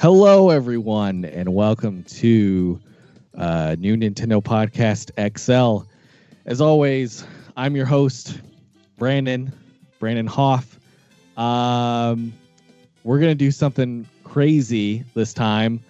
[0.00, 2.80] Hello, everyone, and welcome to
[3.36, 5.86] uh, New Nintendo Podcast XL.
[6.46, 7.22] As always,
[7.54, 8.40] I'm your host,
[8.96, 9.52] Brandon,
[9.98, 10.78] Brandon Hoff.
[11.36, 12.32] Um,
[13.04, 15.80] we're going to do something crazy this time.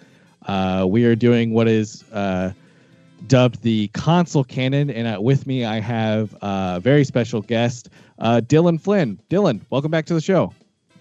[0.45, 2.51] Uh, we are doing what is uh,
[3.27, 7.87] dubbed the console canon, and uh, with me, I have a very special guest,
[8.19, 9.21] uh, Dylan Flynn.
[9.29, 10.53] Dylan, welcome back to the show.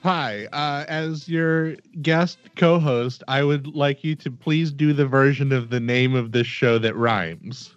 [0.02, 5.52] Hi, uh, as your guest co-host, I would like you to please do the version
[5.52, 7.74] of the name of this show that rhymes.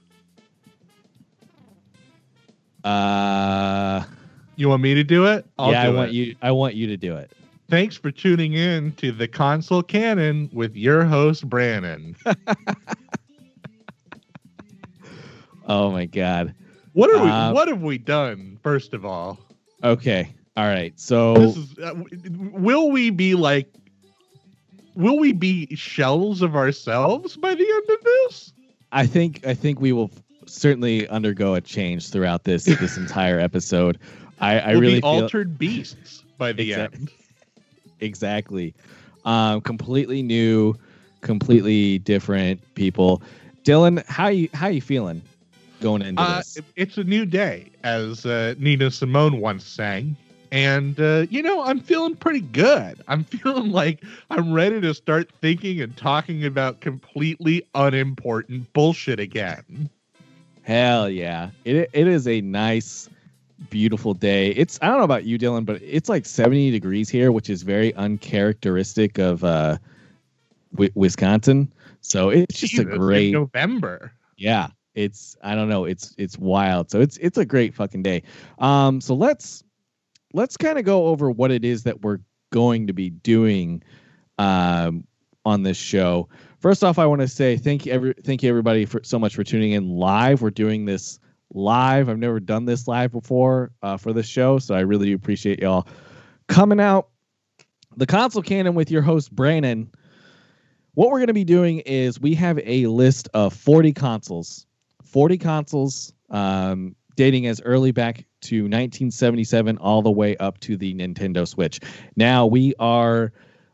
[2.84, 4.04] Uh,
[4.56, 5.46] You want me to do it?
[5.58, 6.14] I'll yeah, I want it.
[6.14, 6.36] you.
[6.42, 7.32] I want you to do it.
[7.70, 12.16] Thanks for tuning in to the Console Canon with your host Brandon.
[15.66, 16.54] Oh my god.
[16.94, 17.30] What are we?
[17.30, 18.60] Uh, what have we done?
[18.62, 19.40] First of all,
[19.84, 20.34] Okay.
[20.56, 20.98] All right.
[21.00, 21.80] So this is.
[21.80, 21.94] Uh,
[22.54, 23.68] will we be like?
[24.96, 28.54] Will we be shells of ourselves by the end of this?
[28.92, 30.12] I think I think we will
[30.46, 33.98] certainly undergo a change throughout this this entire episode.
[34.40, 37.10] I, I we'll really feel altered beasts by the Exact- end.
[38.02, 38.76] exactly.
[39.26, 40.76] Um, completely new,
[41.22, 43.22] completely different people.
[43.64, 45.22] Dylan, how you how you feeling
[45.82, 46.58] going into Uh, this?
[46.58, 50.16] it- it's a new day, as uh, Nina Simone once sang.
[50.54, 53.02] And, uh, you know, I'm feeling pretty good.
[53.08, 59.90] I'm feeling like I'm ready to start thinking and talking about completely unimportant bullshit again.
[60.62, 61.50] Hell yeah.
[61.66, 63.10] It it is a nice
[63.72, 64.50] beautiful day.
[64.52, 67.64] It's I don't know about you Dylan, but it's like 70 degrees here, which is
[67.64, 69.80] very uncharacteristic of uh
[70.72, 71.74] Wi- Wisconsin.
[72.02, 74.14] So it's just Jesus, a great November.
[74.38, 74.68] yeah.
[74.94, 76.92] It's I don't know, it's it's wild.
[76.92, 78.22] So it's it's a great fucking day.
[78.60, 79.64] Um so let's
[80.34, 82.20] let's kind of go over what it is that we're
[82.52, 83.82] going to be doing
[84.38, 85.06] um
[85.46, 86.30] on this show.
[86.60, 89.36] First off, I want to say thank you every thank you everybody for so much
[89.36, 90.42] for tuning in live.
[90.42, 91.20] We're doing this
[91.54, 92.10] live.
[92.10, 95.60] I've never done this live before uh, for this show, so I really do appreciate
[95.60, 95.88] y'all
[96.48, 97.10] coming out.
[97.98, 99.90] The console canon with your host Brandon.
[100.96, 104.68] What we're going to be doing is we have a list of 40 consoles,
[105.04, 110.94] 40 consoles um, dating as early back to 1977 all the way up to the
[110.94, 111.80] Nintendo Switch.
[112.16, 113.32] Now we are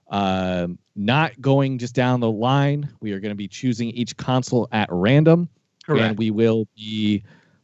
[0.10, 2.90] um, not going just down the line.
[3.00, 5.50] We are going to be choosing each console at random
[5.88, 7.24] and we will be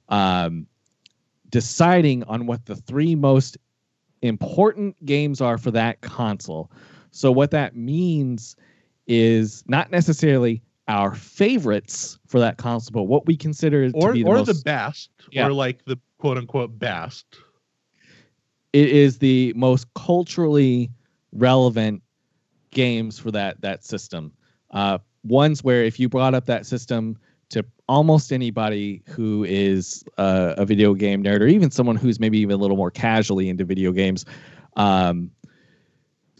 [0.10, 0.68] um,
[1.50, 3.58] deciding on what the three most
[4.22, 6.72] important games are for that console.
[7.12, 8.56] So what that means
[9.08, 14.30] is not necessarily our favorites for that console, but what we consider to be the
[14.30, 15.48] or most, the best, Yeah.
[15.48, 17.38] or like the quote unquote best.
[18.74, 20.90] it is the most culturally
[21.34, 22.02] relevant
[22.72, 24.32] games for that that system.
[24.72, 27.16] Uh, ones where if you brought up that system
[27.50, 32.40] to almost anybody who is uh, a video game nerd, or even someone who's maybe
[32.40, 34.26] even a little more casually into video games,
[34.78, 35.30] um,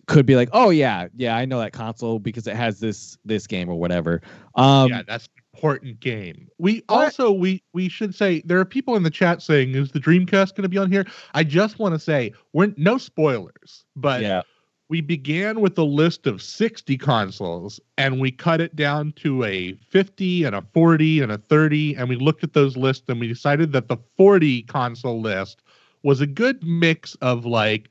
[0.08, 3.46] could be like, "Oh yeah, yeah, I know that console because it has this this
[3.46, 4.24] game or whatever."
[4.56, 6.48] Um, yeah, that's important game.
[6.58, 10.00] We also we we should say there are people in the chat saying, "Is the
[10.00, 14.22] Dreamcast going to be on here?" I just want to say we're no spoilers, but
[14.22, 14.42] yeah,
[14.90, 19.74] we began with a list of 60 consoles and we cut it down to a
[19.90, 23.28] 50 and a 40 and a 30 and we looked at those lists and we
[23.28, 25.62] decided that the 40 console list
[26.04, 27.90] was a good mix of like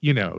[0.00, 0.38] you know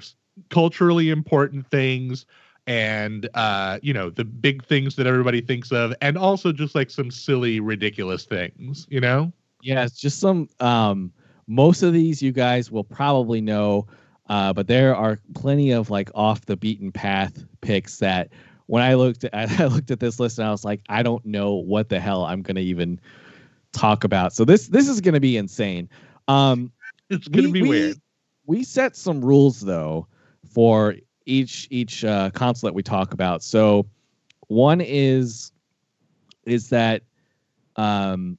[0.49, 2.25] culturally important things
[2.67, 6.89] and uh you know the big things that everybody thinks of and also just like
[6.89, 10.49] some silly ridiculous things you know Yeah, it's just some.
[10.59, 11.11] Um,
[11.47, 13.85] most of these you guys will probably know,
[14.29, 18.29] uh, but there are plenty of like off the beaten path picks that
[18.67, 21.25] when I looked at I looked at this list and I was like, I don't
[21.25, 22.99] know what the hell I'm gonna even
[23.73, 24.33] talk about.
[24.33, 25.89] So this this is gonna be insane.
[26.27, 26.71] Um,
[27.09, 27.97] it's gonna we- be we- weird
[28.45, 30.07] We set some rules though
[30.45, 33.43] for each each uh, console that we talk about.
[33.43, 33.85] So
[34.47, 35.51] one is
[36.45, 37.03] is that
[37.75, 38.37] um,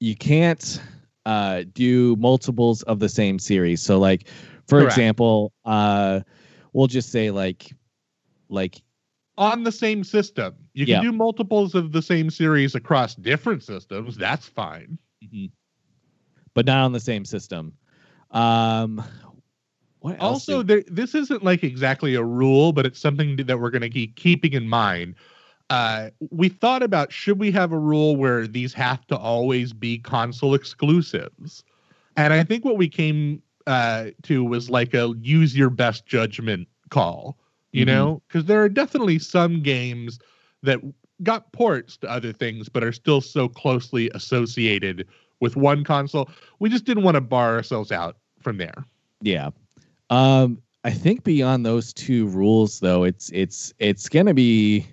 [0.00, 0.82] you can't
[1.26, 3.82] uh, do multiples of the same series.
[3.82, 4.28] So like
[4.66, 4.92] for Correct.
[4.92, 6.20] example, uh,
[6.72, 7.72] we'll just say like
[8.48, 8.82] like
[9.36, 10.54] on the same system.
[10.74, 11.00] You can Yeah.
[11.02, 14.16] do multiples of the same series across different systems.
[14.16, 14.98] That's fine.
[16.54, 17.72] but not on the same system.
[18.30, 19.02] Um,
[20.20, 23.82] Also, do- there, this isn't like exactly a rule, but it's something that we're going
[23.82, 25.14] to keep keeping in mind.
[25.68, 29.98] Uh, we thought about should we have a rule where these have to always be
[29.98, 31.62] console exclusives,
[32.16, 36.66] and I think what we came uh, to was like a use your best judgment
[36.88, 37.36] call.
[37.72, 37.88] You Mhm.
[37.88, 40.18] know, because there are definitely some games
[40.64, 40.80] that
[41.22, 45.06] got ports to other things, but are still so closely associated
[45.38, 46.28] with one console.
[46.58, 48.84] We just didn't want to bar ourselves out from there.
[49.22, 49.50] Yeah.
[50.10, 54.86] Um, I think beyond those two rules, though, it's it's it's gonna be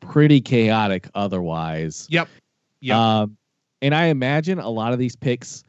[0.00, 2.06] pretty chaotic otherwise.
[2.10, 2.28] Yep.
[2.80, 2.96] Yep.
[2.96, 3.36] Um,
[3.82, 5.64] and I imagine a lot of these picks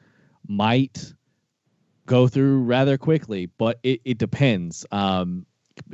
[0.47, 1.13] might
[2.05, 4.85] go through rather quickly, but it, it depends.
[4.91, 5.45] Um,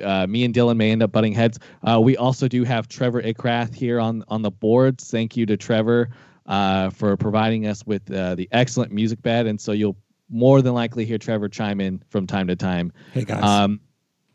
[0.01, 1.59] uh, me and Dylan may end up butting heads.
[1.83, 5.09] Uh, we also do have Trevor Ickrath here on on the boards.
[5.09, 6.09] Thank you to Trevor
[6.45, 9.97] uh, for providing us with uh, the excellent music bed, and so you'll
[10.33, 12.91] more than likely hear Trevor chime in from time to time.
[13.13, 13.43] Hey guys.
[13.43, 13.79] Um,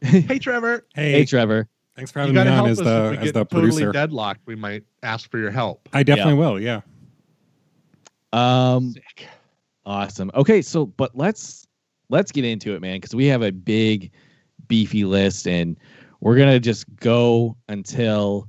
[0.00, 0.86] hey, Trevor.
[0.94, 1.68] hey, hey, Trevor.
[1.96, 3.92] thanks for You having me on as the if we as get the totally producer.
[3.92, 4.40] deadlocked.
[4.46, 5.88] We might ask for your help.
[5.92, 6.60] I definitely will.
[6.60, 6.80] Yeah.
[8.32, 9.26] Um, Sick.
[9.84, 10.30] Awesome.
[10.34, 11.66] Okay, so but let's
[12.10, 14.12] let's get into it, man, because we have a big
[14.68, 15.76] beefy list and
[16.20, 18.48] we're gonna just go until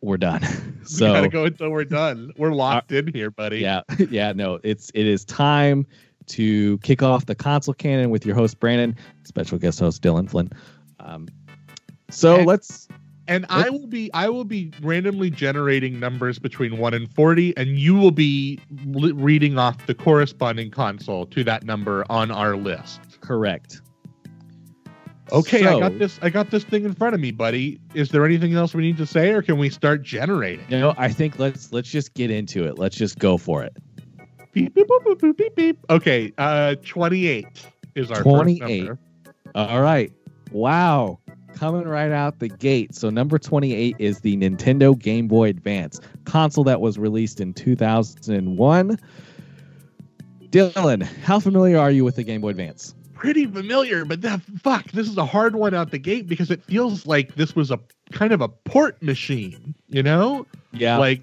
[0.00, 0.42] we're done.
[0.80, 2.32] we so gotta go until we're done.
[2.36, 3.58] We're locked in here, buddy.
[3.58, 3.80] yeah,
[4.10, 5.86] yeah, no, it's it is time
[6.28, 10.50] to kick off the console canon with your host Brandon, special guest host Dylan Flynn.
[11.00, 11.28] Um,
[12.10, 12.88] so And- let's
[13.26, 17.78] And I will be I will be randomly generating numbers between 1 and 40 and
[17.78, 23.00] you will be li- reading off the corresponding console to that number on our list.
[23.20, 23.82] correct.
[25.30, 27.78] Okay, I got this I got this thing in front of me, buddy.
[27.92, 30.64] Is there anything else we need to say or can we start generating?
[30.70, 32.78] You know, I think let's let's just get into it.
[32.78, 33.76] Let's just go for it.
[34.52, 35.78] Beep, beep, boop, boop, boop, beep, beep.
[35.90, 37.46] Okay, uh 28
[37.94, 38.58] is our 28.
[38.60, 38.98] first number.
[39.54, 40.12] All right.
[40.52, 41.18] Wow.
[41.54, 42.94] Coming right out the gate.
[42.94, 48.98] So, number 28 is the Nintendo Game Boy Advance console that was released in 2001.
[50.50, 52.94] Dylan, how familiar are you with the Game Boy Advance?
[53.14, 56.62] Pretty familiar, but that fuck, this is a hard one out the gate because it
[56.62, 57.80] feels like this was a
[58.12, 60.46] kind of a port machine, you know?
[60.72, 60.98] Yeah.
[60.98, 61.22] like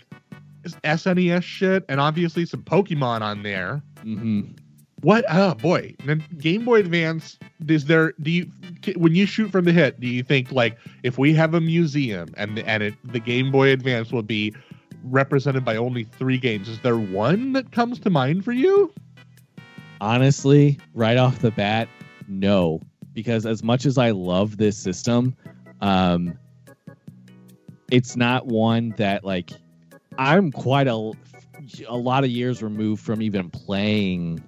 [0.74, 3.82] SNES shit, and obviously some Pokemon on there.
[4.02, 4.42] hmm
[5.02, 5.26] What?
[5.30, 7.38] Oh boy, Then Game Boy Advance.
[7.68, 8.14] Is there?
[8.22, 8.52] Do you
[8.96, 10.00] when you shoot from the hip?
[10.00, 13.70] Do you think like if we have a museum and and it, the Game Boy
[13.72, 14.54] Advance will be
[15.04, 16.68] represented by only three games?
[16.68, 18.92] Is there one that comes to mind for you?
[20.02, 21.88] Honestly, right off the bat,
[22.28, 22.82] no.
[23.14, 25.36] Because as much as I love this system,
[25.82, 26.38] um,
[27.90, 29.52] it's not one that like
[30.18, 31.12] I'm quite a
[31.88, 34.44] a lot of years removed from even playing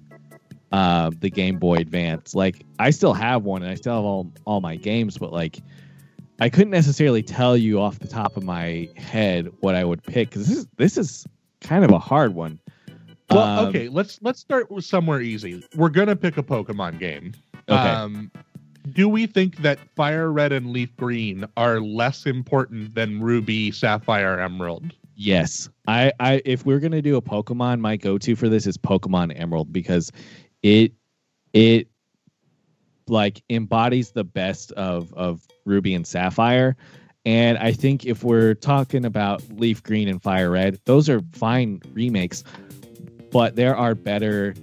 [0.72, 2.34] uh, the Game Boy Advance.
[2.34, 5.60] Like I still have one and I still have all all my games, but like
[6.40, 10.30] I couldn't necessarily tell you off the top of my head what I would pick
[10.30, 11.26] because this is this is
[11.60, 12.60] kind of a hard one.
[13.30, 15.62] Well, Um, okay, let's let's start with somewhere easy.
[15.74, 17.34] We're gonna pick a Pokemon game.
[17.68, 17.76] Okay.
[17.76, 18.30] Um,
[18.92, 24.40] do we think that Fire Red and Leaf Green are less important than Ruby, Sapphire,
[24.40, 24.94] Emerald?
[25.20, 25.68] Yes.
[25.88, 29.72] I, I if we're gonna do a Pokemon, my go-to for this is Pokemon Emerald
[29.72, 30.12] because
[30.62, 30.92] it
[31.52, 31.88] it
[33.08, 36.76] like embodies the best of of Ruby and Sapphire.
[37.26, 41.82] And I think if we're talking about Leaf Green and Fire Red, those are fine
[41.92, 42.44] remakes,
[43.32, 44.54] but there are better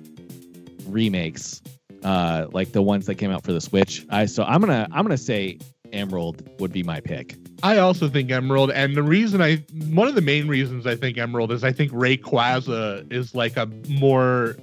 [0.87, 1.61] remakes,
[2.03, 4.05] uh, like the ones that came out for the Switch.
[4.09, 5.59] I so I'm gonna I'm gonna say
[5.91, 7.35] Emerald would be my pick.
[7.63, 9.57] I also think Emerald, and the reason I,
[9.89, 13.65] one of the main reasons I think Emerald is I think Rayquaza is like a
[13.89, 14.55] more,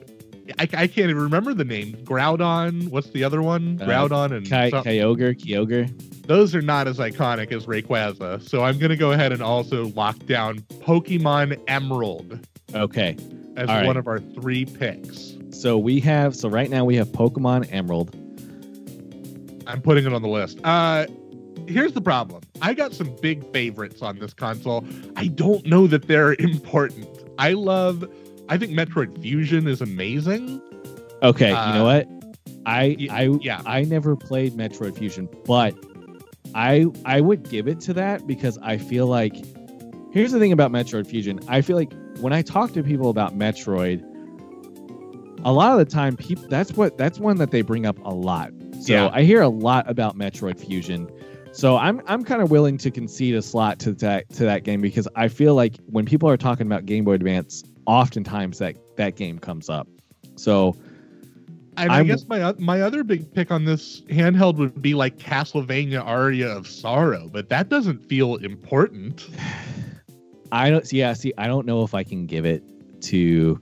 [0.58, 1.94] I, I can't even remember the name.
[2.04, 3.78] Groudon, what's the other one?
[3.80, 6.26] Uh, Groudon and Ky- some- Kyogre, Kyogre.
[6.26, 8.46] those are not as iconic as Rayquaza.
[8.48, 13.16] So I'm gonna go ahead and also lock down Pokemon Emerald Okay.
[13.56, 13.86] as All right.
[13.86, 15.36] one of our three picks.
[15.50, 18.14] So we have so right now we have Pokemon Emerald.
[19.66, 20.58] I'm putting it on the list.
[20.64, 21.06] Uh,
[21.72, 22.42] here's the problem.
[22.60, 24.84] I got some big favorites on this console.
[25.16, 27.08] I don't know that they're important.
[27.38, 28.08] I love.
[28.48, 30.60] I think Metroid Fusion is amazing.
[31.22, 32.08] Okay, you Uh, know what?
[32.66, 33.62] I y- I yeah.
[33.66, 35.74] I never played Metroid Fusion, but
[36.54, 39.34] I I would give it to that because I feel like
[40.12, 41.40] here's the thing about Metroid Fusion.
[41.48, 44.02] I feel like when I talk to people about Metroid,
[45.44, 48.10] a lot of the time people that's what that's one that they bring up a
[48.14, 48.50] lot.
[48.80, 49.10] So Yeah.
[49.12, 51.08] I hear a lot about Metroid Fusion.
[51.52, 54.80] So I'm I'm kind of willing to concede a slot to that to that game
[54.80, 59.16] because I feel like when people are talking about Game Boy Advance, oftentimes that that
[59.16, 59.86] game comes up.
[60.36, 60.76] So
[61.76, 66.04] i I'm- guess my my other big pick on this handheld would be like Castlevania
[66.04, 69.28] Aria of Sorrow, but that doesn't feel important.
[70.52, 70.98] I don't see.
[70.98, 72.62] Yeah, see, I don't know if I can give it
[73.02, 73.58] to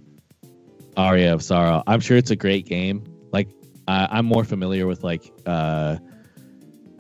[0.96, 1.84] Aria of Sorrow.
[1.86, 3.04] I'm sure it's a great game.
[3.32, 3.48] Like,
[3.86, 5.98] uh, I'm more familiar with like uh,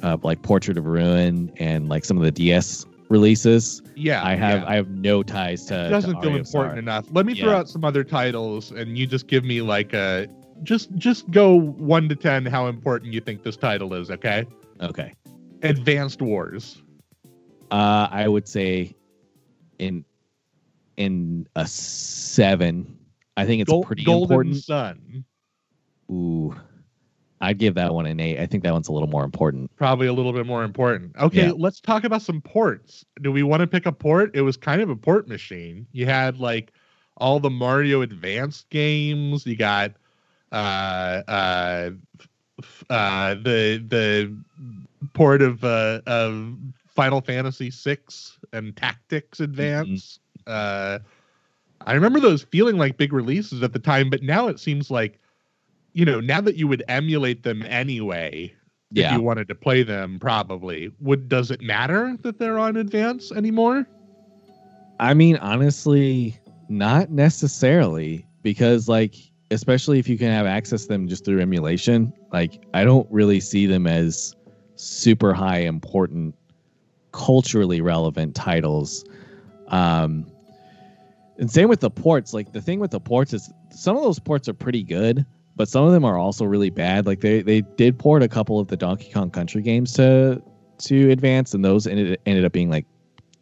[0.02, 3.82] uh, like Portrait of Ruin and like some of the DS releases.
[3.96, 4.68] Yeah, I have yeah.
[4.68, 5.86] I have no ties to.
[5.86, 7.06] it doesn't to feel important enough.
[7.12, 10.28] Let me throw out some other titles, and you just give me like a
[10.62, 14.10] just just go one to ten how important you think this title is.
[14.10, 14.46] Okay,
[14.80, 15.12] Okay.
[15.62, 16.82] Advanced Wars.
[17.70, 18.94] Uh, I would say
[19.78, 20.04] in
[20.96, 22.96] in a seven.
[23.36, 24.56] I think it's Gol- pretty Golden important.
[24.56, 25.24] Sun.
[26.10, 26.54] Ooh,
[27.40, 28.38] I'd give that one an eight.
[28.38, 29.74] I think that one's a little more important.
[29.76, 31.16] Probably a little bit more important.
[31.16, 31.52] Okay, Yeah.
[31.56, 33.04] let's talk about some ports.
[33.22, 34.30] Do we want to pick a port?
[34.34, 35.86] It was kind of a port machine.
[35.92, 36.72] You had like
[37.16, 39.46] all the Mario Advanced games.
[39.46, 39.92] You got
[40.52, 41.90] uh uh
[42.90, 44.36] uh the the
[45.14, 46.56] port of uh of
[46.88, 47.98] Final Fantasy VI
[48.52, 50.18] and Tactics Advance.
[50.46, 50.98] Uh
[51.86, 55.18] I remember those feeling like big releases at the time, but now it seems like
[55.92, 58.54] you know, now that you would emulate them anyway,
[58.94, 63.30] if you wanted to play them probably would does it matter that they're on advance
[63.30, 63.86] anymore
[65.00, 69.14] I mean, honestly, not necessarily because, like,
[69.50, 73.40] especially if you can have access to them just through emulation, like, I don't really
[73.40, 74.36] see them as
[74.76, 76.34] super high important,
[77.12, 79.02] culturally relevant titles.
[79.68, 80.30] Um,
[81.38, 82.34] and same with the ports.
[82.34, 85.24] Like, the thing with the ports is some of those ports are pretty good,
[85.60, 87.04] but some of them are also really bad.
[87.04, 90.42] Like, they they did port a couple of the Donkey Kong Country games to
[90.78, 92.86] to advance, and those ended ended up being like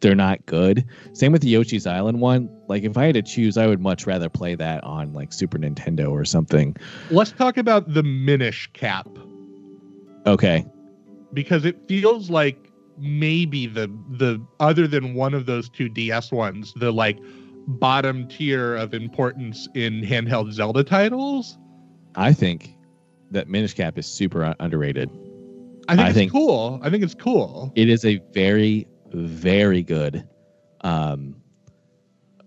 [0.01, 0.83] they're not good.
[1.13, 2.49] Same with the Yoshi's Island one.
[2.67, 5.57] Like if I had to choose, I would much rather play that on like Super
[5.57, 6.75] Nintendo or something.
[7.09, 9.07] let's talk about the minish cap
[10.27, 10.65] Okay.
[11.31, 16.73] because it feels like maybe the the other than one of those two ds ones
[16.75, 17.17] the like
[17.65, 21.57] bottom tier of importance in handheld zelda titles
[22.15, 22.75] I think
[23.31, 25.09] that Minish Cap is super underrated.
[25.87, 29.83] i think I it's think- cool i think it's cool It is a very, very
[29.83, 30.27] good
[30.81, 31.35] um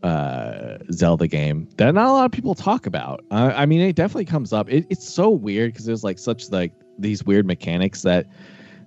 [0.03, 3.25] uh Zelda game that not a lot of people talk about.
[3.31, 4.69] Uh, I mean, it definitely comes up.
[4.69, 8.27] It, it's so weird because there's like such like these weird mechanics that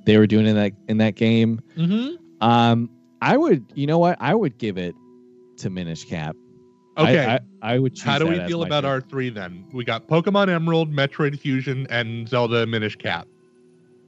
[0.06, 1.62] they were doing in that in that game.
[1.78, 2.16] mm-hmm.
[2.46, 2.90] Um,
[3.22, 4.18] I would, you know what?
[4.20, 4.94] I would give it
[5.60, 6.36] to Minish Cap.
[6.98, 7.96] I- okay I, I, would.
[7.96, 8.90] Choose how do we feel about pick.
[8.90, 13.28] our three then we got pokemon emerald metroid fusion and zelda minish cap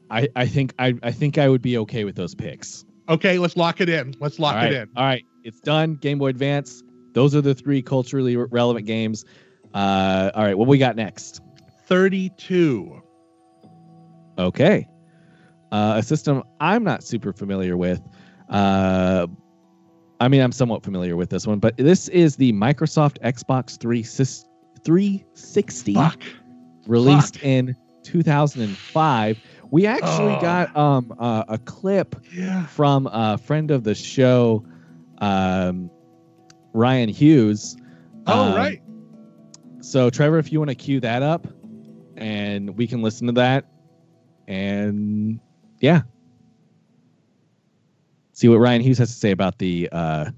[0.10, 2.86] I, I think I, I think I would be okay with those picks.
[3.10, 5.96] okay let's lock it in let's lock right, it in All right, it's done.
[5.96, 6.84] Game Boy Advance.
[7.14, 9.26] Those are the three culturally re- relevant games.
[9.74, 11.42] Uh, all right, what we got next?
[11.88, 13.02] 32
[14.40, 14.88] Okay,
[15.72, 18.02] uh, a system I'm not super familiar with.
[18.50, 19.28] Uh,
[20.20, 25.94] I mean, I'm somewhat familiar with this one, but this is the Microsoft Xbox 360.
[25.94, 26.22] fuck
[26.88, 27.44] released Fuck.
[27.46, 29.40] in 2005.
[29.70, 30.42] We actually Oh.
[30.42, 34.66] got um uh, a clip yeah from a friend of the show,
[35.20, 35.90] um,
[36.74, 37.76] Ryan Hughes.
[38.28, 38.82] oh Um, right
[39.82, 41.48] So Trevor, if you want to cue that up,
[42.16, 43.66] and we can listen to that,
[44.48, 45.40] and
[45.80, 46.02] yeah,
[48.38, 49.90] see what Ryan Hughes has to say about the.
[49.92, 50.30] Uh,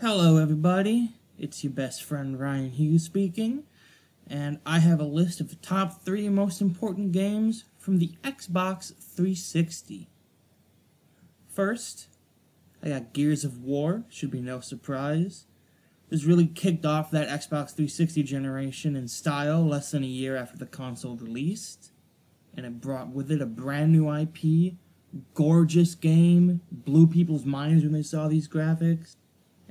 [0.00, 1.12] Hello, everybody.
[1.38, 3.64] It's your best friend Ryan Hughes speaking,
[4.26, 8.94] and I have a list of the top three most important games from the Xbox
[8.94, 10.08] 360.
[11.46, 12.08] First,
[12.82, 15.44] I got Gears of War, should be no surprise.
[16.08, 20.56] This really kicked off that Xbox 360 generation in style less than a year after
[20.56, 21.92] the console released,
[22.56, 24.76] and it brought with it a brand new IP,
[25.34, 29.16] gorgeous game, blew people's minds when they saw these graphics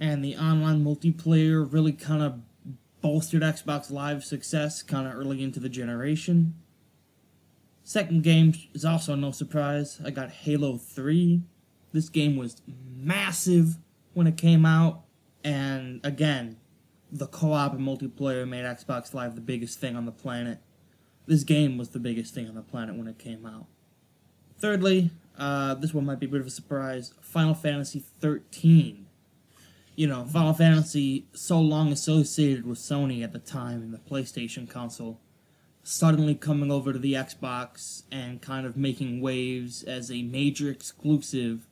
[0.02, 2.40] and the online multiplayer really kind of
[3.02, 6.56] bolstered Xbox Live's success kind of early into the generation.
[7.84, 10.02] Second game is also no surprise.
[10.04, 11.42] I got Halo 3.
[11.94, 13.78] This game was massive
[14.14, 15.04] when it came out,
[15.44, 16.58] and again,
[17.12, 20.60] the co op and multiplayer made Xbox Live the biggest thing on the planet.
[21.28, 23.66] This game was the biggest thing on the planet when it came out.
[24.58, 29.08] Thirdly, uh, this one might be a bit of a surprise Final Fantasy 13
[29.96, 34.70] you know, Final Fantasy, so long associated with Sony at the time in the PlayStation
[34.70, 35.20] console,
[35.84, 41.68] suddenly coming over to the Xbox and kind of making waves as a major exclusive,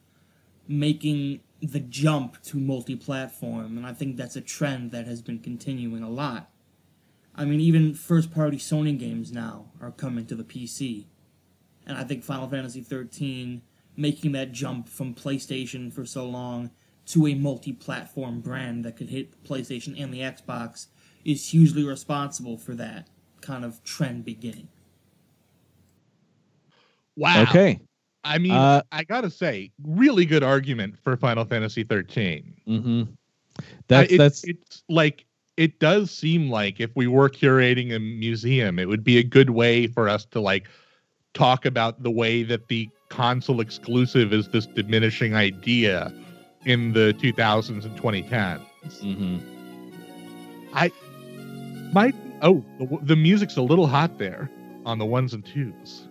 [0.68, 3.78] making the jump to multi platform.
[3.78, 6.50] And I think that's a trend that has been continuing a lot.
[7.36, 11.06] I mean, even first party Sony games now are coming to the PC.
[11.90, 13.64] And I think Final Fantasy 13
[13.98, 16.70] making that jump from PlayStation for so long
[17.08, 20.86] to a multi-platform brand that could hit PlayStation and the Xbox
[21.26, 23.08] is hugely responsible for that
[23.42, 24.68] kind of trend beginning.
[27.18, 27.42] Wow.
[27.42, 27.80] Okay.
[28.24, 32.54] I mean, Uh, I gotta say, really good argument for Final Fantasy 13.
[32.68, 33.02] Mm-hmm.
[33.88, 35.26] That's I- it- that's it's like
[35.58, 39.50] it does seem like if we were curating a museum, it would be a good
[39.50, 40.68] way for us to like
[41.34, 46.14] talk about the way that the console exclusive is this diminishing idea
[46.66, 48.62] in the 2000s and 2010s.
[49.02, 49.38] hmm
[50.74, 50.92] I
[51.94, 54.50] My oh, the, the music's a little hot there
[54.86, 56.08] on the ones and twos.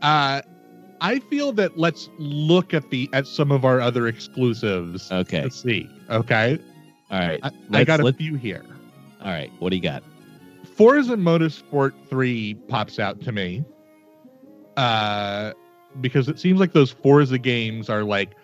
[0.00, 0.40] Uh,
[1.00, 5.10] I feel that let's look at the at some of our other exclusives.
[5.12, 5.42] okay.
[5.42, 5.88] Let's see.
[6.10, 6.58] Okay,
[7.10, 7.40] All right.
[7.42, 8.64] I, I got a let- few here.
[9.20, 9.50] all right.
[9.58, 10.02] What do you got?
[10.76, 13.62] Forza Motorsport 3 pops out to me.
[14.76, 15.52] Uh
[16.00, 18.34] because it seems like those Forza games are like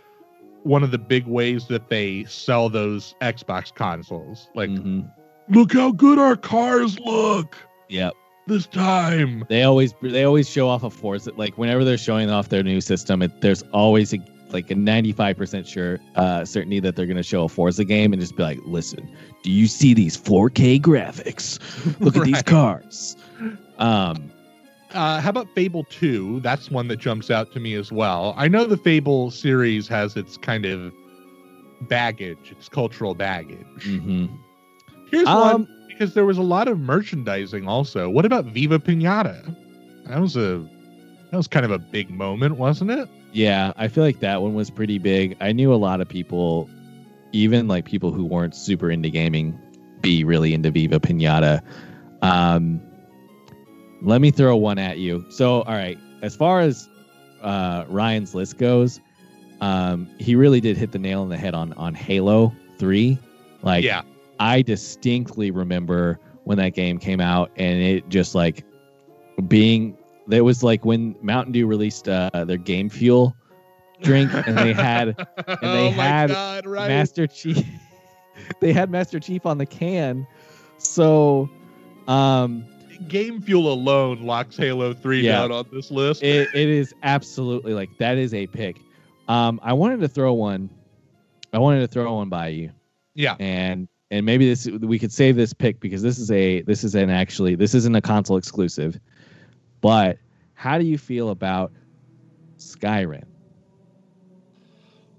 [0.65, 4.49] one of the big ways that they sell those Xbox consoles.
[4.55, 5.01] Like, hmm
[5.51, 7.57] look how good our cars look
[7.89, 8.13] Yep.
[8.47, 9.45] this time.
[9.49, 11.33] They always they always show off a Forza.
[11.37, 14.19] Like whenever they're showing off their new system, it, there's always a,
[14.51, 18.21] like a 95% sure uh, certainty that they're going to show a Forza game and
[18.21, 19.09] just be like, "Listen,
[19.43, 21.59] do you see these 4K graphics?
[22.01, 23.17] Look at these cars."
[23.79, 24.31] Um,
[24.95, 26.41] Uh, how about Fable 2?
[26.41, 28.35] That's one that jumps out to me as well.
[28.37, 30.93] I know the Fable series has its kind of
[31.83, 33.59] baggage, its cultural baggage.
[33.85, 34.31] mhm.
[35.11, 38.09] Here's Um, one because there was a lot of merchandising also.
[38.11, 39.55] What about Viva Pinata?
[40.07, 40.65] That was a
[41.31, 43.09] that was kind of a big moment, wasn't it?
[43.33, 45.37] Yeah, I feel like that one was pretty big.
[45.41, 46.69] I knew a lot of people,
[47.33, 49.59] even like people who weren't super into gaming,
[50.01, 51.61] be really into Viva Pinata.
[52.23, 52.81] Um,
[54.03, 55.25] let me throw one at you.
[55.31, 56.89] So, all right, as far as
[57.43, 59.01] uh, Ryan's list goes,
[59.61, 63.19] um, he really did hit the nail on the head on on Halo Three.
[63.63, 64.03] Like, yeah.
[64.39, 68.65] I distinctly remember when that game came out, and it just like
[69.49, 69.97] being.
[70.31, 73.35] It was like when Mountain Dew released uh, their Game Fuel
[74.03, 75.09] drink, and they had
[75.47, 76.89] and they had God, right.
[76.89, 77.65] Master Chief.
[78.61, 80.27] they had Master Chief on the can,
[80.77, 81.49] so
[82.07, 82.65] um,
[83.07, 85.33] Game Fuel alone locks Halo 3 Yeah.
[85.33, 86.23] down on this list.
[86.23, 88.77] it, it is absolutely like that is a pick.
[89.29, 90.71] Um, I wanted to throw one.
[91.53, 92.71] I wanted to throw one by you.
[93.15, 93.37] yeah.
[93.39, 96.95] and and maybe this we could save this pick because this is a this is
[96.95, 98.99] an actually this isn't a console exclusive
[99.83, 100.17] but
[100.55, 101.71] how do you feel about
[102.59, 103.25] skyrim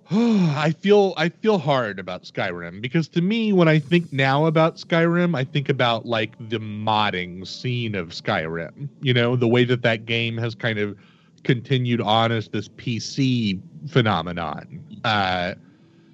[0.12, 4.78] I feel I feel hard about Skyrim because to me when I think now about
[4.78, 8.90] Skyrim I think about like the modding scene of Skyrim.
[9.02, 10.98] You know the way that that game has kind of
[11.44, 14.84] continued on as this PC phenomenon.
[15.04, 15.54] Uh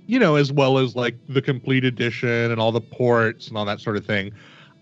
[0.07, 3.63] you know as well as like the complete edition and all the ports and all
[3.63, 4.33] that sort of thing.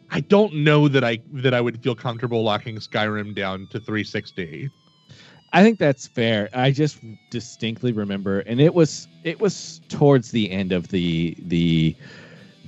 [0.09, 4.71] I don't know that I that I would feel comfortable locking Skyrim down to 360
[5.53, 6.49] i think that's fair.
[6.53, 11.95] I just distinctly remember and it was it was towards the end of the the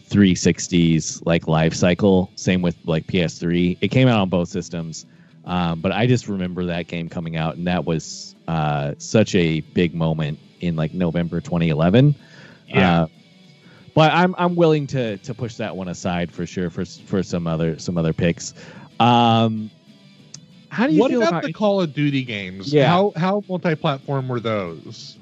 [0.09, 2.31] 360s like life cycle.
[2.35, 5.05] Same with like ps3 it came out on both systems
[5.45, 9.61] um, but i just remember that game coming out and that was uh, such a
[9.61, 12.15] big moment in like november 2011
[12.73, 13.07] Uh,
[13.95, 17.47] but I'm I'm willing to to push that one aside for sure for for some
[17.47, 18.53] other some other picks.
[18.99, 19.71] Um,
[20.75, 21.43] how do you what feel about, about?
[21.43, 22.73] the Call of Duty games?
[22.73, 22.87] Yeah.
[22.87, 25.17] How how multi-platform were those?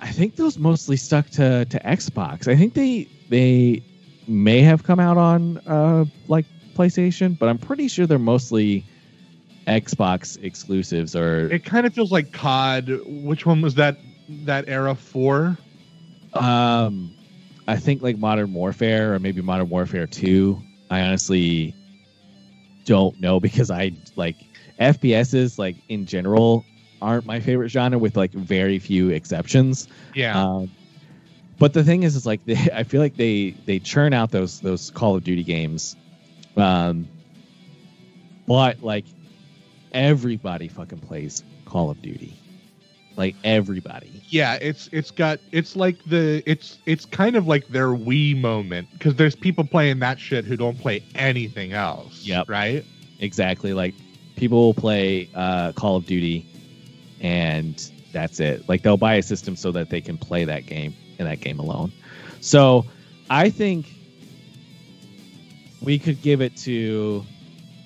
[0.00, 2.46] I think those mostly stuck to to Xbox.
[2.48, 3.82] I think they they
[4.28, 8.84] may have come out on uh like PlayStation, but I'm pretty sure they're mostly
[9.66, 13.00] Xbox exclusives or It kind of feels like COD.
[13.06, 13.96] Which one was that?
[14.44, 15.58] That era for?
[16.34, 17.10] um
[17.68, 20.60] I think like Modern Warfare or maybe Modern Warfare 2.
[20.90, 21.74] I honestly
[22.84, 24.36] don't know because I like
[24.82, 26.64] FPSs like in general
[27.00, 29.88] aren't my favorite genre with like very few exceptions.
[30.14, 30.40] Yeah.
[30.40, 30.70] Um,
[31.58, 34.60] but the thing is, is like they, I feel like they they churn out those
[34.60, 35.96] those Call of Duty games,
[36.56, 37.08] um,
[38.46, 39.04] but like
[39.92, 42.36] everybody fucking plays Call of Duty,
[43.16, 44.22] like everybody.
[44.28, 44.54] yeah.
[44.60, 49.16] It's it's got it's like the it's it's kind of like their Wii moment because
[49.16, 52.22] there's people playing that shit who don't play anything else.
[52.24, 52.44] Yeah.
[52.46, 52.84] Right.
[53.20, 53.94] Exactly, like
[54.42, 56.44] people will play uh, Call of Duty,
[57.20, 58.68] and that's it.
[58.68, 61.60] Like they'll buy a system so that they can play that game and that game
[61.60, 61.92] alone.
[62.40, 62.84] So
[63.30, 63.86] I think
[65.80, 67.24] we could give it to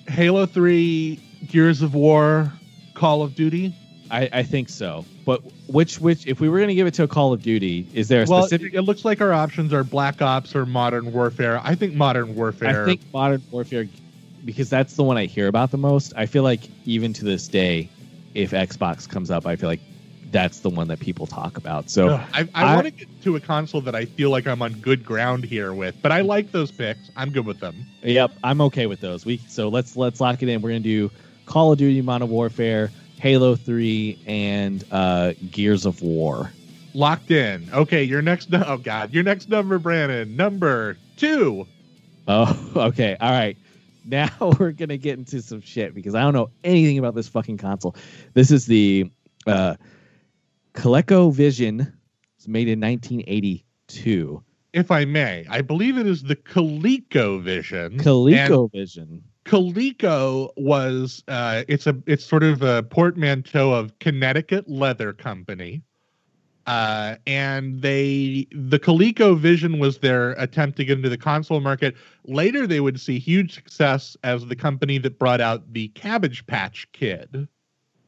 [0.07, 2.51] Halo three, Gears of War,
[2.95, 3.75] Call of Duty.
[4.09, 5.05] I, I think so.
[5.27, 7.85] But which which if we were going to give it to a Call of Duty,
[7.93, 8.73] is there a Well, specific?
[8.73, 11.61] it, it looks like our options are Black Ops or Modern Warfare.
[11.63, 12.81] I think Modern Warfare.
[12.81, 13.87] I think Modern Warfare,
[14.47, 16.13] because that's the one I hear about the most.
[16.15, 17.89] I feel like even to this day,
[18.33, 19.81] if Xbox comes up, I feel like
[20.31, 21.89] that's the one that people talk about.
[21.89, 24.47] So Ugh, I, I, I- want to get to a console that I feel like
[24.47, 27.11] I'm on good ground here with, but I like those picks.
[27.15, 27.75] I'm good with them.
[28.03, 29.25] Yep, I'm okay with those.
[29.25, 30.61] We so let's let's lock it in.
[30.61, 31.11] We're gonna do
[31.45, 36.51] Call of Duty Modern Warfare, Halo Three, and uh, Gears of War.
[36.93, 37.69] Locked in.
[37.73, 38.49] Okay, your next.
[38.49, 40.35] nu- Oh God, your next number, Brandon.
[40.37, 41.67] Number two.
[42.29, 43.57] Oh, okay, all right.
[44.07, 47.57] Now we're gonna get into some shit because I don't know anything about this fucking
[47.57, 47.95] console.
[48.33, 49.11] This is the
[49.45, 49.75] uh,
[50.73, 51.93] Coleco Vision.
[52.37, 54.43] It's made in 1982.
[54.73, 57.97] If I may, I believe it is the Coleco Vision.
[57.97, 59.23] Coleco Vision.
[59.45, 65.81] Coleco was uh, it's a it's sort of a portmanteau of Connecticut Leather Company,
[66.67, 71.95] uh, and they the Coleco Vision was their attempt to get into the console market.
[72.25, 76.87] Later, they would see huge success as the company that brought out the Cabbage Patch
[76.91, 77.47] Kid.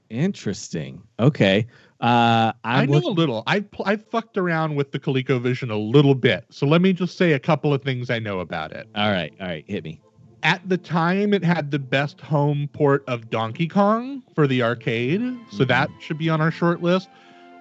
[0.10, 1.02] Interesting.
[1.20, 1.68] Okay.
[2.02, 3.44] Uh, i know a little.
[3.48, 7.18] I I fucked around with the Coleco Vision a little bit, so let me just
[7.18, 8.88] say a couple of things I know about it.
[8.96, 9.34] all right.
[9.40, 9.66] All right.
[9.68, 10.02] Hit me.
[10.44, 15.20] at the time it had the best home port of Donkey Kong for the arcade,
[15.52, 15.68] so Mhm.
[15.68, 17.10] that should be on our short list.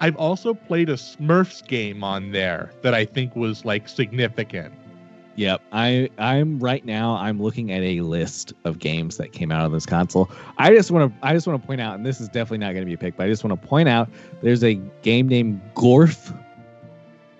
[0.00, 4.72] I've also played a Smurfs game on there that I think was like significant.
[5.36, 5.60] Yep.
[5.72, 9.72] I I'm right now I'm looking at a list of games that came out on
[9.72, 10.28] this console.
[10.58, 12.72] I just want to I just want to point out and this is definitely not
[12.72, 14.08] going to be a pick, but I just want to point out
[14.42, 16.36] there's a game named Gorf.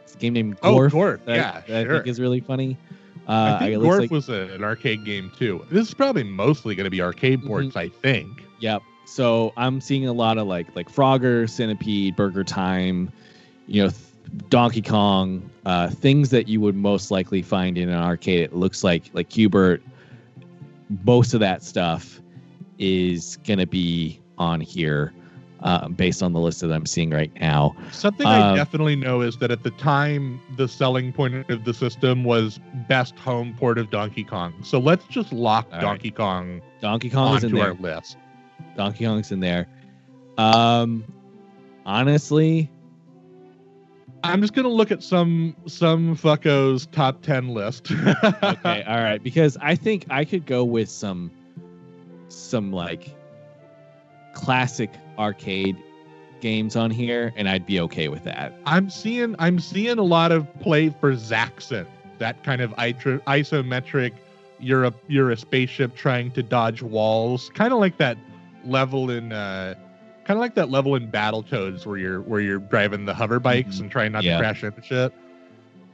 [0.04, 0.92] It's a game named Gorf.
[0.92, 1.24] Oh, Gorf.
[1.24, 2.76] That, yeah, that I think is really funny.
[3.26, 5.66] Uh, I think Gorf like- was a, an arcade game too.
[5.70, 7.48] This is probably mostly going to be arcade Mm-hmm.
[7.48, 8.44] ports, I think.
[8.60, 8.82] Yep.
[9.08, 13.10] So I'm seeing a lot of like like Frogger, Centipede, Burger Time,
[13.66, 14.02] you know, th-
[14.50, 18.40] Donkey Kong, uh, things that you would most likely find in an arcade.
[18.40, 19.82] It looks like like Q*bert.
[21.04, 22.20] Most of that stuff
[22.78, 25.12] is gonna be on here,
[25.62, 27.74] uh, based on the list that I'm seeing right now.
[27.90, 31.74] Something I Um, definitely know is that at the time, the selling point of the
[31.74, 34.54] system was best home port of Donkey Kong.
[34.62, 35.80] So let's just lock All right.
[35.80, 37.68] Donkey Kong Donkey Kong is in onto there.
[37.68, 38.16] our list.
[38.76, 39.66] Donkey Kong's in there.
[40.36, 41.04] Um,
[41.84, 42.70] honestly,
[44.22, 47.90] I'm just gonna look at some some fuckos top ten list.
[48.42, 51.30] okay all right because i think i could go with some
[52.28, 53.14] some like
[54.34, 55.76] classic arcade
[56.40, 60.30] games on here and i'd be okay with that I'm seeing I'm seeing a lot
[60.30, 61.86] of play for Zaxxon,
[62.18, 64.12] that kind of isometric.
[64.60, 68.18] You're a you're a spaceship trying to dodge walls, kind of like that
[68.68, 69.74] level in uh,
[70.24, 73.76] kind of like that level in Battletoads where you're where you're driving the hover bikes
[73.76, 73.80] Mhm.
[73.80, 74.36] and trying not Yeah.
[74.36, 75.12] to crash into shit.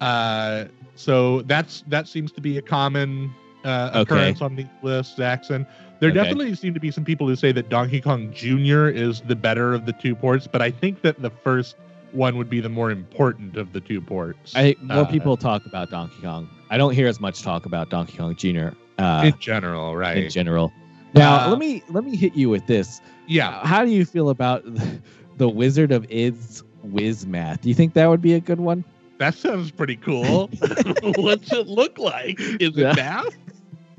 [0.01, 0.65] Uh,
[0.97, 3.33] so that's that seems to be a common
[3.65, 4.01] uh, Okay.
[4.03, 5.65] occurrence on these lists, Zaxxon.
[6.01, 6.15] There Okay.
[6.17, 8.89] definitely seem to be some people who say that Donkey Kong Jr.
[8.89, 11.77] is the better of the two ports, but I think that the first
[12.13, 14.53] one would be the more important of the two ports.
[14.55, 17.67] i think more Uh, people talk about donkey kong i don't hear as much talk
[17.67, 20.19] about donkey kong jr uh, in general, right?
[20.19, 20.73] in general
[21.15, 24.29] now Uh, let me let me hit you with this yeah, how do you feel
[24.29, 24.63] about
[25.37, 28.85] the, wizard of id's whiz math do you think that would be a good one
[29.19, 30.49] that sounds pretty cool.
[31.03, 32.37] What's it look like?
[32.41, 32.91] Is Yeah.
[32.93, 33.37] it math?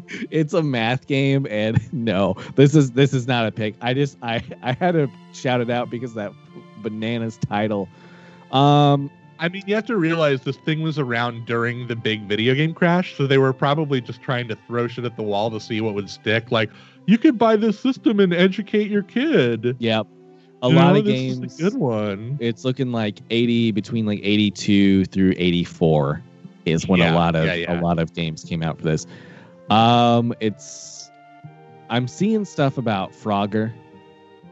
[0.29, 4.17] it's a math game and no this is this is not a pick i just
[4.21, 6.31] i i had to shout it out because that
[6.83, 7.89] bananas title
[8.51, 12.53] um I mean, you have to realize this thing was around during the big video
[12.55, 15.59] game crash, so they were probably just trying to throw shit at the wall to
[15.59, 16.51] see what would stick.
[16.51, 16.69] Like,
[17.07, 19.75] you could buy this system and educate your kid.
[19.79, 20.07] yep
[20.61, 22.37] a You lot know, of this games Is a good one.
[22.39, 26.21] it's looking like 80 between like 82 through 84
[26.65, 27.79] is when Yeah, a lot of yeah, yeah.
[27.79, 29.05] a lot of games came out for this
[29.69, 31.11] um it's
[31.89, 33.71] i'm seeing stuff about frogger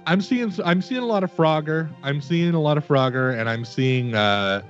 [0.05, 1.89] I'm seeing I'm seeing a lot of Frogger.
[2.03, 4.61] I'm seeing a lot of Frogger, and I'm seeing uh,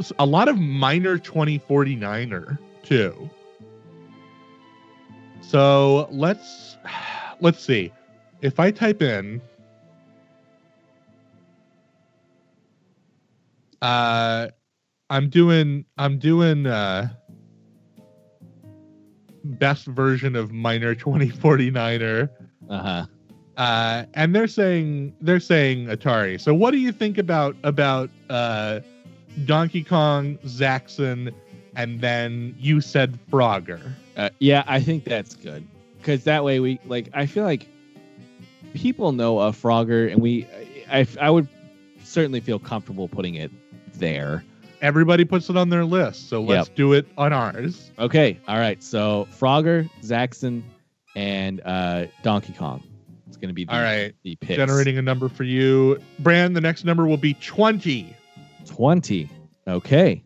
[0.00, 3.30] s- a lot of Miner 2049er too.
[5.40, 6.76] So let's
[7.40, 7.92] let's see.
[8.42, 9.40] If I type in
[13.82, 14.48] uh
[15.10, 17.08] I'm doing I'm doing uh
[19.44, 22.30] best version of Miner 2049er
[22.68, 23.06] uh-huh
[23.56, 26.40] uh, and they're saying they're saying Atari.
[26.40, 28.80] So what do you think about about uh,
[29.44, 31.32] Donkey Kong, Zaxxon,
[31.76, 33.92] and then you said Frogger?
[34.16, 35.66] Uh, yeah, I think that's good
[36.04, 37.08] because that way we like.
[37.14, 37.66] I feel like
[38.74, 40.46] people know a Frogger, and we.
[40.90, 41.48] I, I would
[42.02, 43.50] certainly feel comfortable putting it
[43.94, 44.44] there.
[44.82, 47.90] Everybody puts it on their list, so let's do it on ours.
[47.98, 48.82] Okay, all right.
[48.82, 50.62] So Frogger, Zaxxon,
[51.16, 52.82] and uh, Donkey Kong.
[53.26, 54.14] It's going to be the, All right.
[54.22, 54.56] the picks.
[54.56, 55.98] Generating a number for you.
[56.20, 58.14] Brand, the next number will be 20.
[58.66, 59.28] 20.
[59.66, 60.22] Okay.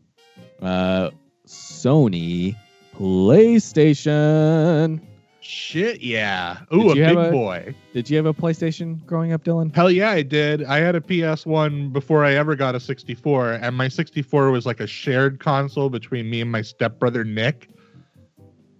[0.60, 1.08] Uh,
[1.46, 2.54] Sony
[2.94, 5.00] PlayStation.
[5.48, 6.58] Shit, yeah.
[6.74, 7.74] Ooh, a big a- boy.
[7.94, 9.74] Did you have a PlayStation growing up, Dylan?
[9.74, 10.62] Hell yeah, I did.
[10.64, 14.80] I had a PS1 before I ever got a 64, and my 64 was like
[14.80, 17.70] a shared console between me and my stepbrother Nick.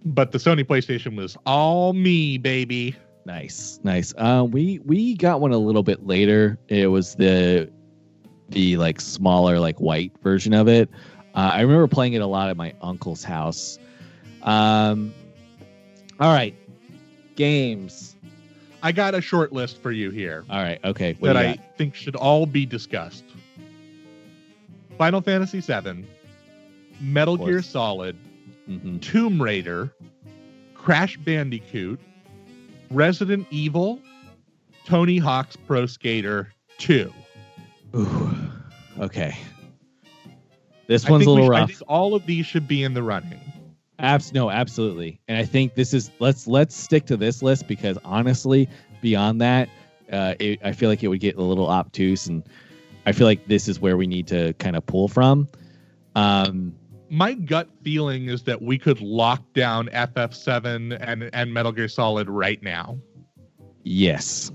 [0.05, 2.95] But the Sony PlayStation was all me, baby.
[3.25, 4.13] Nice, nice.
[4.15, 6.59] Uh, we we got one a little bit later.
[6.67, 7.71] It was the
[8.49, 10.87] the like smaller like white version of it.
[11.33, 13.79] Uh, I remember playing it a lot at my uncle's house.
[14.43, 15.13] Um,
[16.19, 16.55] all right,
[17.35, 18.15] games.
[18.81, 21.13] I got a short list for you here All right, okay.
[21.19, 23.25] What that I think should all be discussed.
[24.97, 26.05] Final Fantasy VII,
[26.99, 28.17] Metal Gear Solid?
[28.69, 29.01] Mhm.
[29.01, 29.93] Tomb Raider,
[30.75, 31.99] Crash Bandicoot,
[32.91, 33.99] Resident Evil,
[34.85, 37.13] Tony Hawk's Pro Skater 2.
[37.95, 38.37] Ooh,
[38.99, 39.35] okay.
[40.87, 41.69] This one's a little rough.
[41.69, 43.39] think all of these should be in the running.
[43.99, 45.19] Abs no, absolutely.
[45.27, 48.69] And I think this is let's let's stick to this list because honestly,
[49.01, 49.69] beyond that,
[50.11, 52.43] uh, it, I feel like it would get a little obtuse, and
[53.05, 55.49] I feel like this is where we need to kind of pull from.
[56.15, 56.73] Um,
[57.09, 62.29] My gut feeling is that we could lock down FF7 and, and Metal Gear Solid
[62.29, 62.97] right now.
[63.83, 64.51] yes,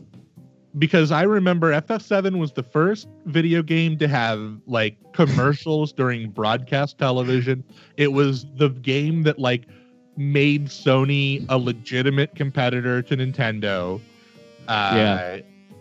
[0.77, 6.99] Because I remember FF7 was the first video game to have like commercials during broadcast
[6.99, 7.63] television.
[7.97, 9.67] It was the game that like
[10.17, 14.01] made Sony a legitimate competitor to Nintendo.
[14.69, 15.37] Uh, Yeah.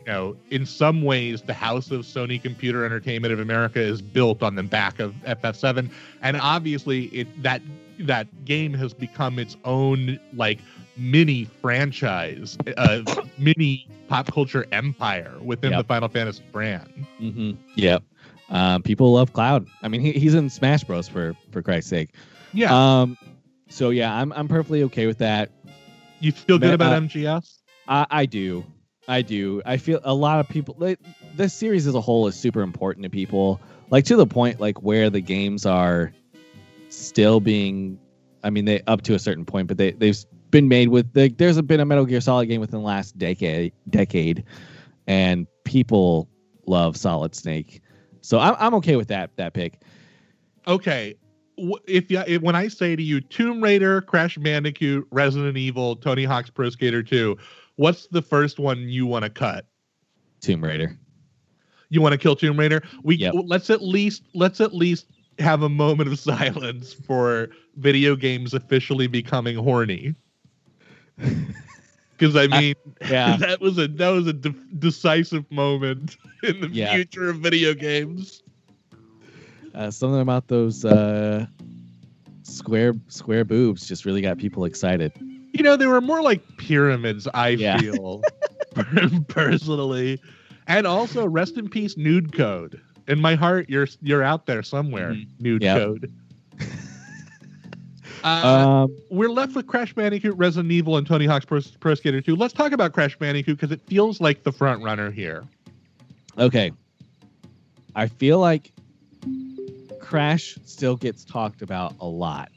[0.05, 4.43] You know, in some ways, the house of Sony Computer Entertainment of America is built
[4.43, 5.89] on the back of FF7,
[6.21, 7.61] and obviously, it that
[7.99, 10.59] that game has become its own like
[10.97, 13.01] mini franchise, uh,
[13.37, 15.79] mini pop culture empire within Yep.
[15.81, 16.87] the Final Fantasy brand.
[17.17, 18.03] hmm yep.
[18.49, 19.67] Um, people love Cloud.
[19.81, 21.07] I mean, he, he's in Smash Bros.
[21.07, 22.09] for for Christ's sake.
[22.53, 23.17] Yeah, Um,
[23.69, 25.49] so yeah, I'm I'm perfectly okay with that.
[26.19, 27.59] you feel good about uh, MGS?
[27.87, 28.63] I, I do.
[29.07, 29.61] I do.
[29.65, 30.75] I feel a lot of people.
[30.77, 30.99] Like,
[31.35, 33.59] this series as a whole is super important to people.
[33.89, 36.13] Like to the point, like where the games are
[36.89, 37.97] still being.
[38.43, 40.17] I mean, they up to a certain point, but they they've
[40.53, 41.11] been made with.
[41.11, 44.45] They, there's been a Metal Gear Solid game within the last decade, decade,
[45.07, 46.29] and people
[46.67, 47.81] love Solid Snake.
[48.21, 49.81] So I'm I'm okay with that that pick.
[50.65, 51.15] Okay.
[51.87, 56.23] If, you, if when I say to you Tomb Raider, Crash Bandicoot, Resident Evil, Tony
[56.23, 57.37] Hawk's Pro Skater 2,
[57.75, 59.67] what's the first one you want to cut?
[60.41, 60.97] Tomb Raider.
[61.89, 62.81] You want to kill Tomb Raider?
[63.03, 63.33] We Yep.
[63.45, 65.07] let's at least let's at least
[65.39, 70.15] have a moment of silence for video games officially becoming horny.
[72.17, 72.75] Because I mean,
[73.07, 73.37] Yeah.
[73.39, 76.93] that was a that was a de- decisive moment in the Yeah.
[76.93, 78.43] future of video games.
[79.73, 81.45] Uh, something about those uh,
[82.43, 85.11] square square boobs just really got people excited.
[85.53, 87.27] You know, they were more like pyramids.
[87.33, 87.77] I Yeah.
[87.77, 88.21] feel
[89.27, 90.19] personally,
[90.67, 92.81] and also rest in peace, Nude Code.
[93.07, 95.27] In my heart, you're you're out there somewhere, Mhm.
[95.39, 95.77] Nude Yep.
[95.77, 96.11] Code.
[98.23, 102.21] Uh, Um, we're left with Crash Bandicoot, Resident Evil, and Tony Hawk's Pro, Pro Skater
[102.21, 102.35] 2.
[102.35, 105.43] Let's talk about Crash Bandicoot because it feels like the front runner here.
[106.37, 106.71] okay.
[107.95, 108.71] I feel like
[109.99, 112.49] Crash still gets talked about a lot.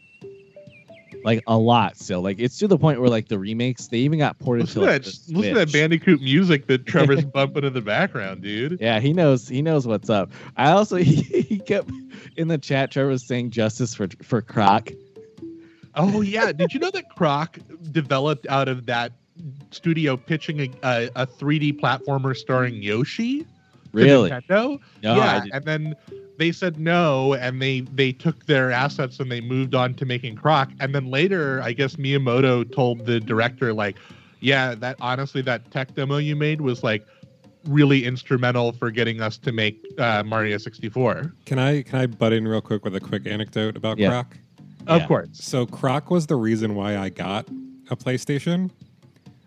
[1.25, 2.23] Like a lot still.
[2.23, 4.89] Like it's to the point where like the remakes, they even got ported Listen to
[4.89, 8.81] like, that, listen to that Bandicoot music that Trevor's bumping in the background, dude.
[8.81, 9.49] Yeah, he knows.
[9.49, 10.31] He knows what's up.
[10.57, 11.91] I also he, he kept
[12.37, 12.93] in the chat.
[12.93, 14.91] Trevor was saying justice for for Croc.
[15.97, 17.59] Oh yeah, did you know that Croc
[17.91, 19.13] developed out of that
[19.71, 23.47] studio pitching a, a, a 3D platformer starring Yoshi?
[23.93, 24.31] Really?
[24.31, 24.79] Nintendo?
[25.03, 25.97] No, yeah, and then
[26.39, 30.37] they said no, and they they took their assets and they moved on to making
[30.37, 30.71] Croc.
[30.81, 33.97] And then later, I guess Miyamoto told the director like,
[34.41, 37.07] "Yeah, that honestly, that tech demo you made was like."
[37.65, 41.33] really instrumental for getting us to make uh, Mario 64.
[41.47, 44.11] Can I can I butt in real quick with a quick anecdote about Yeah.
[44.11, 44.37] Croc?
[44.87, 45.07] Of Yeah.
[45.07, 45.29] course.
[45.33, 47.49] So Croc was the reason why I got
[47.91, 48.71] a PlayStation.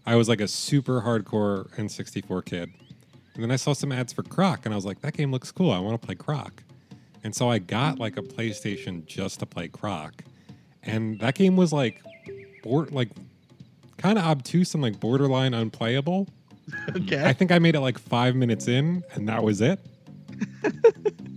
[0.05, 2.71] I was like a super hardcore N64 kid.
[3.35, 5.51] And then I saw some ads for Croc and I was like, that game looks
[5.51, 5.71] cool.
[5.71, 6.63] I want to play Croc.
[7.23, 10.23] And so I got like a PlayStation just to play Croc.
[10.83, 12.01] And that game was like
[12.63, 13.09] bor- like
[13.97, 16.27] kind of obtuse and like borderline unplayable.
[16.95, 17.23] Okay.
[17.25, 19.79] I think I made it like 5 minutes in and that was it.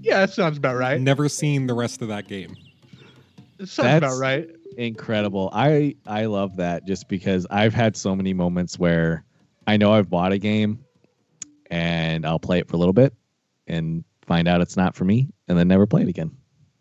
[0.03, 1.01] yeah, that sounds about right.
[1.01, 2.55] Never seen the rest of that game.
[3.63, 4.49] It sounds That's- about right.
[4.77, 5.51] incredible.
[5.53, 9.25] I I love that just because I've had so many moments where
[9.67, 10.81] I know I've bought a game
[11.71, 13.15] and I'll play it for a little bit
[13.67, 16.31] and find out it's not for me and then never play it again.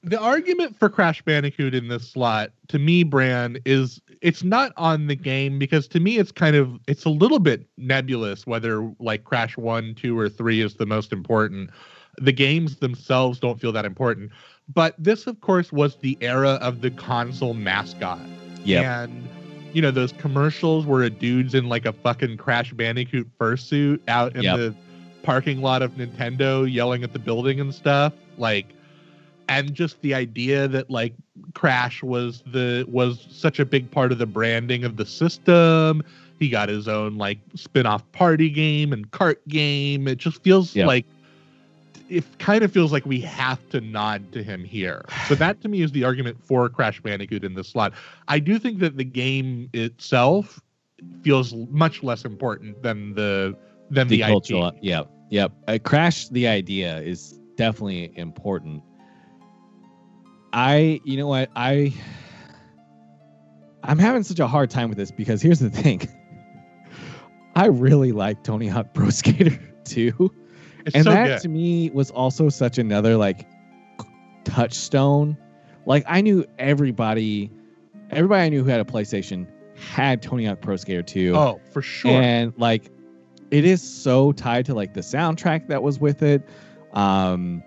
[0.03, 5.05] the argument for Crash Bandicoot in this slot to me, Bran, is it's not on
[5.07, 9.23] the game because to me it's kind of it's a little bit nebulous whether like
[9.25, 11.69] Crash one, two, or three is the most important.
[12.17, 14.31] The games themselves don't feel that important.
[14.73, 18.19] But this, of course, was the era of the console mascot.
[18.63, 19.03] Yeah.
[19.03, 19.27] And
[19.73, 24.35] you know, those commercials where a dude's in like a fucking Crash Bandicoot fursuit out
[24.35, 24.57] in Yep.
[24.57, 24.75] the
[25.23, 28.13] parking lot of Nintendo yelling at the building and stuff.
[28.37, 28.67] Like
[29.49, 31.13] and just the idea that like
[31.53, 36.03] Crash was the was such a big part of the branding of the system.
[36.39, 40.07] He got his own like spin-off party game and cart game.
[40.07, 40.87] It just feels Yep.
[40.87, 41.05] like
[42.11, 45.05] it kind of feels like we have to nod to him here.
[45.27, 47.93] So that to me is the argument for Crash Bandicoot in this slot.
[48.27, 50.59] I do think that the game itself
[51.23, 53.55] feels much less important than the
[53.89, 54.75] than the the, cultural IP.
[54.81, 58.83] yep yep uh, crash the idea is definitely important
[60.53, 61.93] i you know what i
[63.83, 66.07] i'm having such a hard time with this because here's the thing
[67.55, 70.31] i really like tony hawk pro skater 2
[70.85, 71.39] It's and so that good.
[71.41, 73.47] to me was also such another like
[74.43, 75.37] touchstone
[75.85, 77.51] like i knew everybody
[78.09, 81.81] everybody i knew who had a playstation had tony hawk pro skater 2 Oh, for
[81.81, 82.11] sure.
[82.11, 82.89] and like
[83.51, 86.47] it is so tied to like the soundtrack that was with it
[86.93, 87.61] um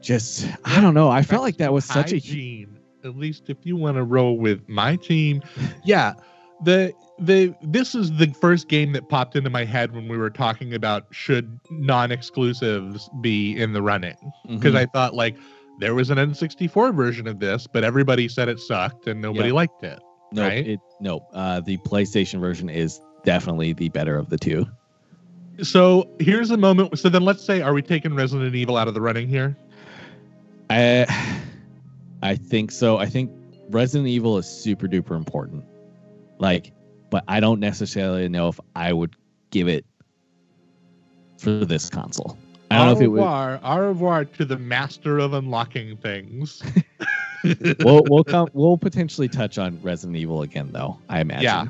[0.00, 2.66] just i don't know i felt like that was such a hu-
[3.04, 5.42] At least if you want to roll with my team,
[5.84, 6.14] yeah.
[6.62, 10.30] The the this is the first game that popped into my head when we were
[10.30, 14.16] talking about should non-exclusives be in the running
[14.48, 14.78] because Mhm.
[14.78, 15.36] I thought like
[15.78, 19.54] there was an N64 version of this, but everybody said it sucked and nobody Yeah.
[19.54, 19.98] liked it.
[20.32, 20.66] no right?
[20.66, 24.64] it no uh the playstation version is definitely the better of the two
[25.62, 26.98] So here's a moment.
[26.98, 29.56] So then let's say, are we taking Resident Evil out of the running here?
[30.70, 31.04] i
[32.22, 33.30] i think so i think
[33.70, 35.64] resident evil is super duper important
[36.40, 36.72] like
[37.10, 39.14] but i don't necessarily know if i would
[39.50, 39.84] give it
[41.38, 42.36] for this console
[42.70, 45.96] i don't know if it au would revoir, au revoir to the master of unlocking
[45.96, 46.62] things.
[47.80, 50.98] we'll we'll come we'll potentially touch on Resident Evil again though.
[51.08, 51.42] I imagine.
[51.42, 51.66] Yeah.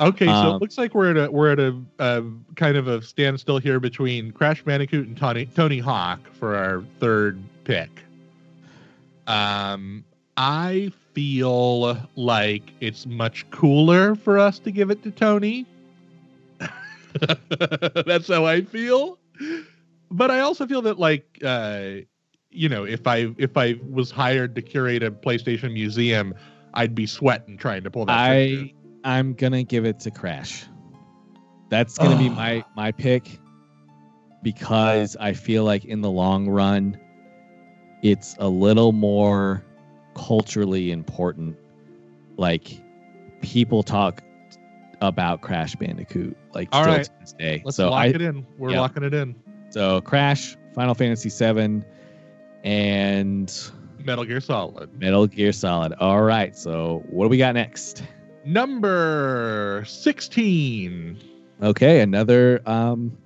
[0.00, 2.24] Okay, so Um, it looks like we're at a we're at a, a
[2.56, 7.40] kind of a standstill here between Crash Bandicoot and Tony Tony Hawk for our third
[7.64, 7.90] pick.
[9.26, 10.04] Um,
[10.36, 15.66] I feel like it's much cooler for us to give it to Tony.
[18.06, 19.18] That's how I feel.
[20.10, 22.02] But I also feel that like uh
[22.50, 26.34] you know, if I if I was hired to curate a PlayStation museum,
[26.74, 28.74] I'd be sweating trying to pull that picture.
[29.04, 30.66] I I'm gonna give it to Crash.
[31.70, 33.40] That's gonna be my my pick
[34.42, 36.98] because I feel like in the long run,
[38.02, 39.64] it's a little more
[40.14, 41.56] culturally important.
[42.36, 42.80] Like
[43.40, 44.22] people talk
[45.00, 47.04] about Crash Bandicoot like All still right.
[47.04, 47.62] to this day.
[47.64, 48.46] Let's so lock I it in.
[48.58, 48.80] We're yeah.
[48.80, 49.34] locking it in.
[49.70, 51.82] so Crash, Final Fantasy VII,
[52.64, 54.98] and Metal Gear Solid.
[54.98, 55.92] Metal Gear Solid.
[55.94, 56.56] All right.
[56.56, 58.02] So what do we got next?
[58.44, 61.18] Number 16.
[61.62, 63.16] Okay, another um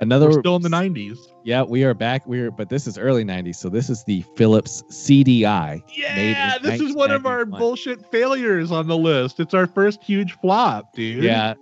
[0.00, 1.18] another We're still in the 90s.
[1.44, 2.26] Yeah, we are back.
[2.26, 5.82] We're but this is early 90s, so this is the Philips CDI.
[5.94, 9.40] Yeah, this is one of our bullshit failures on the list.
[9.40, 11.24] It's our first huge flop, dude.
[11.24, 11.54] Yeah.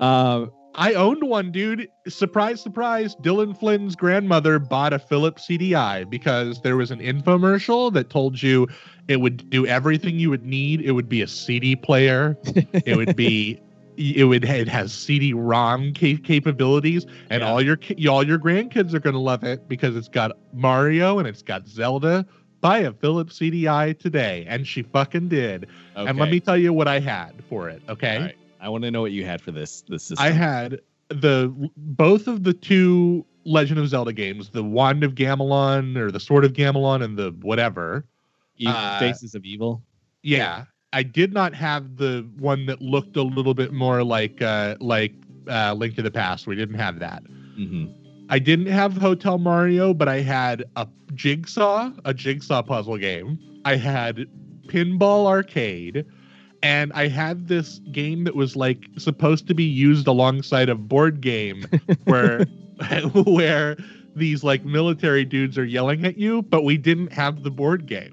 [0.00, 1.88] Um I owned one, dude.
[2.08, 3.14] Surprise, surprise.
[3.16, 8.66] Dylan Flynn's grandmother bought a Philips CDI because there was an infomercial that told you
[9.08, 10.80] it would do everything you would need.
[10.80, 12.38] It would be a CD player.
[12.72, 13.60] it would be
[14.16, 17.48] it would it has CD-ROM ca- capabilities, and Yeah.
[17.50, 17.78] all your
[18.08, 22.26] all your grandkids are gonna love it because it's got Mario and it's got Zelda.
[22.60, 25.66] Buy a Philips CDI today, and she fucking did.
[25.96, 27.82] And let me tell you what I had for it.
[27.88, 28.18] Okay.
[28.18, 28.36] Right.
[28.60, 30.24] I want to know what you had for this this system.
[30.24, 35.96] I had the both of the two Legend of Zelda games, the Wand of Gamelon
[35.96, 38.04] or the Sword of Gamelon and the whatever.
[38.64, 39.82] Uh, Faces of Evil.
[40.22, 44.76] Yeah, I did not have the one that looked a little bit more like uh
[44.80, 45.12] like
[45.48, 46.46] uh Link to the Past.
[46.46, 47.22] We didn't have that.
[47.56, 47.86] hmm
[48.28, 53.38] I didn't have Hotel Mario, but I had a Jigsaw, a Jigsaw puzzle game.
[53.64, 54.26] I had
[54.68, 56.06] Pinball Arcade,
[56.62, 61.20] and I had this game that was like supposed to be used alongside a board
[61.20, 61.66] game
[62.04, 62.44] where
[63.14, 63.76] where
[64.14, 68.12] these like military dudes are yelling at you, but we didn't have the board game.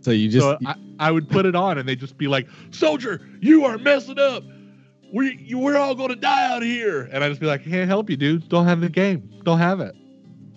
[0.00, 2.48] So you just so I, I would put it on and they'd just be like,
[2.70, 4.42] Soldier, you are messing up.
[5.12, 8.08] we're you, we're all gonna die out here, and I'd just be like, can't help
[8.10, 8.48] you, dude.
[8.48, 9.28] Don't have the game.
[9.44, 9.94] Don't have it.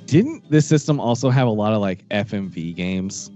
[0.06, 3.32] Didn't this system also have a lot of like FMV games?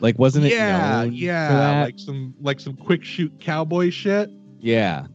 [0.00, 0.52] Like, wasn't it?
[0.52, 4.30] yeah, yeah, like some like some quick shoot cowboy shit.
[4.60, 5.06] yeah.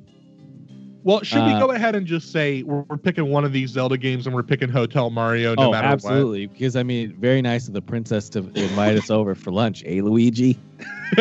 [1.03, 3.71] Well, should we Uh, go ahead and just say we're, we're picking one of these
[3.71, 6.47] Zelda games and we're picking Hotel Mario no oh, matter absolutely.
[6.47, 10.01] Because I mean, very nice of the princess to invite us over for lunch, eh,
[10.01, 10.57] Luigi?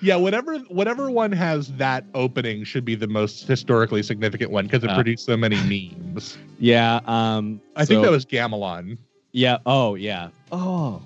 [0.00, 4.82] yeah, whatever whatever one has that opening should be the most historically significant one because
[4.82, 6.36] it Uh, produced so many memes.
[6.58, 7.00] Yeah.
[7.06, 7.60] Um.
[7.76, 8.98] I think that was Gamelon.
[9.34, 9.58] Yeah.
[9.66, 10.28] Oh, yeah.
[10.52, 11.02] Oh.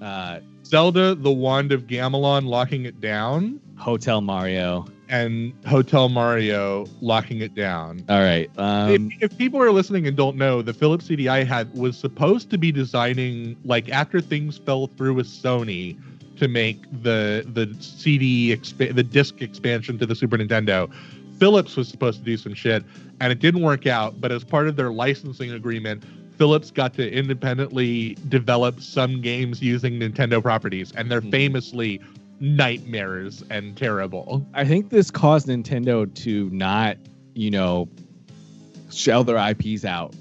[0.00, 4.86] Uh, Zelda, the Wand of Gamelon locking it down, Hotel Mario.
[5.10, 8.02] And Hotel Mario locking it down.
[8.08, 8.48] All right.
[8.58, 9.10] Um.
[9.20, 12.58] if, if people are listening and don't know, the Philips CDI had was supposed to
[12.58, 15.98] be designing like after things fell through with Sony
[16.38, 20.90] to make the the CD expa- the disc expansion to the Super Nintendo.
[21.38, 22.84] Philips was supposed to do some shit
[23.20, 26.02] and it didn't work out, but as part of their licensing agreement,
[26.38, 31.30] Philips got to independently develop some games using Nintendo properties and they're Mhm.
[31.30, 32.00] famously
[32.40, 34.46] nightmares and terrible.
[34.54, 36.96] I think this caused Nintendo to not,
[37.34, 37.88] you know,
[38.90, 40.14] shell their IPs out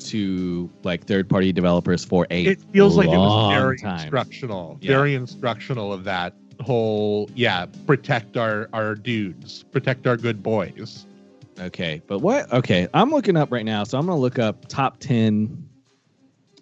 [0.00, 3.98] to like third-party developers for a it feels like it was very time.
[4.02, 4.92] instructional Yeah.
[4.92, 11.04] very instructional of that whole yeah protect our our dudes protect our good boys
[11.60, 12.52] Okay, but what?
[12.52, 15.68] Okay, I'm looking up right now, so I'm gonna look up top ten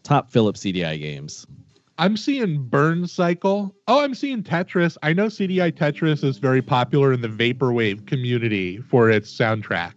[0.03, 1.47] top Philips CDI games.
[1.99, 3.75] I'm seeing burn cycle.
[3.89, 4.97] Oh i'm seeing tetris.
[5.03, 9.95] I know cdi tetris is very popular in the vaporwave community for its soundtrack.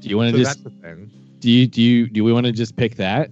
[0.00, 1.10] Do you want so to that's just the thing.
[1.40, 3.30] do you do you do we want to just pick that?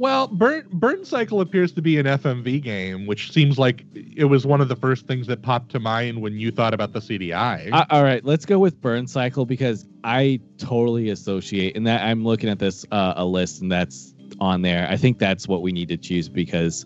[0.00, 4.46] well burn burn cycle appears to be an fmv game which seems like it was
[4.46, 7.68] one of the first things that popped to mind when you thought about the cdi
[7.72, 12.24] Uh, all right, let's go with Burn Cycle because I totally associate, and that I'm
[12.24, 14.86] looking at this uh, a list, and that's on there.
[14.90, 16.84] I think that's what we need to choose because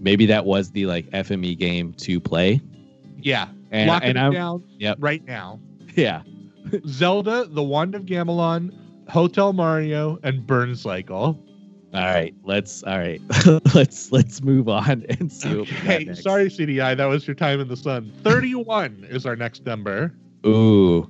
[0.00, 2.60] maybe that was the like FMV game to play,
[3.20, 4.98] yeah and locking and it I'm down Yep.
[5.00, 5.60] right now
[5.94, 6.22] yeah.
[6.86, 8.72] Zelda, The Wand of Gamelon,
[9.08, 11.38] Hotel Mario, and Burn Cycle.
[11.92, 13.20] All right, let's all right,
[13.74, 17.36] let's let's move on and see what we got Okay, sorry, CDI, that was your
[17.36, 18.12] time in the sun.
[18.24, 20.12] 31 is our next number.
[20.44, 21.08] Ooh,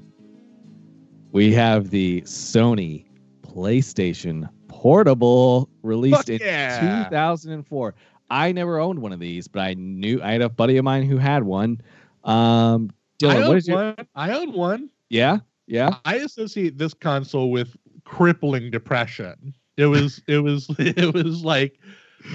[1.32, 3.06] we have the Sony
[3.42, 4.48] PlayStation
[4.84, 7.04] Portable released Fuck in yeah.
[7.04, 7.94] 2004.
[8.28, 11.04] I never owned one of these, but I knew I had a buddy of mine
[11.04, 11.80] who had one.
[12.22, 12.90] Um,
[13.22, 13.76] I Dylan, what own is your?
[13.78, 14.08] one.
[14.14, 14.90] I own one.
[15.08, 15.96] Yeah, yeah.
[16.04, 19.54] I associate this console with crippling depression.
[19.78, 21.78] It was it was it was like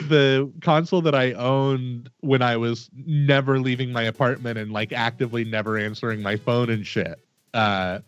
[0.07, 5.43] the console that I owned when I was never leaving my apartment and like actively
[5.43, 7.19] never answering my phone and shit.
[7.53, 7.99] Uh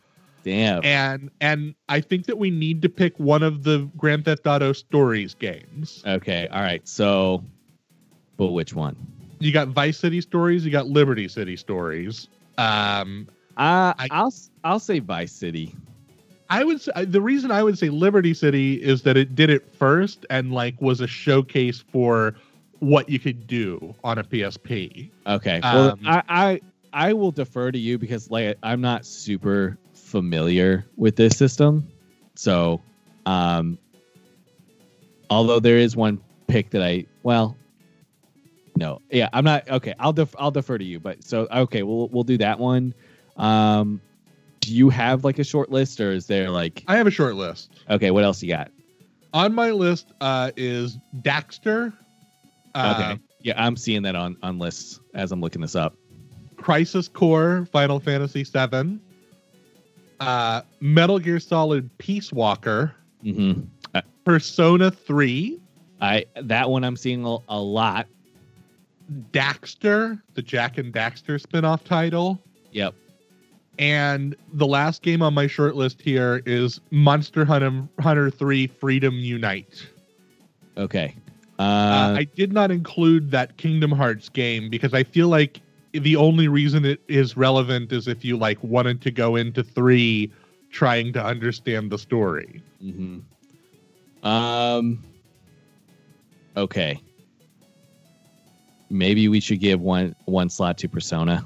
[0.44, 0.84] Damn.
[0.84, 4.74] and and I think that we need to pick one of the Grand Theft Auto
[4.74, 6.04] Stories games.
[6.06, 6.88] Okay, all right.
[6.88, 7.44] So,
[8.38, 8.96] but which one?
[9.40, 12.28] You got Vice City Stories, you got Liberty City Stories.
[12.58, 13.28] Um,
[13.58, 14.34] Uh, I- I'll
[14.64, 15.76] I'll say Vice City.
[16.50, 19.66] I would say the reason I would say Liberty City is that it did it
[19.76, 22.36] first and like was a showcase for
[22.80, 25.10] what you could do on a PSP.
[25.28, 25.60] Okay.
[25.64, 26.62] Well, Um, I, I
[26.94, 29.78] I will defer to you because like I'm not super
[30.12, 31.88] familiar with this system.
[32.36, 32.82] So,
[33.26, 33.78] um
[35.30, 37.56] although there is one pick that I well
[38.78, 39.02] no.
[39.12, 39.94] Yeah, I'm not okay.
[40.00, 41.00] I'll def, I'll defer to you.
[41.00, 42.94] But so okay, we'll we'll do that one.
[43.38, 44.02] Um
[44.60, 47.36] do you have like a short list or is there like I have a short
[47.36, 47.72] list.
[47.90, 48.72] okay, what else you got?
[49.34, 51.94] On my list uh, is Daxter,
[52.76, 53.22] uh, Okay.
[53.44, 55.96] Yeah, I'm seeing that on on lists as I'm looking this up.
[56.58, 59.00] Crisis Core, Final Fantasy VII,
[60.22, 62.94] uh, Metal Gear Solid Peace Walker,
[63.24, 63.68] Mhm.
[64.24, 65.60] Persona 3,
[66.00, 68.08] I that one I'm seeing a, a lot.
[69.32, 72.40] Daxter, the Jack and Daxter spin-off title.
[72.72, 72.94] Yep.
[73.80, 79.14] And the last game on my short list here is Monster Hunter, Hunter 3 Freedom
[79.16, 79.88] Unite.
[80.78, 81.16] Okay.
[81.60, 85.62] Uh, Uh, I did not include that Kingdom Hearts game because I feel like
[85.94, 90.32] the only reason it is relevant is if you like wanted to go into 3
[90.72, 92.62] trying to understand the story.
[92.84, 93.22] mhm.
[94.24, 95.04] Um.
[96.56, 97.00] Okay.
[98.90, 101.46] Maybe we should give one one slot to Persona.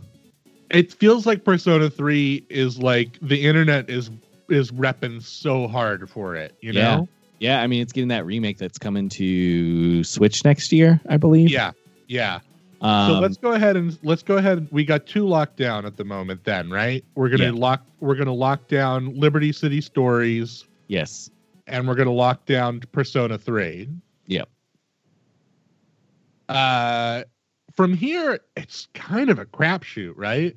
[0.71, 4.09] It feels like Persona 3 is like the internet is
[4.49, 6.97] is repping so hard for it, you Yeah.
[6.97, 7.09] know?
[7.39, 11.49] Yeah, I mean it's getting that remake that's coming to Switch next year, I believe.
[11.49, 11.71] Yeah.
[12.07, 12.39] Yeah.
[12.85, 14.67] Um, so let's go ahead and let's go ahead.
[14.71, 16.43] We got two locked down at the moment.
[16.43, 17.03] Then, right?
[17.15, 17.51] We're gonna Yeah.
[17.59, 17.85] lock.
[17.99, 21.29] We're gonna lock down Liberty City Stories, yes.
[21.67, 23.89] and we're gonna lock down Persona Three.
[24.27, 24.49] Yep.
[26.49, 27.23] Uh,
[27.75, 30.55] from here, it's kind of a crapshoot, right?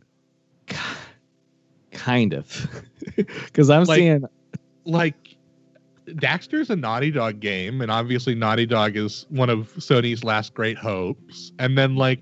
[1.93, 2.68] Kind of.
[3.16, 4.24] Because I'm Like- seeing
[4.85, 5.28] like
[6.15, 10.79] Daxter's a Naughty Dog game, and obviously Naughty Dog is one of Sony's last great
[10.79, 11.53] hopes.
[11.59, 12.21] And then like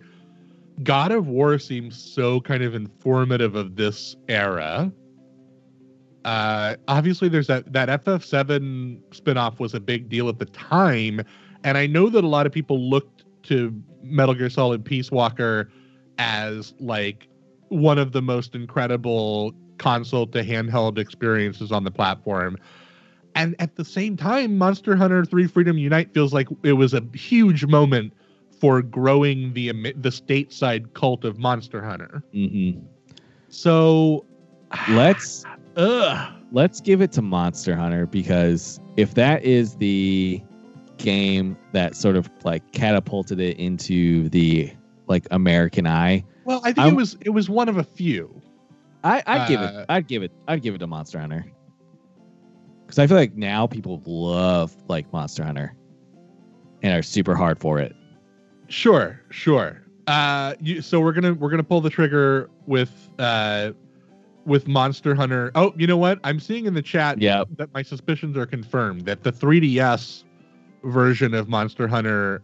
[0.83, 4.93] God of War seems so kind of informative of this era.
[6.25, 11.21] Uh obviously there's that that FF7 spinoff was a big deal at the time,
[11.65, 13.73] and I know that a lot of people looked to
[14.03, 15.71] Metal Gear Solid Peace Walker
[16.19, 17.29] as like
[17.69, 22.57] one of the most incredible console to handheld experiences on the platform.
[23.37, 27.03] And at the same time, Monster Hunter 3 Freedom Unite feels like it was a
[27.15, 28.13] huge moment
[28.61, 32.23] for growing the the stateside cult of Monster Hunter.
[32.35, 32.83] Mhm.
[33.51, 34.25] So
[34.89, 35.45] let's
[36.53, 40.43] let's give it to Monster Hunter because if that is the
[40.97, 44.73] game that sort of like catapulted it into the
[45.09, 48.41] like American eye, Well, I think I'm- it was it was one of a few.
[49.05, 49.87] I, I'd give Uh, it.
[49.91, 50.33] I'd give it.
[50.49, 51.45] I'd give it to Monster Hunter.
[52.87, 55.75] Because I feel like now people love like Monster Hunter,
[56.83, 57.95] and are super hard for it.
[58.69, 59.83] Sure, sure.
[60.07, 63.73] Uh, you, so we're gonna we're gonna pull the trigger with uh,
[64.45, 65.51] with Monster Hunter.
[65.57, 66.21] Oh, you know what?
[66.23, 67.43] I'm seeing in the chat Yeah.
[67.57, 70.23] that my suspicions are confirmed that the 3DS
[70.85, 72.43] version of Monster Hunter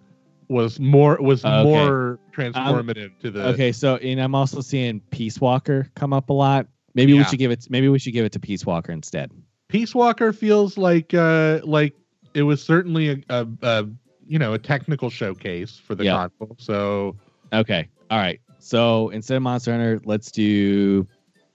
[0.49, 1.63] was more was Okay.
[1.63, 3.47] more transformative to the.
[3.49, 6.67] Okay, so and I'm also seeing Peace Walker come up a lot.
[6.95, 7.69] Maybe we should give it.
[7.71, 9.31] Maybe we should give it to Peace Walker instead.
[9.73, 11.95] Peace Walker feels like uh like
[12.35, 13.89] it was certainly a, a, a
[14.27, 16.29] you know a technical showcase for the Yeah.
[16.39, 16.57] console.
[16.59, 17.17] So
[17.55, 17.89] Okay.
[18.11, 18.39] All right.
[18.59, 21.07] So instead of Monster Hunter, let's do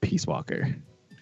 [0.01, 0.67] Peace Walker.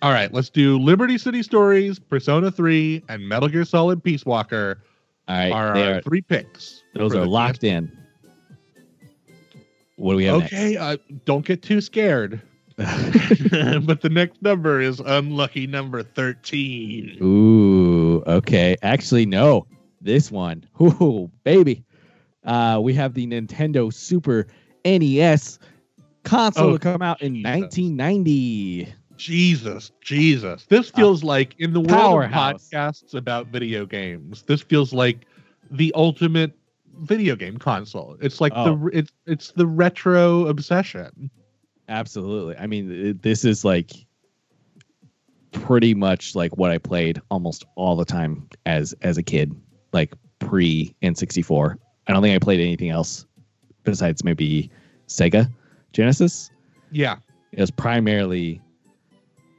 [0.02, 4.82] All right, let's do Liberty City Stories, Persona 3, and Metal Gear Solid Peace Walker
[5.28, 5.52] All right.
[5.52, 6.84] are our are, three picks.
[6.94, 7.92] those are locked in.
[9.98, 12.42] What do we have Okay, uh, don't get too scared.
[12.78, 17.18] but the next number is unlucky number 13.
[17.22, 18.76] Ooh, okay.
[18.82, 19.66] Actually, no.
[20.02, 20.66] This one.
[20.82, 21.84] Ooh, baby.
[22.44, 24.48] Uh, we have the Nintendo Super
[24.84, 25.58] NES
[26.24, 27.52] console Oh, to come out in Jesus.
[27.62, 28.94] 1990.
[29.16, 30.66] Jesus, Jesus.
[30.66, 35.26] This feels like in the world podcasts about video games, this feels like
[35.72, 36.52] the ultimate
[37.00, 38.18] video game console.
[38.22, 38.76] It's like Oh.
[38.76, 41.32] the it's it's the retro obsession.
[41.90, 42.58] Absolutely.
[42.58, 43.92] I mean, it- this is like
[45.52, 49.56] pretty much like what I played almost all the time as as a kid,
[49.94, 51.78] like pre N64.
[52.08, 53.26] I don't think I played anything else
[53.84, 54.70] besides maybe
[55.08, 55.50] Sega
[55.94, 56.52] Genesis.
[56.92, 57.18] Yeah.
[57.52, 58.62] It was primarily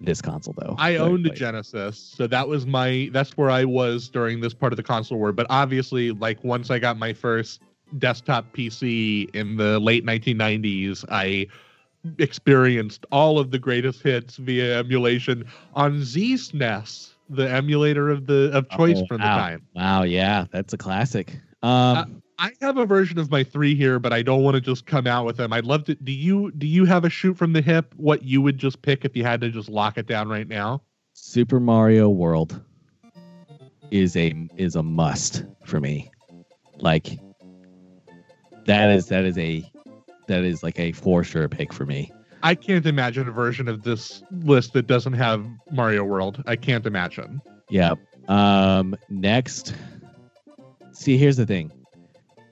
[0.01, 0.74] this console though.
[0.79, 1.31] I owned a.
[1.31, 5.18] Genesis, so that was my that's where I was during this part of the console
[5.18, 5.33] war.
[5.33, 7.62] But obviously, like once I got my first
[7.99, 11.47] desktop PC in the late 1990s, I
[12.19, 15.45] experienced all of the greatest hits via emulation
[15.75, 19.37] on ZSNES, the emulator of the of choice Oh, from wow.
[19.37, 19.63] the time.
[19.75, 21.39] Wow, yeah, that's a classic.
[21.63, 22.05] Um, Uh,
[22.39, 25.07] I have a version of my three here, but I don't want to just come
[25.07, 25.53] out with them.
[25.53, 25.95] I'd love to.
[25.95, 27.95] Do you do you have a shoot from the hip?
[27.97, 30.83] What you would just pick if you had to just lock it down right now?
[31.15, 32.61] Super Mario World
[33.91, 36.11] is a is a must for me.
[36.79, 37.19] Like
[38.67, 39.65] that is that is a
[40.29, 42.12] that is like a for sure pick for me.
[42.43, 46.43] I can't imagine a version of this list that doesn't have Mario World.
[46.47, 47.41] I can't imagine.
[47.70, 47.95] Yeah.
[48.29, 49.74] Um next
[50.93, 51.70] See, here's the thing.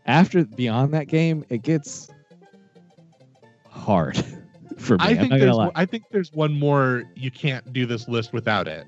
[0.07, 2.11] After beyond that game, it gets
[3.69, 4.17] hard
[4.79, 5.05] for me.
[5.05, 5.71] I think there's lie.
[5.75, 8.87] I think there's one more you can't do this list without it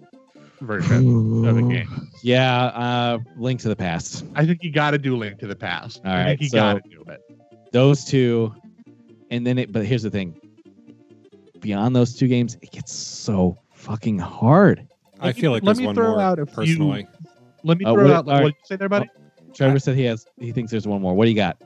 [0.61, 2.09] version of a game.
[2.23, 4.25] Yeah, uh Link to the Past.
[4.35, 6.01] I think you got to do Link to the Past.
[6.05, 7.21] All I right, think you so- got to do it.
[7.73, 8.55] those two
[9.31, 10.39] and then it but here's the thing
[11.61, 14.87] beyond those two games it gets so fucking hard
[15.21, 17.07] I feel like let there's me one throw more out a few- personally.
[17.65, 18.29] Let me Uh, throw what- out.
[18.29, 18.43] all right.
[18.43, 19.09] What did you say there, buddy?
[19.55, 21.57] trevor said he has he thinks there's one more what do you got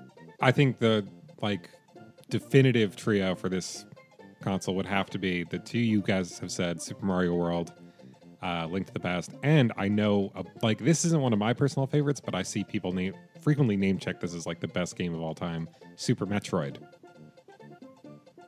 [0.40, 1.04] I think the
[1.42, 1.68] like
[2.28, 3.84] definitive trio for this
[4.40, 7.72] console would have to be the two you guys have said: Super Mario World,
[8.42, 11.52] uh, Link to the Past, and I know uh, like this isn't one of my
[11.52, 14.96] personal favorites, but I see people name frequently name check this as like the best
[14.96, 16.76] game of all time: Super Metroid.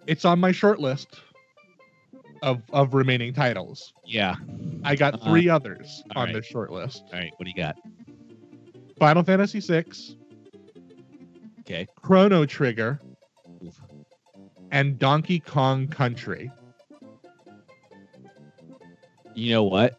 [0.07, 1.20] It's on my short list
[2.42, 3.92] of of remaining titles.
[4.05, 4.34] yeah
[4.84, 6.34] I got Uh, three others all on right.
[6.36, 7.76] this short list: all right what do you got
[8.98, 9.84] Final Fantasy VI,
[11.61, 13.00] okay Chrono Trigger,
[14.70, 16.50] and Donkey Kong Country.
[19.34, 19.98] You know what?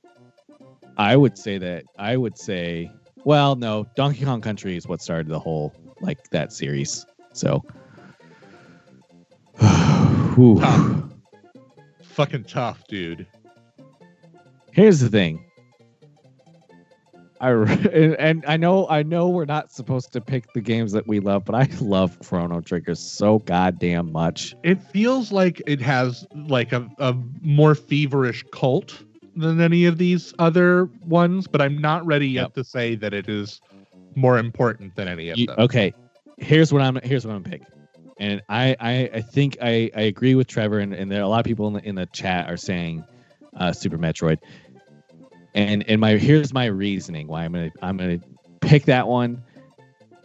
[0.97, 2.91] I would say that I would say,
[3.24, 7.06] well, no, Donkey Kong Country is what started the whole like that series.
[7.34, 7.64] So,
[10.36, 10.59] Whew.
[10.59, 11.03] Tough.
[12.03, 13.25] Fucking tough, dude.
[14.71, 15.43] here's the thing.
[17.41, 21.07] I and, and I know I know we're not supposed to pick the games that
[21.07, 24.55] we love, but I love Chrono Trigger so goddamn much.
[24.63, 29.03] It feels like it has like a, a more feverish cult
[29.36, 32.53] than any of these other ones, but I'm not ready yet Yep.
[32.53, 33.59] to say that it is
[34.15, 35.55] more important than any of You- them.
[35.59, 35.93] okay,
[36.38, 37.67] here's what I'm here's what I'm gonna pick,
[38.18, 41.28] and I I, I think I, I agree with Trevor, and, and there are a
[41.28, 43.03] lot of people in the in the chat are saying
[43.55, 44.39] uh, Super Metroid,
[45.53, 48.20] and and my here's my reasoning why I'm gonna I'm gonna
[48.61, 49.43] pick that one.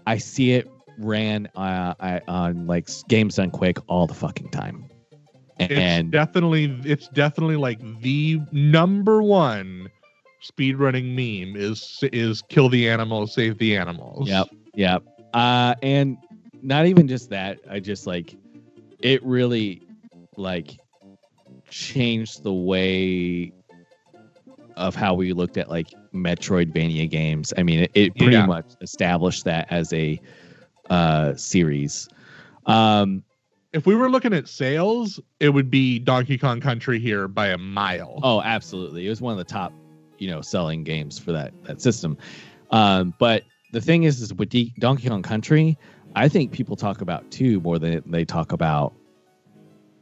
[0.06, 4.88] I see it ran uh, I, on like games done quick all the fucking time,
[5.58, 9.88] It's and definitely it's definitely like the number one
[10.42, 14.28] speedrunning meme is is kill the animals, save the animals.
[14.28, 14.48] Yep.
[14.74, 15.02] Yep.
[15.34, 16.16] Uh, and
[16.62, 17.58] not even just that.
[17.68, 18.36] I just like
[19.02, 19.82] it really
[20.36, 20.78] like
[21.70, 23.52] changed the way
[24.76, 27.52] of how we looked at like Metroidvania games.
[27.56, 28.46] I mean, it, it pretty Yeah.
[28.46, 30.20] much established that as a
[30.90, 32.08] uh series.
[32.66, 33.22] Um
[33.72, 37.58] If we were looking at sales, it would be Donkey Kong Country here by a
[37.58, 38.20] mile.
[38.22, 39.06] Oh, absolutely.
[39.06, 39.72] It was one of the top,
[40.18, 42.16] you know, selling games for that that system.
[42.70, 45.76] Um, but the thing is, is with D- Donkey Kong Country,
[46.14, 48.92] I think people talk about two more than they talk about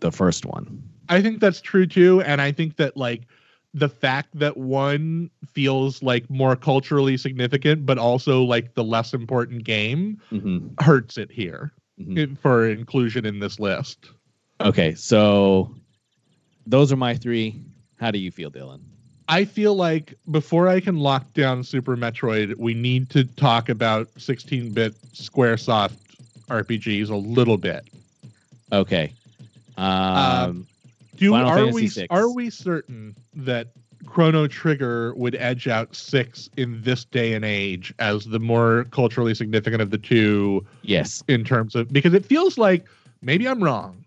[0.01, 0.83] the first one.
[1.09, 3.23] I think that's true too, and I think that like
[3.75, 9.65] the fact that one feels like more culturally significant, but also like the less important
[9.65, 12.19] game hmm hurts it here Mhm.
[12.19, 14.11] it- for inclusion in this list.
[14.61, 15.75] Okay, so
[16.67, 17.63] those are my three.
[17.97, 18.81] How do you feel, Dylan?
[19.29, 24.13] I feel like before I can lock down Super Metroid, we need to talk about
[24.15, 25.97] 16-bit SquareSoft
[26.49, 27.89] RPGs a little bit.
[28.73, 29.13] Okay.
[29.77, 30.67] Um,
[31.17, 32.07] Do Final are Fantasy we VI.
[32.11, 33.69] are we certain that
[34.07, 39.35] Chrono Trigger would edge out six in this day and age as the more culturally
[39.35, 41.23] significant of the two yes.
[41.29, 42.87] in terms of because it feels like
[43.23, 44.05] maybe I'm wrong,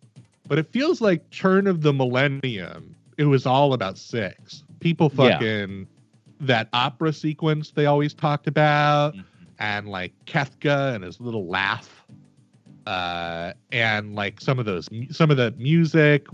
[0.47, 2.95] but it feels like Turn of the Millennium.
[3.17, 4.63] It was all about six.
[4.79, 5.33] People Yeah.
[5.37, 5.87] fucking
[6.41, 9.23] that opera sequence they always talked about, Mhm.
[9.59, 12.05] and like Kefka and his little laugh,
[12.87, 16.25] uh, and like some of those some of the music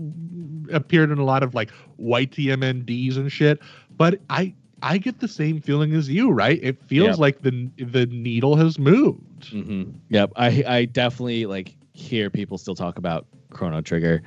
[0.72, 3.60] appeared in a lot of like white TMNDs and shit.
[3.96, 6.60] But I I get the same feeling as you, right?
[6.62, 7.18] It feels Yep.
[7.18, 9.48] like the the needle has moved.
[9.50, 10.32] hmm Yep.
[10.36, 14.22] I I definitely like hear people still talk about Chrono Trigger.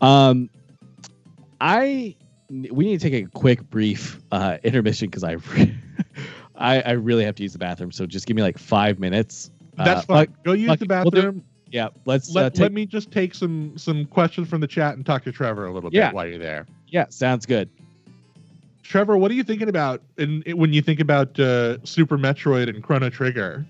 [0.00, 0.50] Um,
[1.60, 2.16] I
[2.70, 5.74] we need to take a quick brief uh, intermission because I, re-
[6.56, 7.90] I I really have to use the bathroom.
[7.92, 9.50] So just give me like five minutes.
[9.76, 10.26] That's Uh, fine.
[10.26, 10.88] fuck- Go use fuck the it.
[10.90, 11.44] We'll bathroom.
[11.70, 11.88] yeah.
[12.04, 15.06] Let's let, uh, take, let me just take some some questions from the chat and
[15.06, 16.08] talk to Trevor a little Yeah.
[16.08, 16.66] bit while you're there.
[16.88, 17.06] yeah.
[17.08, 17.70] Sounds good.
[18.82, 22.82] Trevor, what are you thinking about in, when you think about uh, Super Metroid and
[22.82, 23.64] Chrono Trigger?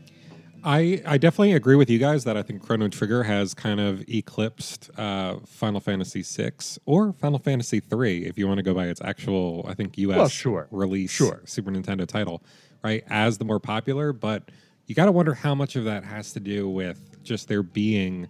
[0.64, 4.08] I, I definitely agree with you guys that I think Chrono Trigger has kind of
[4.08, 6.52] eclipsed uh, Final Fantasy VI
[6.84, 10.16] or Final Fantasy III, if you want to go by its actual, I think, US
[10.16, 10.68] Well, sure.
[10.70, 11.42] release Sure.
[11.46, 12.44] Super Nintendo title,
[12.84, 13.02] right?
[13.08, 14.50] As the more popular, but
[14.86, 18.28] you got to wonder how much of that has to do with just there being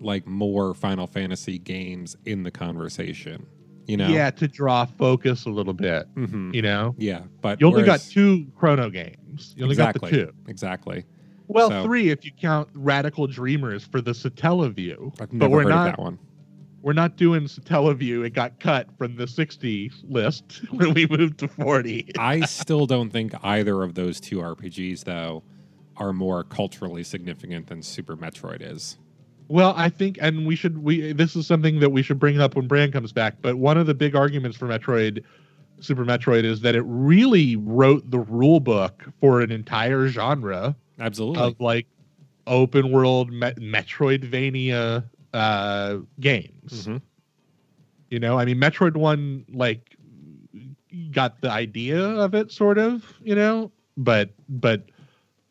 [0.00, 3.46] like more Final Fantasy games in the conversation,
[3.86, 4.08] you know?
[4.08, 6.06] Yeah, to draw focus a little bit.
[6.14, 9.54] hmm You know, Yeah, but you only got two Chrono games.
[9.56, 10.32] You only exactly, got the two.
[10.48, 11.04] exactly.
[11.50, 15.20] Well, So- three if you count Radical Dreamers for the Satellaview.
[15.20, 16.18] I've But we're not that one.
[16.82, 18.24] we're not doing Satellaview.
[18.24, 22.12] It got cut from the 60 list when we moved to 40.
[22.18, 25.42] I still don't think either of those two RPGs, though,
[25.96, 28.96] are more culturally significant than Super Metroid is.
[29.48, 32.54] Well, I think, and we should we this is something that we should bring up
[32.54, 33.42] when Bran comes back.
[33.42, 35.24] But one of the big arguments for Metroid,
[35.80, 41.42] Super Metroid, is that it really wrote the rule book for an entire genre Absolutely.
[41.42, 41.86] of like
[42.46, 46.86] open world me- Metroidvania uh, games.
[46.86, 47.00] Mhm.
[48.10, 49.96] You know, I mean, Metroid One like
[51.12, 53.12] got the idea of it, sort of.
[53.22, 54.86] You know, but but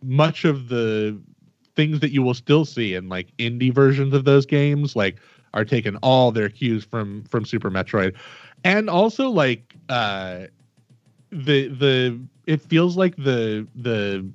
[0.04, 1.20] much of the
[1.76, 5.18] things that you will still see in like indie versions of those games, like,
[5.54, 8.16] are taking all their cues from from Super Metroid,
[8.64, 10.42] and also like uh,
[11.32, 14.26] the the it feels like the the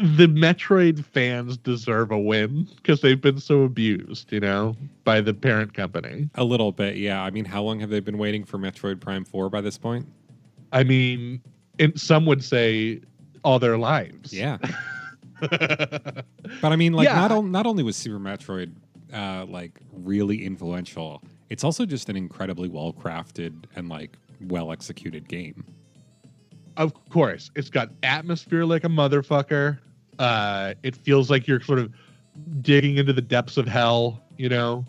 [0.00, 5.34] the Metroid fans deserve a win because they've been so abused, you know, by the
[5.34, 6.28] parent company.
[6.36, 7.22] A little bit, yeah.
[7.22, 10.06] I mean, how long have they been waiting for Metroid Prime 4 by this point?
[10.72, 11.40] I mean,
[11.78, 13.00] and some would say
[13.42, 14.32] all their lives.
[14.32, 14.58] Yeah.
[15.40, 16.24] But
[16.72, 17.14] I mean, like, Yeah.
[17.14, 18.72] not, on, not only was Super Metroid
[19.12, 25.28] uh, like really influential, it's also just an incredibly well crafted and like well executed
[25.28, 25.64] game.
[26.76, 29.78] of course, it's got atmosphere like a motherfucker.
[30.18, 31.92] Uh, it feels like you're sort of
[32.60, 34.84] digging into the depths of hell, you know.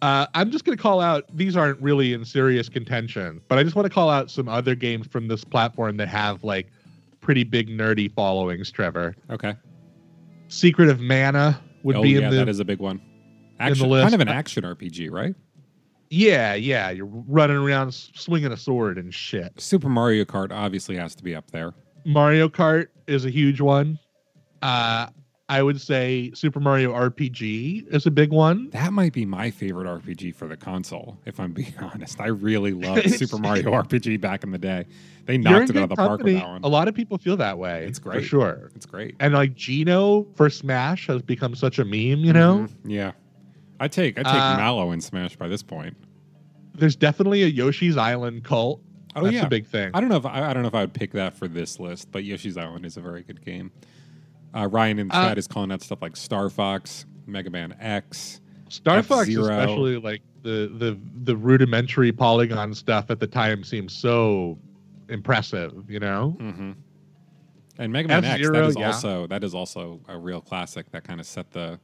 [0.00, 3.64] Uh, I'm just going to call out these aren't really in serious contention, but I
[3.64, 6.68] just want to call out some other games from this platform that have like
[7.20, 8.70] pretty big nerdy followings.
[8.70, 9.54] Trevor, Okay.
[10.48, 13.00] Secret of Mana would oh, be yeah, in the that is a big one.
[13.60, 15.34] Action, kind of an action RPG, right?
[16.10, 16.90] yeah, yeah.
[16.90, 19.52] You're running around swinging a sword and shit.
[19.60, 21.74] Super Mario Kart obviously has to be up there.
[22.04, 23.98] Mario Kart is a huge one.
[24.62, 25.06] Uh,
[25.50, 28.68] I would say Super Mario RPG is a big one.
[28.70, 32.20] That might be my favorite RPG for the console, if I'm being honest.
[32.20, 34.84] I really loved Super Mario RPG back in the day.
[35.24, 36.60] They knocked it out of the park with that one.
[36.64, 37.86] A lot of people feel that way.
[37.86, 38.20] It's great.
[38.20, 38.70] for sure.
[38.74, 39.16] It's great.
[39.20, 42.24] And like Geno for Smash has become such a meme.
[42.24, 42.74] You know, Mhm.
[42.84, 43.12] Yeah.
[43.80, 45.96] I take I take Uh, Mallow in Smash by this point.
[46.74, 48.82] there's definitely a Yoshi's Island cult.
[49.16, 49.46] Oh That's yeah.
[49.46, 49.90] a big thing.
[49.94, 51.80] I don't know if I, I don't know if I would pick that for this
[51.80, 53.72] list, but Yoshi's Island is a very good game.
[54.58, 57.76] Uh, Ryan in the Uh, chat is calling out stuff like Star Fox, Mega Man
[57.80, 58.40] X.
[58.68, 59.44] Star Fox, F-Zero.
[59.44, 64.58] especially like the the the rudimentary polygon stuff at the time seemed so
[65.08, 65.88] impressive.
[65.90, 66.72] You know, hmm
[67.78, 68.86] And Mega Man X, that F-Zero, is yeah.
[68.86, 71.78] also that is also a real classic that kind of set the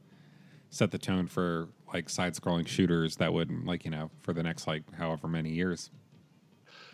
[0.69, 4.67] set the tone for like side-scrolling shooters that would like you know for the next
[4.67, 5.89] like however many years.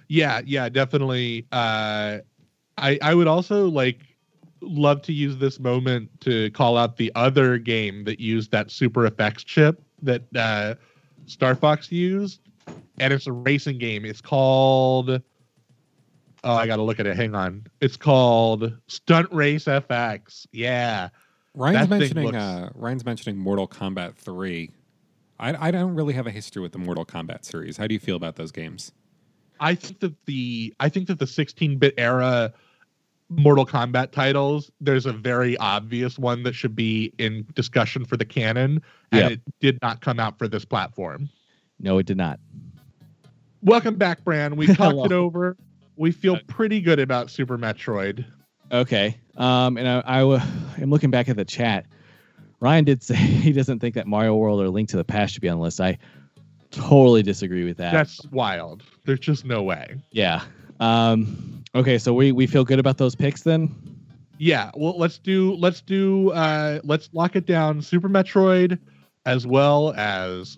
[0.07, 1.47] yeah, yeah, definitely.
[1.51, 2.19] Uh,
[2.77, 3.99] I I would also like
[4.61, 9.05] love to use this moment to call out the other game that used that super
[9.05, 10.75] effects chip that uh,
[11.25, 12.41] Star Fox used,
[12.99, 14.05] and it's a racing game.
[14.05, 15.21] It's called.
[16.43, 17.15] Oh, I got to look at it.
[17.15, 17.67] Hang on.
[17.81, 20.47] It's called Stunt Race FX.
[20.51, 21.09] Yeah.
[21.53, 24.71] Ryan's That mentioning looks- uh, Ryan's mentioning Mortal Kombat 3.
[25.39, 27.77] I, I don't really have a history with the Mortal Kombat series.
[27.77, 28.91] How do you feel about those games?
[29.59, 32.53] I think that the I think that the 16-bit era
[33.31, 38.25] Mortal Kombat titles, there's a very obvious one that should be in discussion for the
[38.25, 39.31] canon, and Yep.
[39.31, 41.29] it did not come out for this platform.
[41.79, 42.39] No, it did not.
[43.61, 44.55] Welcome back, Bran.
[44.55, 45.55] We talked it over.
[45.95, 48.25] We feel pretty good about Super Metroid.
[48.71, 49.17] Okay.
[49.37, 50.39] Um, and I, I w-
[50.81, 51.85] am looking back at the chat.
[52.59, 55.41] Ryan did say he doesn't think that Mario World or Link to the Past should
[55.41, 55.79] be on the list.
[55.81, 55.97] I
[56.71, 57.91] totally disagree with that.
[57.91, 58.83] That's wild.
[59.05, 59.95] There's just no way.
[60.11, 60.41] yeah.
[60.81, 63.73] Um, okay, so we we feel good about those picks then.
[64.37, 68.79] Yeah, well let's do let's do uh let's lock it down Super Metroid
[69.25, 70.57] as well as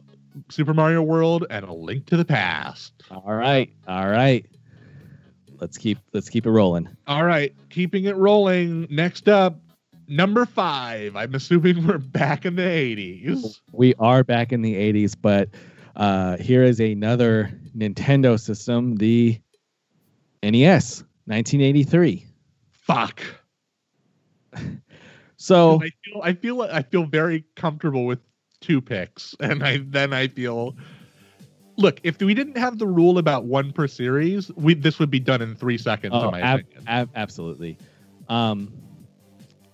[0.50, 2.94] Super Mario World and a Link to the Past.
[3.12, 3.70] All right.
[3.88, 4.46] All right.
[5.60, 6.90] Let's keep let's keep it rolling.
[7.08, 8.88] All right, keeping it rolling.
[8.90, 9.60] Next up,
[10.08, 11.16] number five.
[11.16, 13.60] I'm assuming we're back in the 80s.
[13.72, 15.50] We are back in the 80s, but
[15.96, 19.40] uh, here is another Nintendo system, the
[20.44, 22.26] NES, 1983.
[22.70, 23.24] Fuck.
[25.44, 28.20] So I feel I feel I feel very comfortable with
[28.62, 30.78] two picks, and I then I feel.
[31.76, 35.20] Look, if we didn't have the rule about one per series, we this would be
[35.20, 36.14] done in three seconds.
[36.16, 36.84] Oh, in my ab- opinion.
[36.88, 37.78] ab- absolutely.
[38.30, 38.72] Um,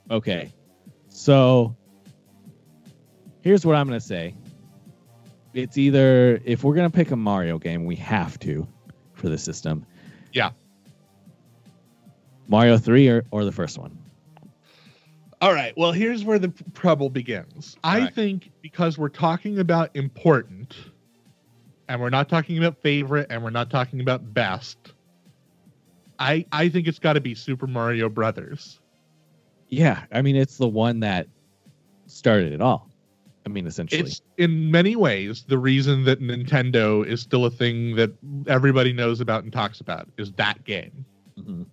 [0.10, 0.52] okay,
[1.10, 1.76] so
[3.42, 4.34] here's what I'm gonna say.
[5.54, 8.68] It's either if we're gonna pick a Mario game, we have to
[9.14, 9.86] for the system.
[10.34, 10.50] Yeah.
[12.50, 13.98] Mario three or, or the first one.
[15.42, 15.72] All right.
[15.78, 17.78] Well, here's where the trouble begins.
[17.84, 18.14] I right.
[18.14, 20.76] think because we're talking about important,
[21.88, 24.78] and we're not talking about favorite, and we're not talking about best.
[26.18, 28.82] I I think it's got to be Super Mario Brothers.
[29.70, 31.28] Yeah, I mean it's the one that
[32.08, 32.90] started it all.
[33.46, 34.02] I mean, essentially.
[34.02, 38.12] It's in many ways the reason that Nintendo is still a thing that
[38.48, 41.06] everybody knows about and talks about is that game.
[41.40, 41.66] Mhm.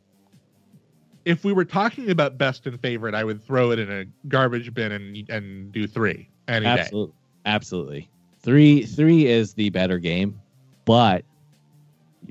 [1.26, 4.72] If we were talking about best and favorite, I would throw it in a garbage
[4.72, 6.70] bin and and do three any day.
[6.70, 7.14] Absolutely,
[7.44, 8.08] absolutely.
[8.40, 10.40] Three three is the better game,
[10.84, 11.24] but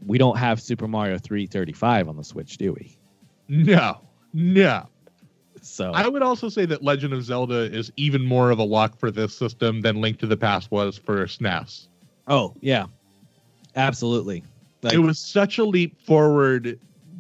[0.06, 2.98] we don't have Super Mario three thirty five on the Switch, do we?
[3.50, 4.00] No,
[4.34, 4.88] no.
[5.62, 8.98] So I would also say that Legend of Zelda is even more of a lock
[8.98, 11.89] for this system than Link to the Past was for SNES.
[12.30, 12.86] oh yeah,
[13.76, 14.41] absolutely.
[14.84, 16.80] Like, it was such a leap forward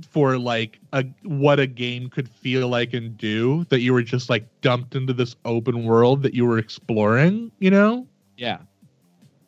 [0.09, 4.29] for like a what a game could feel like and do that you were just
[4.29, 8.07] like dumped into this open world that you were exploring, you know?
[8.37, 8.59] Yeah.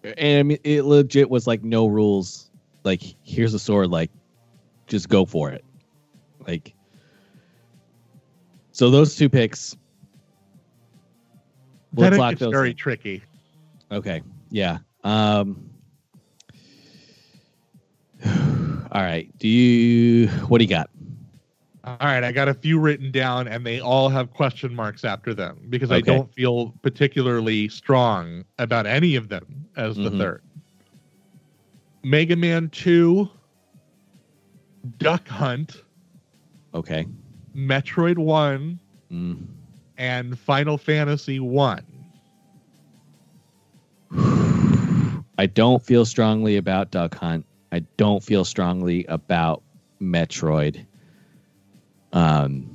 [0.03, 2.49] And I mean, it legit was like no rules.
[2.83, 3.89] Like, here's a sword.
[3.89, 4.11] Like,
[4.87, 5.65] just go for it.
[6.47, 6.73] Like,
[8.71, 9.75] so those two picks.
[11.93, 13.23] then Let's gets very tricky.
[13.91, 14.21] Okay.
[14.49, 14.77] Yeah.
[15.03, 15.69] Um.
[18.91, 19.29] All right.
[19.37, 20.27] Do you?
[20.47, 20.89] What do you got?
[21.83, 25.33] All right, I got a few written down and they all have question marks after
[25.33, 30.17] them because I don't feel particularly strong about any of them as the Mhm.
[30.17, 30.43] third.
[32.03, 33.29] Mega Man 2,
[34.97, 35.81] Duck Hunt,
[36.73, 37.05] Okay.
[37.55, 38.77] Metroid 1,
[39.09, 39.45] Mm.
[39.97, 41.81] and Final Fantasy 1.
[45.37, 47.45] I don't feel strongly about Duck Hunt.
[47.71, 49.63] I don't feel strongly about
[50.01, 50.85] Metroid.
[52.13, 52.73] Um.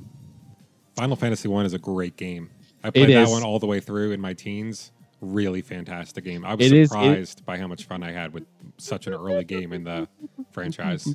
[0.95, 2.49] Final Fantasy One is a great game.
[2.83, 3.29] I played It that is.
[3.31, 4.91] one all the way through in my teens.
[5.21, 6.45] Really fantastic game.
[6.45, 8.45] I was it- surprised by how much fun I had with
[8.77, 10.07] such an early game in the
[10.51, 11.07] franchise.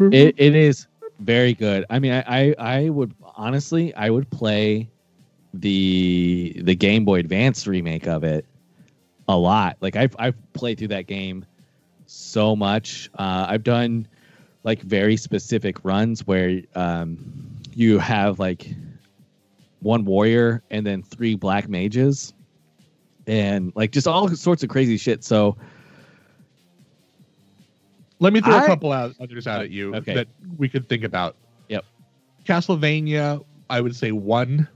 [0.00, 0.86] It, it is
[1.20, 1.84] very good.
[1.90, 4.88] I mean, I, I I would honestly I would play
[5.52, 8.46] the the Game Boy Advance remake of it
[9.28, 9.76] a lot.
[9.80, 11.44] Like I've I've played through that game
[12.12, 13.10] so much.
[13.18, 14.06] Uh, I've done
[14.64, 18.74] like very specific runs where um, you have like
[19.80, 22.32] one warrior and then three black mages
[23.26, 25.24] and like just all sorts of crazy shit.
[25.24, 25.56] So
[28.20, 30.14] Let me throw I- a couple out, others out at you Okay.
[30.14, 31.34] that we could think about.
[31.68, 31.84] Yep.
[32.44, 34.68] Castlevania, I would say 1.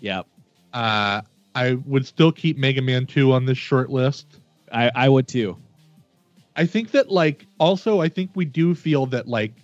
[0.00, 0.26] Yep.
[0.74, 1.22] Uh,
[1.54, 4.26] I would still keep Mega Man 2 on this short list.
[4.72, 5.56] I I would too.
[6.60, 9.54] I think that like also I think we do feel that like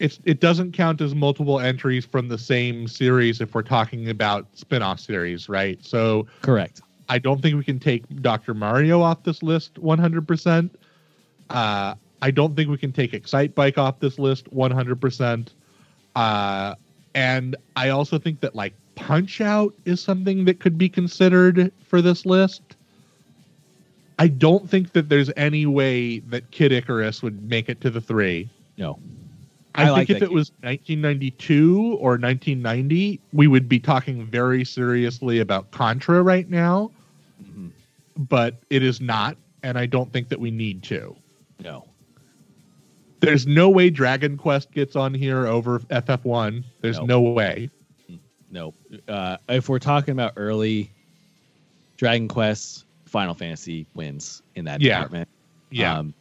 [0.00, 4.48] it's it doesn't count as multiple entries from the same series if we're talking about
[4.54, 5.78] spin-off series, right?
[5.84, 6.82] So Correct.
[7.08, 8.54] I don't think we can take Dr.
[8.54, 10.70] Mario off this list 100%.
[11.50, 15.48] Uh I don't think we can take Excitebike off this list 100%.
[16.16, 16.74] Uh
[17.14, 22.02] and I also think that like Punch Out is something that could be considered for
[22.02, 22.62] this list.
[24.22, 28.00] I don't think that there's any way that Kid Icarus would make it to the
[28.00, 28.48] three.
[28.78, 28.96] No.
[29.74, 34.64] I, I think like if it was 1992 or 1990, we would be talking very
[34.64, 36.92] seriously about Contra right now,
[37.42, 37.70] Mhm.
[38.16, 41.16] but it is not, and I don't think that we need to.
[41.64, 41.84] No.
[43.18, 46.62] There's no way Dragon Quest gets on here over FF1.
[46.80, 47.08] There's Nope.
[47.08, 47.70] no way.
[48.52, 48.72] No.
[49.08, 50.92] Uh, if we're talking about early
[51.96, 54.96] Dragon Quest, Final Fantasy wins in that Yeah.
[55.00, 55.28] department.
[55.70, 55.98] Yeah.
[55.98, 56.14] Um,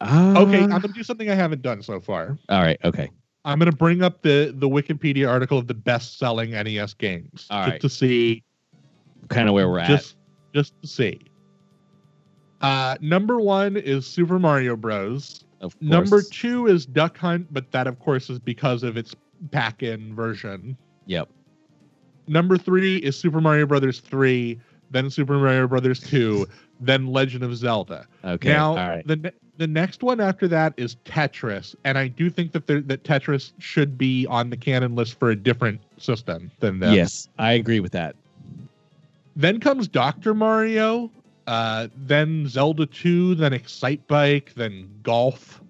[0.00, 2.38] uh, okay, I'm gonna do something I haven't done so far.
[2.50, 2.78] all right.
[2.84, 3.08] Okay.
[3.46, 7.62] I'm gonna bring up the the Wikipedia article of the best selling NES games All
[7.64, 7.80] just right.
[7.80, 8.42] to see
[9.28, 9.88] Kind of where we're at.
[9.88, 10.16] just
[10.54, 11.18] just to see.
[12.60, 15.44] Uh, number one is Super Mario Bros.
[15.62, 15.82] of course.
[15.90, 19.14] Number two is Duck Hunt, but that of course is because of its
[19.50, 20.76] pack-in version.
[21.06, 21.28] Yep.
[22.28, 24.58] Number three is Super Mario Brothers three,
[24.90, 26.46] then Super Mario Brothers two,
[26.80, 28.06] then Legend of Zelda.
[28.24, 28.48] Okay.
[28.48, 29.06] Now right.
[29.06, 33.04] the the next one after that is Tetris, and I do think that there, that
[33.04, 36.94] Tetris should be on the canon list for a different system than this.
[36.94, 38.16] Yes, I agree with that.
[39.34, 40.34] Then comes Dr.
[40.34, 41.10] Mario,
[41.46, 45.60] uh, then Zelda 2, then Excitebike, then Golf,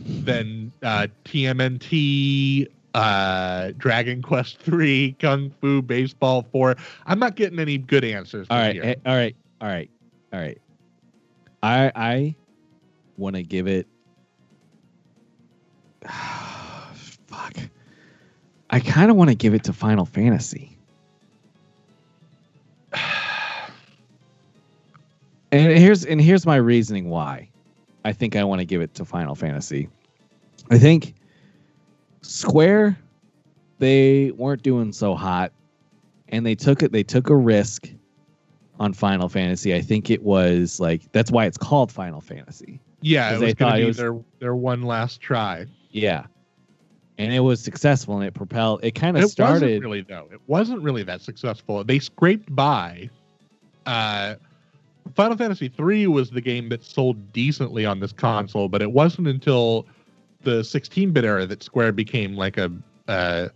[0.00, 6.76] then uh, TMNT, uh, Dragon Quest 3, Kung Fu Baseball 4.
[7.06, 8.46] I'm not getting any good answers.
[8.50, 8.94] All right, here.
[9.04, 9.90] all right, all right,
[10.32, 10.58] all right.
[11.62, 12.36] I I
[13.16, 13.86] want to give it.
[16.08, 17.56] Fuck.
[18.70, 20.76] I kind of want to give it to Final Fantasy.
[25.52, 27.48] And here's and here's my reasoning why.
[28.04, 29.88] I think I want to give it to Final Fantasy.
[30.68, 31.14] I think
[32.24, 32.98] Square
[33.78, 35.52] they weren't doing so hot
[36.28, 37.88] and they took it they took a risk
[38.80, 39.74] on Final Fantasy.
[39.74, 42.80] I think it was like that's why it's called Final Fantasy.
[43.02, 45.66] yeah, it was they going thought to it be was- their, their one last try.
[45.90, 46.26] Yeah.
[47.18, 50.28] And it was successful and it propelled it kind It of wasn't started really, though.
[50.32, 51.84] It wasn't really that successful.
[51.84, 53.08] They scraped by.
[53.86, 54.34] Uh,
[55.14, 59.28] Final Fantasy III was the game that sold decently on this console, but it wasn't
[59.28, 59.86] until
[60.44, 62.70] the 16-bit era that Square became like a
[63.08, 63.48] uh,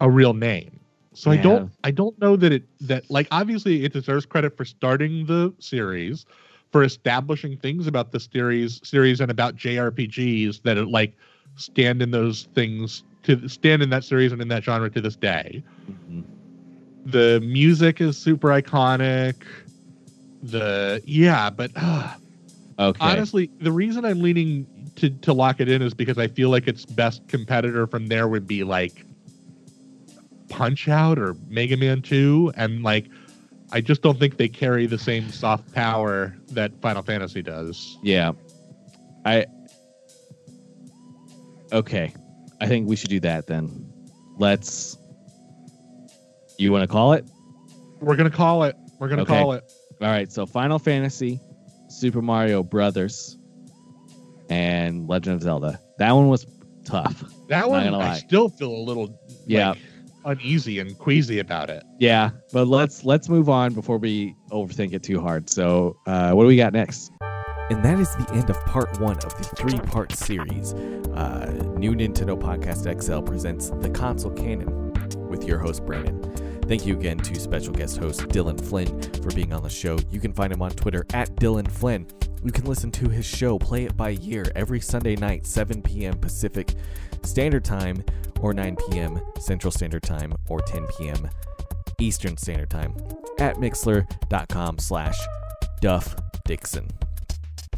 [0.00, 0.80] a real name.
[1.14, 4.64] So I don't I don't know that it that like obviously it deserves credit for
[4.64, 6.26] starting the series.
[6.72, 11.14] for establishing things about the series series and about JRPGs that are, like
[11.56, 15.16] stand in those things to stand in that series and in that genre to this
[15.16, 15.62] day.
[15.88, 16.24] Mhm.
[17.06, 19.34] The music is super iconic.
[20.42, 22.14] The yeah, but uh,
[22.78, 23.00] Okay.
[23.00, 26.68] honestly, the reason I'm leaning to to lock it in is because I feel like
[26.68, 29.04] its best competitor from there would be like
[30.48, 33.06] Punch Out or Mega Man 2 and like
[33.72, 37.98] I just don't think they carry the same soft power that Final Fantasy does.
[38.02, 38.32] Yeah.
[39.24, 39.46] I
[41.72, 42.12] Okay.
[42.60, 43.92] I think we should do that then.
[44.38, 44.96] Let's
[46.58, 47.24] You want to call it?
[48.00, 48.76] We're going to call it.
[49.00, 49.40] We're going to Okay.
[49.40, 49.64] call it.
[50.00, 51.40] All right, so Final Fantasy,
[51.88, 53.38] Super Mario Brothers,
[54.50, 55.78] and Legend of Zelda.
[55.98, 56.46] That one was
[56.84, 57.24] tough.
[57.48, 59.70] That one gonna I still feel a little Yeah.
[59.70, 59.78] like,
[60.38, 61.82] uneasy and queasy about it.
[61.98, 65.50] Yeah, but let's let's move on before we overthink it too hard.
[65.50, 67.10] So, uh, what do we got next?
[67.70, 70.74] And that is the end of part one of the three part series.
[71.14, 74.92] Uh, New Nintendo Podcast XL presents The Console Canon
[75.28, 76.20] with your host, Brandon.
[76.66, 79.98] Thank you again to special guest host Dylan Flynn for being on the show.
[80.10, 82.06] You can find him on Twitter at Dylan Flynn.
[82.42, 86.18] You can listen to his show, Play It By Year, every Sunday night, 7 p.m.
[86.18, 86.74] Pacific
[87.22, 88.02] Standard Time,
[88.40, 89.20] or 9 p.m.
[89.38, 91.28] Central Standard Time, or 10 p.m.
[91.98, 92.94] Eastern Standard Time
[93.38, 95.18] at mixlr.com slash
[95.80, 96.88] Duff Dixon.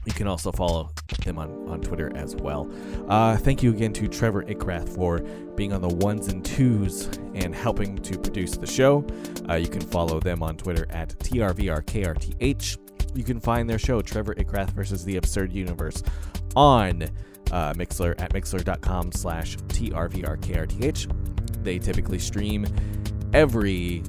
[0.07, 0.91] You can also follow
[1.23, 2.71] him on, on Twitter as well.
[3.09, 5.21] Uh, thank you again to Trevor Ickrath for
[5.57, 9.05] being on the ones and twos and helping to produce the show.
[9.49, 13.17] Uh, you can follow them on Twitter at TRVRKRTH.
[13.17, 16.03] You can find their show, Trevor Ickrath versus the Absurd Universe,
[16.55, 17.03] on
[17.51, 21.65] uh, Mixlr at mixlr.com slash TRVRKRTH.
[21.65, 22.67] They typically stream
[23.33, 24.05] every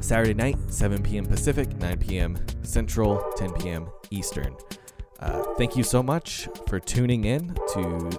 [0.00, 1.24] Saturday night, 7 p.m.
[1.24, 2.38] Pacific, 9 p.m.
[2.62, 3.88] Central, 10 p.m.
[4.10, 4.54] Eastern.
[5.22, 8.10] Uh, thank you so much for tuning in to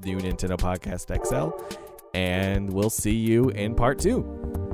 [0.00, 1.56] the Nintendo Podcast XL,
[2.14, 4.67] and we'll see you in part two.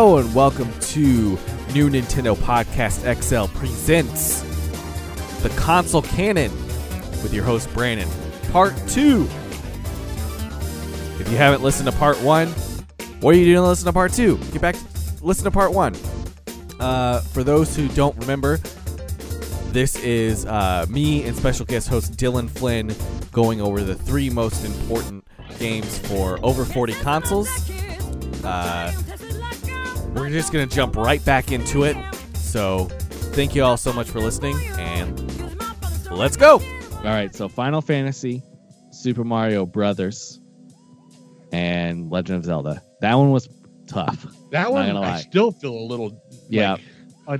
[0.00, 1.36] Hello, and welcome to
[1.74, 4.42] New Nintendo Podcast XL presents
[5.42, 6.52] The Console Canon
[7.20, 8.08] with your host, Brandon,
[8.52, 9.24] part two.
[11.18, 12.46] If you haven't listened to part one,
[13.18, 14.38] what are you doing to listen to part two?
[14.52, 14.76] Get back,
[15.20, 15.96] listen to part one.
[16.78, 18.58] Uh, for those who don't remember,
[19.72, 22.94] this is uh, me and special guest host Dylan Flynn
[23.32, 25.24] going over the three most important
[25.58, 27.48] games for over 40 consoles.
[28.44, 28.92] Uh,
[30.14, 31.96] we're just going to jump right back into it.
[32.34, 32.84] So,
[33.34, 35.18] thank you all so much for listening, and
[36.10, 36.54] let's go.
[36.98, 38.42] All right, so Final Fantasy,
[38.90, 40.40] Super Mario Brothers,
[41.52, 42.82] and Legend of Zelda.
[43.00, 43.48] That one was
[43.86, 44.26] tough.
[44.50, 46.72] That one gonna I still feel a little Yeah.
[46.72, 46.80] like,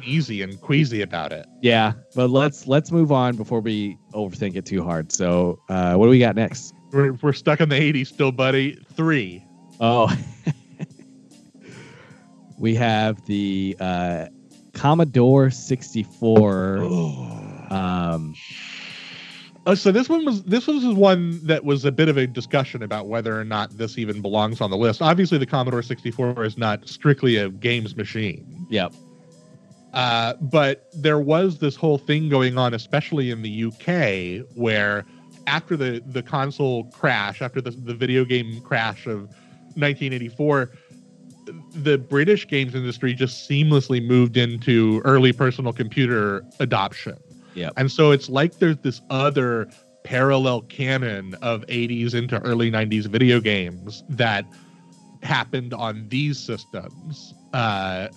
[0.02, 1.46] uneasy and queasy about it.
[1.62, 5.10] Yeah, but let's let's move on before we overthink it too hard.
[5.10, 6.74] So, uh, what do we got next?
[6.92, 8.78] We're, we're stuck in the 80s still, buddy.
[8.94, 9.42] Three.
[9.80, 10.14] Oh,
[12.58, 14.26] we have the uh,
[14.74, 16.78] Commodore 64
[17.70, 18.34] um,
[19.66, 22.82] Uh, so this one was this was one that was a bit of a discussion
[22.82, 25.02] about whether or not this even belongs on the list.
[25.02, 28.94] Obviously, the Commodore 64 is not strictly a games machine, Yep.
[29.92, 35.04] uh, but there was this whole thing going on, especially in the UK, where
[35.46, 39.28] after the the console crash, after the the video game crash of
[39.76, 40.70] 1984,
[41.72, 47.16] the British games industry just seamlessly moved into early personal computer adoption.
[47.54, 47.72] Yep.
[47.76, 49.68] And so it's like there's this other
[50.04, 54.44] parallel canon of 80s into early 90s video games that
[55.22, 58.08] happened on these systems uh,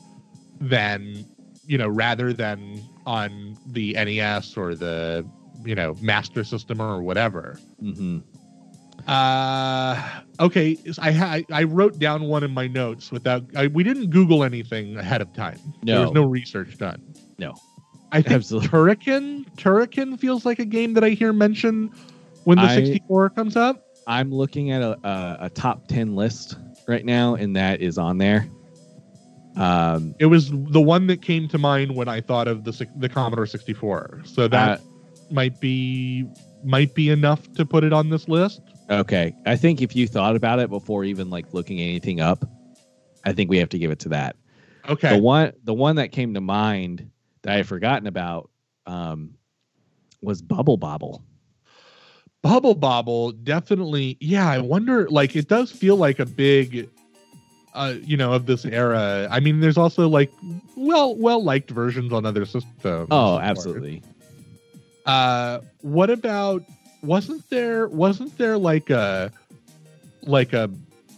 [0.59, 1.25] than,
[1.65, 5.25] you know, rather than on the NES or the,
[5.65, 7.59] you know, Master System or whatever.
[7.79, 8.19] hmm
[9.07, 14.09] Uh, okay, I ha- I wrote down one in my notes without I, we didn't
[14.09, 15.59] Google anything ahead of time.
[15.83, 16.21] There was No.
[16.23, 17.01] no research done.
[17.39, 17.55] No.
[18.11, 18.69] I think Absolutely.
[18.69, 21.91] Turrican Turrican feels like a game that I hear mentioned
[22.43, 23.85] when the I- 64 comes up.
[24.07, 26.55] I'm looking at a, a, a top 10 list
[26.87, 28.47] right now, and that is on there.
[29.55, 33.07] Um, It was the one that came to mind when I thought of the the
[33.09, 34.21] Commodore 64.
[34.25, 34.81] So that Uh,
[35.29, 36.25] might be
[36.63, 38.61] might be enough to put it on this list.
[38.91, 39.33] Okay.
[39.45, 42.45] I think if you thought about it before even like looking anything up,
[43.25, 44.35] I think we have to give it to that.
[44.87, 45.15] Okay.
[45.15, 47.09] The one the one that came to mind
[47.43, 48.49] that I had forgotten about
[48.85, 49.35] um,
[50.21, 51.23] was Bubble Bobble.
[52.41, 54.17] Bubble Bobble definitely.
[54.19, 55.07] Yeah, I wonder.
[55.09, 56.89] Like, it does feel like a big,
[57.73, 59.27] uh, you know, of this era.
[59.29, 60.31] I mean, there's also like
[60.75, 63.07] well, well liked versions on other systems.
[63.11, 64.01] Oh, absolutely.
[65.05, 66.63] Uh, what about?
[67.01, 67.87] Wasn't there?
[67.87, 69.31] Wasn't there like a,
[70.23, 70.69] like a,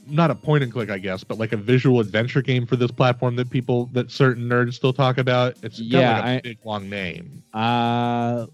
[0.07, 2.91] not a point and click, I guess, but like a visual adventure game for this
[2.91, 5.55] platform that people that certain nerds still talk about?
[5.63, 7.43] It's Yeah, like a I- big long name.
[7.53, 8.47] Uh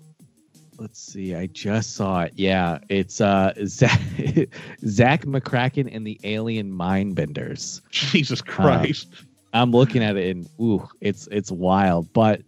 [0.78, 1.36] let's see.
[1.36, 2.34] I just saw it.
[2.36, 4.00] Yeah, it's uh Zach,
[4.86, 7.82] Zak McKracken and the Alien Mindbenders.
[7.92, 9.08] Jesus Christ.
[9.54, 12.12] I'm looking at it and ooh, it's it's wild.
[12.14, 12.42] But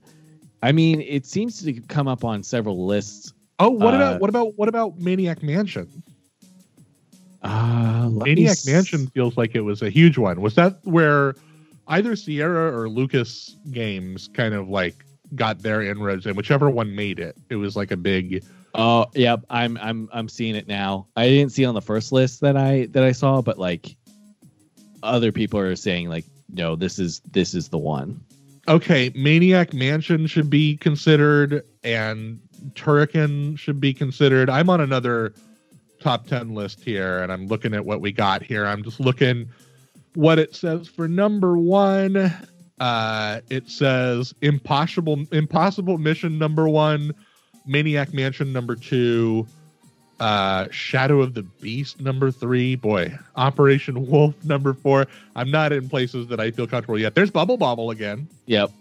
[0.63, 3.33] I mean, it seems to come up on several lists.
[3.61, 6.03] Oh, what uh, about what about what about Maniac Mansion?
[7.41, 10.41] Uh Maniac s- Mansion feels like it was a huge one.
[10.41, 11.35] Was that where
[11.87, 15.05] either Sierra or Lucas Games kind of like
[15.35, 16.35] got their inroads in?
[16.35, 18.43] Whichever one made it, it was like a big.
[18.75, 19.43] Oh, yep.
[19.49, 21.07] I'm I'm I'm seeing it now.
[21.15, 23.95] I didn't see it on the first list that I that I saw, but like
[25.03, 28.21] other people are saying like, no, this is this is the one.
[28.67, 32.39] Okay, Maniac Mansion should be considered, and
[32.73, 34.49] Turrican should be considered.
[34.49, 35.33] I'm on another
[35.99, 38.65] top ten list here, and I'm looking at what we got here.
[38.65, 39.49] I'm just looking
[40.15, 42.33] what it says for number one.
[42.79, 47.13] Uh, it says impossible impossible mission number one,
[47.67, 49.45] Maniac Mansion number two,
[50.19, 52.75] uh, Shadow of the Beast number three.
[52.75, 55.07] Boy, Operation Wolf number four.
[55.35, 57.13] I'm not in places that I feel comfortable yet.
[57.13, 58.27] There's Bubble Bobble again.
[58.47, 58.71] Yep.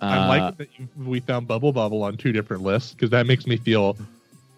[0.00, 3.26] I Uh, like that you, we found Bubble Bobble on two different lists because that
[3.26, 3.96] makes me feel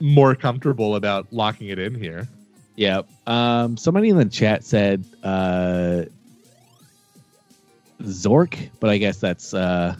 [0.01, 2.29] more comfortable about locking it in here.
[2.77, 3.09] Yep.
[3.27, 6.05] Um, somebody in the chat said uh,
[8.03, 9.95] Zork, but I guess that's uh,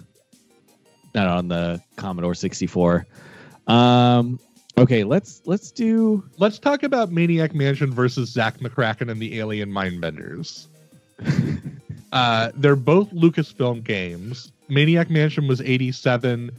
[1.15, 3.07] not on the Commodore 64.
[3.67, 4.39] Um,
[4.79, 6.25] okay, let's let's do.
[6.39, 10.67] Let's talk about Maniac Mansion versus Zak McKracken and the Alien Mindbenders.
[12.13, 14.53] uh, they're both Lucasfilm games.
[14.71, 16.51] Maniac Mansion was 87,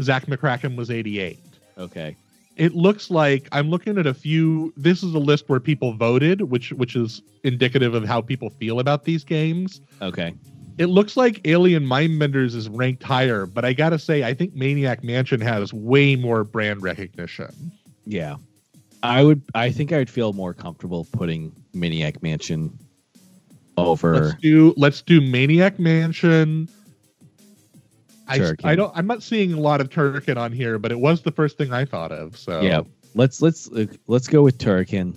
[0.00, 1.38] Zak McKracken was 88.
[1.78, 2.16] Okay.
[2.56, 4.72] It looks like I'm looking at a few.
[4.76, 8.78] This is a list where people voted, which which is indicative of how people feel
[8.78, 9.80] about these games.
[10.00, 10.34] Okay.
[10.78, 15.02] It looks like Alien Mindbenders is ranked higher, but I gotta say, I think Maniac
[15.02, 17.72] Mansion has way more brand recognition.
[18.06, 18.36] Yeah.
[19.02, 19.42] I would.
[19.54, 22.78] I think I would feel more comfortable putting Maniac Mansion
[23.76, 24.14] over.
[24.14, 26.68] Let's do let's do Maniac Mansion.
[28.28, 31.22] I, I don't I'm not seeing a lot of Turrican on here, but it was
[31.22, 32.36] the first thing I thought of.
[32.36, 32.82] So Yeah.
[33.14, 33.70] Let's let's
[34.06, 35.14] let's go with Turrican.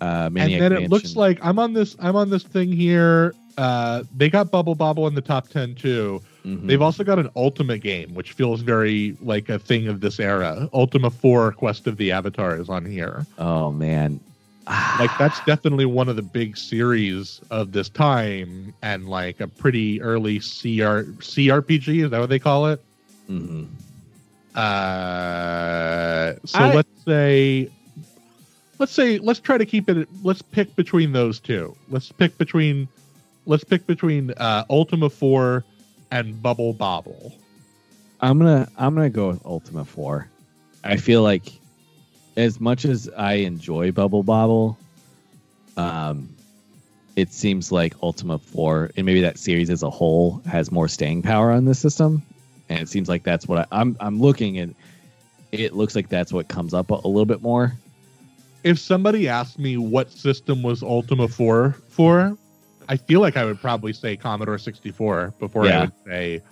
[0.00, 3.34] Uh, and Maniac then it looks like I'm on this I'm on this thing here.
[3.56, 6.22] Uh, they got Bubble Bobble in the top ten too.
[6.44, 6.66] Mhm.
[6.66, 10.68] They've also got an Ultima game, which feels very like a thing of this era.
[10.72, 13.26] Ultima Four: Quest of the Avatar is on here.
[13.38, 14.20] Oh man.
[14.94, 20.00] like that's definitely one of the big series of this time and like a pretty
[20.02, 22.80] early CR CRPG is that what they call it
[23.28, 23.64] Mm-hmm.
[24.54, 27.70] uh so I- let's say
[28.78, 32.88] let's say let's try to keep it let's pick between those two let's pick between
[33.46, 35.64] let's pick between uh Ultima 4
[36.10, 37.32] and Bubble Bobble
[38.20, 40.30] I'm gonna I'm gonna go with Ultima Four.
[40.84, 41.57] I feel like
[42.38, 44.78] as much as I enjoy Bubble Bobble,
[45.76, 46.28] um,
[47.16, 51.22] it seems like Ultima 4 and maybe that series as a whole has more staying
[51.22, 52.22] power on this system.
[52.68, 54.70] And it seems like that's what I, I'm I'm looking at.
[55.50, 57.72] It looks like that's what comes up a, a little bit more.
[58.62, 62.38] If somebody asked me what system was Ultima 4 for,
[62.88, 65.78] I feel like I would probably say Commodore 64 before Yeah.
[65.78, 66.42] I would say,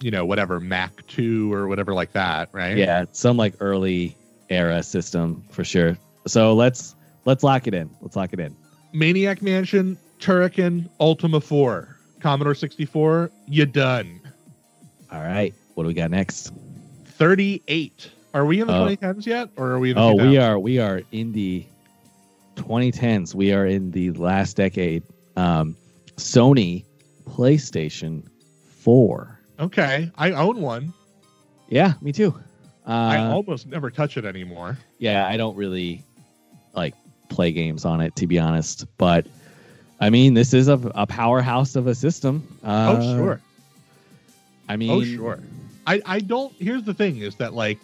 [0.00, 2.76] you know, whatever Mac 2 or whatever like that, right?
[2.76, 4.16] Yeah, some like early
[4.50, 5.96] era system for sure.
[6.26, 6.94] So let's
[7.24, 7.90] let's lock it in.
[8.00, 8.56] Let's lock it in.
[8.92, 14.20] Maniac Mansion, Turrican, Ultima 4, Commodore 64, you done.
[15.10, 15.52] All right.
[15.74, 16.52] What do we got next?
[17.06, 18.10] 38.
[18.32, 18.86] Are we in the Oh.
[18.86, 19.90] 2010s yet, or are we?
[19.90, 21.64] In the Oh, we are we are in the
[22.56, 23.34] 2010s.
[23.34, 25.02] We are in the last decade.
[25.36, 25.76] Um,
[26.16, 26.84] Sony
[27.28, 28.22] PlayStation
[28.80, 29.40] 4.
[29.60, 30.92] Okay, I own one.
[31.68, 32.34] Yeah, me too.
[32.86, 34.76] Uh, I almost never touch it anymore.
[34.98, 36.02] yeah, I don't really
[36.74, 36.94] like
[37.30, 39.26] play games on it to be honest, but
[40.00, 42.46] I mean, this is a, a powerhouse of a system.
[42.62, 43.40] Uh, oh sure,
[44.68, 45.38] I mean, oh sure.
[45.86, 46.52] I I don't.
[46.58, 47.78] Here's the thing: is that like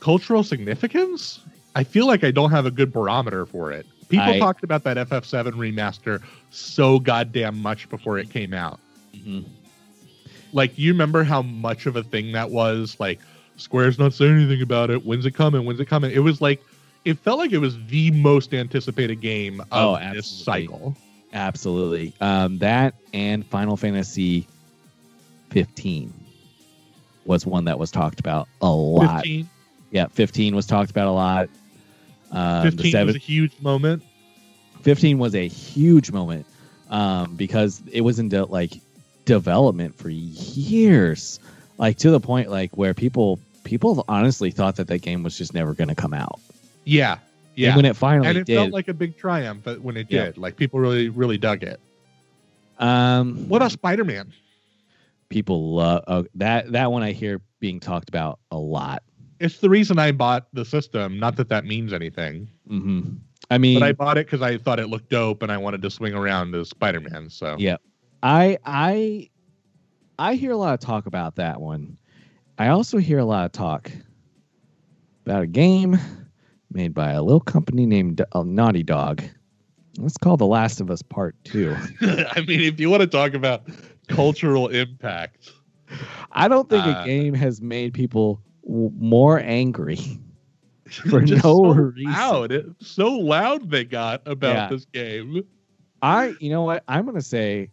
[0.00, 1.40] cultural significance?
[1.76, 3.86] I feel like I don't have a good barometer for it.
[4.08, 6.20] People I- talked about that FF7 remaster
[6.50, 8.80] so goddamn much before it came out.
[9.14, 9.44] Mhm.
[10.52, 12.96] Like, you remember how much of a thing that was?
[12.98, 13.20] Like,
[13.60, 15.04] Square's not saying anything about it.
[15.04, 15.64] When's it coming?
[15.64, 16.10] When's it coming?
[16.12, 16.62] It was like,
[17.04, 20.96] it felt like it was the most anticipated game of Oh, this cycle.
[21.32, 22.12] Absolutely.
[22.20, 24.46] Um, that and Final Fantasy
[25.50, 26.12] 15
[27.24, 29.22] was one that was talked about a lot.
[29.22, 29.48] 15,
[29.90, 31.48] Yeah, 15 was talked about a lot.
[32.32, 34.02] Um, 15 the was a huge moment.
[34.82, 36.46] 15 was a huge moment
[36.88, 38.72] um, because it was in de- like
[39.24, 41.38] development for years,
[41.78, 45.54] like to the point like where people people honestly thought that that game was just
[45.54, 46.40] never going to come out.
[46.84, 47.12] Yeah.
[47.12, 47.20] And
[47.56, 47.76] Yeah.
[47.76, 50.26] when it finally and it did, felt like a big triumph but when it Yeah.
[50.26, 50.38] did.
[50.38, 51.80] Like, people really, really dug it.
[52.78, 54.32] um, What about Spider Man?
[55.28, 59.02] people love oh, that that one I hear being talked about a lot.
[59.38, 61.20] It's the reason I bought the system.
[61.20, 63.02] Not that that means anything, hmm
[63.50, 65.82] I mean, but I bought it because I thought it looked dope and I wanted
[65.82, 67.30] to swing around as Spider Man.
[67.30, 67.76] So, Yeah.
[68.22, 69.30] I I
[70.18, 71.96] I hear a lot of talk about that one.
[72.60, 73.90] I also hear a lot of talk
[75.24, 75.98] about a game
[76.70, 79.22] made by a little company named uh, Naughty Dog.
[79.98, 81.74] Let's call The Last of Us Part 2.
[82.02, 83.62] I mean, if you want to talk about
[84.08, 85.52] cultural impact,
[86.32, 90.20] I don't think Uh, a game has made people w- more angry
[91.08, 92.12] for just no so reason.
[92.12, 92.74] loud.
[92.80, 94.68] So loud they got about Yeah.
[94.68, 95.44] this game.
[96.02, 96.84] I you know what?
[96.88, 97.70] I'm going to say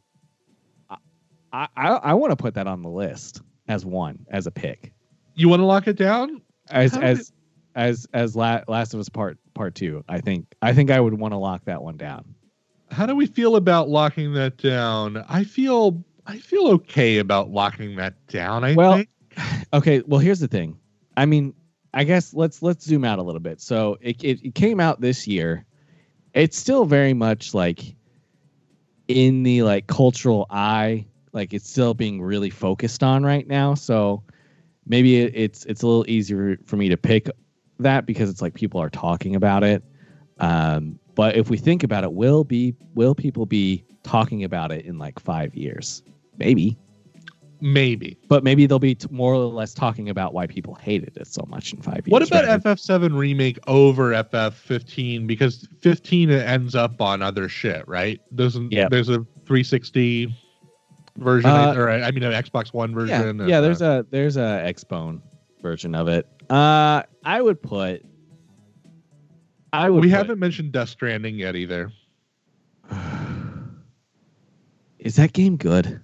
[1.52, 4.94] I I, I want to put that on the list as one as a pick.
[5.36, 6.42] You want to lock it down?
[6.70, 7.32] as How as
[7.76, 10.04] as as La- Last of Us Part Part Two.
[10.10, 12.36] I think I think I would want to lock that one down.
[12.92, 15.24] How do we feel about locking that down?
[15.30, 18.64] I feel I feel okay about locking that down.
[18.64, 19.10] I Well, think.
[19.74, 20.78] Okay, well here's the thing.
[21.18, 21.54] I mean,
[21.94, 23.62] I guess let's let's zoom out a little bit.
[23.62, 25.66] So it it, it came out this year.
[26.34, 27.96] It's still very much like
[29.08, 31.06] in the like cultural eye,
[31.38, 33.76] like it's still being really focused on right now.
[33.76, 34.24] So
[34.86, 37.30] maybe it, it's it's a little easier for me to pick
[37.80, 39.84] that because it's like people are talking about it.
[40.40, 44.86] Um, but if we think about it, will be will people be talking about it
[44.86, 46.02] in like five years?
[46.40, 46.78] Maybe,
[47.62, 48.18] Maybe.
[48.28, 51.44] but maybe they'll be t- more or less talking about why people hated it so
[51.48, 52.12] much in five years.
[52.12, 55.26] What about rather- FF7 remake over FF15?
[55.26, 58.22] Because 15 ends up on other shit, right?
[58.32, 58.92] There's a, Yep.
[58.92, 60.36] there's a 360
[61.18, 63.42] version, Uh, or I mean, an Xbox One Yeah, version.
[63.42, 63.60] and, yeah.
[63.62, 65.22] There's uh, a there's a Xbone
[65.62, 66.28] version of it.
[66.50, 68.04] Uh, I would put.
[69.74, 70.02] I would.
[70.04, 71.92] we put- haven't mentioned Death Stranding yet either.
[75.00, 76.02] Is that game good?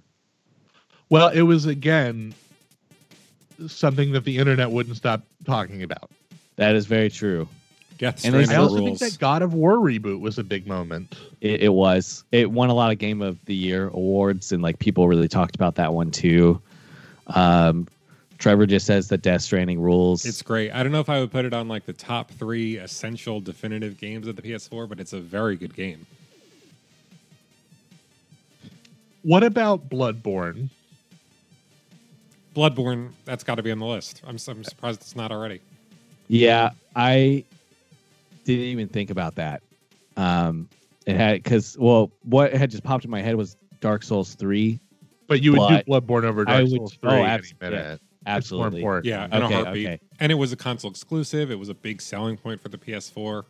[1.10, 2.34] Well, it was again
[3.66, 6.10] something that the internet wouldn't stop talking about.
[6.56, 7.48] That is very true.
[8.04, 8.98] Death And Stranding I also rules.
[9.00, 11.16] think that God of War reboot was a big moment.
[11.40, 12.22] It, it was.
[12.32, 15.56] It won a lot of Game of the Year awards, and like people really talked
[15.56, 16.60] about that one too.
[17.28, 17.88] Um,
[18.36, 20.26] Trevor just says that Death Stranding rules.
[20.26, 20.70] It's great.
[20.72, 23.96] I don't know if I would put it on like the top three essential definitive
[23.96, 26.04] games of the PS4, but it's a very good game.
[29.22, 30.68] What about Bloodborne?
[32.54, 34.20] Bloodborne, that's got to be on the list.
[34.26, 35.62] I'm, I'm surprised it's not already.
[36.28, 37.44] Yeah, I
[38.44, 39.62] didn't even think about that.
[40.16, 40.68] Um,
[41.06, 44.78] it had because well, what had just popped in my head was Dark Souls three.
[45.26, 47.54] But you would But do Bloodborne over I Dark would- Souls 3 oh, any abs-
[47.60, 48.00] minute.
[48.26, 48.78] Absolutely.
[48.78, 49.06] It's more important.
[49.06, 49.86] Yeah, in Okay, a heartbeat.
[49.86, 50.00] okay.
[50.20, 51.50] And it was a console exclusive.
[51.50, 53.44] It was a big selling point for the PS4.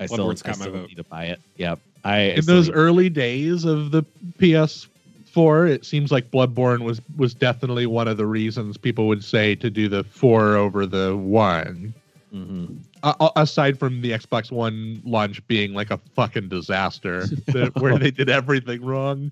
[0.00, 0.88] I still, Bloodborne's I got my still vote.
[0.88, 1.40] need to buy it.
[1.56, 1.80] Yep.
[2.04, 4.02] I I In still those need- early days of the
[4.38, 9.54] PS4, it seems like Bloodborne was was definitely one of the reasons people would say
[9.56, 11.92] to do the four over the one.
[12.34, 12.78] Mhm.
[13.02, 18.10] Uh, aside from the Xbox One launch being like a fucking disaster, that- where they
[18.10, 19.30] did everything wrong.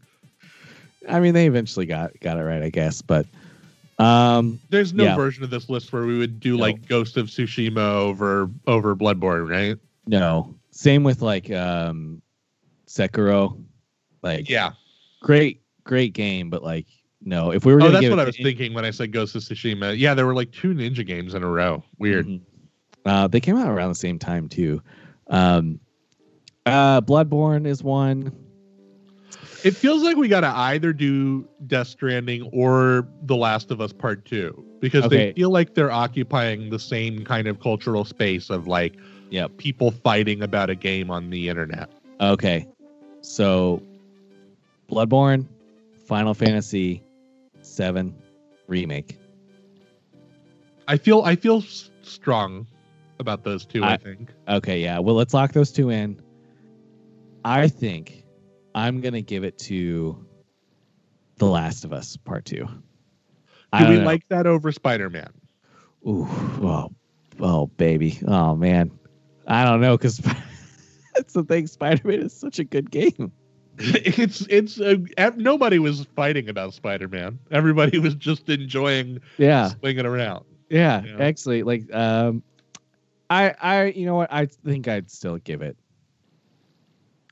[1.08, 3.00] I mean, they eventually got got it right, I guess.
[3.02, 3.26] But
[3.98, 5.16] um, There's no Yeah.
[5.16, 6.62] version of this list where we would do No.
[6.62, 9.76] like Ghost of Tsushima over over Bloodborne, right?
[10.06, 10.54] no.
[10.70, 12.20] Same with like um,
[12.86, 13.62] Sekiro.
[14.22, 14.72] Like, Yeah.
[15.22, 16.86] great, great game, but like,
[17.22, 17.50] no.
[17.52, 19.42] If we were Oh, that's what I was to- thinking when I said Ghost of
[19.42, 19.96] Tsushima.
[19.96, 21.82] Yeah, there were like two Ninja games in a row.
[21.98, 22.26] Weird.
[22.26, 22.40] Mhm.
[23.06, 24.82] Uh, they came out around the same time too.
[25.28, 25.80] Um,
[26.66, 28.34] uh, Bloodborne is one.
[29.64, 33.92] It feels like we got to either do Death Stranding or The Last of Us
[33.92, 35.28] Part 2 because Okay.
[35.28, 38.96] they feel like they're occupying the same kind of cultural space of like
[39.30, 41.90] yeah, people fighting about a game on the internet.
[42.20, 42.66] Okay,
[43.22, 43.82] so
[44.88, 45.46] Bloodborne,
[46.06, 47.02] Final Fantasy
[47.62, 48.14] Seven
[48.68, 49.18] remake.
[50.86, 51.62] I feel I feel
[52.02, 52.66] strong
[53.20, 54.32] about those two, I, I- think.
[54.48, 54.98] Okay, yeah.
[54.98, 56.20] Well, let's lock those two in.
[57.44, 58.24] I think
[58.74, 60.24] I'm gonna give it to
[61.36, 62.66] The Last of Us Part Two.
[63.72, 64.04] I Do we know.
[64.04, 65.30] like that over Spider-Man?
[66.06, 66.26] Ooh,
[66.62, 66.92] oh,
[67.40, 68.90] oh, baby, oh man,
[69.46, 70.16] I don't know because
[71.14, 71.66] that's the thing.
[71.66, 73.32] Spider-Man is such a good game.
[73.78, 74.96] it's it's uh,
[75.36, 77.38] nobody was fighting about Spider-Man.
[77.50, 80.44] Everybody was just enjoying Yeah, swinging around.
[80.70, 81.16] yeah, Yeah.
[81.20, 82.42] actually, like, um,
[83.28, 84.32] I, I, you know what?
[84.32, 85.76] I think I'd still give it.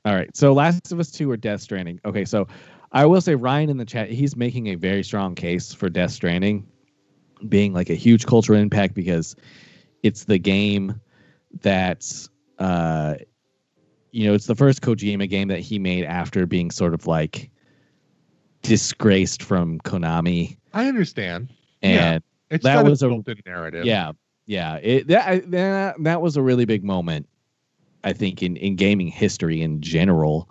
[0.03, 1.99] All right, so Last of Us Two or Death Stranding.
[2.05, 2.47] Okay, so
[2.91, 6.11] I will say Ryan in the chat, he's making a very strong case for Death
[6.11, 6.67] Stranding
[7.49, 9.35] being like a huge cultural impact because
[10.03, 10.99] it's the game
[11.61, 13.15] that's uh
[14.11, 17.49] you know, it's the first Kojima game that he made after being sort of like
[18.61, 21.51] disgraced from Konami I understand.
[21.81, 23.85] and It's That was a a- built-in narrative.
[23.85, 24.11] yeah,
[24.45, 24.75] yeah.
[24.75, 27.27] It that that that was a really big moment,
[28.03, 30.49] I think, in in gaming history in general.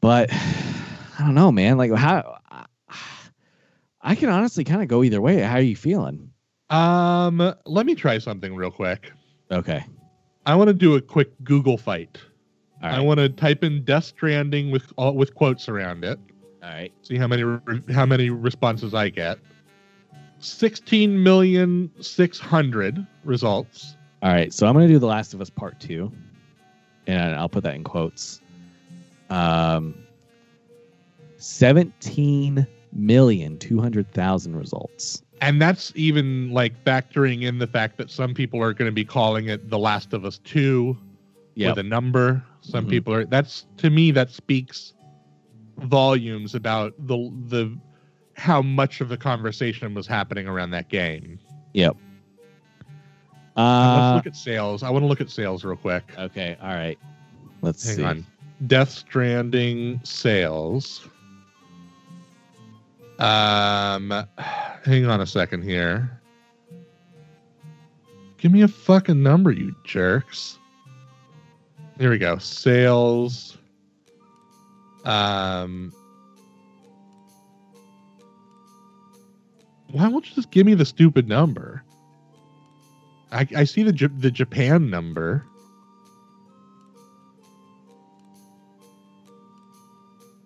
[0.00, 1.76] But I don't know, man.
[1.78, 2.38] Like how
[4.02, 5.40] I can honestly kind of go either way.
[5.40, 6.30] How are you feeling?
[6.70, 9.12] Um, let me try something real quick.
[9.50, 9.84] Okay,
[10.46, 12.18] I want to do a quick Google fight.
[12.82, 16.18] all I want to type in Death Stranding with all with quotes around it.
[16.62, 16.92] all right.
[17.02, 17.44] See how many
[17.92, 19.38] how many responses I get.
[20.44, 23.96] Sixteen million six hundred results.
[24.22, 26.10] All right, so I'm gonna do The Last of Us Part Two,
[27.06, 28.40] and I'll put that in quotes.
[29.30, 29.94] Um,
[31.36, 35.22] seventeen million two hundred thousand results.
[35.40, 39.04] And that's even like factoring in the fact that some people are going to be
[39.04, 40.96] calling it The Last of Us 2
[41.56, 42.44] Yeah, with a number.
[42.60, 42.90] Some Mhm.
[42.90, 44.92] people are that's to me that speaks
[45.78, 47.76] volumes about the the
[48.36, 51.38] how much of the conversation was happening around that game.
[51.74, 51.96] Yep.
[53.54, 54.82] Let's Uh, look at sales.
[54.82, 56.04] I want to look at sales real quick.
[56.18, 56.56] okay.
[56.62, 56.98] All right.
[57.60, 58.04] Let's Hang see.
[58.04, 58.26] on.
[58.66, 61.06] Death Stranding sales.
[63.18, 64.10] Um,
[64.84, 66.20] hang on a second here.
[68.38, 70.58] Give me a fucking number, you jerks.
[71.98, 72.38] Here we go.
[72.38, 73.58] Sales.
[75.04, 75.92] Um.
[79.92, 81.84] Why won't you just give me the stupid number?
[83.30, 85.44] I, I see the J- the Japan number.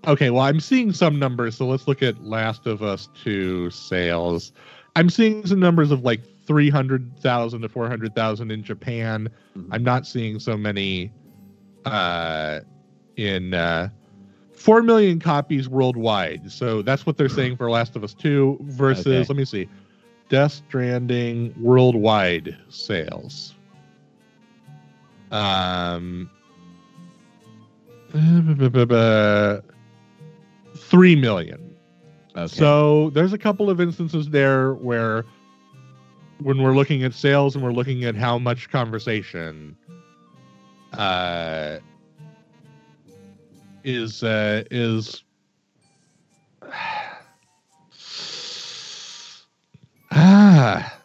[0.07, 4.53] Okay, well, I'm seeing some numbers, so let's look at Last of Us 2 sales.
[4.95, 9.29] I'm seeing some numbers of like 300,000 to 400,000 in Japan.
[9.57, 9.69] Mhm.
[9.73, 11.11] I'm not seeing so many
[11.85, 12.61] uh,
[13.17, 13.89] in uh,
[14.67, 16.51] 4 million copies worldwide.
[16.51, 19.25] So that's what they're saying for Last of Us 2 versus, Okay.
[19.29, 19.69] let me see,
[20.29, 23.55] Death Stranding worldwide sales.
[25.31, 26.29] Um,
[30.77, 31.77] three million.
[32.37, 32.49] Okay.
[32.49, 35.25] So there's a couple of instances there where
[36.43, 39.77] when we're looking at sales and we're looking at how much conversation
[40.95, 41.79] uh
[43.87, 45.23] is uh is
[50.13, 50.97] ah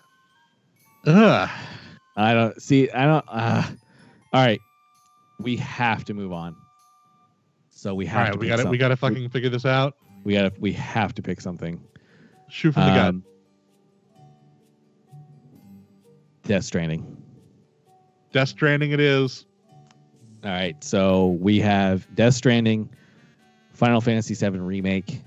[1.05, 1.49] Ugh.
[2.15, 2.89] I don't see.
[2.91, 3.25] I don't.
[3.27, 3.63] Uh,
[4.33, 4.59] all right.
[5.39, 6.55] We have to move on.
[7.69, 8.37] So we have right, to.
[8.39, 9.95] we got to we got to fucking figure this out.
[10.23, 10.59] We got to.
[10.59, 11.81] We have to pick something.
[12.49, 13.07] Shoot from the gut.
[13.07, 13.23] Um,
[16.43, 17.17] Death Stranding.
[18.31, 18.91] Death Stranding.
[18.91, 19.45] It is.
[20.43, 22.89] All right, so we have Death Stranding,
[23.73, 25.22] Final Fantasy VII remake,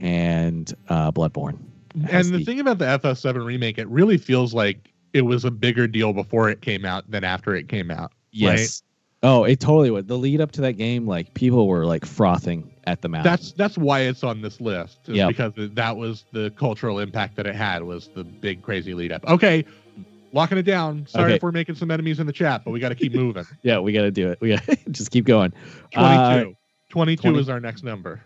[0.00, 1.58] and uh, Bloodborne.
[1.94, 5.50] And as the thing about the FF7 remake, it really feels like it was a
[5.50, 8.12] bigger deal before it came out than after it came out.
[8.32, 8.82] yes.
[9.22, 10.08] Oh, it totally would.
[10.08, 13.22] The lead up to that game, like people were like frothing at the mouth.
[13.24, 15.00] That's that's why it's on this list.
[15.08, 15.28] is Yep.
[15.28, 19.26] Because that was the cultural impact that it had was the big crazy lead up.
[19.26, 19.66] Okay.
[20.32, 21.06] Locking it down.
[21.08, 21.34] Sorry Okay.
[21.36, 23.44] if we're making some enemies in the chat, but we got to keep moving.
[23.62, 24.40] yeah, we got to do it.
[24.40, 25.52] We got to just keep going.
[25.92, 26.00] 22.
[26.00, 26.44] Uh,
[26.90, 27.38] 22 20.
[27.40, 28.20] is our next number.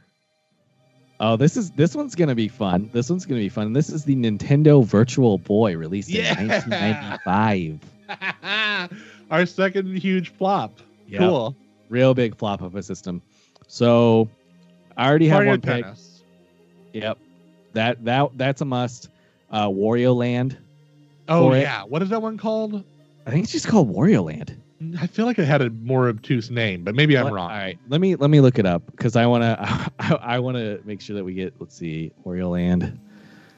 [1.20, 2.90] Oh, this is this one's gonna be fun.
[2.92, 3.72] This one's gonna be fun.
[3.72, 6.38] This is the Nintendo Virtual Boy released Yeah.
[6.40, 8.90] in 1995.
[9.30, 10.80] our second huge flop.
[11.08, 11.20] Yep.
[11.20, 11.56] Cool.
[11.88, 13.22] Real big flop of a system.
[13.68, 14.28] So
[14.96, 15.86] I already have Mario one pick.
[16.94, 17.18] Yep.
[17.74, 19.08] That that that's a must.
[19.52, 20.58] Uh Wario Land.
[21.28, 21.60] Oh For it.
[21.62, 21.82] yeah.
[21.84, 22.84] What is that one called?
[23.26, 24.60] I think it's just called Wario Land.
[25.00, 27.50] I feel like it had a more obtuse name, but maybe I'm Let- wrong.
[27.50, 29.56] All right, let me let me look it up because I want to
[29.98, 31.54] I, I want to make sure that we get.
[31.58, 32.98] Let's see, Wario Land.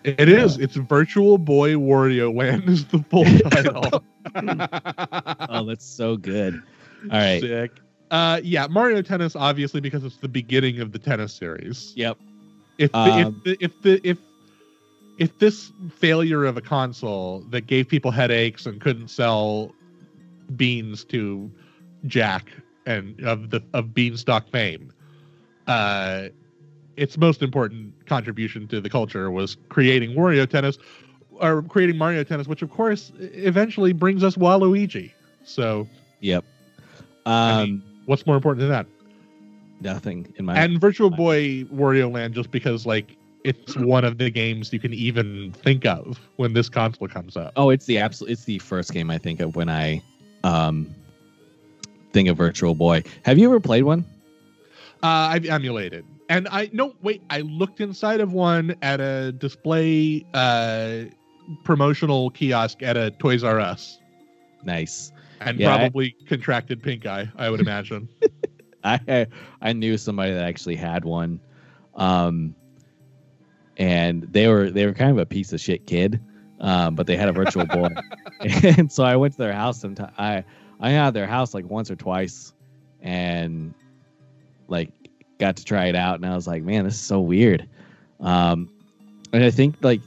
[0.05, 0.56] It is.
[0.59, 4.02] It's Virtual Boy Wario Land is the full title.
[5.48, 6.55] Oh, that's so good.
[7.05, 7.40] All right.
[7.40, 7.70] Sick.
[8.10, 11.93] Uh, yeah, Mario Tennis obviously because it's the beginning of the tennis series.
[11.97, 12.18] Yep.
[12.78, 14.18] If the, Um, if the, if the if
[15.18, 19.72] if this failure of a console that gave people headaches and couldn't sell
[20.56, 21.51] beans to
[22.06, 22.52] Jack
[22.84, 24.93] and of the of Beanstalk fame,
[25.66, 26.28] uh,
[26.97, 30.78] its most important contribution to the culture was creating Wario Tennis
[31.40, 35.12] or creating Mario Tennis, which of course eventually brings us Waluigi.
[35.44, 35.88] So
[36.20, 36.44] Yep.
[37.26, 38.86] Um, I mean, what's more important than that?
[39.80, 40.56] nothing in my.
[40.56, 43.16] and Virtual Boy Wario Land just because like
[43.47, 47.52] it's one of the games you can even think of when this console comes out.
[47.56, 48.32] oh, it's the absolute.
[48.32, 50.02] It's the first game I think of when I,
[50.44, 50.94] um,
[52.12, 53.02] think of Virtual Boy.
[53.24, 54.05] Have you ever played one?
[55.02, 57.23] Uh, I've emulated, and I no wait.
[57.31, 61.05] I looked inside of one at a display uh,
[61.64, 63.98] promotional kiosk at a Toys R Us,
[64.64, 65.12] Nice.
[65.40, 67.28] and Yeah, I- probably contracted pink eye.
[67.36, 68.09] I would imagine.
[68.85, 69.27] I
[69.60, 71.40] I knew somebody that actually had one,
[71.97, 72.55] um,
[73.77, 76.20] and they were they were kind of a piece of shit kid,
[76.61, 77.89] um, but they had a virtual boy,
[78.40, 80.12] and so I went to their house sometime.
[80.19, 80.44] I
[80.81, 82.53] I had their house like once or twice,
[83.03, 83.74] and
[84.69, 84.90] like
[85.39, 87.69] got to try it out, and I was like, man, this is so weird,
[88.20, 88.70] um,
[89.32, 90.01] and I think like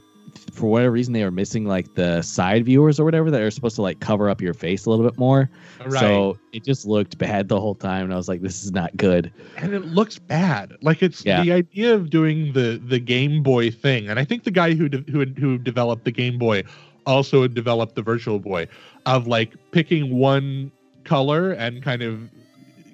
[0.60, 3.76] for whatever reason they were missing like the side viewers or whatever that are supposed
[3.76, 5.50] to like cover up your face a little bit more.
[5.86, 6.00] right.
[6.00, 8.96] So it just looked bad the whole time, and I was like, "This is not
[8.96, 10.74] good." and it looks bad.
[10.82, 11.42] Like it's Yeah.
[11.42, 14.88] the idea of doing the the Game Boy thing, and I think the guy who
[14.88, 16.62] de- who who developed the Game Boy
[17.06, 18.68] also developed the Virtual Boy,
[19.06, 20.70] of like picking one
[21.04, 22.20] color and kind of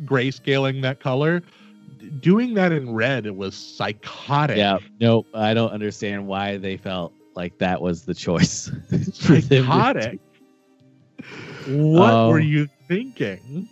[0.05, 1.43] grayscaling that color.
[2.21, 4.57] Doing that in red, it was psychotic.
[4.57, 8.69] Yeah, no, I don't understand why they felt like that was the choice.
[8.89, 10.21] for them to psychotic.
[11.69, 12.29] What Oh.
[12.31, 13.69] were you thinking?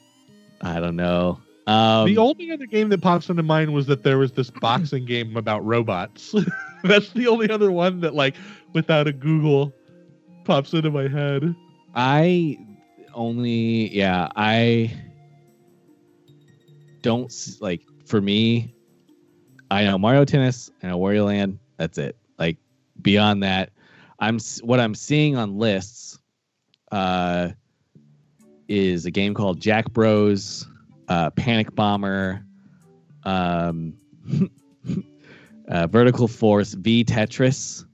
[0.60, 1.40] I don't know.
[1.66, 5.04] Um, the only other game that pops into mind was that there was this boxing
[5.06, 6.34] game about robots.
[6.84, 8.34] That's the only other one that, like,
[8.74, 9.72] without a Google,
[10.44, 11.54] pops into my head.
[11.94, 12.58] I
[13.14, 14.92] only, yeah, I
[17.02, 17.80] don't like.
[18.04, 18.74] For me,
[19.70, 21.58] I know Mario Tennis and A Wario Land.
[21.78, 22.16] That's it.
[23.04, 23.70] Beyond that,
[24.18, 26.18] I'm what I'm seeing on lists.
[26.90, 27.50] Uh,
[28.68, 30.66] is a game called Jack Bros,
[31.08, 32.44] uh, Panic Bomber,
[33.24, 33.94] um,
[35.68, 37.84] uh, Vertical Force, V Tetris.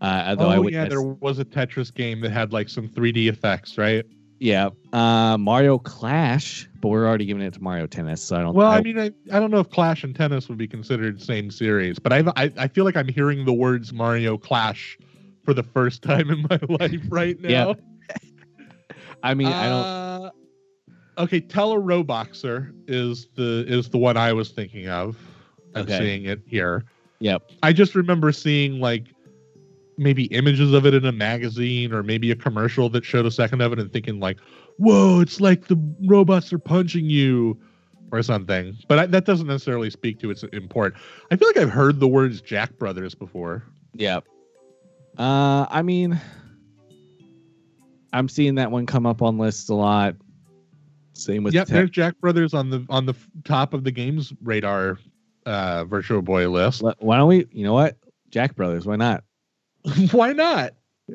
[0.00, 2.88] Uh, although I oh would yeah, there was a Tetris game that had like some
[2.88, 4.04] 3D effects, right?
[4.40, 8.54] Yeah, uh, Mario Clash, but we're already giving it to Mario Tennis, so I don't.
[8.54, 11.20] Well, I, I mean, I, I don't know if Clash and Tennis would be considered
[11.20, 14.98] same series, but I've, I I feel like I'm hearing the words Mario Clash
[15.44, 17.48] for the first time in my life right now.
[17.48, 17.74] Yeah,
[19.22, 19.86] I mean, I don't.
[19.86, 20.30] Uh,
[21.18, 25.18] Okay, Teleroboxer is the is the one I was thinking of.
[25.74, 25.98] I'm Okay.
[25.98, 26.84] seeing it here.
[27.18, 27.42] Yep.
[27.62, 29.04] I just remember seeing like
[30.00, 33.60] maybe images of it in a magazine or maybe a commercial that showed a second
[33.60, 34.40] of it and thinking like,
[34.78, 37.60] "Whoa, it's like the robots are punching you."
[38.12, 40.96] Or something, but I, that doesn't necessarily speak to its import.
[41.30, 43.62] I feel like I've heard the words Jack Brothers before.
[43.94, 44.18] Yeah,
[45.16, 46.20] Uh, I mean,
[48.12, 50.16] I'm seeing that one come up on lists a lot.
[51.12, 53.14] Same with Yep, Te- there's Jack Brothers on the on the
[53.44, 54.98] top of the games radar
[55.46, 56.82] uh, Virtual Boy list.
[56.98, 57.46] Why don't we?
[57.52, 57.96] You know what?
[58.30, 58.86] Jack Brothers.
[58.86, 59.22] Why not?
[60.12, 60.74] Why not?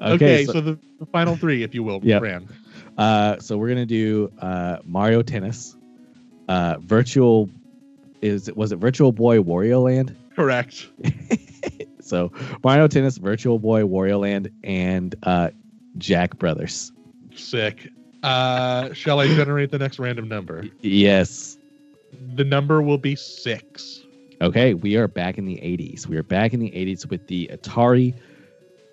[0.00, 2.20] Okay, Okay, so, so, the, the final three, if you will, Yep.
[2.20, 2.48] Fran.
[2.98, 5.76] uh, so we're gonna do uh, Mario Tennis,
[6.48, 7.50] uh, Virtual.
[8.22, 10.14] Is it was it Virtual Boy Wario Land?
[10.36, 10.86] Correct.
[12.00, 12.30] So
[12.62, 15.50] Mario Tennis, Virtual Boy Wario Land, and uh,
[15.96, 16.92] Jack Brothers.
[17.34, 17.88] Sick.
[18.22, 20.66] Uh, shall I generate the next random number?
[20.82, 21.56] Yes.
[22.36, 24.03] The number will be six.
[24.44, 26.06] Okay, we are back in the 80s.
[26.06, 28.14] We are back in the 80s with the Atari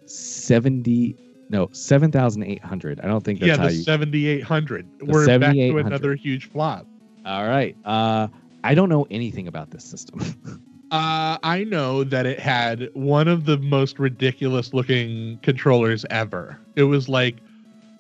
[0.06, 1.18] 70
[1.50, 3.02] no, 7800.
[3.02, 4.88] I don't think that's yeah, how the you 7800.
[5.02, 6.88] We're back to another huge flop.
[7.26, 7.76] All right.
[7.84, 8.30] Uh
[8.64, 10.22] I don't know anything about this system.
[10.92, 16.60] Uh, I know that it had one of the most ridiculous looking controllers ever.
[16.76, 17.38] It was like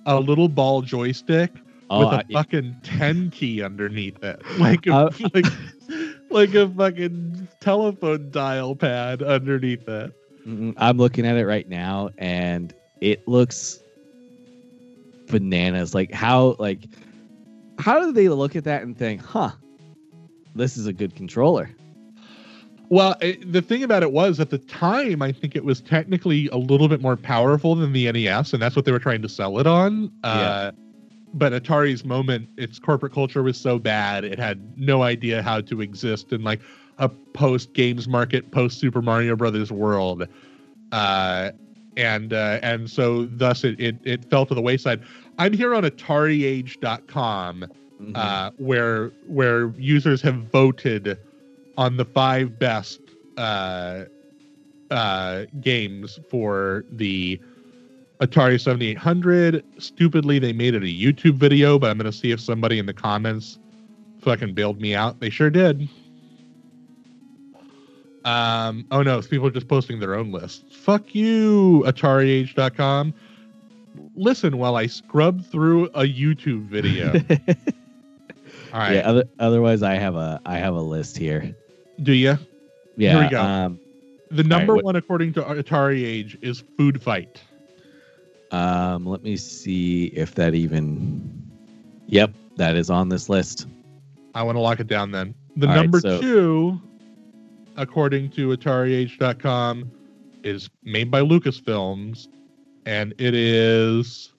[0.05, 1.51] a little ball joystick
[1.89, 4.41] oh, with a I- fucking 10 key underneath it.
[4.57, 5.45] Like a, Uh, like
[6.31, 10.13] like a fucking telephone dial pad underneath it.
[10.77, 13.79] I'm looking at it right now and it looks
[15.27, 15.95] bananas.
[15.95, 16.85] Like how like
[17.79, 19.51] how do they look at that and think, "Huh,
[20.55, 21.69] this is a good controller."
[22.89, 26.49] Well, it, the thing about it was at the time, I think it was technically
[26.49, 29.29] a little bit more powerful than the NES, and that's what they were trying to
[29.29, 30.11] sell it on.
[30.23, 30.71] Uh,
[31.33, 35.81] but Atari's moment, its corporate culture was so bad, it had no idea how to
[35.81, 36.61] exist in like
[36.97, 40.27] a post games market, post Super Mario Brothers world.
[40.91, 41.51] Uh,
[41.97, 45.01] and uh, and so thus it, it it fell to the wayside.
[45.37, 47.65] I'm here on AtariAge.com
[48.01, 48.13] Mhm.
[48.15, 51.19] uh, where where users have voted
[51.77, 52.99] on the five best
[53.37, 54.05] uh,
[54.89, 57.39] uh, games for the
[58.21, 59.63] Atari 7800.
[59.79, 62.85] Stupidly, they made it a YouTube video, but I'm going to see if somebody in
[62.85, 63.57] the comments
[64.19, 65.19] fucking bailed me out.
[65.19, 65.89] They sure did.
[68.23, 70.75] Um, oh no, people are just posting their own lists.
[70.75, 73.13] Fuck you, AtariAge.com.
[74.15, 77.13] Listen while I scrub through a YouTube video.
[78.73, 78.93] All right.
[78.93, 81.55] Yeah, other, otherwise I have a I have a list here.
[82.01, 82.37] Do you?
[82.95, 83.13] Yeah.
[83.13, 83.41] Here we go.
[83.41, 83.79] Um
[84.29, 87.41] The number what- one, according to Atari Age, is Food Fight.
[88.51, 91.41] Um let me see if that even
[92.07, 93.67] Yep, that is on this list.
[94.35, 95.33] I want to lock it down then.
[95.55, 96.81] The All right, number so- two,
[97.77, 99.91] according to AtariAge.com,
[100.43, 102.27] is made by Lucasfilms,
[102.85, 104.33] and it is.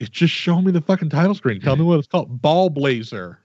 [0.00, 1.60] It's just showing me the fucking title screen.
[1.60, 2.40] Tell me what it's called.
[2.40, 3.38] Ballblazer.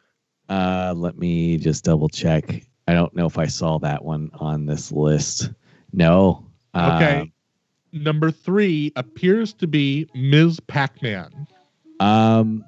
[0.49, 2.64] Uh let me just double check.
[2.88, 5.49] I don't know if I saw that one on this list.
[5.94, 6.45] No.
[6.76, 7.32] Okay.
[7.94, 10.60] Number three appears to be Ms.
[10.61, 11.48] Pac-Man.
[11.99, 12.65] Um,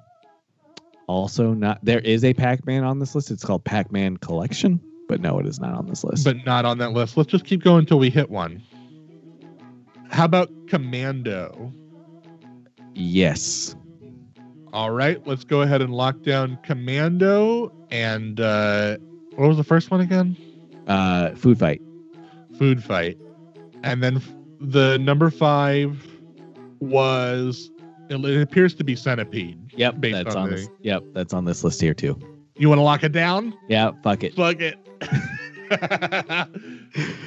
[1.07, 3.31] also not there is a Pac-Man on this list.
[3.31, 4.79] It's called Pac-Man Collection,
[5.09, 6.23] but no, it is not on this list.
[6.23, 7.17] but not on that list.
[7.17, 8.61] Let's just keep going until we hit one.
[10.11, 11.73] How about Commando?
[12.93, 13.75] yes.
[14.71, 18.97] All right, let's go ahead and lock down Commando and uh
[19.35, 20.37] what was the first one again?
[20.87, 21.81] Uh Food Fight.
[22.57, 23.17] Food Fight.
[23.83, 24.21] And then
[24.71, 26.07] the number 5
[26.79, 27.71] was
[28.09, 29.59] it, appears to be Centipede.
[29.75, 30.69] Yep, that's on on the- this.
[30.81, 32.17] Yep, that's on this list here too.
[32.57, 33.53] You want to lock it down?
[33.67, 34.33] Yeah, fuck it.
[34.35, 34.77] Fuck it.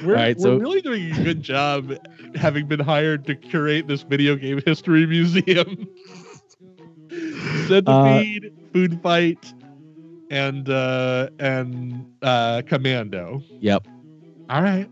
[0.03, 1.93] we're, right, we're so- really doing a good job
[2.35, 5.87] having been hired to curate this video game history museum.
[7.67, 9.53] Centipede, Food Fight,
[10.29, 13.41] and uh and uh Commando.
[13.59, 13.87] Yep.
[14.49, 14.89] All right.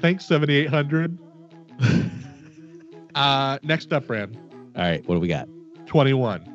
[0.00, 1.16] Thanks, 7800.
[3.14, 4.36] Uh next up, Brand.
[4.76, 5.48] All right, what do we got?
[5.86, 6.48] 21.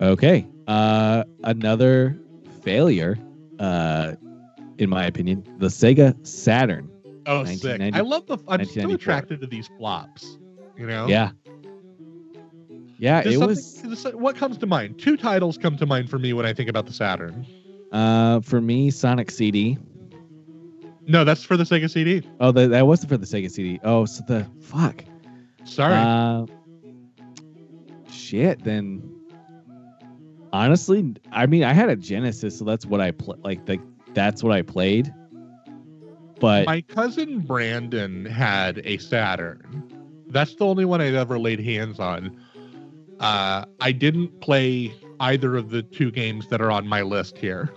[0.00, 0.46] Okay.
[0.66, 2.18] Uh another
[2.62, 3.18] failure
[3.58, 4.14] uh
[4.78, 6.90] in my opinion, the Sega Saturn.
[7.26, 7.80] Oh, sick.
[7.80, 10.38] I love the I'm still attracted to these flops.
[10.76, 11.06] You know?
[11.08, 11.30] Yeah.
[13.00, 14.98] Yeah, Does it was what comes to mind?
[14.98, 17.46] Two titles come to mind for me when I think about the Saturn.
[17.92, 19.78] uh for me Sonic CD.
[21.06, 22.22] No, that's for the Sega CD.
[22.38, 23.80] Oh, that, that wasn't for the Sega CD.
[23.82, 25.04] Oh, so the fuck.
[25.68, 25.94] Sorry.
[25.94, 26.46] Uh,
[28.10, 28.64] shit.
[28.64, 29.02] Then,
[30.52, 33.36] honestly, I mean, I had a Genesis, so that's what I play.
[33.44, 33.78] Like the
[34.14, 35.12] that's what I played.
[36.40, 39.84] But My cousin Brandon had a Saturn.
[40.28, 42.38] That's the only one I've ever laid hands on.
[43.18, 47.74] Uh, I didn't play either of the two games that are on my list here,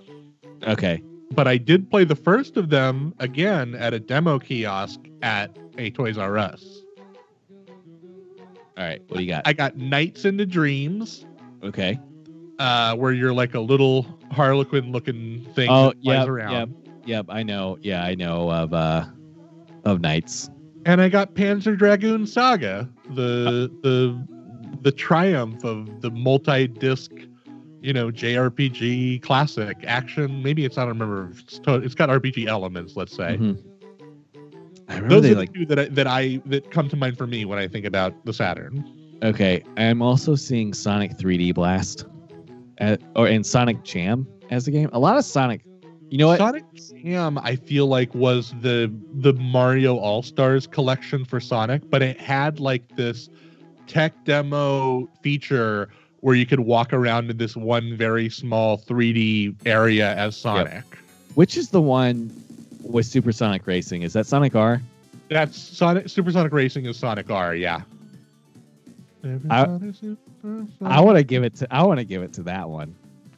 [0.68, 1.02] okay,
[1.32, 5.90] but I did play the first of them again at a demo kiosk at a
[5.90, 6.81] Toys R Us.
[8.78, 9.02] All right.
[9.08, 9.44] What do you got?
[9.46, 11.26] I got Nights into Dreams.
[11.64, 12.00] okay.
[12.60, 16.52] uh, where you're like a little harlequin looking thing Oh, that flies yep, around.
[16.54, 16.70] yep.
[17.06, 17.78] Yep, I know.
[17.82, 19.06] Yeah, I know of uh
[19.86, 20.50] of Nights.
[20.86, 24.28] and I got Panzer Dragoon Saga, the the
[24.82, 27.12] the triumph of the multi-disc,
[27.82, 30.44] you know, JRPG classic action.
[30.44, 31.32] Maybe it's I don't remember.
[31.40, 32.96] It's, to, it's got RPG elements.
[32.96, 33.64] Let's say Mhm.
[34.92, 36.96] I remember those they are like the two that I, that I that come to
[36.96, 39.20] mind for me when I think about the Saturn.
[39.24, 39.64] okay.
[39.78, 42.06] I'm also seeing Sonic 3D Blast,
[42.80, 44.90] at, or and Sonic Jam as a game.
[44.92, 45.62] A lot of Sonic.
[46.10, 46.40] You know what?
[46.40, 52.02] Sonic Jam, I feel like was the the Mario All Stars collection for Sonic, but
[52.02, 53.30] it had like this
[53.88, 55.88] tech demo feature
[56.20, 60.84] where you could walk around in this one very small 3D area as Sonic.
[61.36, 62.30] Which is the one
[62.92, 64.02] with Supersonic Racing?
[64.04, 64.82] Is that Sonic R?
[65.30, 67.82] That's Sonic Supersonic Racing is Sonic R, yeah.
[69.50, 69.64] I-
[70.82, 71.68] I want to give it to.
[71.74, 72.96] I want to give it to that one.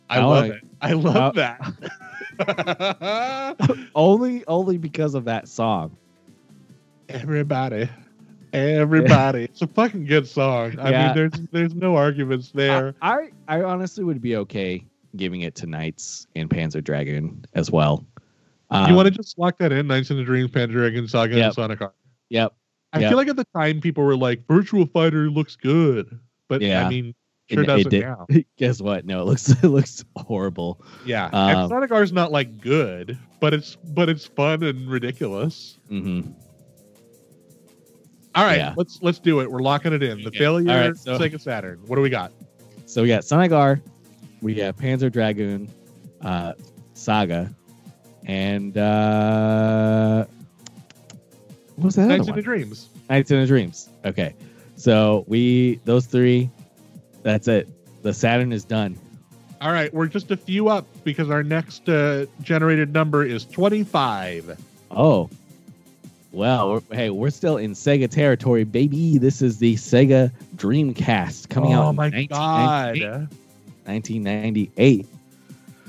[0.09, 0.63] I I love wanna- it.
[0.81, 1.57] I love I-
[2.39, 3.89] that.
[3.95, 5.95] Only, only because of that song.
[7.09, 7.89] Everybody.
[8.53, 9.43] Everybody.
[9.51, 10.79] It's a fucking good song.
[10.79, 11.07] I Yeah.
[11.07, 12.95] mean there's there's no arguments there.
[13.01, 14.83] I, I, I honestly would be okay
[15.15, 18.05] giving it to Nights and Panzer Dragoon as well.
[18.73, 19.87] Um, you want to just lock that in?
[19.87, 21.45] Nights in the Dreams, Pandragon Saga, Yep.
[21.45, 21.93] and Sonic R.
[22.29, 22.53] Yep.
[22.93, 23.09] I Yep.
[23.09, 26.19] feel like at the time people were like, Virtual Fighter looks good.
[26.49, 26.85] But Yeah.
[26.85, 27.13] I mean,
[27.49, 28.01] sure It- it doesn't did.
[28.01, 28.25] now.
[28.57, 29.05] Guess what?
[29.05, 30.83] No, it looks it looks horrible.
[31.05, 31.25] Yeah.
[31.27, 35.77] Um, and Sonic R is not like good, but it's but it's fun and ridiculous.
[35.89, 36.21] hmm
[38.35, 38.73] All right, Yeah.
[38.75, 39.51] let's let's do it.
[39.51, 40.23] We're locking it in.
[40.23, 41.79] The failure All right, so- Sega Saturn.
[41.85, 42.31] What do we got?
[42.85, 43.81] So we got Sonic R,
[44.41, 45.69] we got Panzer Dragoon,
[46.21, 46.53] uh,
[46.93, 47.53] Saga,
[48.25, 50.25] and uh,
[51.75, 52.41] what was that Nights in the?
[52.41, 52.89] Dreams.
[53.09, 53.89] Nights in the Dreams.
[54.05, 54.35] Okay,
[54.75, 56.49] so we those three.
[57.23, 57.67] That's it.
[58.03, 58.97] The Saturn is done.
[59.61, 64.59] All right, we're just a few up because our next uh, generated number is 25.
[64.91, 65.29] Oh,
[66.33, 69.17] well, we're, hey, we're still in Sega territory, baby.
[69.17, 71.85] This is the Sega Dreamcast coming out.
[71.85, 73.29] oh my 1998 god.
[73.85, 75.07] 1998.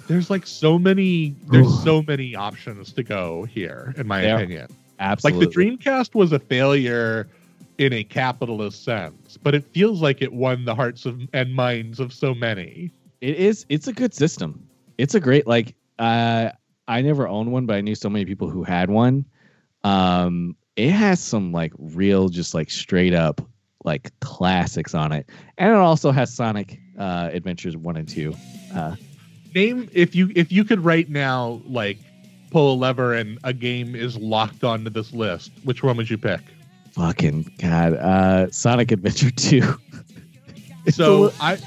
[0.06, 4.68] There's like so many there's so many options to go here in my There opinion.
[5.00, 5.46] Absolutely.
[5.46, 7.26] Like the Dreamcast was a failure
[7.78, 12.00] in a capitalist sense, but it feels like it won the hearts of and minds
[12.00, 12.90] of so many.
[13.20, 13.66] It is.
[13.68, 14.66] It's a good system.
[14.98, 15.74] It's a great like.
[15.98, 16.50] Uh,
[16.86, 19.24] I never owned one, but I knew so many people who had one.
[19.84, 23.40] Um, it has some like real, just like straight up
[23.84, 25.28] like classics on it,
[25.58, 28.34] and it also has Sonic uh, Adventures one and two.
[28.74, 28.96] Uh,
[29.54, 31.98] Name if you if you could right now like
[32.50, 36.18] pull a lever and a game is locked onto this list, which one would you
[36.18, 36.40] pick?
[36.94, 39.74] fucking god, uh, Sonic Adventure two.
[40.90, 41.58] So I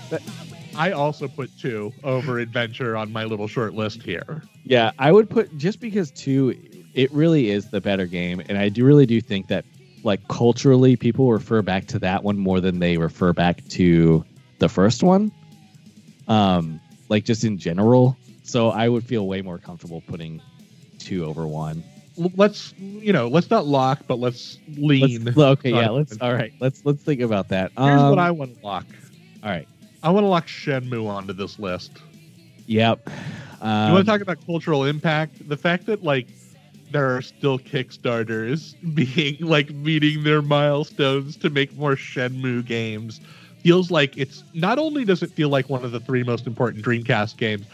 [0.76, 4.44] I also put two over adventure on my little short list here.
[4.64, 6.56] Yeah, I would put just because two,
[6.94, 9.66] it really is the better game, and I do really do think that
[10.04, 14.24] like culturally, people refer back to that one more than they refer back to
[14.60, 15.32] the first one.
[16.28, 18.18] Um, like just in general.
[18.44, 20.42] So I would feel way more comfortable putting
[21.00, 21.84] two over one.
[22.36, 25.26] Let's you know, let's not lock, but let's lean.
[25.26, 26.18] Let's, okay, yeah, let's.
[26.20, 27.72] All right, let's let's think about that.
[27.78, 28.86] Here's Um, what I want to lock.
[29.44, 29.68] All right.
[30.04, 31.92] I want to lock Shenmue onto this list.
[32.66, 33.08] Yep.
[33.08, 35.48] You Um, want to talk about cultural impact?
[35.48, 36.28] The fact that like
[36.92, 43.20] there are still Kickstarters being like meeting their milestones to make more Shenmue games
[43.68, 46.86] feels like it's not only does it feel like one of the three most important
[46.86, 47.66] Dreamcast games,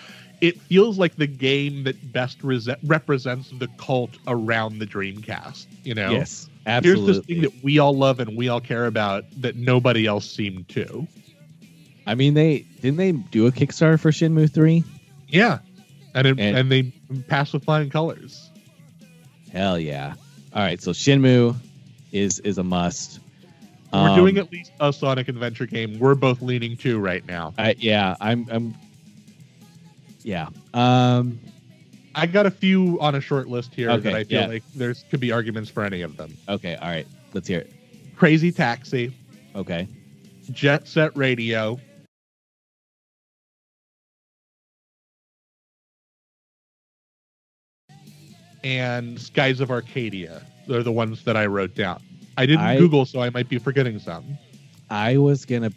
[0.42, 5.68] it feels like the game that best rese- represents the cult around the Dreamcast.
[5.84, 7.14] You know, Yes, here's absolutely.
[7.14, 10.68] this thing that we all love and we all care about that nobody else seemed
[10.70, 11.08] to.
[12.08, 14.84] I mean, they didn't they do a Kickstarter for Shenmue three?
[15.28, 15.60] Yeah,
[16.16, 16.92] and it, And- and they
[17.28, 18.50] passed with flying colors.
[19.52, 20.16] Hell yeah!
[20.56, 21.56] All right, so Shenmue
[22.12, 23.20] is is a must.
[23.94, 26.00] We're Um, doing at least a Sonic Adventure game.
[26.00, 27.54] We're both leaning to right now.
[27.60, 28.48] I, yeah, I'm.
[28.52, 28.74] I'm.
[30.24, 30.48] Yeah.
[30.74, 31.40] Um.
[32.16, 34.48] I got a few on a short list here Okay, that I feel yeah.
[34.48, 36.36] like there's could be arguments for any of them.
[36.48, 36.76] Okay.
[36.76, 37.08] All right.
[37.34, 37.72] Let's hear it.
[38.16, 39.12] Crazy Taxi,
[39.56, 39.88] Okay.
[40.52, 41.80] Jet Set Radio,
[48.64, 50.42] and Skies of Arcadia.
[50.68, 52.02] They're the ones that I wrote down.
[52.38, 54.38] I didn't I- Google, so I might be forgetting some.
[54.90, 55.72] I was gonna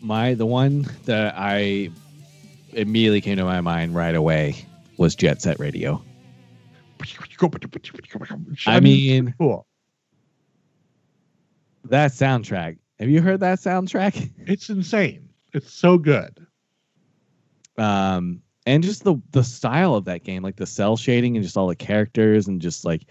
[0.00, 1.90] my the one that I
[2.72, 4.64] immediately came to my mind right away
[4.96, 6.02] was Jet Set Radio.
[8.66, 9.66] I mean cool.
[11.84, 12.78] that soundtrack.
[12.98, 14.30] Have you heard that soundtrack?
[14.46, 15.28] It's insane.
[15.52, 16.46] It's so good.
[17.76, 21.56] Um, and just the the style of that game, like the cell shading and just
[21.56, 23.06] all the characters and just like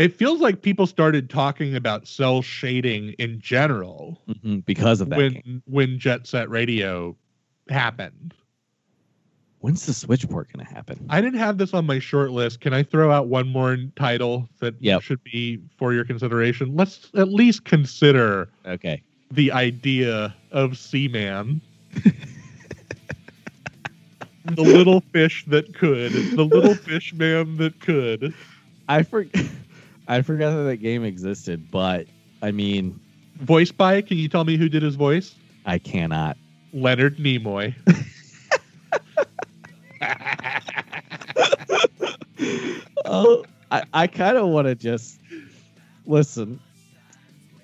[0.00, 5.18] It feels like people started talking about cell shading in general mhm, because of that
[5.18, 5.62] when game.
[5.66, 7.14] when Jet Set Radio
[7.68, 8.32] happened.
[9.58, 11.04] When's the Switch port gonna happen?
[11.10, 12.62] I didn't have this on my short list.
[12.62, 15.02] Can I throw out one more title that Yep.
[15.02, 16.74] should be for your consideration?
[16.74, 19.02] Let's at least consider okay.
[19.30, 21.60] the idea of Seaman.
[24.46, 26.12] the little fish that could.
[26.12, 28.32] The little fish man that could.
[28.88, 29.26] I for
[30.10, 32.08] I forgot that that game existed, but
[32.42, 32.98] I mean,
[33.36, 35.36] Voiced by, can you tell me who did his voice?
[35.64, 36.36] I cannot.
[36.72, 37.74] Leonard Nimoy.
[43.04, 45.20] oh, I, I kind of want to just
[46.06, 46.58] listen.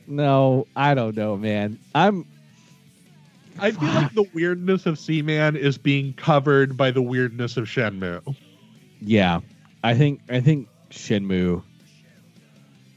[0.07, 1.81] No, I don't know, man.
[1.97, 2.25] I'm
[3.59, 8.37] I feel like the weirdness of Seaman is being covered by the weirdness of Shenmue.
[9.01, 9.41] yeah.
[9.83, 11.65] I think I think Shenmue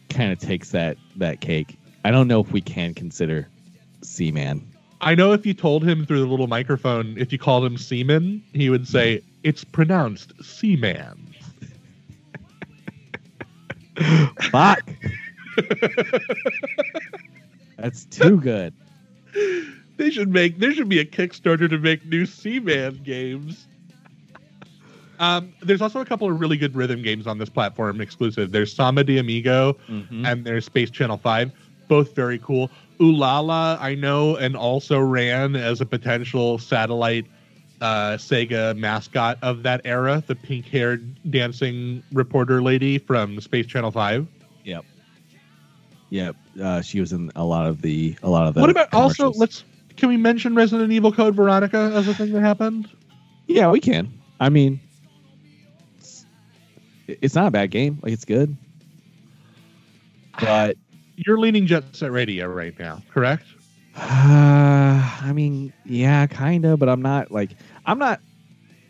[0.10, 1.78] kind of takes that that cake.
[2.04, 3.48] I don't know if we can consider
[4.02, 4.66] Seaman.
[5.02, 8.44] I know if you told him through the little microphone, if you called him Seaman,
[8.54, 11.34] he would say, it's pronounced Seaman.
[14.52, 14.90] Fuck.
[17.78, 18.74] That's too good.
[20.00, 23.68] They should make there should be a Kickstarter to make new Seaman games.
[25.20, 28.52] Um, there's also a couple of really good rhythm games on this platform exclusive.
[28.52, 30.26] There's Samba de Amigo Mhm.
[30.26, 31.52] and there's Space Channel 5,
[31.90, 32.72] both very cool.
[33.00, 37.26] Ulala, I know, and also ran as a potential satellite
[37.82, 43.92] uh, Sega mascot of that era, the pink haired dancing reporter lady from Space Channel
[43.92, 44.28] 5.
[44.66, 44.84] Yep.
[46.10, 46.36] Yep.
[46.62, 48.62] Uh, she was in a lot of the a lot of the.
[48.62, 49.64] what about also, let's,
[49.96, 52.90] can we mention Resident Evil Code Veronica as a thing that happened?
[53.48, 54.12] Yeah, we can.
[54.40, 54.80] I mean,
[57.22, 58.00] it's not a bad game.
[58.02, 58.56] Like it's good,
[60.40, 60.78] but
[61.16, 63.44] You're leaning Jet Set Radio right now, correct?
[63.96, 66.80] uh, I mean, yeah, kind of.
[66.80, 67.52] But I'm not like
[67.86, 68.22] I'm not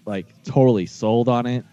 [0.05, 1.65] like totally sold on it.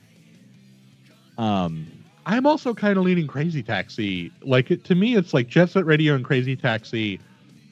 [1.39, 1.87] Um.
[2.29, 4.33] I'm also kind of leaning Crazy Taxi.
[4.43, 7.21] Like it, to me, it's like Jet Set Radio and Crazy Taxi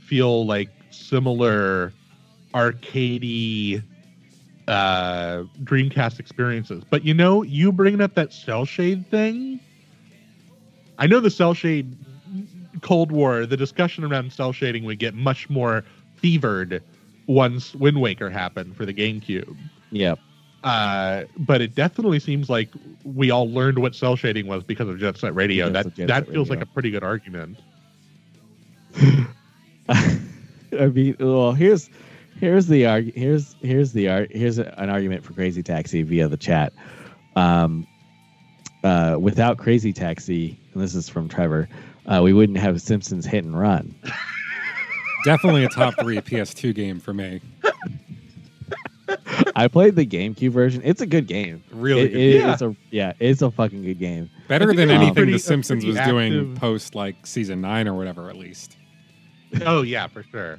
[0.07, 1.93] feel like similar
[2.55, 3.83] arcadey
[4.69, 6.85] uh, Dreamcast experiences.
[6.89, 9.61] But you know, you bringing up that cell shade thing.
[10.99, 11.97] I know the cell shade
[12.81, 15.85] Cold War, the discussion around cell shading would get much more
[16.17, 16.83] fevered
[17.27, 19.57] once Wind Waker happened for the GameCube.
[19.91, 20.15] Yeah.
[20.63, 22.71] Uh, but it definitely seems like
[23.05, 25.69] we all learned what cell shading was because of Jet Set Radio.
[25.69, 26.61] That Jet that Set feels Radio.
[26.61, 27.59] like a pretty good argument.
[29.89, 31.91] I mean, well, here's
[32.41, 36.37] here's the arg- here's here's the ar- here's an argument for Crazy Taxi via the
[36.37, 36.73] chat.
[37.37, 37.87] Um,
[38.83, 41.69] uh, without Crazy Taxi, and this is from Trevor,
[42.07, 43.95] uh, we wouldn't have Simpsons Hit and Run.
[45.25, 47.41] Definitely a top three PS2 game for me.
[49.57, 50.81] I played the GameCube version.
[50.85, 51.63] It's a good game.
[51.71, 52.19] Really It- good.
[52.21, 52.53] it- Yeah.
[52.53, 54.31] It's a yeah, it's a fucking good game.
[54.49, 57.95] Better than it's anything pretty- The Simpsons pretty was doing post like season nine or
[57.95, 58.77] whatever, at least.
[59.65, 60.59] oh yeah, for sure.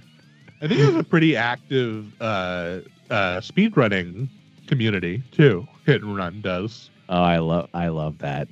[0.62, 2.80] I think it was a pretty active uh,
[3.10, 4.28] uh, speedrunning
[4.68, 5.68] community too.
[5.86, 6.90] Hit and Run does.
[7.10, 8.48] Oh, I love I love that.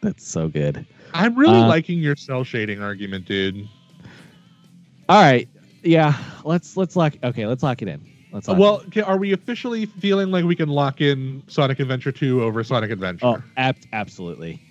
[0.00, 0.86] That's so good.
[1.12, 3.68] I'm really Uh, liking your cell shading argument, dude.
[5.08, 5.48] All right,
[5.82, 6.16] yeah.
[6.44, 7.14] Let's let's lock.
[7.22, 8.00] Okay, let's lock it in.
[8.32, 12.12] Let's lock Well, okay, are we officially feeling like we can lock in Sonic Adventure
[12.12, 13.26] 2 over Sonic Adventure?
[13.26, 14.62] Oh, ab- absolutely.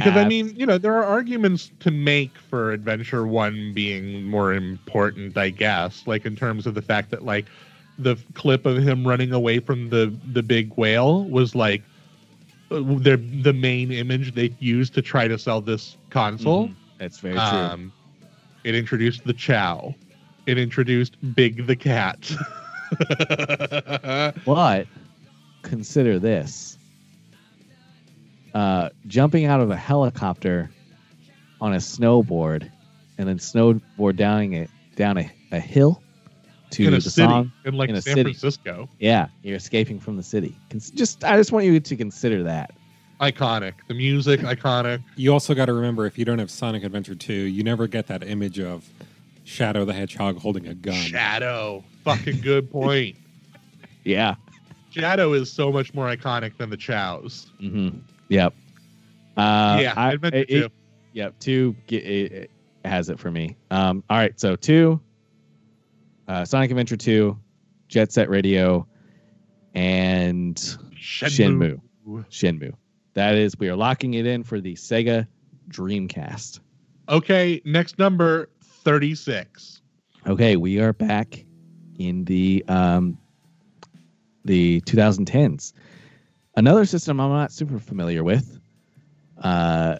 [0.00, 4.52] Because I mean, you know, there are arguments to make for Adventure One being more
[4.52, 6.06] important, I guess.
[6.06, 7.46] Like in terms of the fact that like
[7.98, 11.82] the clip of him running away from the the big whale was like
[12.70, 16.68] uh, the the main image they used to try to sell this console.
[16.68, 16.74] Mhm.
[16.98, 17.42] That's very true.
[17.42, 17.92] Um,
[18.64, 19.94] it introduced the Chao.
[20.46, 22.30] It introduced Big the cat.
[24.44, 24.86] But
[25.62, 26.78] consider this:
[28.54, 30.70] uh, jumping out of a helicopter
[31.60, 32.70] on a snowboard,
[33.18, 36.02] and then snowboard down it down a, a hill
[36.70, 37.52] to in a the city, song.
[37.64, 38.32] in like in San city.
[38.32, 38.88] Francisco.
[38.98, 40.56] Yeah, you're escaping from the city.
[40.94, 42.72] Just, I just want you to consider that.
[43.20, 43.74] Iconic.
[43.88, 45.02] The music, iconic.
[45.16, 48.06] You also got to remember if you don't have Sonic Adventure 2, you never get
[48.06, 48.88] that image of
[49.44, 50.94] Shadow the Hedgehog holding a gun.
[50.94, 51.84] Shadow.
[52.04, 53.16] Fucking good point.
[54.02, 54.36] Yeah.
[54.88, 57.50] Shadow is so much more iconic than the Chaos.
[57.60, 57.98] Mm-hmm.
[58.30, 58.54] Yep.
[59.36, 60.64] Uh, yeah, I, Adventure it- 2.
[60.64, 60.72] it-
[61.12, 62.52] Yep, two it,
[62.84, 63.56] has it for me.
[63.72, 65.00] Um, all right, so two,
[66.28, 67.36] uh, Sonic Adventure two,
[67.88, 68.86] Jet Set Radio,
[69.74, 70.54] and
[70.94, 71.80] Shenmue.
[72.30, 72.74] Shenmue.
[73.14, 75.26] That is, we are locking it in for the Sega
[75.68, 76.60] Dreamcast.
[77.08, 79.82] Okay, next number 36.
[80.28, 81.44] Okay, we are back
[81.98, 83.18] in the um,
[84.44, 85.72] the 2010s.
[86.56, 88.58] Another system I'm not super familiar with,
[89.42, 89.98] uh,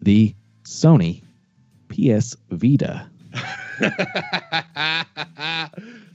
[0.00, 0.34] the
[0.64, 1.22] Sony
[1.88, 3.08] PS Vita.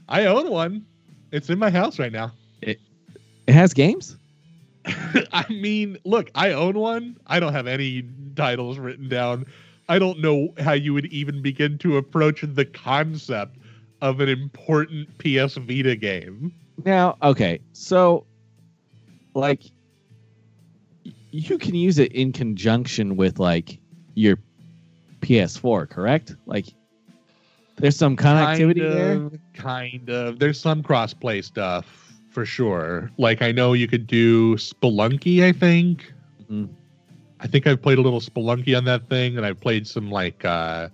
[0.08, 0.84] I own one.
[1.32, 2.32] It's in my house right now.
[2.62, 2.78] It
[3.46, 4.16] it has games.
[4.86, 7.16] I mean, look, I own one.
[7.26, 8.04] I don't have any
[8.36, 9.46] titles written down.
[9.88, 13.56] I don't know how you would even begin to approach the concept
[14.00, 16.52] of an important PS Vita game.
[16.84, 18.26] Now, okay, so
[19.34, 19.62] like
[21.30, 23.78] you can use it in conjunction with like
[24.14, 24.38] your
[25.20, 26.36] PS4, correct?
[26.46, 26.66] Like
[27.76, 29.12] there's some connectivity kind there.
[29.14, 30.38] of, Kind of.
[30.38, 33.10] There's some crossplay stuff for sure.
[33.18, 36.12] Like I know you could do Spelunky, I think.
[36.50, 36.68] Mhm.
[37.40, 40.44] I think I've played a little Spelunky on that thing, and I've played some like
[40.44, 40.88] uh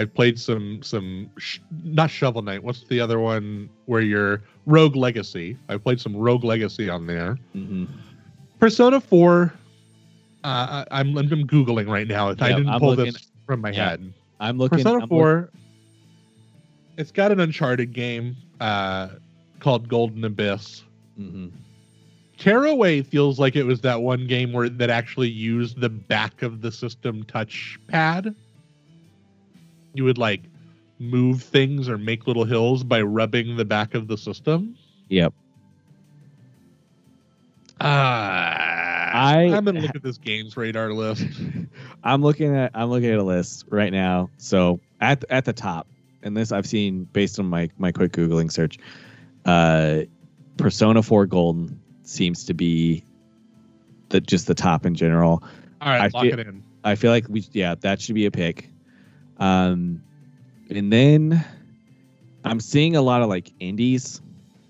[0.00, 2.64] I've played some some sh- not Shovel Knight.
[2.64, 5.58] What's the other one where you're Rogue Legacy?
[5.68, 7.34] I played some Rogue Legacy on there.
[7.52, 7.84] hmm
[8.58, 9.52] Persona 4.
[10.42, 12.30] Uh, I- I'm I'm googling right now.
[12.30, 13.90] I didn't I'm pull looking- this from my yeah.
[13.90, 14.12] head.
[14.40, 14.78] I'm looking.
[14.78, 15.50] Persona I'm 4.
[16.96, 19.08] It's got an Uncharted game uh,
[19.58, 20.82] called Golden Abyss.
[21.16, 21.48] hmm
[22.38, 26.62] Tearaway feels like it was that one game where that actually used the back of
[26.62, 28.34] the system touch pad.
[29.94, 30.42] You would like
[30.98, 34.76] move things or make little hills by rubbing the back of the system.
[35.08, 35.32] Yep.
[37.80, 41.24] Uh, I- I'm gonna look at this games radar list.
[42.04, 44.30] I'm looking at I'm looking at a list right now.
[44.36, 45.86] So at at the top,
[46.22, 48.78] and this I've seen based on my my quick googling search,
[49.46, 50.00] uh,
[50.58, 53.02] Persona 4 Golden seems to be
[54.10, 55.42] the just the top in general.
[55.80, 56.62] All right, I lock feel- it in.
[56.84, 58.69] I feel like we yeah that should be a pick.
[59.40, 60.02] Um,
[60.68, 61.44] and then
[62.44, 64.20] I'm seeing a lot of like indies,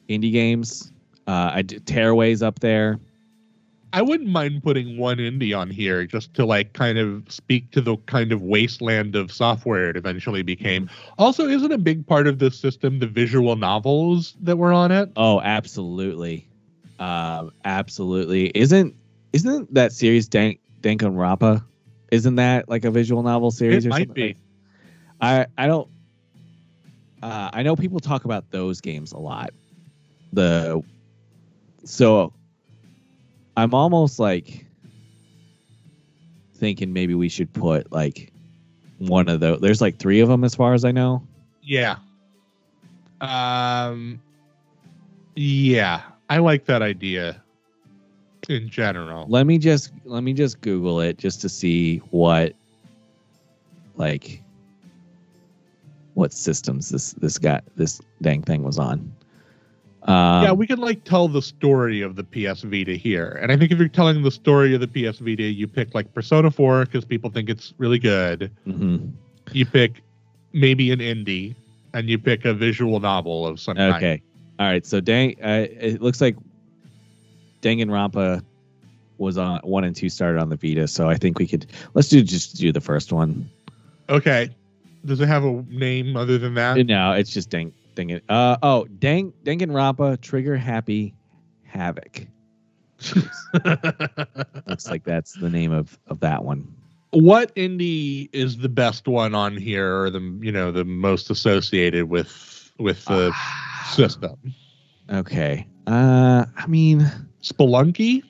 [0.09, 0.93] indie games.
[1.27, 2.99] Uh, I did Tearaway's up there.
[3.93, 7.81] I wouldn't mind putting one indie on here just to like kind of speak to
[7.81, 10.89] the kind of wasteland of software it eventually became.
[11.19, 15.11] Also, isn't a big part of this system the visual novels that were on it?
[15.17, 16.49] Oh, absolutely,
[17.01, 18.53] um, absolutely.
[18.55, 18.95] Isn't
[19.33, 21.65] isn't that series Dank Danganronpa?
[22.13, 23.85] Isn't that like a visual novel series?
[23.85, 24.15] It or might something?
[24.15, 24.23] be.
[24.29, 24.37] Like-
[25.21, 25.89] I I don't.
[27.23, 29.51] Uh, I know people talk about those games a lot.
[30.33, 30.83] The
[31.85, 32.33] so
[33.57, 34.67] I'm almost like
[36.55, 38.33] thinking maybe we should put like
[38.99, 39.61] one of those.
[39.61, 41.23] There's like three of them as far as I know.
[41.63, 41.97] Yeah.
[43.21, 44.21] Um.
[45.37, 47.43] Yeah, I like that idea.
[48.49, 52.55] In general, Let me just let me just Google it just to see what
[53.97, 54.43] like
[56.21, 59.13] what systems this this guy this dang thing was on.
[60.05, 63.57] Um, yeah, we can like tell the story of the PS Vita here, and I
[63.57, 66.87] think if you're telling the story of the PS Vita, you pick like Persona 4
[66.87, 68.51] because people think it's really good.
[68.67, 69.13] mhm.
[69.53, 70.03] You pick
[70.53, 71.55] maybe an indie,
[71.93, 73.95] and you pick a visual novel of some kind.
[73.95, 74.23] Okay.
[74.59, 74.87] All right.
[74.87, 76.37] So dang, uh, it looks like
[77.63, 78.43] Danganronpa
[79.19, 82.09] was on one and two started on the Vita, so I think we could let's
[82.09, 83.51] do just do the first one.
[84.09, 84.51] Okay.
[85.05, 86.77] Does it have a name other than that?
[86.87, 88.25] No, it's just dang dang it.
[88.29, 91.15] Uh oh, dang Danganronpa Trigger Happy
[91.65, 92.27] Havoc.
[94.67, 96.69] Looks like that's the name of of that one.
[97.13, 102.09] what indie is the best one on here, or the you know the most associated
[102.09, 103.91] with with the Ah.
[103.95, 104.37] system?
[105.11, 105.67] Okay.
[105.87, 107.11] Uh I mean
[107.43, 108.23] Spelunky.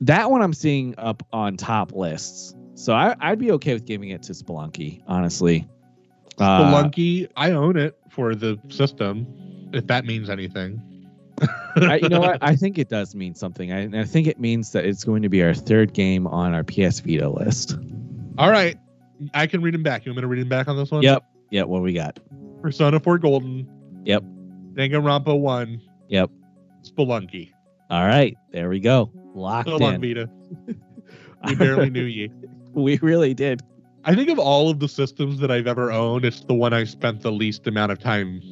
[0.00, 2.54] that one I'm seeing up on top lists.
[2.74, 5.68] So I, I'd be okay with giving it to Spelunky, honestly.
[6.38, 7.28] Uh, Spelunky.
[7.36, 9.26] I own it for the system,
[9.72, 10.80] if that means anything.
[11.76, 12.38] I, you know what?
[12.42, 13.72] I think it does mean something.
[13.72, 16.64] I, I think it means that it's going to be our third game on our
[16.64, 17.76] PS Vita list.
[18.38, 18.78] All right.
[19.34, 20.04] I can read them back.
[20.04, 21.02] You want me to read them back on this one?
[21.02, 21.24] Yep.
[21.50, 21.66] Yep.
[21.68, 22.18] What we got?
[22.60, 23.68] Persona 4 Golden.
[24.04, 24.22] Yep.
[24.74, 25.80] Danganronpa 1.
[26.08, 26.30] Yep.
[26.82, 27.52] Spelunky.
[27.90, 28.36] All right.
[28.50, 29.10] There we go.
[29.34, 30.00] Locked long, in.
[30.00, 30.30] Vita.
[31.44, 32.30] We barely knew ye.
[32.74, 33.62] We really did.
[34.04, 36.84] I think of all of the systems that I've ever owned, it's the one I
[36.84, 38.42] spent the least amount of time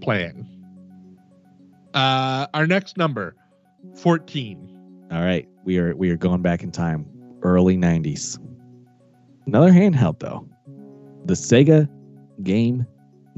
[0.00, 0.48] playing.
[1.92, 3.36] Uh, our next number,
[3.96, 5.08] 14.
[5.12, 5.48] All right.
[5.64, 7.06] We are we are going back in time.
[7.42, 8.38] Early 90s.
[9.46, 10.48] Another handheld though.
[11.26, 11.88] The Sega
[12.42, 12.86] Game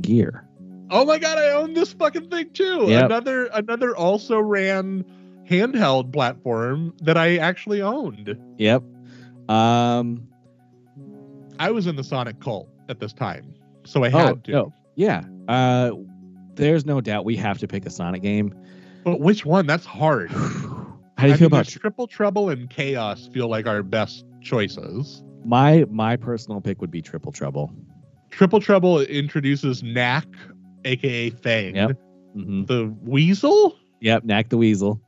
[0.00, 0.46] Gear.
[0.90, 2.86] Oh my god, I own this fucking thing too.
[2.88, 3.06] Yep.
[3.06, 5.04] Another another also ran
[5.48, 8.36] handheld platform that I actually owned.
[8.58, 8.82] Yep.
[9.48, 10.28] Um.
[11.59, 13.55] I was in the Sonic cult at this time,
[13.85, 14.51] so I had Oh to.
[14.52, 14.74] no.
[14.94, 15.23] Yeah.
[15.48, 15.93] Uh.
[16.55, 18.55] There's no doubt we have to pick a Sonic game.
[19.05, 19.66] But which one?
[19.66, 20.31] That's hard.
[21.18, 24.24] How do you I feel mean, about Triple Trouble and Chaos feel like our best
[24.43, 25.23] choices.
[25.44, 26.81] my my personal pick?
[26.81, 27.73] Would be Triple Trouble.
[28.31, 30.27] Triple Trouble introduces Nack,
[30.85, 31.90] aka Fang, Yep.
[32.35, 33.77] hmm the Weasel.
[34.01, 34.24] Yep.
[34.24, 35.01] Nack the Weasel.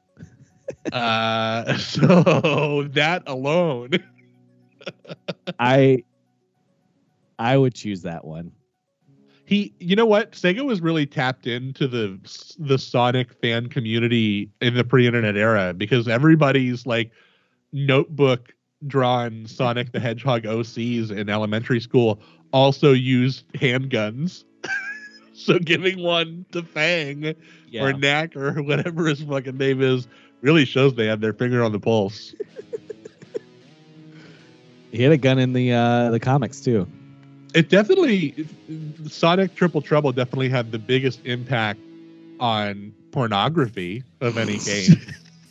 [0.93, 3.91] Uh, so that alone,
[5.59, 6.05] I.
[7.39, 8.51] I would choose that one.
[9.47, 10.33] he, you know what?
[10.33, 12.19] Sega was really tapped into the
[12.59, 17.13] the Sonic fan community in the pre-internet era because everybody's like
[17.73, 18.53] notebook
[18.87, 22.21] drawn Sonic the Hedgehog OCs in elementary school
[22.53, 24.45] also used handguns.
[25.33, 27.35] so giving one to Fang
[27.71, 27.85] Yeah.
[27.85, 30.09] or Nack or whatever his fucking name is
[30.41, 32.35] really shows they have their finger on the pulse.
[34.93, 36.87] he had a gun in the uh the comics too.
[37.55, 38.47] It definitely
[39.09, 41.81] Sonic Triple Trouble definitely had the biggest impact
[42.41, 45.01] on pornography of any game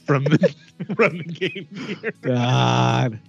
[0.06, 0.54] from the
[0.96, 1.68] from the Game
[2.02, 2.14] Gear.
[2.22, 3.20] God.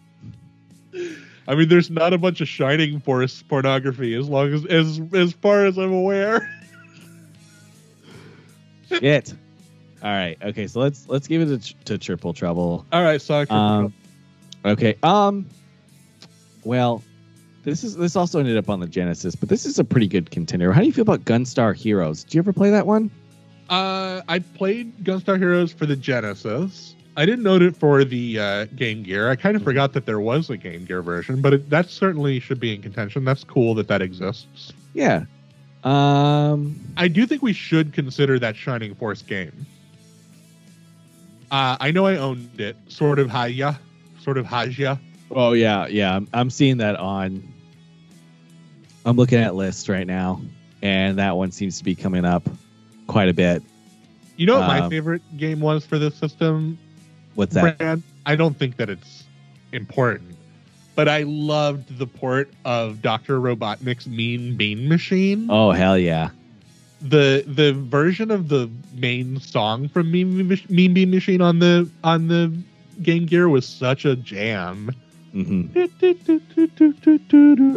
[1.47, 5.33] I mean, there's not a bunch of Shining Force pornography as long as as as
[5.33, 6.49] far as I'm aware.
[8.89, 9.35] Shit.
[10.03, 10.39] All right.
[10.43, 10.67] Okay.
[10.67, 12.87] So let's let's give it to, to Triple Trouble.
[12.93, 13.93] All right, Sonic Triple Um,
[14.63, 14.73] Trouble.
[14.73, 14.97] okay.
[15.03, 15.47] Um.
[16.69, 17.03] Well,
[17.65, 20.31] this is this also ended up on the Genesis, but this is a pretty good
[20.31, 20.70] contender.
[20.70, 22.24] How do you feel about Gunstar Heroes?
[22.24, 23.11] Did you ever play that one?
[23.70, 26.95] Uh, I played Gunstar Heroes for the Genesis.
[27.16, 29.31] I didn't note it for the uh, Game Gear.
[29.31, 32.39] I kind of forgot that there was a Game Gear version, but it, that certainly
[32.39, 33.24] should be in contention.
[33.24, 34.74] That's cool that that exists.
[34.93, 35.24] Yeah.
[35.85, 36.78] Um.
[36.99, 39.65] I do think we should consider that Shining Force game.
[41.51, 43.78] Uh, I know I owned it, Sword of Hajya,
[44.20, 44.99] Sword of Hajya.
[45.31, 46.17] Oh yeah, yeah.
[46.17, 47.43] I'm, I'm seeing that on.
[49.05, 50.41] I'm looking at lists right now,
[50.83, 52.49] and that one seems to be coming up
[53.07, 53.63] quite a bit.
[54.37, 56.79] You know what my Um, favorite game was for this system,
[57.35, 57.79] What's that?
[57.79, 58.03] Brad?
[58.27, 59.25] I don't think that it's
[59.73, 60.37] important,
[60.95, 65.49] but I loved the port of Doctor Robotnik's Mean Bean Machine.
[65.51, 66.31] Oh hell yeah!
[67.01, 72.29] the the version of the main song from Mean mean Bean Machine on the on
[72.29, 72.57] the
[73.03, 74.91] Game Gear was such a jam.
[75.33, 75.67] Hmm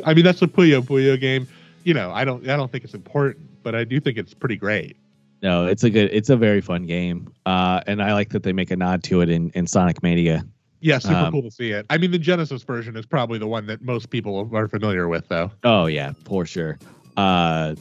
[0.05, 1.47] I mean, that's a Puyo Puyo game.
[1.83, 4.55] You know, I don't I don't think it's important, but I do think it's pretty
[4.55, 4.95] great.
[5.41, 6.09] No, it's a good.
[6.13, 9.21] It's a very fun game, uh, and I like that they make a nod to
[9.21, 10.43] it in in Sonic Mania.
[10.81, 11.85] Yeah, super Um, cool to see it.
[11.89, 15.27] I mean, the Genesis version is probably the one that most people are familiar with,
[15.29, 15.51] though.
[15.63, 16.77] Oh yeah, for sure.
[17.17, 17.75] Uh,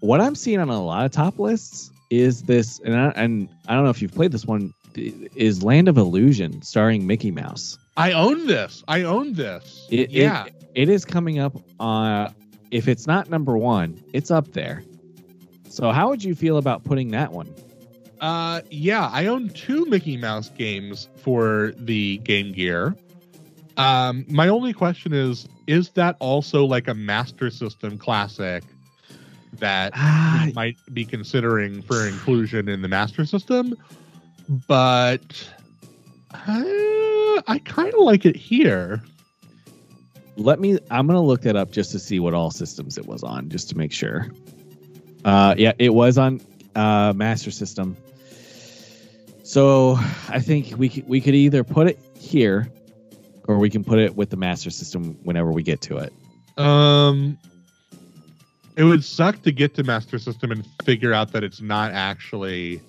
[0.00, 3.74] what I'm seeing on a lot of top lists is this, and I, and I
[3.74, 4.72] don't know if you've played this one.
[4.96, 7.78] Is Land of Illusion starring Mickey Mouse?
[7.96, 8.82] I own this.
[8.88, 9.86] I own this.
[9.90, 10.46] It, yeah.
[10.46, 11.56] it, it is coming up.
[11.78, 12.30] Uh,
[12.70, 14.82] if it's not number one, it's up there.
[15.68, 17.52] So how would you feel about putting that one?
[18.20, 22.94] Uh, yeah, I own two Mickey Mouse games for the Game Gear.
[23.76, 28.62] Um, my only question is: Is that also like a Master System classic
[29.54, 33.74] that Ah, might be considering for inclusion in the Master System?
[34.66, 35.48] But
[36.32, 39.02] uh, I kind of like it here.
[40.36, 40.78] let me.
[40.90, 43.68] I'm gonna look that up just to see what all systems it was on, just
[43.70, 44.28] to make sure.
[45.24, 46.40] Uh, yeah, it was on
[46.74, 47.96] uh, Master System.
[49.42, 49.98] So
[50.28, 52.70] I think we could, we could either put it here,
[53.48, 56.12] or we can put it with the Master System whenever we get to it.
[56.56, 57.36] Um,
[58.76, 62.80] it would suck to get to Master System and figure out that it's not actually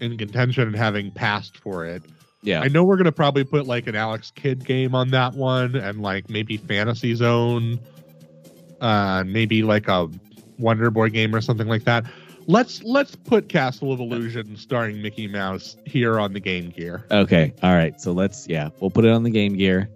[0.00, 2.02] in contention and having passed for it.
[2.42, 5.76] Yeah, I know we're gonna probably put like an Alex Kidd game on that one,
[5.76, 7.78] and like maybe Fantasy Zone,
[8.80, 10.08] uh, maybe like a
[10.58, 12.04] Wonder Boy game or something like that.
[12.46, 17.06] Let's let's put Castle of Illusion starring Mickey Mouse here on the Game Gear.
[17.10, 17.54] Okay.
[17.62, 18.00] All right.
[18.00, 19.88] So let's yeah, we'll put it on the Game Gear.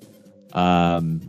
[0.52, 1.20] Um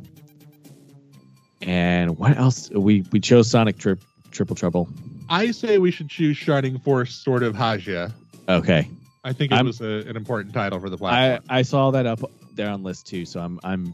[1.61, 2.69] and what else?
[2.69, 3.99] We we chose Sonic Trip
[4.31, 4.89] Triple Trouble.
[5.29, 8.11] I say we should choose Shining Force, Sword of Hajya.
[8.47, 8.87] Okay.
[9.27, 11.45] I think it I'm- was a, an important title for the I platform.
[11.49, 12.19] I saw that up
[12.55, 13.93] there on list too, so I'm I'm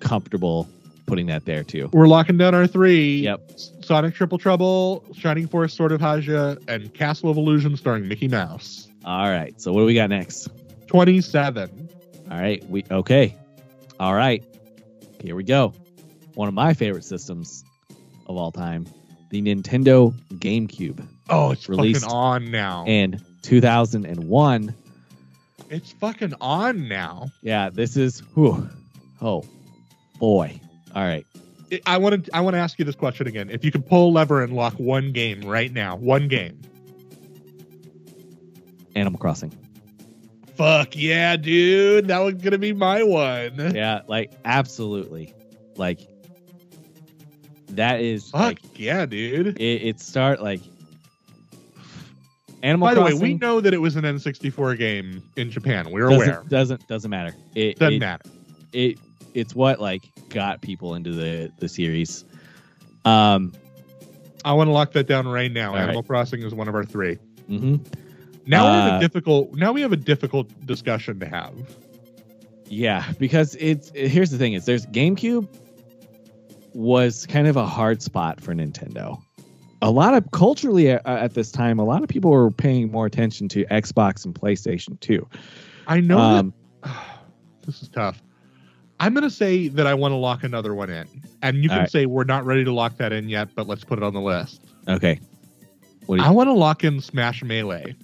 [0.00, 0.68] comfortable
[1.06, 1.88] putting that there too.
[1.92, 3.20] We're locking down our three.
[3.20, 3.50] Yep.
[3.82, 8.88] Sonic Triple Trouble, Shining Force, Sword of Hajya, and Castle of Illusion starring Mickey Mouse.
[9.04, 9.60] All right.
[9.60, 10.48] So what do we got next?
[10.86, 11.88] 27.
[12.30, 12.64] All right.
[12.68, 13.36] We okay.
[14.00, 14.44] All right.
[15.22, 15.74] Here we go.
[16.34, 17.64] One of my favorite systems
[18.26, 18.86] of all time.
[19.30, 22.84] the Nintendo GameCube Oh, it's Released fucking on now.
[22.86, 24.74] in 2001.
[25.70, 27.28] it's fucking on now.
[27.42, 28.68] Yeah, this is whew,
[29.20, 29.44] oh
[30.18, 30.60] boy.
[30.94, 31.26] All right.
[31.86, 33.48] I- want to I want to ask you this question again.
[33.50, 36.60] If you could pull a lever and lock one game right now, one game.
[38.94, 39.52] Animal Crossing.
[40.54, 42.08] Fuck yeah, dude.
[42.08, 43.74] That was gonna be my one.
[43.74, 45.32] Yeah, like absolutely.
[45.76, 46.00] Like
[47.70, 49.58] that is Fuck like yeah, dude.
[49.58, 50.60] it, it start like
[52.62, 55.90] Animal By the way, we know that it was an N64 game in Japan.
[55.90, 56.44] We're doesn't, aware.
[56.48, 57.34] doesn't doesn't matter.
[57.56, 58.22] It Doesn't it, matter.
[58.72, 58.98] it
[59.34, 62.24] it's what like got people into the the series.
[63.04, 63.52] Um
[64.44, 65.74] I want to lock that down right now.
[65.74, 67.18] Animal Crossing is one of our three.
[67.50, 67.80] mhm.
[68.46, 69.54] Now we have Uh, a difficult.
[69.54, 71.52] Now we have a difficult discussion to have.
[72.68, 75.48] Yeah, because it's it- here's the thing is there's GameCube
[76.74, 79.20] was kind of a hard spot for Nintendo.
[79.82, 83.04] A lot of culturally at, at this time, a lot of people were paying more
[83.04, 85.28] attention to Xbox and PlayStation too.
[85.86, 86.94] I know Um, that
[87.66, 88.22] this is tough.
[89.00, 91.08] I'm gonna say that I want to lock another one in,
[91.42, 91.90] and you can right.
[91.90, 94.20] say we're not ready to lock that in yet, but let's put it on the
[94.20, 94.62] list.
[94.88, 95.18] okay,
[96.06, 97.96] what do I want to lock in Smash Melee.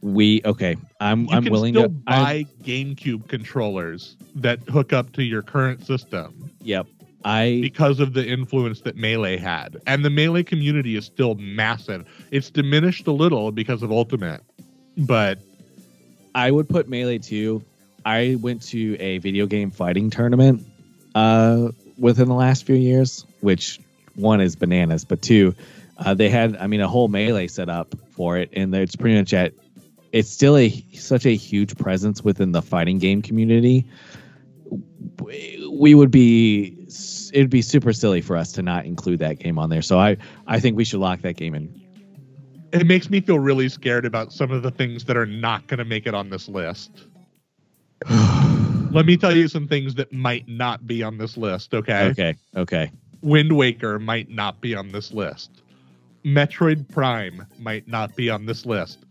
[0.00, 0.76] we okay?
[1.00, 1.88] I'm You I'm can willing still to.
[1.90, 6.86] Buy GameCube controllers that hook up to your current system yep,
[7.24, 12.06] I because of the influence that Melee had, and the Melee community is still massive.
[12.30, 14.42] It's diminished a little because of Ultimate,
[14.96, 15.38] but
[16.34, 17.64] I would put Melee too.
[18.04, 20.66] I went to a video game fighting tournament
[21.14, 21.68] uh,
[21.98, 23.78] within the last few years, which
[24.14, 25.54] one is bananas, but two,
[25.98, 28.50] uh, they had, I mean, a whole Melee set up for it.
[28.54, 29.52] And it's pretty much at,
[30.10, 33.86] it's still a such a huge presence within the fighting game community.
[35.70, 36.81] We would be,
[37.32, 39.82] it'd be super silly for us to not include that game on there.
[39.82, 41.80] So I, I think we should lock that game in.
[42.72, 45.78] it makes me feel really scared about some of the things that are not going
[45.78, 46.90] to make it on this list.
[48.10, 52.08] Let me tell you some things that might not be on this list, okay?
[52.08, 52.34] Okay.
[52.56, 52.90] Okay.
[53.22, 55.62] Wind Waker might not be on this list.
[56.24, 59.04] Metroid Prime might not be on this list.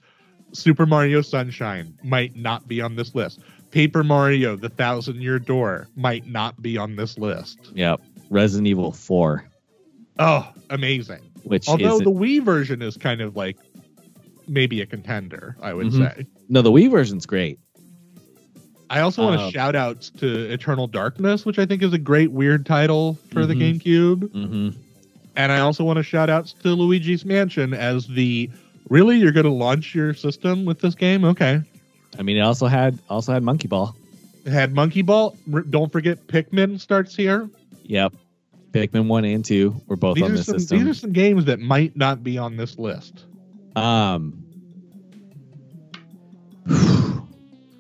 [0.54, 3.40] Super Mario Sunshine might not be on this list.
[3.72, 7.72] Paper Mario The Thousand Year Door might not be on this list.
[7.74, 8.02] Yep.
[8.32, 9.46] Resident Evil 4,
[10.18, 11.20] Oh, amazing.
[11.44, 13.58] which Although the Wii version is kind of like
[14.48, 15.98] maybe a contender, I would Mhm.
[16.18, 16.26] say.
[16.50, 17.60] no, the Wii version's great.
[18.90, 21.98] I also want to Um, shout outs to Eternal Darkness, which I think is a
[21.98, 23.80] great weird title for the Mhm.
[23.82, 24.18] GameCube.
[24.32, 24.70] Mm-hmm.
[25.38, 28.50] And I also want to shout outs to Luigi's Mansion as the
[28.90, 31.24] really you're going to launch your system with this game?
[31.24, 31.62] Okay.
[32.20, 33.96] I mean, it also had also had Monkey Ball.
[34.46, 35.38] It had Monkey Ball.
[35.54, 37.50] R- don't forget Pikmin starts here.
[37.86, 38.14] Yep.
[38.72, 40.80] Pikmin one and two were both These on the some system.
[40.80, 43.26] these are some games that might not be on this list.
[43.76, 44.46] Um,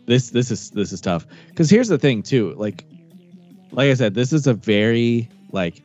[0.06, 2.54] this this is this is tough because here's the thing too.
[2.58, 2.86] Like,
[3.72, 5.82] like I said, this is a very like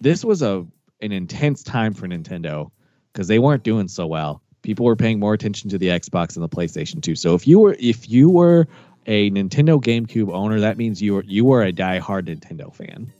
[0.00, 0.66] this was a
[1.00, 2.70] an intense time for Nintendo
[3.12, 4.42] because they weren't doing so well.
[4.62, 7.14] People were paying more attention to the Xbox and the PlayStation 2.
[7.14, 8.66] So if you were if you were
[9.06, 13.12] a Nintendo GameCube owner, that means you were you were a diehard Nintendo fan.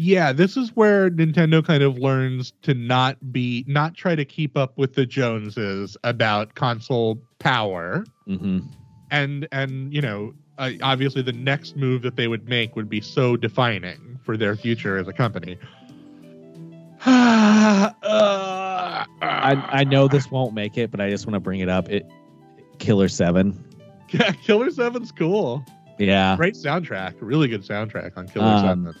[0.00, 4.56] Yeah, this is where Nintendo kind of learns to not be not try to keep
[4.56, 8.04] up with the Joneses about console power.
[8.28, 8.60] Mm-hmm.
[9.10, 13.00] and and you know uh, obviously the next move that they would make would be
[13.00, 15.58] so defining for their future as a company
[17.06, 17.94] I
[19.20, 21.88] I know this won't make it, but I just want to bring it up.
[21.88, 22.06] It
[22.78, 23.64] Killer Seven.
[24.10, 25.64] yeah killer 7's cool
[25.98, 26.36] Yeah.
[26.36, 28.94] great soundtrack really good soundtrack on killer Um, 7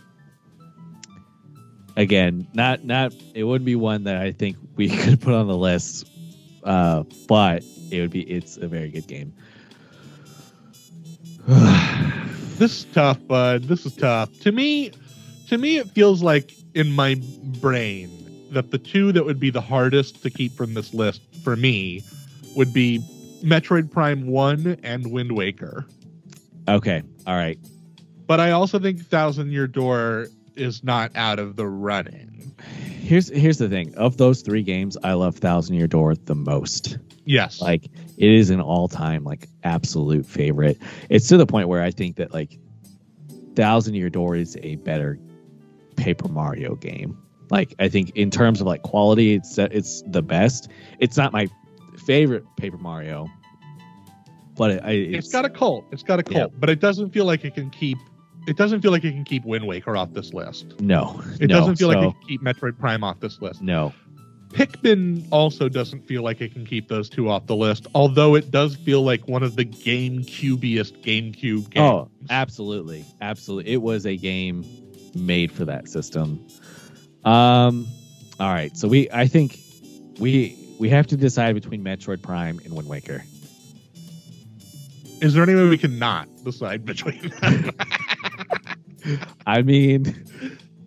[1.98, 5.56] Again, not not it wouldn't be one that I think we could put on the
[5.56, 6.08] list.
[6.62, 9.34] Uh, but it would be it's a very good game.
[12.58, 14.92] this is tough bud this is tough to me
[15.46, 17.18] to me it feels like in my
[17.60, 18.10] brain
[18.50, 22.02] that the two that would be the hardest to keep from this list for me
[22.54, 22.98] would be
[23.42, 25.86] metroid prime 1 and wind waker
[26.68, 27.02] okay.
[27.26, 27.58] All right.
[28.26, 32.54] But I also think Thousand Year Door is not out of the running.
[33.00, 33.94] Here's here's the thing.
[33.94, 36.98] Of those three games, I love Thousand Year Door the most.
[37.24, 37.60] Yes.
[37.60, 40.78] Like it is an all time like absolute favorite.
[41.08, 42.58] It's to the point where I think that like
[43.54, 45.18] Thousand Year Door is a better
[45.96, 47.18] Paper Mario game.
[47.50, 50.68] Like I think in terms of like quality, it's it's the best.
[50.98, 51.48] It's not my
[51.96, 53.28] favorite Paper Mario,
[54.56, 55.86] but it, I, it's got a cult.
[55.92, 57.98] It's got a cult, but it doesn't feel like it can keep
[58.48, 60.80] it doesn't feel like it can keep Wind Waker off this list.
[60.80, 63.62] No, It no, doesn't feel like so- it can keep Metroid Prime off this list.
[63.62, 63.92] no.
[64.50, 68.50] Pikmin also doesn't feel like it can keep those two off the list, although it
[68.50, 71.76] does feel like one of the GameCubiest GameCube games.
[71.76, 73.70] Oh, absolutely, absolutely.
[73.70, 74.64] It was a game
[75.14, 76.46] made for that system.
[77.26, 77.86] Um,
[78.40, 78.74] all right.
[78.74, 79.58] So we, I think,
[80.18, 83.22] we we have to decide between Metroid Prime and Wind Waker.
[85.20, 87.70] Is there any way we can not decide between them?
[89.46, 90.26] I mean,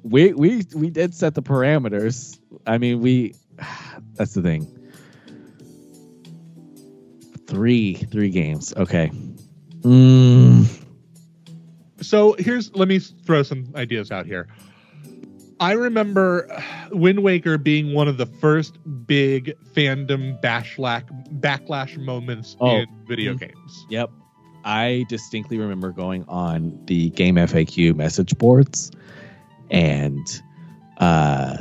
[0.04, 2.40] we we we did set the parameters.
[2.66, 3.34] I mean, we.
[4.16, 4.68] That's the thing.
[7.48, 8.74] Three three games.
[8.76, 9.12] Okay.
[9.82, 10.68] Mm,
[12.02, 14.48] so here's let me throw some ideas out here.
[15.60, 16.50] I remember
[16.92, 21.04] Wind Waker being one of the first big fandom bashlack
[21.40, 22.78] backlash moments Oh.
[22.78, 23.40] in video Mhm.
[23.40, 23.86] games.
[23.90, 24.12] Yep.
[24.64, 28.92] I distinctly remember going on the game FAQ message boards
[29.70, 30.42] and
[30.98, 31.58] uh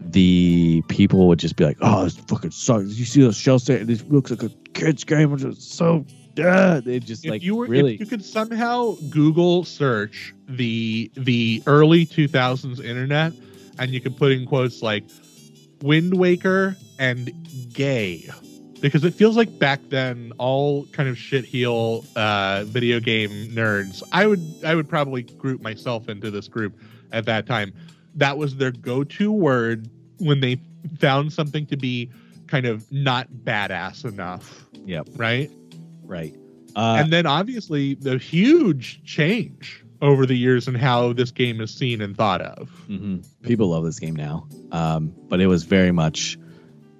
[0.00, 2.96] the people would just be like, "Oh, this fucking sucks.
[2.98, 3.86] You see those shell set?
[3.86, 5.32] This looks like a kids game.
[5.34, 6.06] It's just so
[6.36, 11.10] yeah." They just if like you were really if you could somehow google search the
[11.14, 13.32] the early 2000s internet
[13.78, 15.04] and you could put in quotes like
[15.82, 17.32] wind waker and
[17.72, 18.30] gay
[18.80, 24.02] because it feels like back then all kind of shit heel uh video game nerds
[24.12, 26.78] i would i would probably group myself into this group
[27.12, 27.72] at that time
[28.14, 29.88] that was their go-to word
[30.18, 30.60] when they
[30.98, 32.10] found something to be
[32.46, 35.08] kind of not badass enough Yep.
[35.16, 35.50] right
[36.04, 36.34] right.
[36.76, 41.72] Uh, and then obviously the huge change over the years in how this game is
[41.74, 42.68] seen and thought of.
[42.86, 46.38] hmm People love this game now, um, but it was very much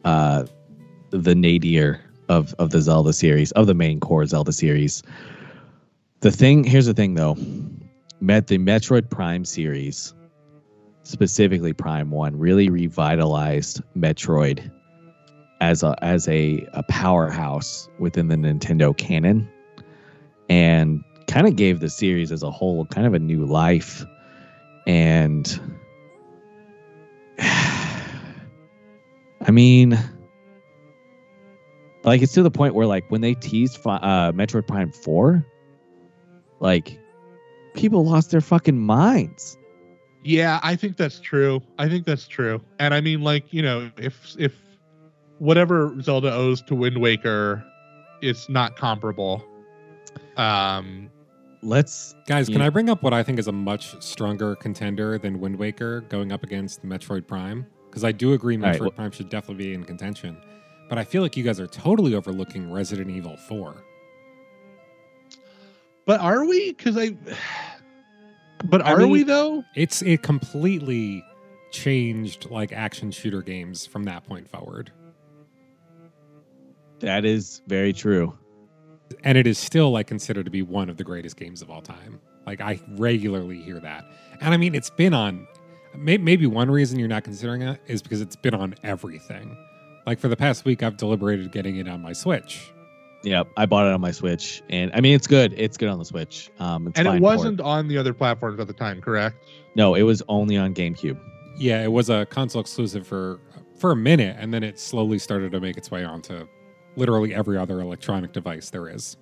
[0.04, 0.44] uh,
[1.10, 5.02] the nadir of of the Zelda series, of the main core Zelda series.
[6.20, 7.36] The thing here's the thing though,
[8.20, 10.14] met the Metroid Prime series,
[11.02, 14.70] specifically Prime One, really revitalized Metroid
[15.60, 19.48] as a as a, a powerhouse within the Nintendo canon,
[20.48, 24.04] and kind of gave the series as a whole kind of a new life
[24.86, 25.60] and
[27.38, 28.10] I
[29.50, 29.98] mean,
[32.06, 35.44] like it's to the point where like when they teased fi- uh, Metroid Prime Four,
[36.60, 36.98] like
[37.74, 39.58] people lost their fucking minds.
[40.24, 41.60] Yeah, I think that's true.
[41.78, 42.60] I think that's true.
[42.78, 44.54] And I mean like, you know, if if
[45.38, 47.62] whatever Zelda owes to Wind Waker
[48.22, 49.44] it's not comparable.
[50.36, 51.10] Um
[51.62, 52.66] Let's Guys, can Yeah.
[52.66, 56.32] I bring up what I think is a much stronger contender than Wind Waker going
[56.32, 57.66] up against Metroid Prime?
[57.90, 60.36] Because I do agree Metroid All right, well- Prime should definitely be in contention.
[60.88, 63.74] But I feel like you guys are totally overlooking Resident Evil 4.
[66.06, 67.16] but are we cuz I
[68.64, 69.64] But I are mean- we though?
[69.74, 71.22] It's it completely
[71.72, 74.92] changed like action shooter games from that point forward.
[77.00, 78.36] that is very true.
[79.22, 81.82] And it is still like considered to be one of the greatest games of all
[81.82, 82.18] time.
[82.46, 84.04] Like I regularly hear that.
[84.40, 85.46] And I mean it's been on
[85.94, 89.56] may, maybe one reason you're not considering it is because it's been on everything.
[90.06, 92.72] Like for the past week I've deliberated getting it on my Switch.
[93.22, 95.52] Yep, I bought it on my Switch, and I mean it's good.
[95.56, 96.50] It's good on the Switch.
[96.60, 99.44] Um, it's And fine it wasn't on the other platforms at the time, correct?
[99.74, 101.18] No, it was only on GameCube.
[101.56, 103.40] Yeah, it was a console exclusive for
[103.78, 106.46] for a minute, and then it slowly started to make its way onto
[106.94, 109.16] literally every other electronic device there is.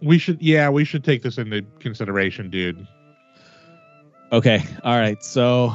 [0.00, 2.86] We should yeah, we should take this into consideration, dude.
[4.32, 5.22] Okay, all right.
[5.22, 5.74] So,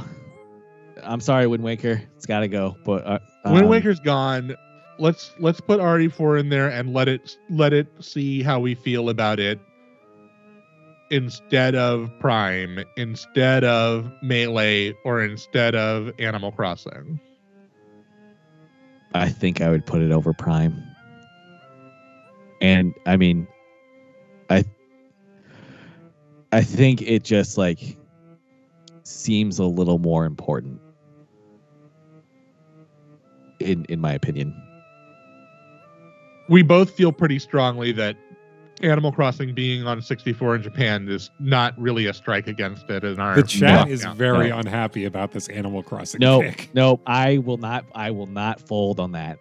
[1.03, 2.01] I'm sorry, Wind Waker.
[2.15, 2.77] It's got to go.
[2.83, 4.55] But uh, Wind um, Waker's gone.
[4.97, 9.09] Let's let's put RE4 in there and let it let it see how we feel
[9.09, 9.59] about it
[11.11, 17.19] instead of Prime, instead of Melee, or instead of Animal Crossing.
[19.13, 20.83] I think I would put it over Prime.
[22.61, 23.47] And I mean,
[24.49, 24.65] I
[26.51, 27.97] I think it just like
[29.03, 30.81] seems a little more important
[33.59, 34.55] in in my opinion.
[36.47, 38.15] We both feel pretty strongly that
[38.81, 43.19] Animal Crossing being on 64 in Japan is not really a strike against it in
[43.19, 43.91] our The chat lockdown.
[43.91, 44.57] is very No.
[44.57, 46.69] unhappy about this Animal Crossing No, pick.
[46.73, 49.37] no, I will not I will not fold on that.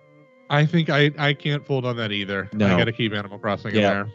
[0.51, 2.51] I think I I can't fold on that either.
[2.53, 2.67] No.
[2.67, 4.09] I got to keep Animal Crossing in there.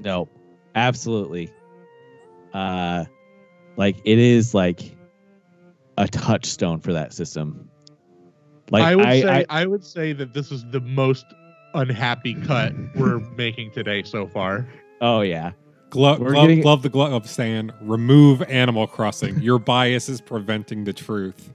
[0.00, 0.28] No.
[0.74, 1.50] Absolutely.
[2.54, 3.04] Uh
[3.76, 4.96] like it is like
[5.98, 7.68] a touchstone for that system.
[8.70, 11.26] Like I would I, say I, I, would say that this is the most
[11.74, 14.66] unhappy cut we're making today so far.
[15.00, 15.52] oh yeah.
[15.90, 19.38] glove, We're glove, getting- glove the glove saying, remove Animal Crossing.
[19.40, 21.52] Your bias is preventing the truth.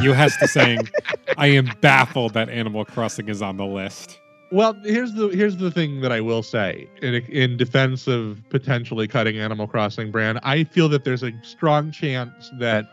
[0.00, 0.88] You has to saying,
[1.36, 4.18] I am baffled that Animal Crossing is on the list.
[4.50, 9.08] Well, here's the here's the thing that I will say in in defense of potentially
[9.08, 10.40] cutting Animal Crossing brand.
[10.42, 12.84] I feel that there's a strong chance that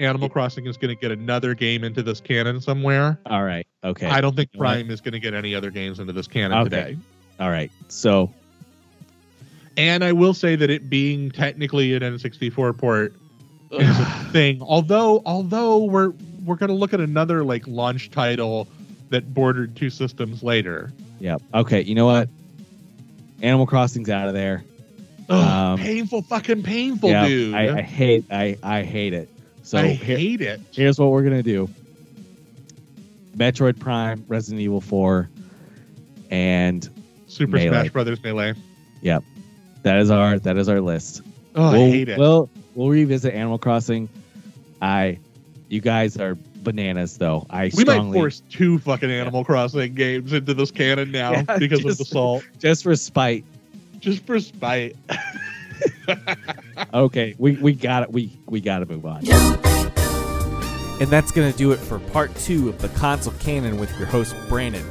[0.00, 3.18] Animal Crossing is going to get another game into this canon somewhere.
[3.26, 3.66] All right.
[3.84, 4.06] Okay.
[4.06, 4.52] I don't think?
[4.52, 6.68] Prime is going to get any other games into this canon Okay.
[6.68, 6.96] today.
[7.40, 7.70] All right.
[7.88, 8.30] So
[9.76, 13.14] And I will say that it being technically an N64 port
[13.72, 14.60] is a thing.
[14.62, 16.12] Although although we're
[16.44, 18.68] we're going to look at another like launch title
[19.10, 20.92] that bordered two systems later.
[21.20, 21.36] yeah.
[21.54, 21.82] Okay.
[21.82, 22.28] You know what?
[23.42, 24.64] Animal Crossing's out of there.
[25.28, 27.26] Ugh, Um, painful, fucking painful, yeah.
[27.26, 27.54] dude.
[27.54, 28.24] I, I hate.
[28.30, 29.28] I I hate it.
[29.66, 30.60] So I here- hate it.
[30.72, 31.68] here's what we're gonna do.
[33.36, 35.28] Metroid Prime, Resident Evil 4,
[36.30, 36.88] and
[37.26, 37.68] Super Melee.
[37.70, 38.54] Smash Brothers Melee.
[39.02, 39.24] Yep,
[39.82, 41.22] that is our that is our list.
[41.56, 42.16] Oh, we'll, I hate it.
[42.16, 44.08] We'll we'll revisit Animal Crossing.
[44.80, 45.18] I,
[45.68, 47.44] you guys are bananas though.
[47.50, 51.84] I we might force two fucking Animal Crossing games into this canon now Yeah, because
[51.84, 53.44] of the salt, just for spite.
[53.98, 54.94] just for spite.
[56.92, 58.12] Okay, we we got it.
[58.12, 59.22] We we got to move on.
[60.98, 64.34] And that's to do it for part two of the console canon with your host,
[64.48, 64.84] Brandon,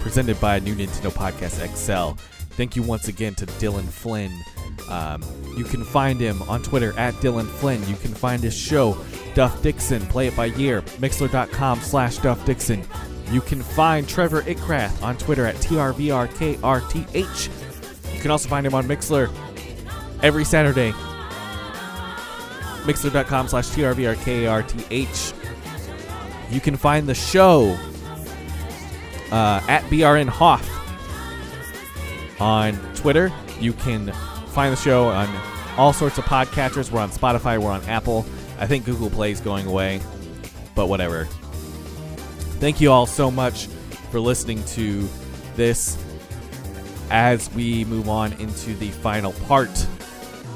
[0.00, 2.18] presented by New Nintendo Podcast XL.
[2.56, 4.32] Thank you once again to Dylan Flynn.
[4.90, 5.22] Um,
[5.56, 7.80] you can find him on Twitter at Dylan Flynn.
[7.88, 8.96] You can find his show,
[9.34, 12.84] Duff Dixon, Play It By Year, Mixlr.com slash Duff Dixon.
[13.30, 16.54] You can find Trevor Itcrath on Twitter at TRVRKRTH.
[18.14, 19.30] You can also find him on Mixler
[20.22, 20.92] every Saturday.
[22.86, 25.32] Mixlr.com slash TRVRKRTH.
[26.50, 27.76] You can find the show
[29.32, 30.66] uh, at BRN Hoff
[32.40, 33.32] on Twitter.
[33.58, 34.12] You can
[34.48, 35.28] find the show on
[35.76, 36.90] all sorts of podcatchers.
[36.90, 38.24] We're on Spotify, we're on Apple.
[38.58, 40.00] I think Google Play is going away,
[40.74, 41.24] but whatever.
[42.58, 43.66] Thank you all so much
[44.10, 45.06] for listening to
[45.56, 46.02] this
[47.10, 49.86] as we move on into the final part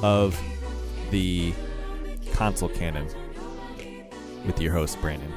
[0.02, 0.40] of
[1.10, 1.52] the
[2.40, 3.06] console canon
[4.46, 5.30] with your host, Brandon.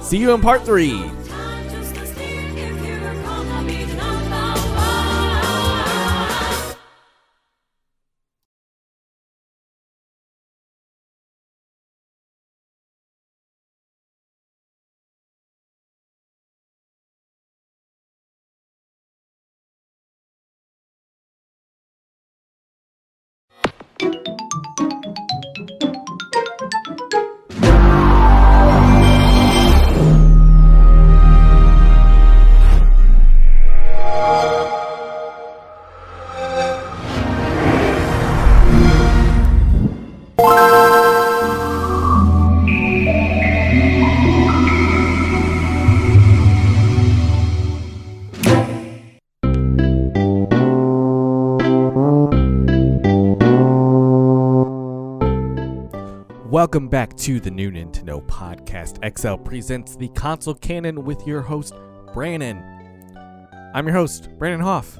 [0.00, 1.10] See you in part three.
[56.64, 58.96] Welcome back to the new Nintendo Podcast.
[59.18, 61.74] XL presents the console canon with your host,
[62.14, 62.64] Brandon.
[63.74, 64.96] I'm your host, Brandon Hoff,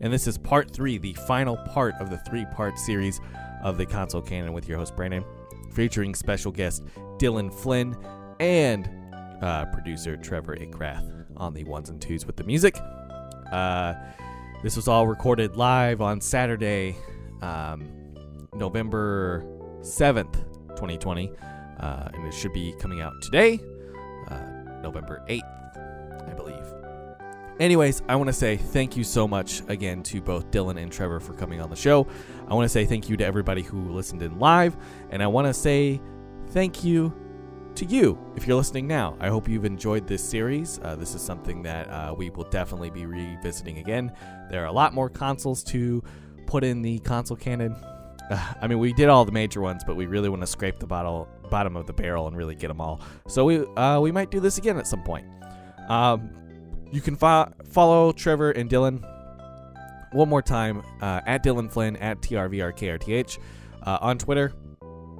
[0.00, 3.20] and this is part three, the final part of the three part series
[3.62, 5.22] of the console canon with your host, Brandon,
[5.74, 6.82] featuring special guest
[7.18, 7.94] Dylan Flynn
[8.40, 8.88] and
[9.42, 12.78] uh, producer Trevor Ikrath on the ones and twos with the music.
[13.52, 13.92] Uh,
[14.62, 16.96] this was all recorded live on Saturday,
[17.42, 17.86] um,
[18.54, 19.44] November
[19.82, 20.53] 7th,
[20.84, 21.32] 2020,
[21.80, 23.60] uh, and it should be coming out today,
[24.28, 26.64] uh, November 8th, I believe.
[27.60, 31.20] Anyways, I want to say thank you so much again to both Dylan and Trevor
[31.20, 32.06] for coming on the show.
[32.48, 34.76] I want to say thank you to everybody who listened in live,
[35.10, 36.00] and I want to say
[36.48, 37.14] thank you
[37.76, 39.16] to you if you're listening now.
[39.20, 40.80] I hope you've enjoyed this series.
[40.82, 44.12] Uh, this is something that uh, we will definitely be revisiting again.
[44.50, 46.02] There are a lot more consoles to
[46.46, 47.76] put in the console canon.
[48.60, 50.86] I mean, we did all the major ones, but we really want to scrape the
[50.86, 53.00] bottle, bottom of the barrel and really get them all.
[53.28, 55.26] So we uh, we might do this again at some point.
[55.88, 56.30] Um,
[56.90, 59.04] you can fo- follow Trevor and Dylan
[60.12, 63.38] one more time uh, at Dylan Flynn at TRVRKRTH
[63.82, 64.52] uh, on Twitter,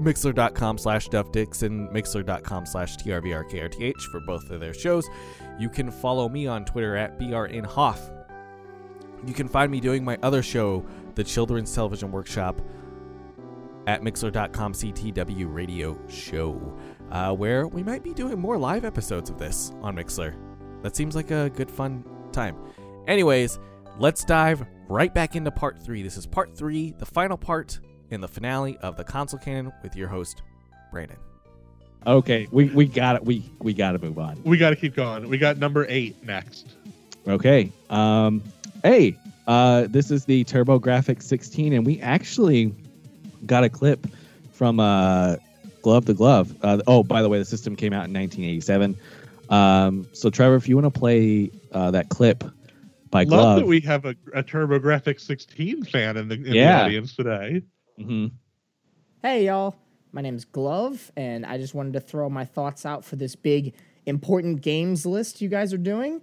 [0.01, 5.09] mixlr.com slash Duff Dixon, mixlr.com slash TRVRKRTH for both of their shows.
[5.59, 7.99] You can follow me on Twitter at BRNHoff.
[9.27, 12.61] You can find me doing my other show, the Children's Television Workshop,
[13.87, 16.77] at mixlr.com CTW Radio Show,
[17.11, 20.35] uh, where we might be doing more live episodes of this on Mixlr.
[20.83, 22.57] That seems like a good fun time.
[23.07, 23.59] Anyways,
[23.99, 26.03] let's dive right back into part three.
[26.03, 27.81] This is part three, the final part
[28.11, 30.43] in the finale of the console canon with your host,
[30.91, 31.17] Brandon.
[32.07, 33.25] Okay, we we got it.
[33.25, 34.41] We we got to move on.
[34.45, 35.29] We got to keep going.
[35.29, 36.75] We got number eight next.
[37.27, 37.73] Okay.
[37.89, 38.43] Um.
[38.83, 39.17] Hey.
[39.47, 39.87] Uh.
[39.89, 42.75] This is the TurboGrafx 16, and we actually
[43.47, 44.07] got a clip
[44.53, 45.37] from uh,
[45.83, 46.55] Glove to Glove.
[46.63, 48.97] Uh, oh, by the way, the system came out in 1987.
[49.51, 50.07] Um.
[50.13, 52.45] So Trevor, if you want to play uh, that clip
[53.11, 56.79] by Love Glove, that we have a, a TurboGrafx 16 fan in the, in Yeah.
[56.79, 57.63] the audience today.
[58.01, 58.33] Mhm.
[59.23, 59.77] Hey, y'all.
[60.13, 63.75] My name's Glove, and I just wanted to throw my thoughts out for this big
[64.07, 66.21] important games list you guys are doing.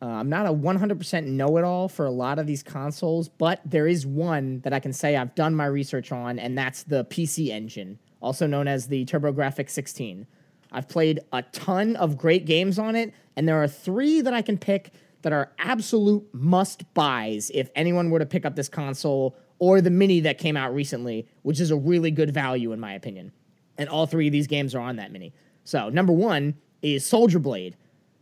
[0.00, 3.60] Uh, I'm not a 100% know it all for a lot of these consoles, but
[3.64, 7.04] there is one that I can say I've done my research on, and that's the
[7.06, 10.26] PC Engine, also known as the TurboGrafx 16.
[10.70, 14.42] I've played a ton of great games on it, and there are three that I
[14.42, 14.92] can pick
[15.22, 19.90] that are absolute must buys if anyone were to pick up this console or the
[19.90, 23.32] mini that came out recently, which is a really good value in my opinion.
[23.76, 25.32] And all three of these games are on that mini.
[25.64, 27.76] So, number one is Soldier Blade.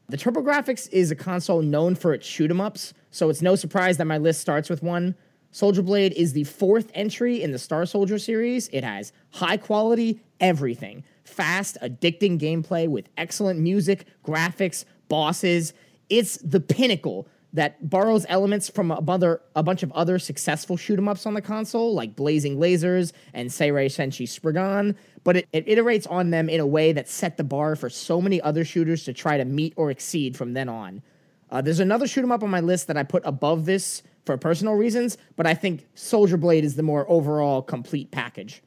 [0.08, 3.96] The TurboGrafx is a console known for its shoot 'em ups, so it's no surprise
[3.96, 5.16] that my list starts with one.
[5.50, 8.68] Soldier Blade is the fourth entry in the Star Soldier series.
[8.72, 15.72] It has high quality everything fast, addicting gameplay with excellent music, graphics, bosses.
[16.08, 21.09] It's the pinnacle that borrows elements from a, a bunch of other successful shoot 'em
[21.09, 24.94] ups on the console, like Blazing Lasers and Seirei Senshi Spriggan,
[25.24, 28.20] but it, it iterates on them in a way that set the bar for so
[28.20, 31.02] many other shooters to try to meet or exceed from then on.
[31.51, 34.36] Uh, there's another shoot 'em up on my list that I put above this for
[34.36, 38.62] personal reasons, but I think Soldier Blade is the more overall complete package.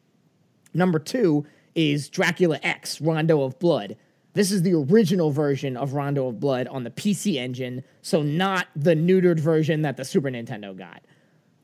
[0.73, 1.45] Number two
[1.75, 3.97] is Dracula X Rondo of Blood.
[4.39, 8.67] This is the original version of Rondo of Blood on the PC engine, so not
[8.73, 11.03] the neutered version that the Super Nintendo got.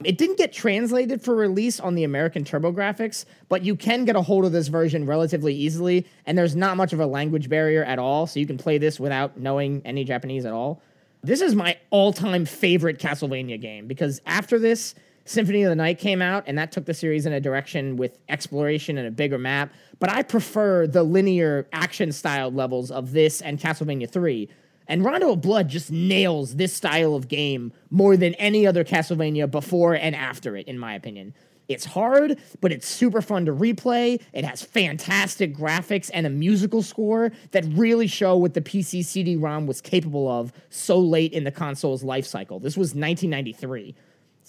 [0.03, 4.21] It didn't get translated for release on the American TurboGrafx, but you can get a
[4.21, 7.97] hold of this version relatively easily, and there's not much of a language barrier at
[7.97, 10.81] all, so you can play this without knowing any Japanese at all.
[11.23, 14.95] This is my all time favorite Castlevania game because after this,
[15.27, 18.19] Symphony of the Night came out, and that took the series in a direction with
[18.29, 19.73] exploration and a bigger map.
[19.97, 24.47] But I prefer the linear action style levels of this and Castlevania 3.
[24.87, 29.49] And Rondo of Blood just nails this style of game more than any other Castlevania
[29.49, 31.33] before and after it, in my opinion.
[31.67, 34.21] It's hard, but it's super fun to replay.
[34.33, 39.35] It has fantastic graphics and a musical score that really show what the PC CD
[39.35, 42.59] ROM was capable of so late in the console's life cycle.
[42.59, 43.95] This was 1993.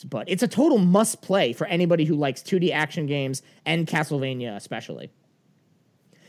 [0.04, 4.56] But it's a total must play for anybody who likes 2D action games and Castlevania,
[4.56, 5.10] especially.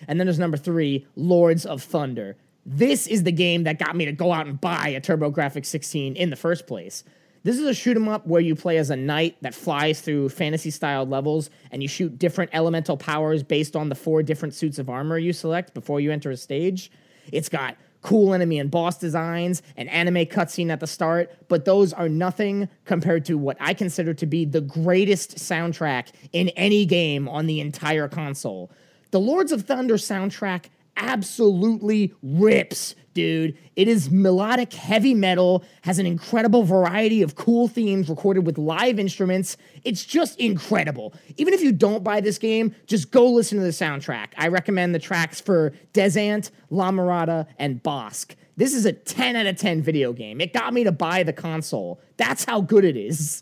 [0.07, 2.37] And then there's number three, Lords of Thunder.
[2.65, 6.15] This is the game that got me to go out and buy a TurboGrafx 16
[6.15, 7.03] in the first place.
[7.43, 10.29] This is a shoot 'em up where you play as a knight that flies through
[10.29, 14.79] fantasy styled levels and you shoot different elemental powers based on the four different suits
[14.79, 16.91] of armor you select before you enter a stage.
[17.31, 21.93] It's got cool enemy and boss designs, an anime cutscene at the start, but those
[21.93, 27.27] are nothing compared to what I consider to be the greatest soundtrack in any game
[27.27, 28.71] on the entire console.
[29.11, 30.65] The Lords of Thunder soundtrack
[30.97, 33.57] absolutely rips, dude.
[33.75, 38.99] It is melodic heavy metal, has an incredible variety of cool themes recorded with live
[38.99, 39.57] instruments.
[39.83, 41.15] It's just incredible.
[41.37, 44.27] Even if you don't buy this game, just go listen to the soundtrack.
[44.37, 48.35] I recommend the tracks for Desant, La Mirada, and Bosque.
[48.55, 50.39] This is a 10 out of 10 video game.
[50.39, 51.99] It got me to buy the console.
[52.17, 53.41] That's how good it is.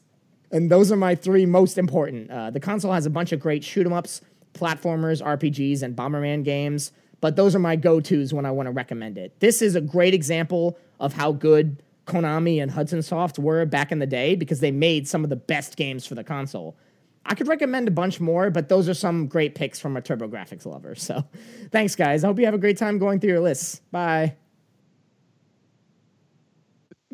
[0.53, 2.31] And those are my three most important.
[2.31, 4.21] Uh, the console has a bunch of great shoot 'em ups,
[4.53, 8.71] platformers, RPGs, and Bomberman games, but those are my go tos when I want to
[8.71, 9.39] recommend it.
[9.39, 13.99] This is a great example of how good Konami and Hudson Soft were back in
[13.99, 16.77] the day because they made some of the best games for the console.
[17.25, 20.65] I could recommend a bunch more, but those are some great picks from a TurboGrafx
[20.67, 20.93] lover.
[20.93, 21.23] So
[21.71, 22.23] thanks, guys.
[22.23, 23.81] I hope you have a great time going through your lists.
[23.91, 24.35] Bye.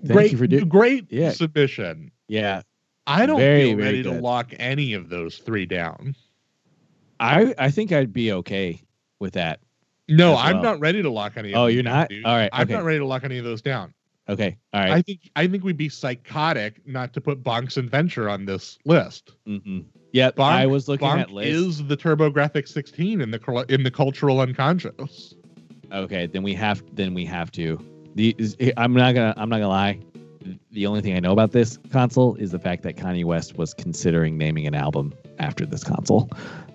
[0.03, 0.68] Thank great, you for doing.
[0.68, 1.32] great Yeah.
[1.32, 2.11] submission.
[2.28, 2.61] Yeah,
[3.06, 6.15] I don't Very, feel very ready to lock any of those three down.
[7.19, 8.82] I I think I'd be okay
[9.19, 9.60] with that.
[10.11, 11.53] No, As I'm not ready to lock any.
[11.53, 12.09] of Oh, you're not?
[12.09, 12.25] dude.
[12.25, 12.73] All right, I'm okay.
[12.73, 13.93] not ready to lock any of those down.
[14.29, 14.91] Okay, all right.
[14.91, 19.31] I think I think we'd be psychotic not to put Bonks Adventure on this list.
[19.47, 19.83] Mm-mm.
[20.13, 21.53] Yep, Bonk, I was looking Bonk at lists.
[21.79, 25.33] is the TurboGrafx 16 in the in the cultural unconscious.
[25.91, 27.79] Okay, then we have then we have to.
[28.15, 29.99] The is, I'm not gonna I'm not gonna lie.
[30.71, 33.73] The only thing I know about this console is the fact that Kanye West was
[33.73, 36.27] considering naming an album after this console.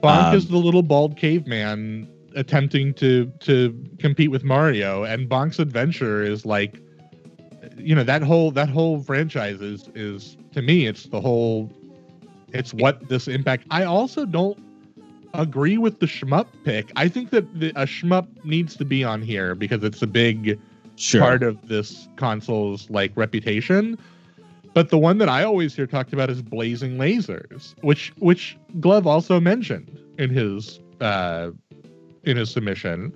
[0.02, 5.58] Bonk Um, is the little bald caveman attempting to to compete with Mario, and Bonk's
[5.58, 6.80] Adventure is like
[7.76, 11.72] you know that whole that whole franchise is is to me it's the whole
[12.52, 13.64] it's what this impact.
[13.70, 14.58] I also don't
[15.34, 16.90] agree with the shmup pick.
[16.96, 20.58] I think that the, a shmup needs to be on here because it's a big
[20.98, 21.20] Sure.
[21.20, 23.98] part of this console's like reputation.
[24.72, 29.06] But the one that I always hear talked about is Blazing Lasers, which which Glove
[29.06, 31.50] also mentioned in his uh
[32.27, 33.12] in his submission.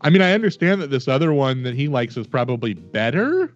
[0.00, 3.52] I mean, I understand that this other one that he likes is probably better,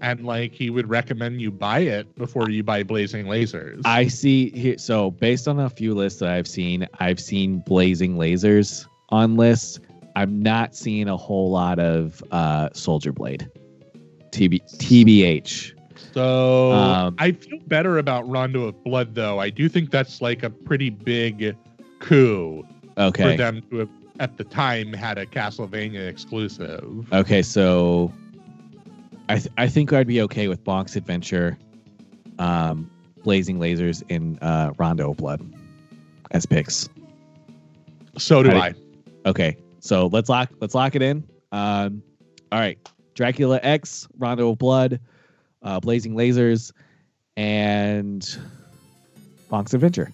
[0.00, 3.80] and like he would recommend you buy it before you buy Blazing Lasers.
[3.84, 4.78] I see here.
[4.78, 9.78] So based on a few lists that I've seen, I've seen blazing lasers on lists.
[10.16, 13.48] I'm not seeing a whole lot of uh, Soldier Blade.
[14.32, 15.72] TB, TBH.
[16.12, 19.38] so Um, I feel better about Rondo of Blood, though.
[19.38, 21.56] I do think that's like a pretty big
[22.00, 22.66] coup
[23.32, 27.06] for them to have at the time had a Castlevania exclusive.
[27.12, 27.42] Okay.
[27.42, 28.12] So
[29.28, 31.58] I th- I think I'd be okay with Bonk's Adventure,
[32.38, 32.90] um,
[33.24, 35.42] Blazing Lasers, and uh, Rondo of Blood
[36.30, 36.88] as picks.
[38.18, 38.74] So do I- I.
[39.26, 41.24] Okay, so let's lock let's lock it in.
[41.50, 42.02] Um,
[42.52, 42.78] all right,
[43.14, 45.00] Dracula X, Rondo of Blood,
[45.62, 46.72] uh, Blazing Lasers,
[47.36, 48.38] and
[49.50, 50.12] Bonk's Adventure.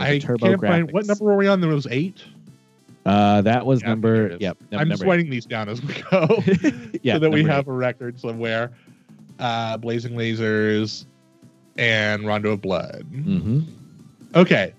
[0.00, 1.60] I turbo can't find what number were we on?
[1.60, 2.22] There was eight.
[3.06, 4.36] Uh, that was Yeah, number.
[4.40, 4.58] Yep.
[4.70, 6.42] num- I'm just number writing these down as we go,
[7.02, 8.72] yeah, so that we have a record somewhere.
[9.38, 11.06] Uh, Blazing Lasers
[11.78, 13.06] and Rondo of Blood.
[13.14, 13.26] eight.
[13.26, 13.64] Mhm.
[14.34, 14.74] Okay.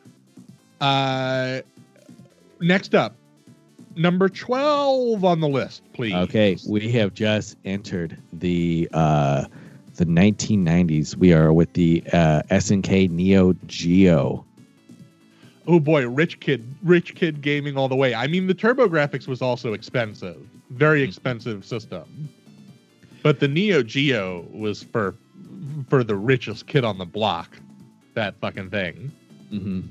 [0.80, 1.62] Uh,
[2.60, 3.16] next up,
[3.96, 6.14] number twelve on the list, please.
[6.14, 9.46] Okay, we have just entered the uh,
[9.96, 11.16] the 1990s.
[11.16, 14.46] We are with the uh, SNK Neo Geo.
[15.72, 18.14] Oh boy, rich kid, rich kid gaming all the way.
[18.14, 20.36] I mean, the TurboGrafx was also expensive,
[20.72, 22.28] very expensive system,
[23.24, 25.16] but the Neo Geo was for
[25.88, 27.58] for the richest kid on the block.
[28.16, 29.14] That fucking thing.
[29.50, 29.82] Mm-hmm.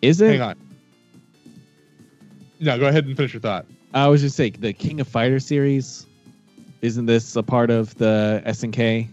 [0.00, 0.30] Is it?
[0.30, 0.56] Hang on.
[2.58, 3.66] No, go ahead and finish your thought.
[3.92, 6.06] I was just saying the King of Fighter series.
[6.80, 9.06] Isn't this a part of the SNK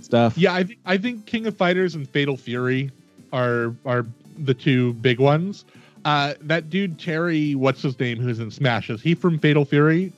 [0.00, 0.36] stuff?
[0.36, 2.90] Yeah, I think I think King of Fighters and Fatal Fury
[3.32, 4.04] are are
[4.38, 5.64] the two big ones.
[6.04, 8.88] Uh, that dude Terry, what's his name, who's in Smash?
[8.90, 10.12] Is he from Fatal Fury?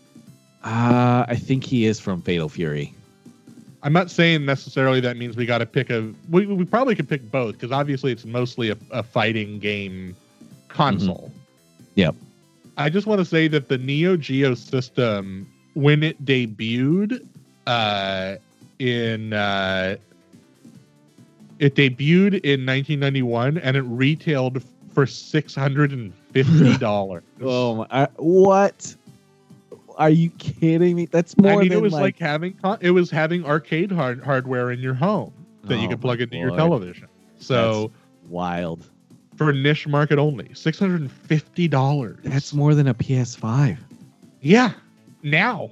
[0.65, 2.95] Uh, I think he is from Fatal Fury.
[3.83, 6.13] I'm not saying necessarily that means we got to pick a.
[6.31, 10.15] We, we probably could pick both because obviously it's mostly a, a fighting game
[10.69, 11.33] console.
[11.97, 12.15] Yep.
[12.77, 17.27] I just want to say that the Neo Geo system, when it debuted,
[17.67, 18.37] uh,
[18.79, 19.97] in uh,
[21.63, 24.63] it debuted in 1991 and it retailed
[24.93, 27.23] for six hundred and fifty dollars.
[27.41, 27.87] Oh my!
[27.91, 28.95] I, what?
[29.97, 31.07] Are you kidding me?
[31.07, 33.93] That's more I mean, than it was like, like, having con- it was having arcade
[33.93, 35.33] hard- hardware in your home
[35.65, 37.09] that you Oh could plug into your television.
[37.39, 37.91] So
[38.29, 38.85] wild.
[39.37, 42.19] for a niche market only, six hundred and fifty dollars.
[42.25, 43.77] That's more than a PS5.
[44.41, 44.73] yeah.
[45.23, 45.71] Now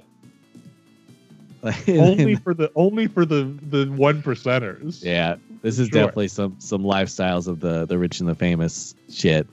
[1.87, 5.03] only for the only for the the one percenters.
[5.03, 6.01] yeah, this is Sure.
[6.01, 9.47] definitely some some lifestyles of the the rich and the famous shit.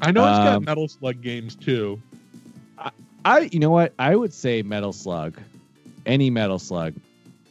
[0.00, 2.00] I know it's got Um, Metal Slug games too.
[3.24, 3.92] I, you know what?
[3.98, 5.36] I would say Metal Slug,
[6.04, 6.94] any Metal Slug.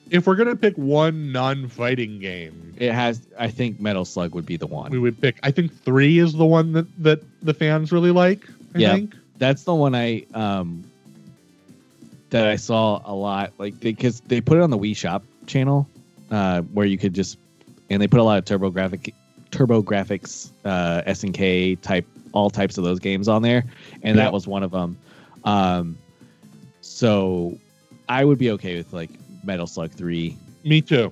[0.09, 3.21] If we're gonna pick one non-fighting game, It has.
[3.37, 4.91] I think Metal Slug would be the one.
[4.91, 5.37] we would pick.
[5.43, 8.47] I think three is the one that that the fans really like.
[8.75, 8.93] I Yeah.
[8.93, 9.15] think.
[9.37, 10.83] that's the one I um
[12.29, 15.87] that I saw a lot like because they, put it on the Wii Shop channel
[16.31, 17.37] uh where you could just
[17.89, 19.13] and they put a lot of turbo graphic
[19.51, 23.63] TurboGrafx uh SNK type all types of those games on there
[24.03, 24.23] and Yeah.
[24.23, 24.97] that was one of them
[25.45, 25.97] um
[26.81, 27.57] so
[28.09, 29.09] I would be okay with like
[29.43, 31.11] Metal Slug 3 Me too.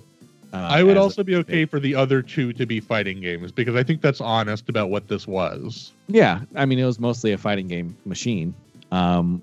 [0.51, 3.51] uh, I would a- also be okay for the other two to be fighting games
[3.51, 5.91] because I think that's honest about what this was.
[6.07, 8.53] Yeah, I mean it was mostly a fighting game machine.
[8.91, 9.41] Um,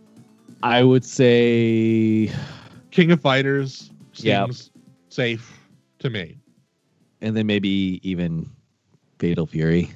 [0.62, 2.30] I would say,
[2.90, 4.46] King of Fighters seems Yeah.
[5.08, 5.58] safe
[6.00, 6.36] to me.
[7.20, 8.48] And then maybe even
[9.18, 9.90] Fatal Fury.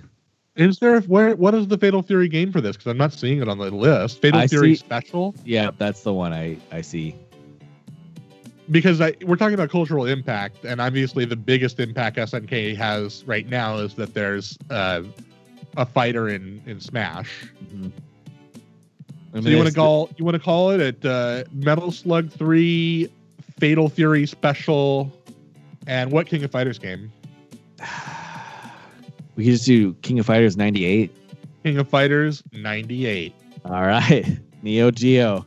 [0.56, 2.76] Is there where what is the Fatal Fury game for this?
[2.76, 4.22] Because I'm not seeing it on the list.
[4.22, 5.34] Fatal I Fury see- Special.
[5.44, 7.16] Yeah, that's the one I I see.
[8.70, 13.46] Because I, we're talking about cultural impact, and obviously the biggest impact SNK has right
[13.46, 15.02] now is that there's uh,
[15.76, 17.46] a fighter in in Smash.
[17.74, 17.90] Mhm.
[19.34, 22.30] I so you want to call you want to call it at uh, Metal Slug
[22.30, 23.10] Three,
[23.58, 25.12] Fatal Fury Special,
[25.86, 27.12] and what King of Fighters game?
[29.36, 31.14] we could just do King of Fighters '98.
[31.62, 33.34] King of Fighters '98.
[33.64, 34.26] All right,
[34.62, 35.46] Neo Geo.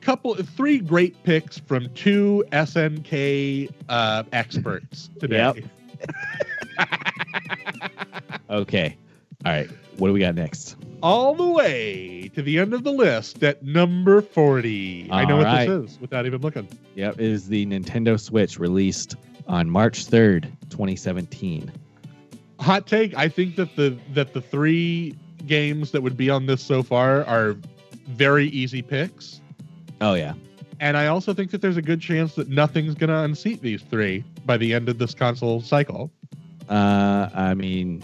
[0.00, 5.64] couple, three great picks from two SNK uh, experts today.
[6.78, 6.88] Yep.
[8.50, 8.96] Okay.
[9.44, 9.68] All right.
[9.98, 10.76] What do we got next?
[11.02, 15.08] All the way to the end of the list at number 40.
[15.10, 16.66] I know All what this is without even looking.
[16.94, 19.16] Yep, it is the Nintendo Switch released
[19.46, 21.70] on March 3rd, 2017.
[22.60, 25.14] Hot take, I think that the that the three
[25.46, 27.56] games that would be on this so far are
[28.08, 29.42] very easy picks.
[30.00, 30.32] Oh yeah.
[30.80, 33.82] And I also think that there's a good chance that nothing's going to unseat these
[33.82, 36.10] three by the end of this console cycle.
[36.68, 38.02] Uh I mean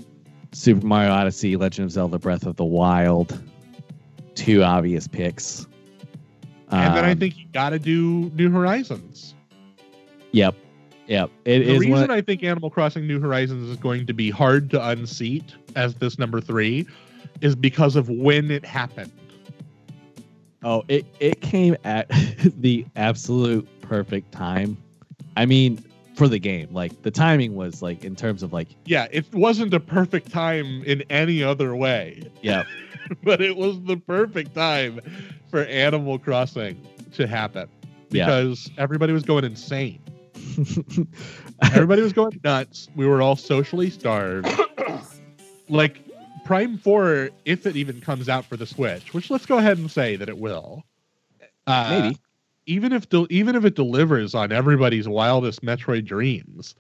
[0.52, 3.40] Super Mario Odyssey, Legend of Zelda Breath of the Wild,
[4.34, 5.66] two obvious picks.
[6.70, 9.34] And then I Um, think you got to do New Horizons.
[10.32, 10.54] Yep.
[11.08, 11.30] Yep.
[11.44, 14.70] It the reason one I think Animal Crossing New Horizons is going to be hard
[14.70, 16.86] to unseat as this number three
[17.40, 19.10] is because of when it happened.
[20.62, 22.08] Oh, it, it came at
[22.60, 24.76] the absolute perfect time.
[25.36, 25.82] I mean,
[26.20, 26.68] for the game.
[26.70, 30.82] Like the timing was like in terms of like, Yeah, it wasn't a perfect time
[30.84, 32.64] in any other way, yeah,
[33.24, 35.00] but it was the perfect time
[35.50, 36.78] for Animal Crossing
[37.14, 37.70] to happen
[38.10, 38.26] Yeah.
[38.26, 39.98] because everybody was going insane.
[41.62, 42.90] Everybody was going nuts.
[42.94, 44.46] We were all socially starved.
[45.70, 46.02] like
[46.44, 49.90] Prime 4, if it even comes out for the Switch, which let's go ahead and
[49.90, 50.84] say that it will.
[51.66, 52.18] Uh, maybe.
[52.70, 56.74] Even if del- even if it delivers on everybody's wildest Metroid dreams,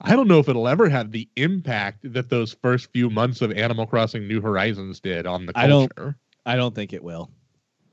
[0.00, 3.52] I don't know if it'll ever have the impact that those first few months of
[3.52, 6.16] Animal Crossing New Horizons did on the I don't- culture.
[6.46, 7.30] I don't think it will.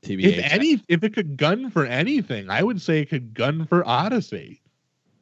[0.02, 0.24] TBH.
[0.38, 3.86] If any, if it could gun for anything, I would say it could gun for
[3.86, 4.60] Odyssey.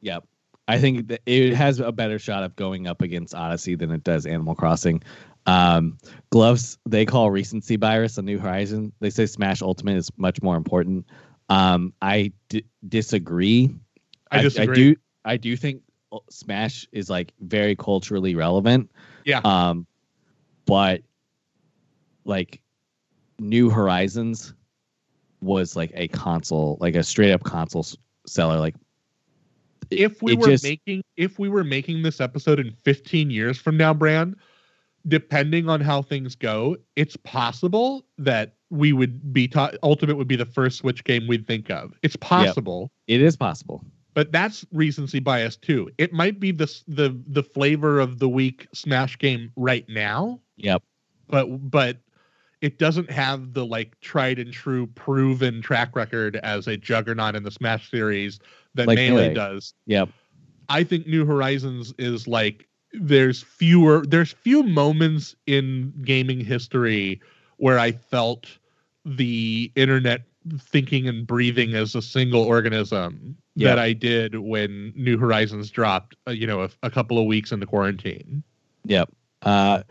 [0.01, 0.25] Yep.
[0.67, 4.03] I think that it has a better shot of going up against Odyssey than it
[4.03, 5.03] does Animal Crossing.
[5.45, 5.97] Um,
[6.29, 8.91] gloves they call recency bias a New Horizon.
[8.99, 11.05] They say Smash Ultimate is much more important.
[11.51, 13.75] Um, I d- disagree.
[14.31, 14.75] I disagree.
[14.75, 14.95] do.
[15.25, 15.81] I do think
[16.29, 18.89] Smash is like very culturally relevant.
[19.25, 19.41] Yeah.
[19.43, 19.85] Um,
[20.65, 21.01] but
[22.25, 22.61] like
[23.39, 24.53] New Horizons
[25.41, 28.57] was like a console, like a straight up console s- seller.
[28.57, 28.75] Like
[29.89, 33.75] if we were just- making if we were making this episode in 15 years from
[33.77, 34.35] now brand
[35.07, 40.35] depending on how things go it's possible that we would be ta- ultimate would be
[40.35, 43.83] the first switch game we'd think of it's possible it is possible.
[44.13, 48.67] but that's recency bias too it might be the the the flavor of the week
[48.73, 50.83] smash game right now Yep.
[51.27, 51.97] but but
[52.61, 57.41] it doesn't have the like tried and true proven track record as a juggernaut in
[57.41, 58.39] the smash series
[58.75, 59.33] that Like melee Melee.
[59.33, 60.09] does Yep.
[60.69, 67.21] I think New Horizons is like there's fewer there's few moments in gaming history
[67.57, 68.47] where I felt
[69.05, 70.21] the internet
[70.59, 73.69] thinking and breathing as a single organism Yeah.
[73.69, 77.51] that I did when New Horizons dropped, uh, you know, a, a couple of weeks
[77.51, 78.41] into quarantine.
[78.85, 79.09] Yep.
[79.43, 79.83] Uh,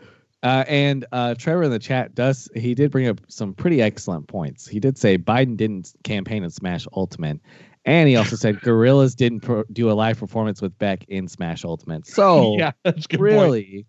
[0.43, 4.27] uh, and uh, Trevor in the chat does he did bring up some pretty excellent
[4.27, 4.67] points.
[4.67, 7.39] He did say Biden didn't campaign in Smash Ultimate,
[7.85, 11.63] and he also said Gorillaz didn't pro- do a live performance with Beck in Smash
[11.65, 12.05] Ultimate.
[12.07, 13.85] So yeah, that's good really,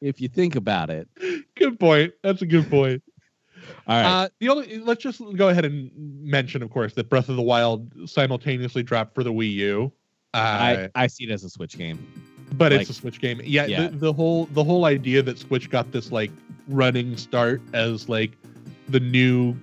[0.00, 1.08] if you think about it.
[1.56, 2.12] Good point.
[2.22, 3.02] That's a good point.
[3.86, 7.28] all right, Uh, the only let's just go ahead and mention, of course, that Breath
[7.28, 9.92] of the Wild simultaneously dropped for the Wii U.
[10.32, 11.98] Uh, I I see it as a Switch game.
[12.52, 13.40] but Like- it's a Switch game.
[13.44, 13.88] Yeah, Yeah.
[13.88, 16.30] The, the whole the whole idea that Switch got this like
[16.68, 18.32] running start as like
[18.88, 19.54] the new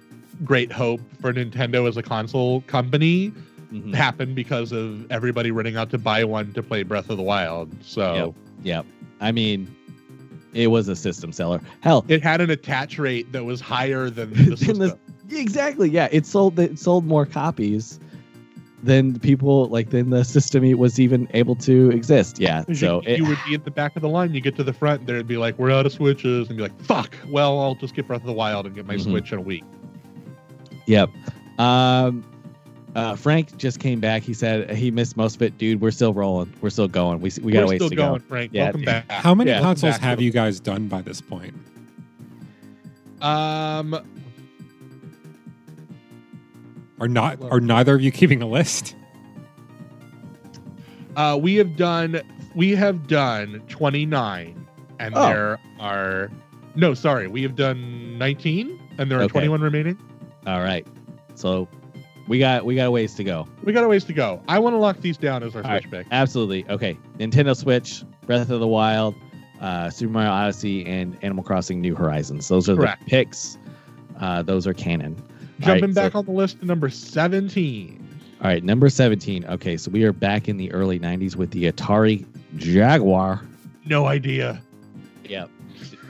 [0.43, 3.31] great hope for Nintendo as a console company
[3.73, 3.93] Mhm.
[3.93, 7.69] happened because of everybody running out to buy one to play Breath of the Wild.
[7.81, 8.33] So
[8.63, 8.85] Yep.
[9.19, 9.67] I mean,
[10.53, 11.59] it was a system seller.
[11.81, 14.97] Hell, it had an attach rate that was higher than the
[15.31, 15.89] exactly.
[15.89, 17.99] Yeah, it sold it sold more copies
[18.83, 22.39] than people like than the system was even able to exist.
[22.39, 24.33] Yeah, So you, it, you would be at the back of the line.
[24.33, 26.79] You get to the front, there'd be like, "We're out of switches," and be like,
[26.81, 29.03] "Fuck." Well, I'll just get Breath of the Wild and get my Mhm.
[29.03, 29.63] Switch in a week.
[30.87, 31.09] Yep.
[31.59, 32.23] Um,
[32.95, 34.23] uh, Frank just came back.
[34.23, 35.79] He said he missed most of it, dude.
[35.81, 36.51] We're still rolling.
[36.61, 37.21] We're still going.
[37.21, 38.25] We we got a We're ways still to going, go.
[38.27, 38.51] Frank.
[38.53, 38.63] Yeah.
[38.63, 39.11] Welcome back.
[39.11, 41.53] How many Yeah, consoles have you guys done by this point?
[43.21, 43.99] Um,
[46.99, 48.95] Are not are neither of you keeping a list?
[51.15, 52.21] uh, we have done
[52.55, 54.67] we have done twenty nine,
[54.99, 55.27] and Oh.
[55.27, 56.31] there are
[56.75, 59.31] no, sorry, we have done nineteen, and there are Okay.
[59.31, 59.97] twenty one remaining.
[60.47, 60.87] All right.
[61.35, 61.67] So
[62.27, 63.47] we got we got a ways to go.
[63.63, 64.41] We got a ways to go.
[64.47, 66.07] I want to lock these down as our All Switch pick.
[66.11, 66.65] Absolutely.
[66.69, 66.97] Okay.
[67.19, 69.13] Nintendo Switch, Breath of the Wild,
[69.61, 72.47] uh, Super Mario Odyssey, and Animal Crossing New Horizons.
[72.47, 73.03] Those are Correct.
[73.03, 73.57] the picks.
[74.19, 75.21] Uh, those are canon.
[75.59, 78.03] Jumping so- back on the list to number 17.
[78.41, 79.45] All right, number 17.
[79.45, 82.25] Okay, so we are back in the early 90s with the Atari
[82.57, 83.41] Jaguar.
[83.85, 84.61] No idea.
[85.25, 85.49] Yep.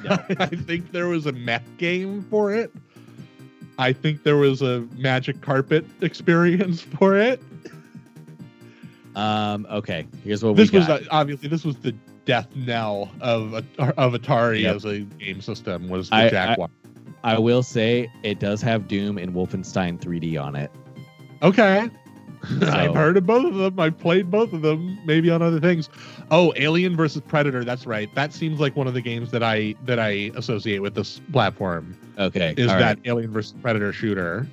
[0.09, 2.71] I think there was a mech game for it.
[3.77, 7.41] I think there was a magic carpet experience for it.
[9.15, 11.01] Um, okay, here's what This we was got.
[11.03, 11.91] uh, obviously this was the
[12.25, 13.63] death knell of of
[14.13, 14.75] Atari Yep.
[14.75, 16.69] as a game system was the I- I- Jaguar.
[17.23, 20.71] I will say it does have Doom and Wolfenstein 3D on it.
[21.41, 21.89] okay.
[22.59, 23.79] So- I've heard of both of them.
[23.79, 25.89] I've played both of them, maybe on other things.
[26.29, 27.63] Oh, Alien versus Predator.
[27.65, 28.13] That's right.
[28.13, 31.97] That seems like one of the games that I that I associate with this platform.
[32.17, 32.99] Okay, Is that right.
[33.05, 34.47] Alien versus Predator shooter?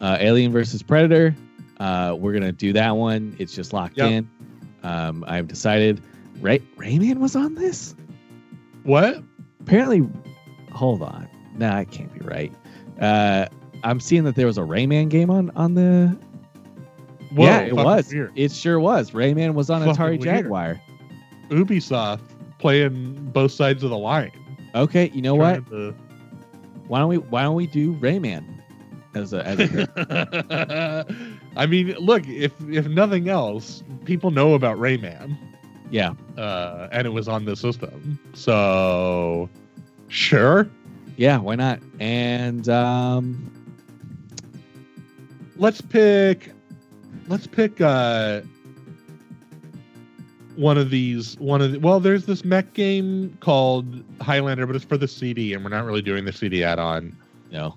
[0.00, 1.34] uh, Alien versus Predator?
[1.80, 3.34] Uh, we're gonna do that one.
[3.38, 4.10] It's just locked Yep.
[4.10, 4.30] in.
[4.82, 6.00] Um, I've decided.
[6.40, 7.94] Ray Rayman was on this.
[8.82, 9.22] What?
[9.60, 10.06] Apparently,
[10.72, 11.26] hold on.
[11.56, 12.52] Nah, it can't be right.
[13.00, 13.46] Uh,
[13.82, 16.16] I'm seeing that there was a Rayman game on on the.
[17.32, 18.12] Whoa, yeah, it was.
[18.12, 18.32] weird.
[18.36, 19.10] It sure was.
[19.12, 20.22] Rayman was on Fucking Atari weird.
[20.44, 20.80] Jaguar.
[21.50, 22.20] Ubisoft
[22.58, 24.32] playing both sides of the line.
[24.74, 25.66] Okay, you know what?
[25.66, 25.94] Trying
[26.86, 28.62] Why don't we Why don't we do Rayman
[29.14, 29.62] as a as
[31.56, 35.38] I mean, look, if if nothing else, people know about Rayman,
[35.90, 36.12] yeah.
[36.36, 38.18] uh, and it was on the system.
[38.34, 39.50] So,
[40.08, 40.70] sure,
[41.16, 41.80] Yeah, why not?
[41.98, 43.52] And um,
[45.56, 46.52] let's pick.
[47.26, 48.42] Let's pick uh,
[50.56, 51.36] one of these.
[51.38, 55.54] One of the, well, there's this mech game called Highlander, but it's for the CD,
[55.54, 57.16] and we're not really doing the CD add-on.
[57.52, 57.74] no.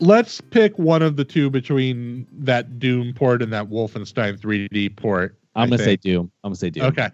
[0.00, 5.36] let's pick one of the two between that Doom port and that Wolfenstein 3D port.
[5.54, 5.96] I'm I gonna say.
[5.96, 6.30] Doom.
[6.42, 6.84] I'm gonna say Doom.
[6.84, 7.10] Okay.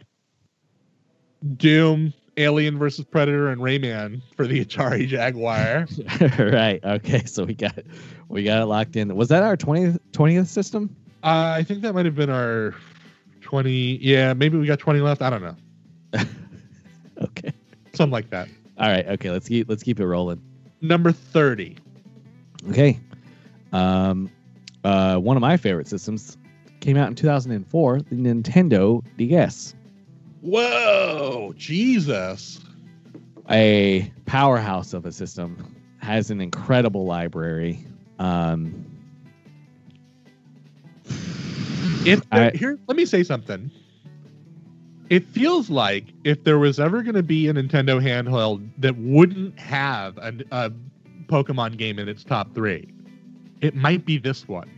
[1.56, 5.86] Doom, Alien versus Predator, and Rayman for the Atari Jaguar.
[6.52, 6.80] right.
[6.84, 7.24] Okay.
[7.24, 7.78] So we got
[8.28, 9.14] we got it locked in.
[9.16, 10.94] Was that our 20th 20th system?
[11.24, 12.74] uh, I think that might have been our
[13.48, 13.98] 20.
[14.02, 15.22] Yeah, maybe we got 20 left.
[15.22, 15.56] I don't know.
[17.20, 17.52] Okay.
[17.94, 18.48] Something like that.
[18.78, 19.04] All right.
[19.08, 19.32] Okay.
[19.32, 20.40] Let's keep let's keep it rolling.
[20.80, 21.76] Number 30.
[22.68, 23.00] Okay.
[23.72, 24.30] Um,
[24.84, 26.36] uh, one of my favorite systems
[26.78, 29.74] came out in 2004, the Nintendo DS.
[30.42, 32.60] Whoa, Jesus.
[33.50, 37.84] A powerhouse of a system, has an incredible library.
[38.20, 38.87] Um,
[42.04, 43.70] If I- here, let me say something.
[45.10, 49.58] It feels like if there was ever going to be a Nintendo handheld that wouldn't
[49.58, 50.70] have a, a
[51.28, 52.92] Pokemon game in its top three,
[53.62, 54.70] it might be this one.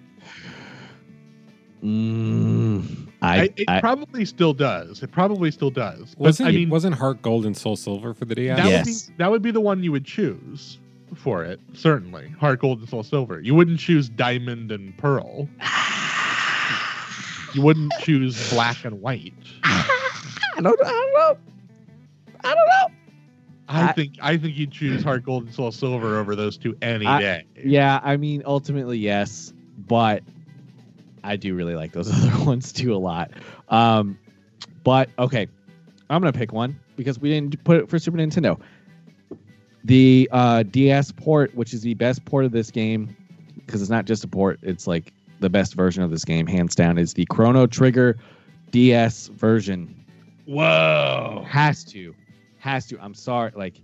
[1.83, 5.03] mm, I, I, it I, probably still does.
[5.03, 6.15] It probably still does.
[6.17, 8.57] Wasn't I mean, wasn't Heart Gold and Soul Silver for the DS?
[8.57, 8.87] that Yes.
[8.87, 10.79] would be that would be the one you would choose
[11.17, 11.59] for it.
[11.75, 13.41] Certainly, Heart Gold and Soul Silver.
[13.41, 15.49] You wouldn't choose Diamond and Pearl.
[17.55, 19.35] You wouldn't choose Black and White.
[19.65, 21.37] I don't, I don't know.
[22.45, 22.97] I don't know.
[23.69, 26.77] I, I- think I think you'd choose Heart Gold and Soul Silver over those two
[26.83, 27.45] any I- day.
[27.65, 30.23] Yeah, I mean, ultimately, yes, but
[31.23, 33.31] I do really like those other ones too a lot.
[33.69, 34.19] Um,
[34.85, 35.49] but okay,
[36.09, 38.61] I'm gonna pick one because we didn't put it for Super Nintendo.
[39.85, 43.17] The uh, DS port, which is the best port of this game,
[43.57, 46.75] because it's not just a port; it's like the best version of this game, hands
[46.75, 48.17] down, is the Chrono Trigger
[48.71, 49.95] DS version.
[50.47, 51.45] Whoa!
[51.49, 52.15] Has to,
[52.59, 52.99] has to.
[53.01, 53.81] I'm sorry, like,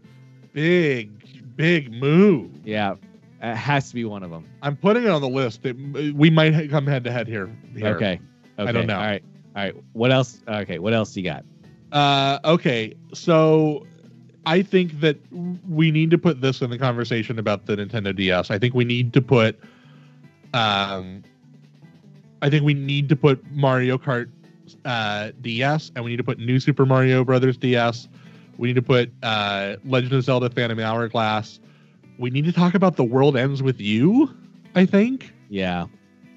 [0.52, 2.51] Big, big move.
[2.65, 2.94] yeah,
[3.43, 4.47] it has to be one of them.
[4.62, 5.67] I'm putting it on the list.
[5.67, 5.75] It,
[6.15, 7.55] we might come head to head here.
[7.76, 7.89] here.
[7.89, 8.20] Okay.
[8.59, 8.68] Okay.
[8.70, 8.97] I don't know.
[8.97, 9.23] All right.
[9.55, 9.75] All right.
[9.93, 10.43] What else?
[10.49, 10.78] Okay.
[10.78, 11.44] What else you got?
[11.93, 12.94] Uh, okay.
[13.12, 13.86] So
[14.47, 15.18] I think that
[15.68, 18.51] we need to put this in the conversation about the Nintendo DS.
[18.51, 19.60] I think we need to put,
[20.55, 21.23] um,
[22.43, 24.29] I think we need to put Mario Kart
[24.85, 28.09] uh, DS, and we need to put New Super Mario Brothers DS.
[28.59, 31.61] We need to put uh, Legend of Zelda: Phantom Hourglass.
[32.19, 34.35] We need to talk about The World Ends with You.
[34.75, 35.33] I think.
[35.49, 35.87] Yeah.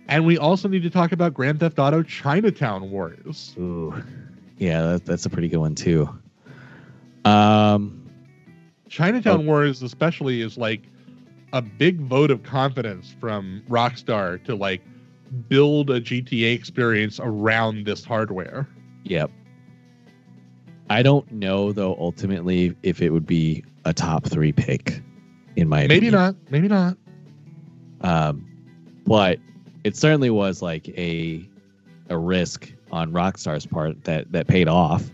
[0.07, 3.55] And we also need to talk about Grand Theft Auto Chinatown Wars.
[3.59, 3.93] Ooh.
[4.57, 6.09] Yeah, that, that's a pretty good one too.
[7.25, 7.95] Um.
[8.89, 9.43] Chinatown Oh.
[9.45, 10.81] Wars, especially, is like
[11.53, 14.81] a big vote of confidence from Rockstar to like
[15.47, 18.67] build a GTA experience around this hardware.
[19.03, 19.31] Yep.
[20.89, 21.95] I don't know though.
[21.99, 25.01] Ultimately, if it would be a top three pick,
[25.55, 26.13] in my Maybe opinion.
[26.13, 26.35] not.
[26.49, 26.97] Maybe not.
[28.01, 28.45] Um,
[29.05, 29.39] but
[29.83, 31.47] it certainly was like a
[32.09, 35.09] a risk on Rockstar's part that that paid off.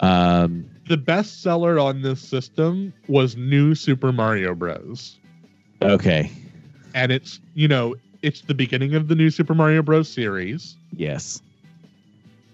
[0.00, 0.66] Um.
[0.88, 5.18] The best seller on this system was New Super Mario Bros.
[5.82, 6.30] Okay.
[6.94, 10.08] and it's you know it's the beginning of the new Super Mario Bros.
[10.08, 10.76] series.
[10.92, 11.42] Yes.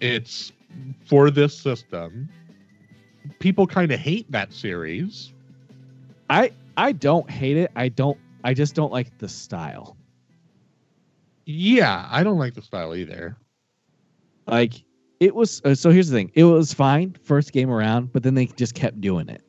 [0.00, 0.52] It's
[1.07, 2.28] for this system.
[3.39, 5.32] People kind of hate that series.
[6.31, 7.70] I I don't hate it.
[7.76, 8.18] I don't.
[8.44, 9.97] I just don't like the style.
[11.47, 13.36] Yeah, I don't like the style either.
[14.47, 14.82] Like
[15.20, 15.60] it was.
[15.65, 16.32] Uh, so here's the thing.
[16.34, 19.42] It was fine first game around, but then they just kept doing it.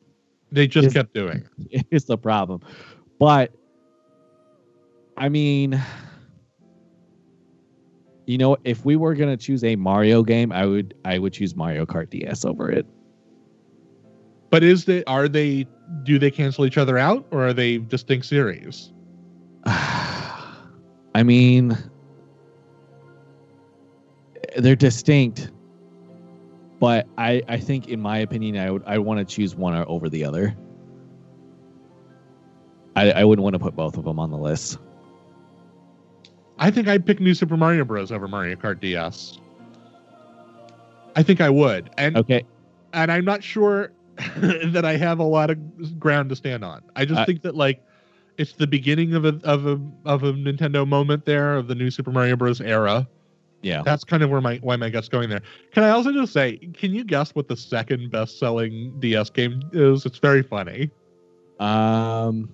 [0.52, 0.92] They just Yes.
[0.92, 1.86] kept doing it.
[1.90, 2.60] It's the problem.
[3.18, 3.52] But
[5.16, 5.80] I mean,
[8.26, 11.54] you know, if we were gonna choose a Mario game, I would I would choose
[11.54, 12.86] Mario Kart DS over it.
[14.50, 15.66] But is they are they
[16.04, 18.92] do they cancel each other out or are they distinct series?
[19.66, 21.76] I mean,
[24.56, 25.50] they're distinct,
[26.80, 30.08] but I I think in my opinion, I would I want to choose one over
[30.08, 30.56] the other.
[32.96, 34.78] I I wouldn't want to put both of them on the list.
[36.58, 38.12] I think I'd pick New Super Mario Bros.
[38.12, 39.38] over Mario Kart DS.
[41.16, 42.44] I think I would, and Okay,
[42.92, 43.92] and I'm not sure
[44.36, 46.82] that I have a lot of ground to stand on.
[46.96, 47.82] I just I- think that like
[48.36, 51.90] it's the beginning of a of a of a Nintendo moment there of the new
[51.90, 52.60] Super Mario Bros.
[52.60, 53.06] era.
[53.62, 53.82] yeah.
[53.84, 55.42] That's kind of where my why my gut's going there.
[55.72, 59.62] Can I also just say, can you guess what the second best selling DS game
[59.72, 60.04] is?
[60.04, 60.90] It's very funny.
[61.60, 62.48] Um,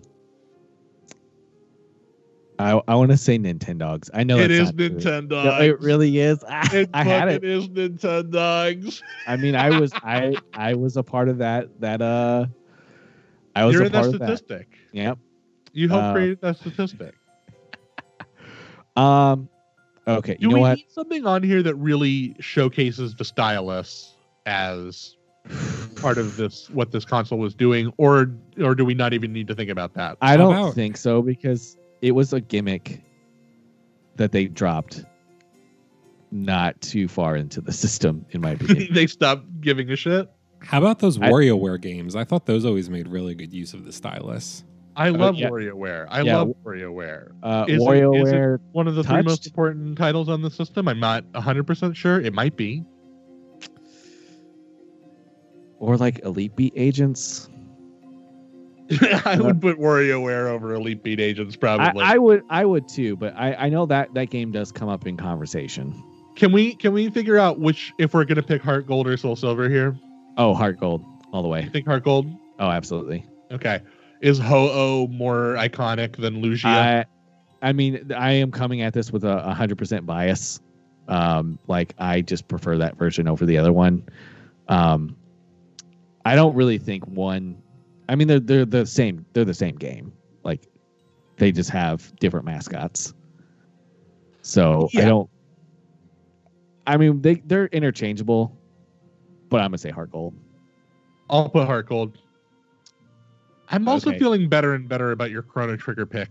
[2.61, 4.11] I I want to say Nintendogs.
[4.13, 5.29] I know it is that's is not true.
[5.29, 5.45] Nintendo.
[5.45, 6.43] No, it really is.
[6.49, 7.43] I, It I had it.
[7.43, 9.03] fucking is Nintendogs.
[9.27, 12.47] I mean, I was I I was a part of that that uh.
[13.57, 14.39] I was You're a in that part of that.
[14.39, 14.69] statistic.
[14.93, 15.19] Yep.
[15.73, 17.15] You helped Uh, create that statistic.
[18.97, 19.49] Um.
[20.07, 20.35] Okay.
[20.35, 20.77] Do You know we what?
[20.79, 24.15] need something on here that really showcases the stylus
[24.47, 25.17] as
[25.97, 29.47] part of this what this console was doing, or or do we not even need
[29.49, 30.17] to think about that?
[30.21, 33.03] I don't about- think so because it was a gimmick
[34.17, 35.05] that they dropped
[36.31, 38.93] not too far into the system, in my opinion.
[38.93, 40.31] they stopped giving a shit.
[40.61, 42.15] How about those I- WarioWare games?
[42.15, 44.65] I thought those always made really good use of the stylus.
[44.97, 45.49] I love yeah.
[45.49, 46.07] WarioWare.
[46.11, 46.37] I Yeah.
[46.39, 47.33] love WarioWare.
[47.43, 50.89] Uh, Is it- is it- One of the three most important titles on the system.
[50.89, 52.20] I'm not 100% sure.
[52.20, 52.85] It might be.
[55.79, 57.49] or like Elite Beat Agents.
[59.25, 62.02] I would put WarioWare over Elite Beat Agents probably.
[62.02, 65.07] I would, I would too, but I, I know that that game does come up
[65.07, 66.02] in conversation.
[66.36, 69.36] can we can we figure out which if we're gonna pick Heart Gold or Soul
[69.36, 69.97] Silver here?
[70.36, 71.60] Oh, Heart Gold, all the way.
[71.60, 72.27] I think Heart Gold.
[72.59, 73.25] Oh, absolutely.
[73.51, 73.81] Okay.
[74.20, 76.67] Is Ho-Oh more iconic than Lugia?
[76.67, 77.05] I,
[77.62, 80.60] I mean, I am coming at this with a a hundred percent bias.
[81.09, 84.05] Um, like I just prefer that version over the other one.
[84.69, 85.17] Um,
[86.25, 87.62] I don't really think one.
[88.11, 89.25] I mean, they're they're the same.
[89.33, 90.13] They're the same game.
[90.43, 90.67] Like
[91.37, 93.15] they just have different mascots.
[94.43, 95.31] So I don't.
[96.89, 98.59] I mean, they they're interchangeable,
[99.49, 100.35] but I'm gonna say Heart Gold.
[101.31, 102.19] I'll put Heart Gold.
[103.69, 104.19] I'm also Okay.
[104.19, 106.31] feeling better and better about your Chrono Trigger pick.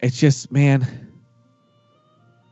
[0.00, 0.86] it's just man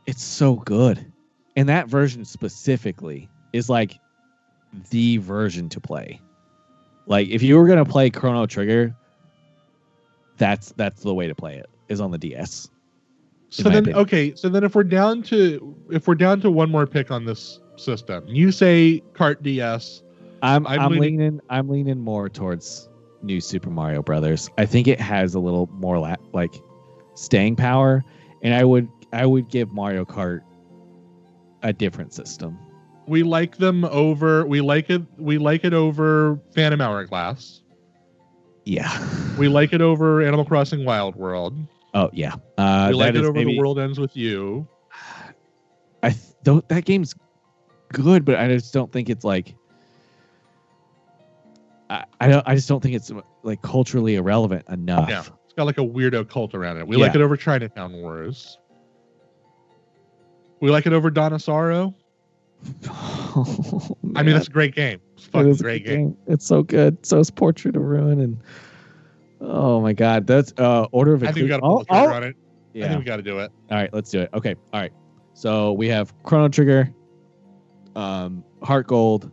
[0.05, 1.13] it's so good
[1.55, 3.93] and that version specifically is like
[4.89, 6.19] the version to play
[7.07, 8.95] like if you were going to play chrono trigger
[10.37, 12.69] that's that's the way to play it is on the ds
[13.49, 13.95] So then, opinion.
[14.03, 17.25] okay, so then if we're down to if we're down to one more pick on
[17.25, 20.01] this system, you say Kart DS.
[20.41, 22.89] i'm I'm i'm, leaning- leaning i'm leaning more towards
[23.23, 26.61] new super mario brothers i think it has a little more la- like
[27.15, 28.03] staying power
[28.43, 30.41] and i would i would give mario kart
[31.63, 32.57] a different system
[33.07, 34.45] We like them over.
[34.45, 35.01] We like it.
[35.17, 37.61] We like it over Phantom Hourglass.
[38.65, 41.55] yeah We like it over Animal Crossing Wild World.
[41.93, 44.67] Oh yeah, uh, we like it over maybe- The World Ends with You.
[46.03, 47.15] I th- don't, that game's
[47.93, 49.55] good, but I just don't think it's like.
[51.89, 52.43] I, I don't.
[52.47, 53.11] I just don't think it's
[53.43, 55.09] like culturally irrelevant enough.
[55.09, 55.21] Yeah.
[55.45, 56.87] It's got like a weirdo cult around it.
[56.87, 57.03] We Yeah.
[57.05, 58.57] like it over Chinatown Wars.
[60.59, 61.41] We like it over Dawn of
[62.81, 63.97] Sorrow.
[64.15, 64.99] I mean, that's a great game.
[65.15, 66.17] It's a fucking great game.
[66.27, 67.05] It's so good.
[67.05, 68.37] So is Portrait of Ruin, and
[69.41, 72.13] oh my god, that's uh Order of I think we got to pull trigger Oh,
[72.13, 72.35] on it.
[72.75, 73.51] I think we got to do it.
[73.71, 74.29] All right, let's do it.
[74.33, 74.91] Okay, all right.
[75.33, 76.91] So we have Chrono Trigger,
[77.95, 79.31] um, Heart Gold,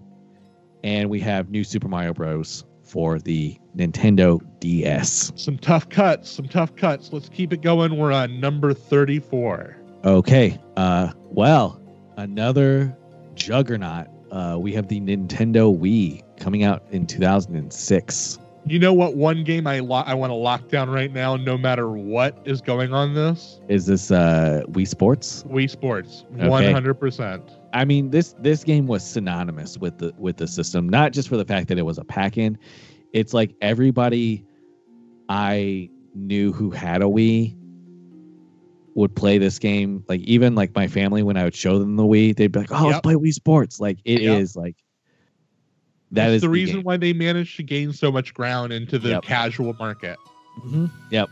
[0.82, 2.64] and we have New Super Mario Bros.
[2.82, 5.32] for the Nintendo DS.
[5.36, 6.30] Some tough cuts.
[6.30, 7.12] Some tough cuts.
[7.12, 7.96] Let's keep it going.
[7.96, 9.76] We're on number 34.
[10.04, 10.58] Okay.
[10.76, 11.80] Uh, well,
[12.18, 12.96] another
[13.44, 14.06] juggernaut.
[14.31, 18.39] Uh, we have the Nintendo Wii coming out in 2006.
[18.66, 19.14] You know what?
[19.14, 22.62] One game I lo- I want to lock down right now, no matter what is
[22.62, 25.44] going on this Is this uh Wii Sports?
[25.48, 27.42] Wii Sports, one hundred percent.
[27.74, 31.36] I mean, this this game was synonymous with the with the system, not just for
[31.36, 32.56] the fact that it was a pack-in.
[33.12, 34.47] It's like everybody
[35.28, 37.55] I knew who had a Wii
[38.94, 40.05] would play this game.
[40.08, 42.73] Like even like my family, when I would show them the Wii, they'd be like,
[42.73, 43.02] "Oh, let's Yep.
[43.02, 44.62] play Wii Sports." Like it is Yep.
[44.64, 44.76] like
[46.12, 46.84] that That's is the reason game.
[46.84, 49.23] why they managed to gain so much ground into the Yep.
[49.24, 50.16] casual market.
[50.64, 50.90] Mhm.
[51.10, 51.28] Yep.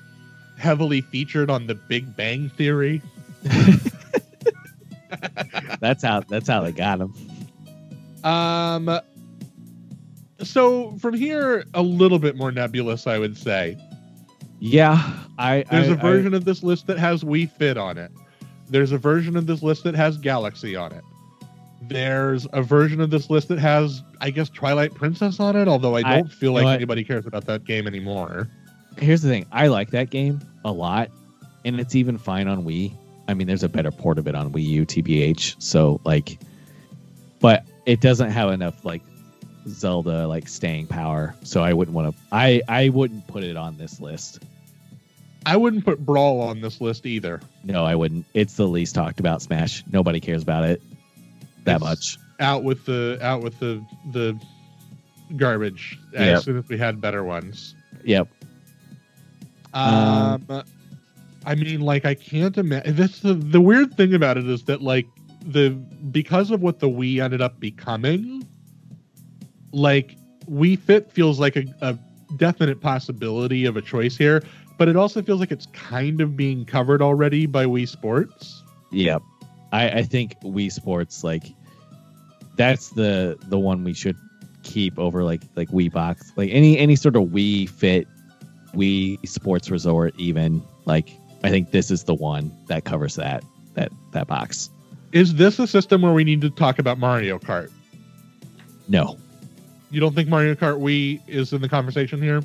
[0.59, 3.01] Heavily featured on the Big Bang Theory.
[5.81, 7.13] That's how that's how they got them.
[8.25, 9.01] Um.
[10.43, 13.77] So from here, a little bit more nebulous, I would say.
[14.65, 18.13] Yeah, I There's a a version of this list that has Wii Fit on it.
[18.71, 21.03] There's a version of this list that has Galaxy on it.
[21.89, 25.67] There's a version of this list that has, I guess, Twilight Princess on it.
[25.67, 28.49] Although I I- don't feel like anybody cares about that game anymore.
[28.99, 31.11] here's the thing i like that game a lot
[31.65, 32.93] and it's even fine on wii
[33.27, 36.39] i mean there's a better port of it on wii u tbh so like
[37.41, 39.01] but it doesn't have enough like
[39.67, 43.79] zelda like staying power so i wouldn't want to i i wouldn't put it on
[43.79, 44.41] this list
[45.45, 47.41] I wouldn't put Brawl on this list either.
[47.65, 50.81] no i wouldn't it's the least talked about smash nobody cares about it
[51.65, 54.39] that It's much Out with the out with the the
[55.37, 56.43] garbage as Yep.
[56.43, 57.75] soon as we had better ones.
[58.05, 58.29] yep
[59.75, 60.63] Um,
[61.47, 62.95] I mean, like I can't imagine.
[62.95, 65.07] This the the weird thing about it is that like
[65.47, 68.47] the because of what the Wii ended up becoming,
[69.73, 70.17] like
[70.51, 71.99] Wii Fit feels like a, a
[72.37, 74.43] definite possibility of a choice here,
[74.83, 78.65] but it also feels like it's kind of being covered already by Wii Sports.
[78.91, 79.23] Yep.
[79.71, 81.45] I, I think Wii Sports like
[82.57, 84.17] that's the the one we should
[84.65, 86.33] keep over like like Wii Box.
[86.35, 88.09] Like any any sort of Wii Fit,
[88.75, 90.61] Wii Sports Resort even.
[90.85, 91.11] Like
[91.45, 93.45] I think this is the one that covers that
[93.75, 94.69] that that box.
[95.13, 97.71] Is this a system where we need to talk about Mario Kart?
[98.89, 99.17] No.
[99.93, 102.43] You don't think Mario Kart Wii is in the conversation here?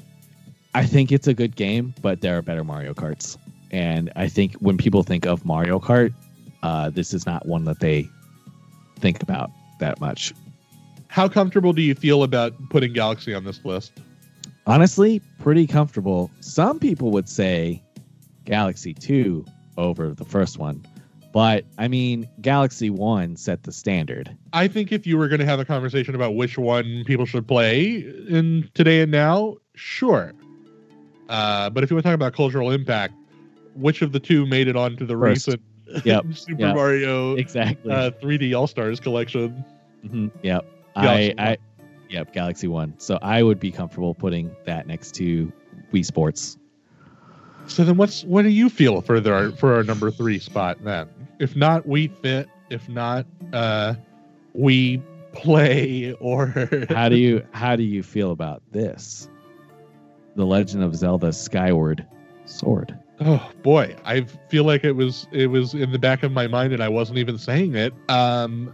[0.78, 3.36] I think it's a good game, but there are better Mario Karts.
[3.72, 6.14] And I think when people think of Mario Kart,
[6.62, 8.08] uh, this is not one that they
[9.00, 9.50] think about
[9.80, 10.34] that much.
[11.08, 13.92] How comfortable do you feel about putting Galaxy on this list?
[14.68, 16.30] honestly pretty comfortable.
[16.42, 17.82] Some people would say
[18.46, 19.46] Galaxy 2
[19.78, 20.86] over the first one.
[21.34, 24.36] But I mean, Galaxy 1 set the standard.
[24.54, 27.48] I think if you were going to have a conversation about which one people should
[27.48, 30.34] play in today and now, sure.
[31.30, 33.14] Uh, but if you want to talk about cultural impact,
[33.76, 35.48] which of the two made it onto the First.
[35.48, 35.62] recent
[36.06, 36.26] Yep.
[36.34, 36.76] Super Yep.
[36.76, 37.92] Mario Exactly.
[37.94, 39.64] uh, 3D All Stars collection?
[40.06, 40.32] Mhm.
[40.44, 40.66] Yep.
[40.96, 41.58] Galaxy I, I
[42.10, 42.94] Yep, Galaxy 1.
[43.00, 45.52] So I would be comfortable putting that next to
[45.94, 46.58] Wii Sports.
[47.68, 51.10] So then, what's what do you feel for the for our number three spot then?
[51.40, 53.96] If not Wii Fit, if not uh,
[54.58, 55.02] Wii
[55.34, 56.48] Play, or
[56.90, 59.30] How do you how do you feel about this?
[60.38, 62.06] The Legend of Zelda Skyward
[62.45, 62.98] Sword.
[63.19, 66.72] Oh boy, I feel like it was it was in the back of my mind
[66.74, 67.93] and I wasn't even saying it.
[68.07, 68.74] Um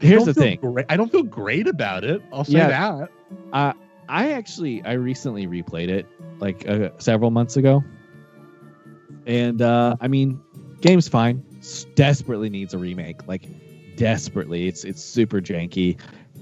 [0.00, 0.58] Here's the thing.
[0.60, 2.22] Great, I don't feel great about it.
[2.32, 3.06] I'll say Yeah.
[3.52, 3.76] that.
[4.08, 6.06] I actually I recently replayed it
[6.40, 7.84] like uh, several months ago,
[9.26, 10.40] and uh, I mean,
[10.80, 11.44] game's fine.
[11.94, 13.42] Desperately needs a remake, like
[13.96, 14.66] desperately.
[14.66, 15.98] It's it's super janky.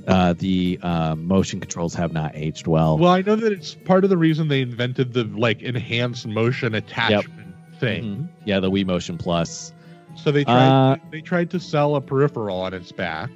[0.06, 2.96] Uh, the uh, motion controls have not aged well.
[2.98, 6.74] Well, I know that it's part of the reason they invented the like enhanced motion
[6.74, 8.04] attachment thing.
[8.04, 8.28] Mhm.
[8.44, 9.72] Yeah, the Wii Motion Plus.
[10.14, 13.30] So they tried Uh, they tried to sell a peripheral on its back.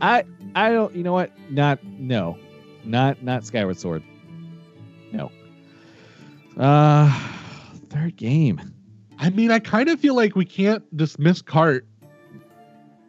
[0.00, 0.24] I
[0.54, 0.94] I don't.
[0.94, 1.30] You know what?
[1.50, 2.36] Not no,
[2.84, 4.02] not not Skyward Sword.
[5.12, 5.30] No.
[6.58, 7.10] Uh,
[7.90, 8.60] third game.
[9.18, 11.82] I mean, I kind of feel like we can't dismiss Kart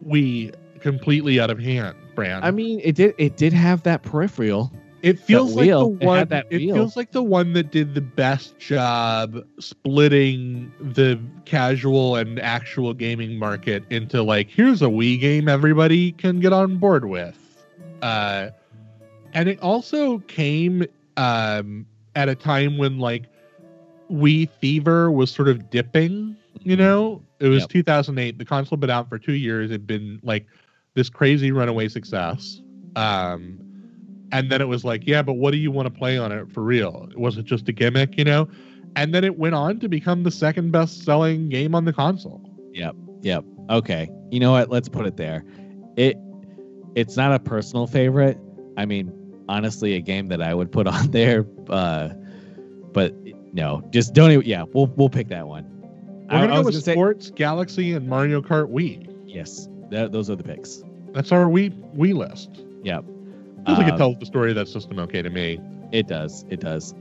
[0.06, 2.46] Wii completely out of hand, Brand.
[2.46, 4.72] I mean, it did it did have that peripheral.
[5.02, 6.28] It feels like the It one.
[6.30, 12.40] that it feels like the one that did the best job splitting the casual and
[12.40, 17.38] actual gaming market into like here's a Wii game everybody can get on board with.
[18.02, 18.50] Uh,
[19.34, 20.86] and it also came
[21.18, 21.86] um,
[22.16, 23.24] at a time when like
[24.12, 26.36] Wii fever was sort of dipping.
[26.62, 27.70] You know, it was Yep.
[27.70, 28.38] 2008.
[28.38, 29.70] The console had been out for two years.
[29.70, 30.46] It'd been like
[30.96, 32.62] this crazy runaway success.
[32.96, 33.60] Um,
[34.32, 36.52] and then it was like, yeah, but what do you want to play on it
[36.52, 37.10] for real?
[37.16, 38.48] Was it just a gimmick, you know?
[38.96, 42.42] And then it went on to become the second best selling game on the console.
[42.74, 42.96] Yep.
[43.22, 43.44] Yep.
[43.70, 44.10] Okay.
[44.32, 44.70] You know what?
[44.70, 45.44] Let's put it there.
[45.98, 46.18] It
[46.96, 48.38] it's not a personal favorite.
[48.78, 49.12] I mean,
[49.50, 51.46] honestly a game that I would put on there.
[51.70, 52.10] Uh,
[52.92, 53.16] but
[53.54, 54.46] no, just don't even.
[54.46, 55.66] Yeah, we'll we'll pick that one.
[56.30, 59.12] We're I- gonna I go was with gonna say- Sports Galaxy and Mario Kart Wii.
[59.26, 60.84] yes, that, those are the picks.
[61.14, 62.50] That's our we Wii list.
[62.84, 63.02] Yeah.
[63.66, 65.60] Feels like it tells the story of that system okay to me.
[65.92, 66.44] It does.
[66.50, 66.94] It does.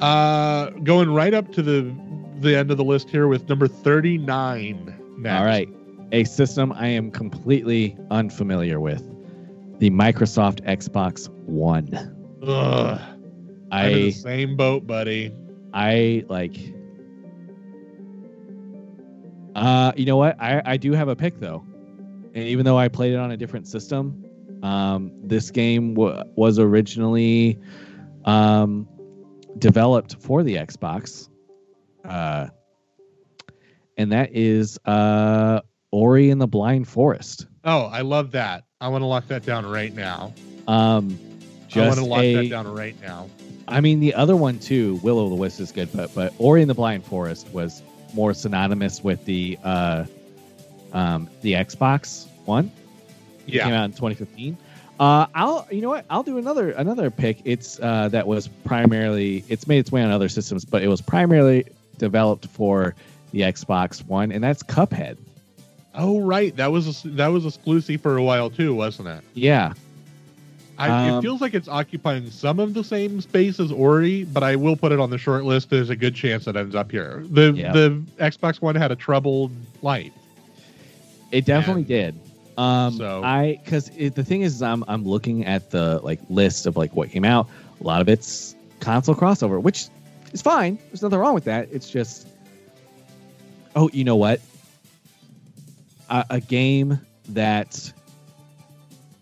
[0.00, 1.94] Uh, going right up to the
[2.40, 4.94] the end of the list here with number thirty nine.
[5.16, 5.38] Next.
[5.38, 5.68] All right.
[6.12, 9.02] A system I am completely unfamiliar with.
[9.78, 11.88] The Microsoft Xbox One.
[12.42, 13.00] Ugh,
[13.70, 15.34] I'm in the I same boat, buddy.
[15.72, 16.56] I like
[19.54, 20.36] uh you know what?
[20.40, 21.64] I I do have a pick though.
[22.34, 24.24] And even though I played it on a different system,
[24.62, 27.58] um this game w- was originally
[28.24, 28.88] um
[29.58, 31.28] developed for the Xbox.
[32.04, 32.48] Uh
[33.96, 37.46] and that is uh Ori and the Blind Forest.
[37.64, 38.64] Oh, I love that.
[38.80, 40.32] I want to lock that down right now.
[40.66, 41.18] Um
[41.76, 43.28] I want to lock a, that down right now.
[43.66, 46.62] I mean, the other one too, Will o' the Wisp is good, but but Ori
[46.62, 47.82] and the Blind Forest was
[48.14, 50.04] more synonymous with the uh,
[50.94, 52.70] um, the Xbox One.
[53.46, 54.56] It came out in 2015.
[54.98, 56.06] Uh, I'll you know what?
[56.08, 57.38] I'll do another another pick.
[57.44, 61.00] It's uh, that was primarily it's made its way on other systems, but it was
[61.02, 61.66] primarily
[61.98, 62.94] developed for
[63.32, 65.16] the Xbox One, and that's Cuphead.
[65.96, 66.54] Oh, right.
[66.56, 69.20] That was that was exclusive for a while too, wasn't it?
[69.34, 69.74] Yeah,
[70.78, 74.42] I, it Um, feels like it's occupying some of the same space as Ori, but
[74.44, 75.70] I will put it on the short list.
[75.70, 77.24] There's a good chance it ends up here.
[77.30, 77.72] The Yeah.
[77.72, 79.50] the Xbox One had a troubled
[79.82, 80.12] life.
[81.34, 82.20] It definitely And did.
[82.56, 86.76] Um, so- I because the thing is, I'm I'm looking at the like list of
[86.76, 87.48] like what came out.
[87.80, 89.88] A lot of it's console crossover, which
[90.32, 90.78] is fine.
[90.88, 91.68] There's nothing wrong with that.
[91.72, 92.28] It's just,
[93.74, 94.40] oh, you know what?
[96.08, 97.92] A, a game that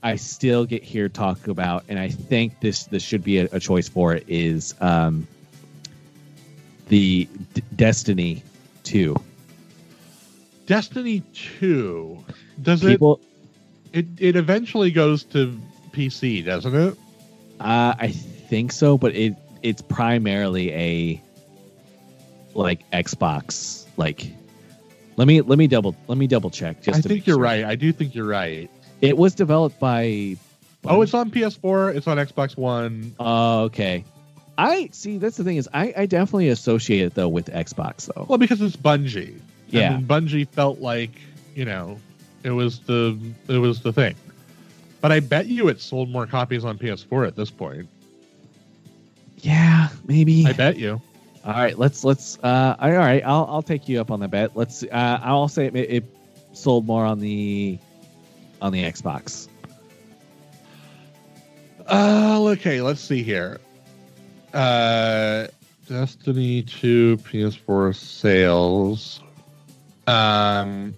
[0.02, 3.60] I still get here talk about, and I think this this should be a, a
[3.60, 5.26] choice for it is um,
[6.89, 8.42] the D- Destiny
[8.82, 9.16] Two.
[10.73, 11.23] Destiny
[11.59, 12.25] 2
[12.62, 13.20] does People.
[13.92, 15.60] it, it it eventually goes to
[15.91, 16.97] PC, doesn't it?
[17.60, 21.23] Uh, I think so, but it it's primarily a
[22.55, 23.84] like Xbox.
[23.99, 24.33] Like,
[25.17, 26.81] let me let me double let me double check.
[26.83, 27.42] Just I think you're sure.
[27.42, 27.65] right.
[27.67, 28.70] I do think you're right.
[29.02, 30.39] It was developed by.
[30.86, 33.15] Oh, it's on PS4, it's on Xbox One.
[33.20, 34.07] Oh, okay.
[34.57, 35.18] I see.
[35.18, 38.25] That's the thing is, I I definitely associate it though with Xbox though.
[38.26, 39.39] Well, because it's Bungie.
[39.73, 39.94] Yeah.
[39.94, 41.10] And Bungie felt like,
[41.55, 41.99] you know,
[42.44, 43.18] it was the
[43.49, 44.15] it was the thing.
[45.01, 47.89] But I bet you it sold more copies on PS4 at this point.
[49.39, 50.47] Yeah, maybe.
[50.47, 51.01] I bet you.
[51.44, 52.39] All right, let's let's.
[52.42, 54.57] Uh, all right, I'll I'll take you up on the bet.
[54.57, 54.84] Let's.
[54.84, 56.05] Uh, I'll say it, it
[56.52, 57.78] sold more on the
[58.60, 59.49] on the Xbox.
[61.89, 63.59] Uh okay, let's see here.
[64.55, 65.49] Uh
[65.89, 69.20] Destiny 2 PS4 sales.
[70.07, 70.95] Um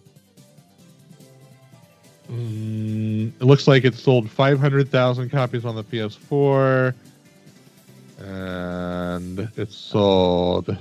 [2.30, 6.94] mm, it looks like it sold 500,000 copies on the PS4
[8.20, 10.76] and it sold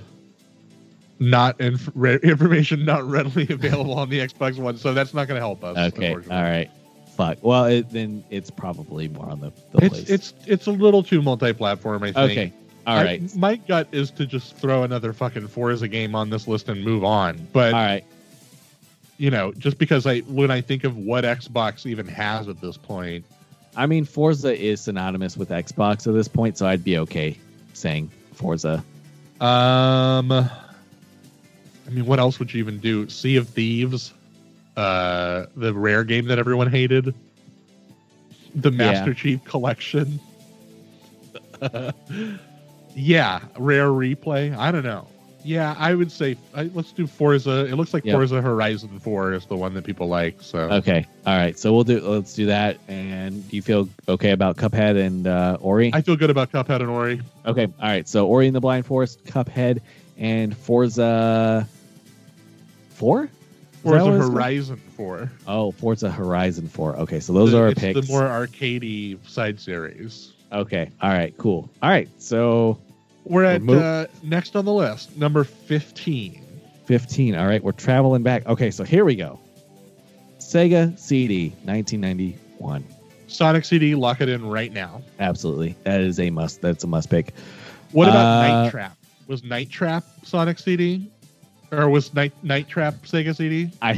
[1.19, 5.41] not inf- information not readily available on the Xbox One, so that's not going to
[5.45, 5.77] help us.
[5.93, 6.69] Okay, all right.
[7.15, 7.37] Fuck.
[7.41, 10.09] Well, it, then it's probably more on the, the It's place.
[10.09, 12.31] it's it's a little too multi-platform, I think.
[12.31, 12.53] okay.
[12.85, 16.69] All I- my gut is to just throw another fucking Forza game on this list
[16.69, 17.47] and move on.
[17.53, 18.03] But all right.
[19.17, 22.77] You know, just because I when I think of what Xbox even has at this
[22.77, 23.25] point,
[23.75, 27.37] I mean, Forza is synonymous with Xbox at this point, so I'd be okay
[27.73, 28.83] saying Forza.
[29.41, 33.09] um, I mean, what else would you even do?
[33.09, 34.13] Sea of Thieves,
[34.77, 37.13] uh, the rare game that everyone hated,
[38.55, 40.19] the Master Chief Collection.
[42.95, 44.55] yeah, rare replay.
[44.55, 45.07] I don't know.
[45.45, 47.65] Yeah, I would say I, let's do Forza.
[47.65, 48.15] It looks like Yep.
[48.15, 50.41] Forza Horizon Four is the one that people like.
[50.41, 51.05] So Okay.
[51.25, 51.57] All right.
[51.59, 51.99] So we'll do.
[51.99, 52.77] Let's do that.
[52.87, 55.91] And do you feel okay about Cuphead and uh, Ori?
[55.93, 57.21] I feel good about Cuphead and Ori.
[57.45, 57.65] okay.
[57.65, 58.07] All right.
[58.07, 59.81] So Ori and the Blind Forest, Cuphead,
[60.17, 61.67] and Forza
[62.91, 63.29] Four.
[63.83, 64.21] Forza called?
[64.33, 65.31] Horizon Four.
[65.45, 66.95] Oh, Forza Horizon Four.
[66.97, 67.19] Okay.
[67.19, 68.07] So those The- are our it's picks.
[68.07, 70.31] the more arcadey side series.
[70.51, 70.89] okay.
[71.01, 71.35] All right.
[71.37, 71.69] Cool.
[71.81, 72.07] All right.
[72.17, 72.79] So
[73.25, 76.39] We're at move- uh, next on the list, number fifteen.
[76.85, 77.35] 15.
[77.35, 78.45] All right, we're traveling back.
[78.45, 79.39] Okay, so here we go.
[80.39, 82.83] Sega CD 1991.
[83.27, 85.01] Sonic CD, lock it in right now.
[85.19, 85.75] Absolutely.
[85.85, 86.61] That is a must.
[86.61, 87.33] That's a must pick.
[87.93, 88.97] What about Uh, Night Trap?
[89.27, 91.09] Was Night Trap Sonic CD,
[91.71, 93.71] or was Night Night Trap Sega CD?
[93.81, 93.93] I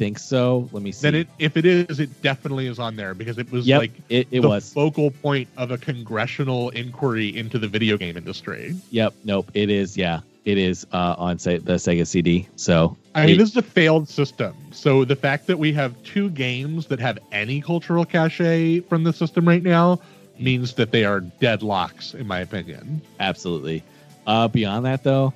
[0.00, 0.66] think so.
[0.72, 1.02] Let me see.
[1.02, 3.92] Then it, if it is, it definitely is on there because it was yep, like
[4.08, 4.72] it, it the was.
[4.72, 8.74] focal point of a congressional inquiry into the video game industry.
[8.90, 9.12] Yep.
[9.24, 9.50] Nope.
[9.52, 9.98] It is.
[9.98, 10.20] Yeah.
[10.46, 12.48] It is uh, on the Sega CD.
[12.56, 14.54] So I mean, it- this is a failed system.
[14.72, 19.12] So the fact that we have two games that have any cultural cachet from the
[19.12, 20.00] system right now
[20.38, 23.02] means that they are deadlocks, in my opinion.
[23.20, 23.82] absolutely.
[24.26, 25.34] Uh, beyond that, though,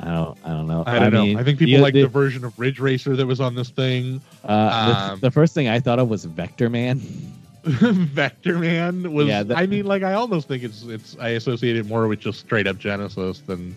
[0.00, 0.38] I don't.
[0.44, 0.84] I don't know.
[0.86, 1.24] I don't know.
[1.24, 3.70] mean, I think people like the, the, version of Ridge Racer that was on this
[3.70, 4.20] thing.
[4.44, 6.98] uh, the, um, the first thing I thought of was Vector Man.
[7.64, 9.26] Vector Man was.
[9.26, 11.16] Yeah, that- I mean, like I almost think it's it's.
[11.18, 13.74] I associate it more with just straight up Genesis than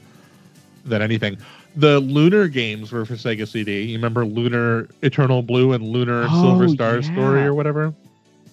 [0.85, 1.37] than anything.
[1.75, 3.83] The Lunar games were for Sega CD.
[3.83, 7.93] You remember Lunar Eternal Blue and Lunar Oh, Silver Star Story or whatever?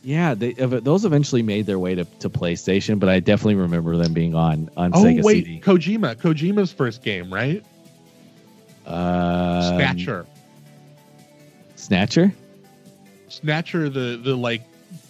[0.06, 4.12] Yeah, they, those eventually made their way to, to PlayStation, but I definitely remember them
[4.12, 5.60] being on on Oh Sega wait, CD.
[5.60, 6.14] Kojima.
[6.14, 7.64] Kojima's first game, right?
[8.86, 10.24] Um, Snatcher.
[11.74, 12.32] Snatcher.
[13.26, 14.62] Snatcher, the the like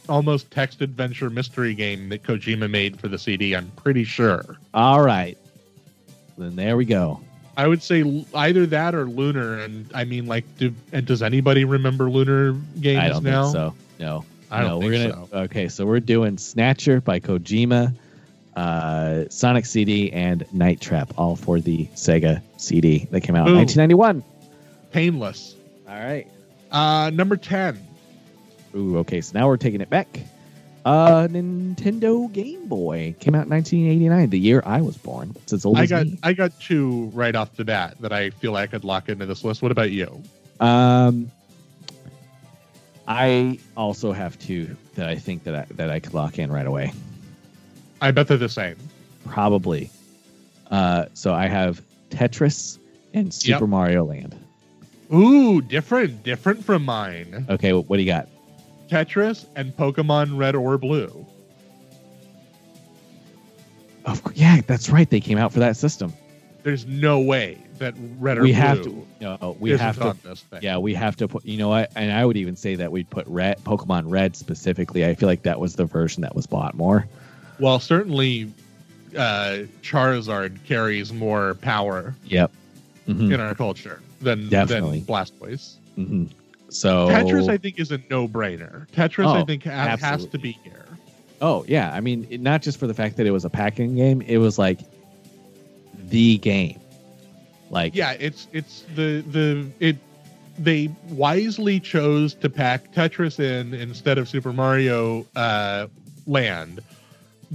[0.09, 3.55] almost text adventure mystery game that Kojima made for the CD.
[3.55, 4.57] I'm pretty sure.
[4.73, 5.37] All right,
[6.39, 7.21] then there we go.
[7.59, 11.67] I would say either that or Lunar, and I mean, like, do and does anybody
[11.67, 13.43] remember Lunar games I don't now?
[13.43, 13.75] think so.
[13.99, 17.95] No, I don't no, think we're gonna, Okay, so we're doing Snatcher by Kojima,
[18.55, 23.55] uh, Sonic CD, and Night Trap, all for the Sega CD that came out in
[23.55, 24.23] 1991.
[24.93, 25.55] Painless.
[25.89, 26.27] All right.
[26.71, 27.81] Uh, number ten.
[28.75, 29.21] Ooh, okay.
[29.21, 30.21] So now we're taking it back.
[30.85, 35.35] Uh, Nintendo Game Boy came out in 1989, the year I was born.
[35.43, 36.17] It's as old I as got me.
[36.23, 39.27] I got two right off the bat that I feel like I could lock into
[39.27, 39.63] this list.
[39.63, 40.23] What about you?
[40.61, 41.33] Um,
[43.09, 46.67] I also have two that I think that I, that I could lock in right
[46.67, 46.93] away.
[48.01, 48.77] I bet they're the same.
[49.27, 49.91] Probably.
[50.71, 52.79] Uh, so I have Tetris
[53.15, 53.69] and Super Yep.
[53.71, 54.35] Mario Land.
[55.15, 57.47] Ooh, different, different from mine.
[57.49, 58.29] Okay, what, what do you got?
[58.89, 61.27] Tetris and Pokemon Red or Blue.
[64.05, 65.09] Of course, yeah, that's right.
[65.09, 66.13] They came out for that system.
[66.67, 69.07] There's no way that Red or we Blue have to.
[69.21, 70.09] No, we have to.
[70.09, 70.59] on this thing.
[70.63, 71.47] Yeah, we have to put.
[71.47, 71.93] You know what?
[71.95, 75.07] And I would even say that we'd put Red, Pokemon Red specifically.
[75.07, 77.07] I feel like that was the version that was bought more.
[77.61, 78.51] Well, certainly,
[79.17, 82.51] uh, Charizard carries more power Yep.
[83.07, 83.33] Mhm.
[83.33, 84.99] in our culture than Definitely.
[84.99, 85.75] than Blastoise.
[85.97, 86.31] Mhm.
[86.71, 88.89] So Tetris, I think, is a no-brainer.
[88.91, 90.85] Tetris, I Oh, think, ha- has to be here.
[91.41, 93.95] Oh yeah, I mean, it, not just for the fact that it was a packing
[93.95, 94.81] game, it was like
[96.09, 96.81] the game.
[97.71, 99.97] Like Yeah, it's it's the the it.
[100.59, 105.89] They wisely chose to pack Tetris in instead of Super Mario uh,
[106.27, 106.81] Land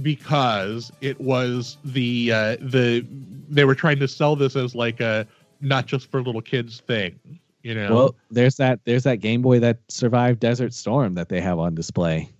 [0.00, 3.04] because it was the uh, the
[3.48, 5.26] they were trying to sell this as like a
[5.60, 7.18] not just for little kids thing.
[7.62, 11.40] You know, Well, there's that there's that Game Boy that survived Desert Storm that they
[11.40, 12.30] have on display.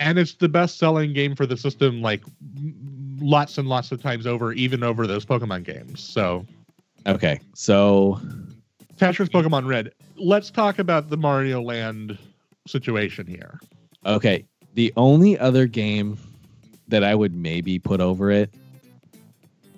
[0.00, 2.22] And it's the best selling game for the system like
[3.20, 6.44] lots and lots of times over even over those pokemon games so.
[7.06, 8.20] Okay, so.
[8.96, 12.18] Tetris pokemon red let's talk about the mario land
[12.66, 13.60] situation here.
[14.04, 16.18] Okay, the only other game
[16.88, 18.52] that I would maybe put over it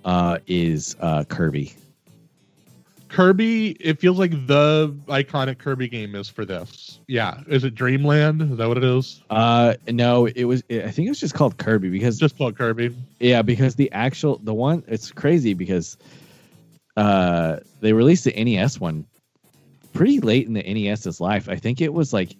[0.05, 1.75] uh, is uh, Kirby.
[3.13, 6.99] Kirby it feels like the iconic kirby game is for this.
[7.07, 7.43] Yeah.
[7.47, 8.41] Is it dreamland?
[8.41, 9.23] Is that what it is?
[9.29, 10.65] Uh, no, it was.
[10.71, 12.97] I think it was just called Kirby because just called kirby.
[13.21, 15.99] Yeah, because the actual the one it's crazy because
[16.97, 19.07] uh they released the NES one
[19.93, 21.49] pretty late in the NES's life.
[21.49, 22.35] I think it was like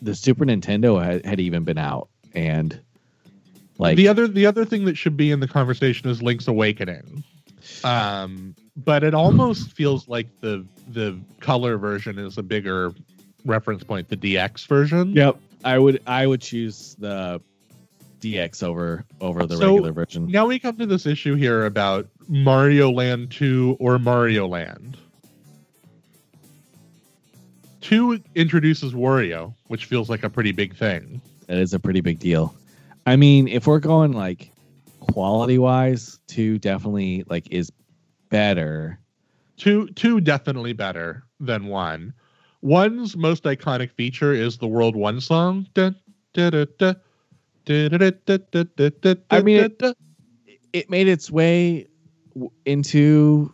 [0.00, 2.80] the Super Nintendo had, had even been out and
[3.76, 7.22] like the other the other thing that should be in the conversation is link's awakening.
[7.84, 12.92] Um but it almost feels like the the color version is a bigger
[13.44, 15.36] reference point the dx version Yep.
[15.64, 17.40] I would I would choose the
[18.20, 20.26] DX over over the So, regular version.
[20.26, 24.96] now we come to this issue here about mario land 2 or mario land
[27.80, 32.18] 2 introduces wario which feels like a pretty big thing That is a pretty big
[32.18, 32.54] deal.
[33.06, 34.52] I mean, if we're going like
[35.00, 37.72] quality wise, two definitely like is
[38.30, 38.98] better.
[39.56, 42.14] Two two definitely better than one.
[42.62, 45.66] One's most iconic feature is the World One song.
[49.30, 49.96] I mean, it,
[50.72, 51.86] it made its way
[52.64, 53.52] into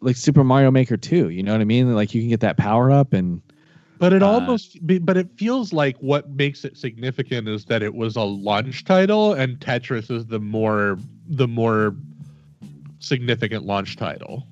[0.00, 1.28] like Super Mario Maker 2.
[1.28, 1.94] You know what I mean?
[1.94, 3.42] Like you can get that power up and.
[3.98, 7.94] But it uh, almost, but it feels like what makes it significant is that it
[7.94, 10.96] was a launch title, and Tetris is the more
[11.28, 11.94] the more
[13.00, 14.46] significant launch title.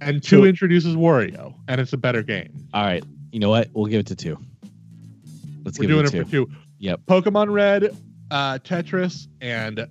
[0.00, 2.52] and two So- introduces Wario, and it's a better game.
[2.74, 3.02] All right.
[3.32, 3.70] You know what?
[3.72, 4.38] We'll give it to two.
[5.64, 6.46] Let's We're give doing it it for two.
[6.46, 6.52] two.
[6.80, 7.00] Yep.
[7.06, 7.96] Pokemon Red,
[8.30, 9.88] uh, Tetris, and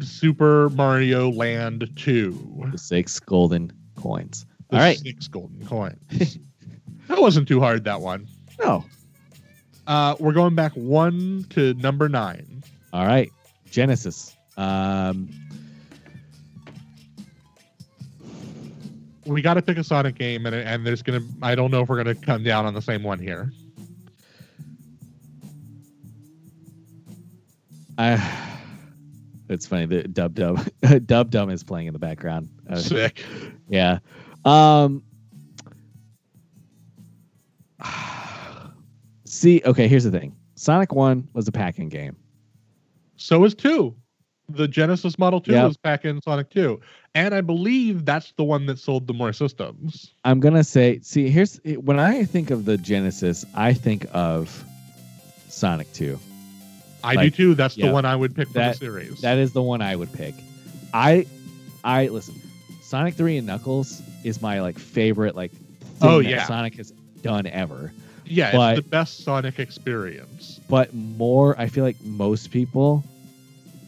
[0.00, 2.68] Super Mario Land 2.
[2.70, 4.46] The six golden coins.
[4.68, 4.98] The All right.
[4.98, 5.98] Six golden coins.
[7.08, 8.28] that wasn't too hard, that one.
[8.62, 8.84] No.
[9.88, 12.62] Uh, we're going back one to number nine.
[12.92, 13.30] All right.
[13.68, 14.36] Genesis.
[14.56, 15.28] Um,
[19.30, 21.82] We got to pick a Sonic game, and, and there's going to, I don't know
[21.82, 23.52] if we're going to come down on the same one here.
[27.96, 28.46] I.
[29.48, 29.84] It's funny.
[29.86, 30.64] The dub dub
[31.06, 32.48] dub dum is playing in the background.
[32.76, 33.24] Sick.
[33.68, 33.98] yeah.
[34.44, 35.02] Um.
[39.24, 39.88] See, okay.
[39.88, 40.36] Here's the thing.
[40.54, 42.14] Sonic One was a packing game.
[43.16, 43.96] So is two.
[44.50, 45.66] The Genesis Model 2 Yep.
[45.66, 46.80] was back in Sonic 2.
[47.14, 50.12] And I believe that's the one that sold the more systems.
[50.24, 54.64] I'm gonna say, see, here's when I think of the Genesis, I think of
[55.48, 56.18] Sonic Two.
[57.02, 57.54] I Like, do too.
[57.54, 57.86] That's yeah.
[57.86, 59.20] the one I would pick from That- the series.
[59.22, 60.34] That is the one I would pick.
[60.94, 61.26] I,
[61.82, 62.40] I listen.
[62.82, 65.50] Sonic Three and Knuckles is my like favorite like.
[65.52, 66.44] Thing Oh, that yeah.
[66.46, 67.92] Sonic has done ever.
[68.24, 70.60] yeah, but- it's the best Sonic experience.
[70.68, 73.02] But more, I feel like most people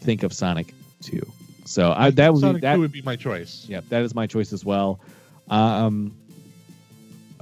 [0.01, 1.25] think of Sonic Two.
[1.73, 2.75] So I, that would Sonic be that.
[2.75, 3.65] 2 would be my choice.
[3.67, 4.99] Yep, that is my choice as well.
[5.49, 6.15] Um.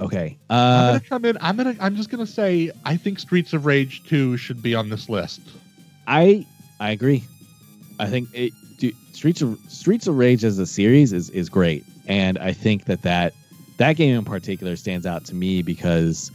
[0.00, 0.38] Okay.
[0.48, 0.86] I'm Uh.
[0.92, 1.38] gonna come in.
[1.40, 1.76] I'm gonna.
[1.80, 2.70] I'm just gonna say.
[2.86, 5.40] I think Streets of Rage 2 should be on this list.
[6.06, 6.46] I
[6.80, 7.24] I agree.
[8.00, 11.84] I think it dude, Streets of Streets of Rage as a series is is great,
[12.06, 13.34] and I think that that
[13.76, 16.30] that game in particular stands out to me because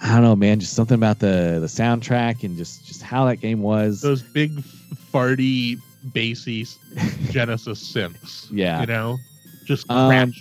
[0.00, 3.36] I don't know, man, just something about the the soundtrack and just just how that
[3.40, 4.00] game was.
[4.00, 4.52] Those big,
[5.12, 5.78] farty,
[6.12, 6.66] bassy
[7.30, 8.48] Genesis synths.
[8.52, 8.80] Yeah.
[8.80, 9.18] You know,
[9.64, 10.32] just Um,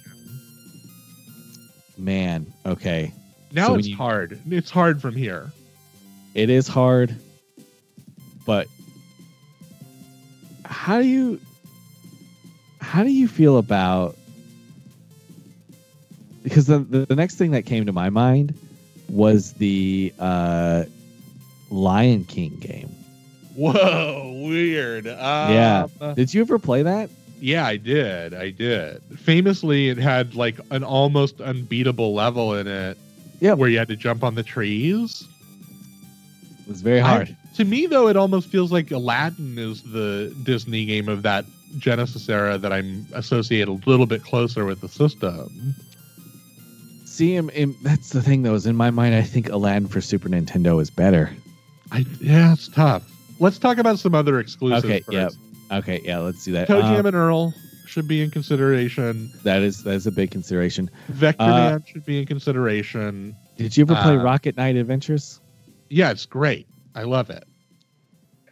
[1.97, 3.11] man, okay,
[3.51, 4.39] Now so it's you- hard.
[4.49, 5.51] It's hard from here.
[6.33, 7.15] it is hard,
[8.45, 8.67] but
[10.65, 11.39] how do you
[12.81, 14.15] how do you feel about
[16.43, 18.53] because the, the the next thing that came to my mind
[19.09, 20.83] was the uh
[21.71, 22.89] Lion King game.
[23.55, 25.05] Whoa, weird.
[25.05, 25.87] Yeah.
[26.01, 27.09] Um, Did you ever play that?
[27.39, 28.33] Yeah, I did.
[28.33, 29.01] I did.
[29.19, 32.97] Famously, it had like an almost unbeatable level in it.
[33.39, 33.53] Yeah.
[33.53, 35.27] Where you had to jump on the trees.
[36.61, 37.29] It was very hard.
[37.29, 41.45] I- to me, though, it almost feels like Aladdin is the Disney game of that
[41.77, 45.73] Genesis era that I'm associate a little bit closer with the system.
[47.05, 50.27] See in, that's the thing though, is in my mind I think Aladdin for Super
[50.27, 51.31] Nintendo is better.
[51.91, 53.09] I yeah, it's tough.
[53.39, 54.85] Let's talk about some other exclusives.
[54.85, 55.13] Okay, first.
[55.13, 55.31] yep.
[55.71, 56.67] Okay, yeah, let's do that.
[56.67, 57.53] Toe Um, and Earl
[57.85, 59.31] should be in consideration.
[59.43, 60.89] that is that is a big consideration.
[61.09, 63.35] Vector Uh, Man should be in consideration.
[63.57, 65.41] Did you ever play Uh, Rocket Knight Adventures?
[65.89, 66.67] Yeah, it's great.
[66.95, 67.43] I love it.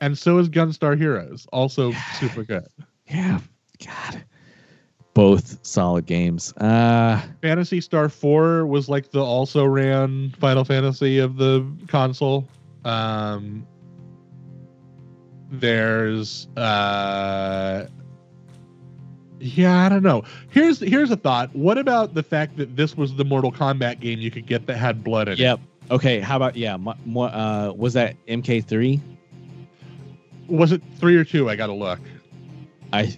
[0.02, 2.66] And so is Gunstar Heroes, also super good.
[3.08, 3.40] Yeah.
[3.86, 4.24] God.
[5.14, 6.52] Both solid games.
[6.58, 12.48] Uh Phantasy Star 4 was like the also ran Final Fantasy of the console.
[12.86, 13.66] Um
[15.54, 17.88] there's uh
[19.40, 20.24] yeah, I don't know.
[20.50, 21.54] Here's here's a thought.
[21.56, 24.78] What about the fact that this was the Mortal Kombat game you could get that
[24.78, 25.40] had blood in it?
[25.40, 25.60] Yep.
[25.92, 29.00] Okay, how about yeah, uh was that MK3?
[30.48, 31.50] Was it 3 or 2?
[31.50, 32.00] I got to look.
[32.92, 33.18] I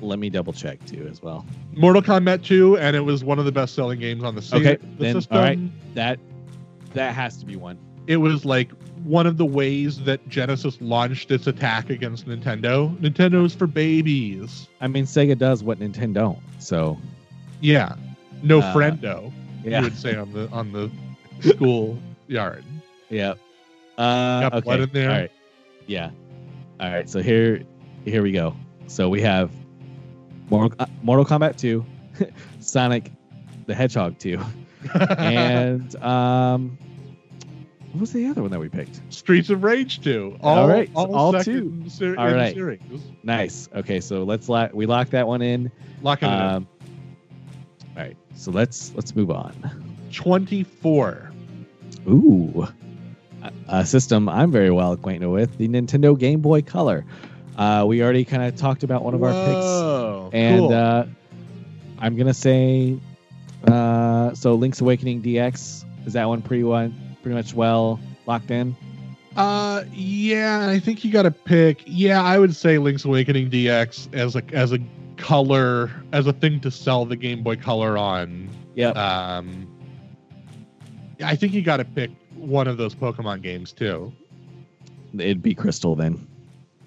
[0.00, 1.46] Let me double check too as well.
[1.74, 4.56] Mortal Kombat 2 and it was one of the best selling games on the, sy-
[4.56, 5.36] Okay, the then, system.
[5.36, 5.94] all right.
[5.94, 6.18] That
[6.94, 7.78] that has to be one.
[8.06, 8.70] it was like
[9.04, 12.96] one of the ways that Genesis launched its attack against Nintendo.
[12.98, 14.68] Nintendo's for babies.
[14.80, 16.38] I mean Sega does what Nintendo don't.
[16.58, 16.98] So
[17.60, 17.94] Yeah.
[18.42, 19.32] No Uh, friendo,
[19.64, 19.78] yeah.
[19.78, 20.90] you would say on the on the
[21.40, 21.98] school
[22.28, 22.64] yard.
[23.08, 23.34] Yeah.
[23.98, 24.60] Uh, Got okay.
[24.62, 25.10] blood in there?
[25.10, 25.30] All right.
[25.86, 26.10] Yeah.
[26.80, 27.08] All right.
[27.08, 27.62] So here,
[28.04, 28.56] here we go.
[28.86, 29.50] So we have
[30.50, 31.84] Mortal, uh, Mortal Kombat 2,
[32.60, 33.10] Sonic
[33.66, 34.40] the Hedgehog 2,
[35.18, 36.76] and um,
[37.92, 39.00] what was the other one that we picked?
[39.12, 40.38] Streets of Rage 2.
[40.40, 42.80] All, All right, all, all second ser- All in series.
[43.22, 43.68] Nice.
[43.74, 44.00] Okay.
[44.00, 44.70] So let's lock.
[44.72, 45.70] We lock that one in.
[46.02, 46.32] Lock it in.
[46.32, 46.68] Um,
[47.96, 48.16] all right.
[48.34, 49.54] So let's let's move on.
[50.12, 51.30] 24.
[52.08, 52.66] Ooh,
[53.42, 57.04] a- a system I'm very well acquainted with, the Nintendo Game Boy Color.
[57.56, 60.34] Uh, we already kind of talked about one of our picks.
[60.34, 60.72] And cool.
[60.72, 61.06] uh,
[61.98, 62.98] I'm gonna say,
[63.66, 68.74] uh, so Link's Awakening DX is that one pretty one pretty much well locked in.
[69.36, 71.82] Uh, yeah, I think you got to pick.
[71.86, 74.78] Yeah, I would say Link's Awakening DX as a as a
[75.16, 78.48] color as a thing to sell the Game Boy Color on.
[78.74, 78.88] Yeah.
[78.90, 79.66] Um,
[81.24, 84.12] I think you got to pick one of those Pokemon games too.
[85.14, 86.26] It'd be Crystal then.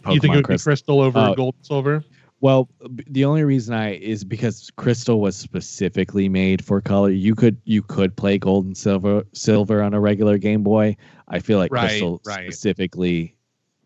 [0.09, 0.69] you think it would Crystal.
[0.71, 1.35] be Crystal over Oh.
[1.35, 2.03] Gold and Silver?
[2.41, 7.09] Well, the only reason I is because Crystal was specifically made for color.
[7.09, 10.97] You could you could play Gold and Silver Silver on a regular Game Boy.
[11.27, 12.43] I feel like Right, Crystal right.
[12.45, 13.35] specifically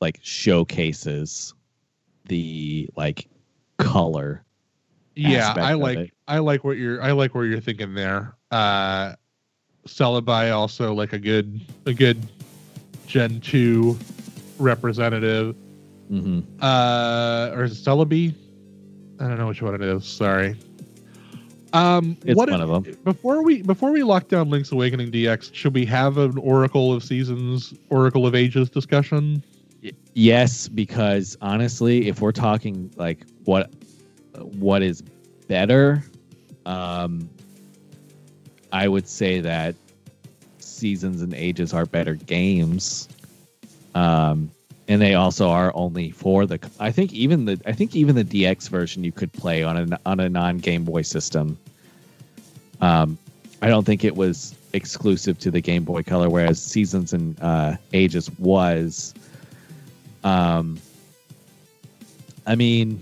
[0.02, 1.54] like showcases
[2.26, 3.30] the like
[3.78, 4.44] color.
[5.16, 6.14] Yeah, I like.
[6.28, 8.36] I like what you're I like what you're thinking there.
[8.52, 9.14] Uh
[9.88, 12.22] Celebi also like a good a good
[13.08, 13.98] Gen 2
[14.60, 15.56] representative.
[16.10, 18.34] Hmm Uh or is it Celebi?
[19.20, 20.58] I don't know which one it is, sorry.
[21.74, 22.98] Um It's what one of them.
[23.04, 27.04] before we before we lock down Link's Awakening DX, should we have an Oracle of
[27.04, 29.44] Seasons, Oracle of Ages discussion?
[30.14, 33.72] Yes, because honestly, if we're talking like what
[34.36, 35.02] what is
[35.48, 36.04] better,
[36.66, 37.30] um,
[38.72, 39.76] I would say that
[40.60, 43.08] Seasons and Ages are better games.
[43.96, 44.52] Um,
[44.90, 46.60] and they also are only for the.
[46.80, 47.62] I think even the.
[47.66, 50.84] I think even the DX version you could play on a on a non Game
[50.84, 51.58] Boy system.
[52.82, 53.18] Um,
[53.62, 57.78] I don't think it was exclusive to the Game Boy Color, whereas Seasons and uh,
[57.94, 59.14] Ages was.
[60.24, 60.80] Um,
[62.48, 63.00] I mean,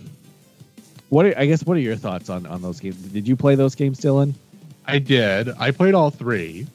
[1.07, 2.97] what are, I guess what are your thoughts on on those games?
[2.97, 4.33] Did you play those games, Dylan?
[4.85, 5.49] I did.
[5.57, 6.67] I played all three.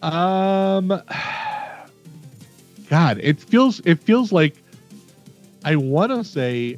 [0.00, 1.02] Um
[2.92, 4.54] God, it feels it feels like
[5.64, 6.76] I want to say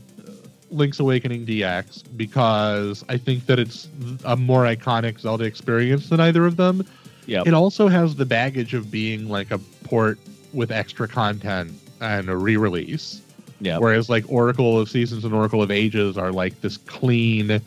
[0.71, 3.89] Link's Awakening DX because I think that it's
[4.25, 6.87] a more iconic Zelda experience than either of them.
[7.27, 7.43] Yeah.
[7.45, 10.21] It also has the baggage of being like a port
[10.53, 13.21] with extra content and a re-release.
[13.61, 13.79] Yeah.
[13.79, 17.61] Whereas like Oracle of Seasons and Oracle of Ages are like this clean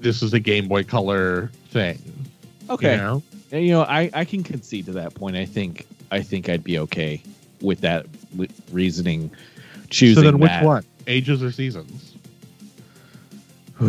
[0.00, 2.02] this is a Game Boy Color thing.
[2.70, 2.94] Okay.
[2.94, 3.22] You know?
[3.52, 5.36] And, you know, I I can concede to that point.
[5.36, 7.22] I think I think I'd be okay
[7.60, 8.06] with that
[8.72, 9.30] reasoning.
[9.90, 10.64] Choosing So then which that.
[10.64, 10.84] one?
[11.06, 12.14] Ages or Seasons?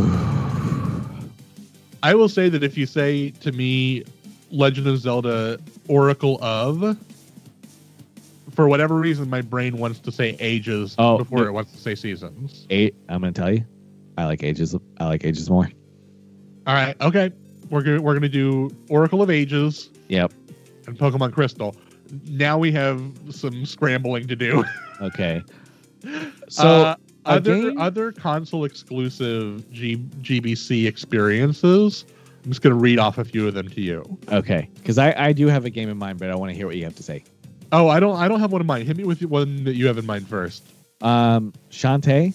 [2.01, 4.03] I will say that if you say to me
[4.51, 6.97] Legend of Zelda Oracle of
[8.53, 11.47] for whatever reason my brain wants to say ages Oh, before no.
[11.47, 12.65] it wants to say seasons.
[12.69, 12.95] Eight.
[13.09, 13.65] I'm gonna tell you,
[14.17, 14.75] I like Ages.
[14.99, 15.69] I like Ages more.
[16.67, 17.31] All right, okay.
[17.69, 20.33] We're gonna we're gonna do Oracle of Ages Yep.
[20.87, 21.75] and Pokemon Crystal.
[22.25, 24.63] Now we have some scrambling to do.
[25.01, 25.41] Okay.
[26.49, 32.05] So uh, other game- other console exclusive G- GBC experiences.
[32.43, 34.03] I'm just gonna read off a few of them to you.
[34.29, 36.65] okay, because I I do have a game in mind, but I want to hear
[36.67, 37.23] what you have to say.
[37.71, 38.87] Oh, I don't I don't have one in mind.
[38.87, 40.67] Hit me with one that you have in mind first.
[41.01, 42.33] Um, Shantae,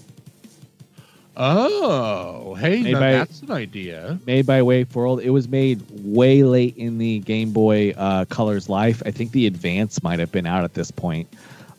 [1.37, 4.19] Oh, hey, by- that's an idea.
[4.27, 5.23] made by WayForward.
[5.23, 9.03] It was made way late in the Game Boy uh, Color's life.
[9.05, 11.29] I think the Advance might have been out at this point,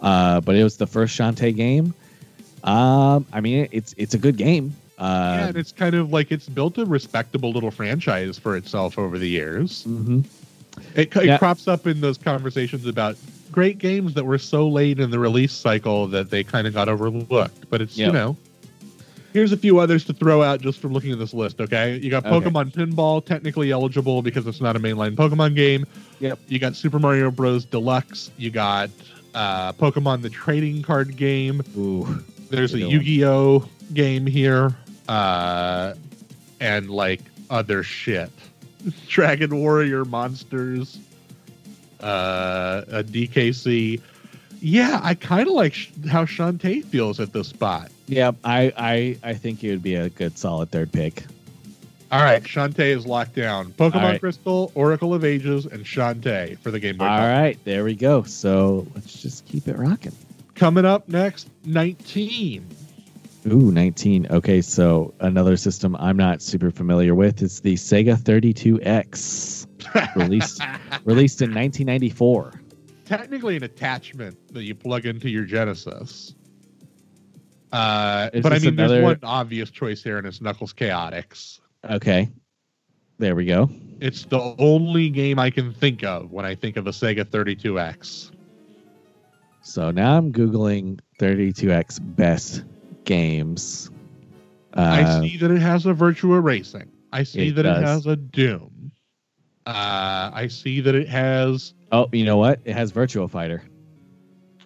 [0.01, 1.93] uh, but it was the first Shantae game.
[2.63, 4.75] Um, I mean, it's it's a good game.
[4.97, 8.97] Uh, yeah, and it's kind of like it's built a respectable little franchise for itself
[8.97, 9.83] over the years.
[9.85, 10.25] mhm.
[10.95, 11.37] It, it Yeah.
[11.37, 13.15] crops up in those conversations about
[13.51, 16.89] great games that were so late in the release cycle that they kind of got
[16.89, 17.69] overlooked.
[17.69, 18.35] But it's, you know,
[19.35, 21.97] here's a few others to throw out just from looking at this list, okay?
[21.97, 22.49] You got Okay.
[22.49, 25.85] Pokemon Pinball, technically eligible because it's not a mainline Pokemon game.
[26.21, 26.39] Yep.
[26.47, 27.65] You got Super Mario Bros.
[27.65, 28.31] Deluxe.
[28.37, 28.89] You got
[29.33, 31.61] uh, Pokemon the trading card game.
[31.77, 34.73] Ooh, There's a Yu-Gi-Oh game here,
[35.09, 35.93] uh,
[36.61, 38.31] and like other shit.
[39.09, 40.97] Dragon Warrior monsters,
[42.01, 44.01] uh, a DKC.
[44.61, 47.91] Yeah, I kind of like sh- how Shantae feels at this spot.
[48.07, 48.31] Yeah.
[48.43, 51.23] I I I think it would be a good solid third pick.
[52.11, 53.71] All right, Shantae is locked down.
[53.73, 54.19] Pokemon All right.
[54.19, 57.05] Crystal, Oracle of Ages, and Shantae for the Game Boy.
[57.05, 57.29] All Color.
[57.29, 58.23] right, there we go.
[58.23, 60.13] So let's just keep it rocking.
[60.53, 62.65] Coming up next, 19.
[63.47, 64.27] Ooh, 19.
[64.29, 70.61] Okay, so another system I'm not super familiar with is the Sega 32X, released
[71.05, 72.53] released in 1994.
[73.05, 76.34] technically an attachment that you plug into your Genesis.
[77.75, 81.59] Uh, but I mean, there's one obvious choice here, and it's Knuckles Chaotix.
[81.89, 82.29] Okay,
[83.19, 83.69] there we go.
[83.99, 88.31] It's the only game I can think of when I think of a Sega 32X.
[89.61, 92.63] So now I'm googling 32X best
[93.03, 93.91] games.
[94.73, 96.91] I Uh, see that it has a Virtua Racing.
[97.11, 97.81] I see It that does.
[97.81, 98.91] it has a Doom.
[99.65, 101.73] Uh, I see that it has.
[101.91, 102.59] Oh, you know what?
[102.65, 103.63] It has Virtua Fighter.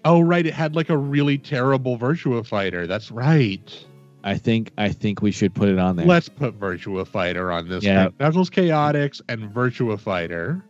[0.05, 0.45] Oh, right.
[0.45, 2.87] It had like a really terrible Virtua Fighter.
[2.87, 3.85] That's right.
[4.23, 6.05] I think I think we should put it on there.
[6.05, 7.83] Let's put Virtua Fighter on this.
[7.83, 8.05] Yeah.
[8.05, 8.13] thing.
[8.19, 10.63] Knuckles Chaotix and Virtua Fighter.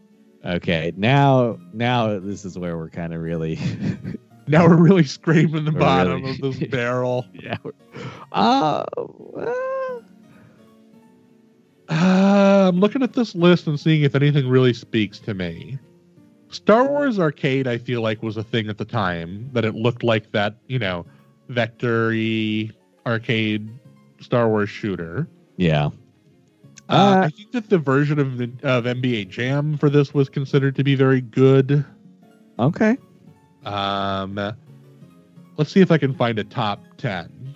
[0.46, 3.60] Okay, now now this is where we're kind of really
[4.48, 7.26] Now we're really scraping the We're bottom really- of this barrel.
[7.34, 7.58] yeah.
[8.32, 8.84] Uh,
[11.90, 15.80] Uh, I'm looking at this list and seeing if anything really speaks to me.
[16.50, 20.04] Star Wars Arcade, I feel like, was a thing at the time that it looked
[20.04, 21.06] like that, you know,
[21.50, 22.72] vector-y
[23.06, 23.70] arcade
[24.20, 25.28] Star Wars shooter.
[25.58, 25.90] yeah.
[26.90, 30.76] Uh, Uh, I think that the version of of NBA Jam for this was considered
[30.76, 31.86] to be very good.
[32.58, 32.98] Okay.
[33.64, 34.56] Um,
[35.58, 37.56] let's see if I can find a top ten.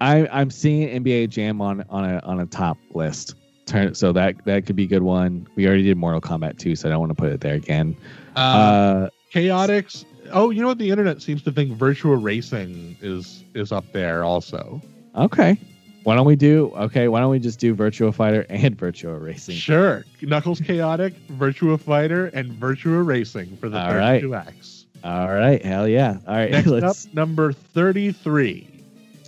[0.00, 3.36] I I'm seeing NBA Jam on on a on a top list.
[3.66, 5.46] Turn so that that could be a good one.
[5.56, 7.96] We already did Mortal Kombat 2, so I don't want to put it there again.
[8.36, 10.04] Uh, Uh, Chaotix.
[10.32, 10.78] Oh, you know what?
[10.78, 14.80] The internet seems to think Virtua Racing is is up there also.
[15.16, 15.58] okay.
[16.04, 17.08] Why don't we do okay?
[17.08, 19.56] Why don't we just do Virtua Fighter and Virtua Racing?
[19.56, 20.04] Sure.
[20.22, 24.22] Knuckles Chaotix, Virtua Fighter, and Virtua Racing for the All right.
[24.22, 24.84] 32X.
[25.02, 26.18] All right, hell yeah!
[26.26, 27.12] All right, Next up, let's.
[27.12, 28.68] number 33.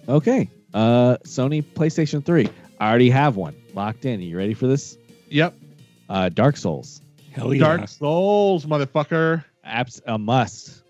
[0.08, 2.48] Okay, uh, Sony PlayStation 3.
[2.80, 4.20] I already have one locked in.
[4.20, 4.98] Are you ready for this?
[5.30, 5.54] Yep.
[6.08, 7.00] Uh, Dark Souls.
[7.32, 7.60] Hell yeah.
[7.60, 9.44] Dark Souls, motherfucker.
[9.64, 10.82] Abs- a must.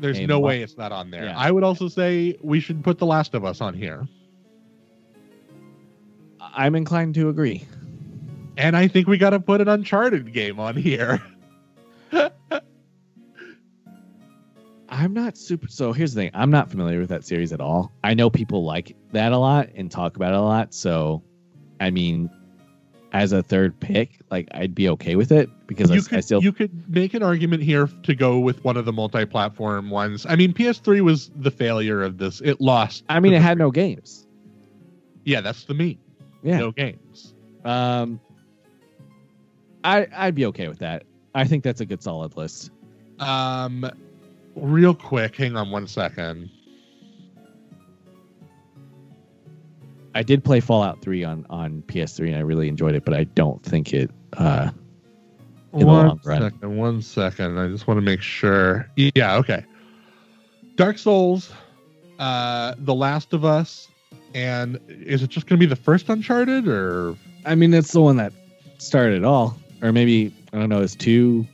[0.00, 1.24] There's A no mu- way it's not on there.
[1.26, 1.38] Yeah.
[1.38, 4.08] I would also say we should put The Last of Us on here.
[6.40, 7.64] I'm inclined to agree.
[8.56, 11.22] And I think we got to put an Uncharted game on here.
[14.88, 15.68] I'm not super.
[15.68, 17.92] So here's the thing: I'm not familiar with that series at all.
[18.04, 20.74] I know people like that a lot and talk about it a lot.
[20.74, 21.22] So,
[21.82, 22.30] I mean,
[23.12, 26.24] as a third pick, like I'd be okay with it because I, you I could
[26.24, 26.42] still.
[26.42, 30.24] you could make an argument here to go with one of the multi-platform ones.
[30.24, 32.40] I mean, PS3 was the failure of this.
[32.40, 33.04] It lost.
[33.08, 34.26] I mean, it had no games.
[35.24, 35.98] Yeah, that's the mean.
[36.42, 36.58] Yeah.
[36.58, 37.34] No games.
[37.64, 38.20] Um.
[39.84, 41.02] I I'd be okay with that.
[41.34, 42.70] I think that's a good solid list.
[43.18, 43.90] Um,
[44.54, 46.50] real quick, hang on one second.
[50.14, 53.24] I did play Fallout 3 on on PS3 and I really enjoyed it, but I
[53.24, 54.10] don't think it.
[54.36, 54.70] uh
[55.72, 57.58] In one second, one second.
[57.58, 58.88] I just want to make sure.
[58.96, 59.64] Yeah, okay.
[60.76, 61.52] Dark Souls,
[62.18, 63.88] uh, The Last of Us,
[64.34, 68.00] and is it just going to be the first Uncharted or I mean, it's the
[68.00, 68.32] one that
[68.78, 70.80] started it all, or maybe I don't know.
[70.80, 71.46] Is two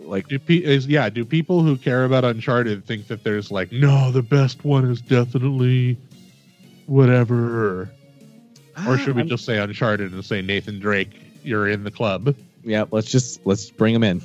[0.00, 1.08] like do pe- is yeah?
[1.08, 5.00] Do people who care about Uncharted think that there's like no, the best one is
[5.00, 5.96] definitely
[6.86, 7.90] whatever,
[8.86, 11.10] or, or should we I'm- just say Uncharted and say Nathan Drake,
[11.42, 12.34] you're in the club?
[12.64, 14.20] Yeah, let's just let's bring him in.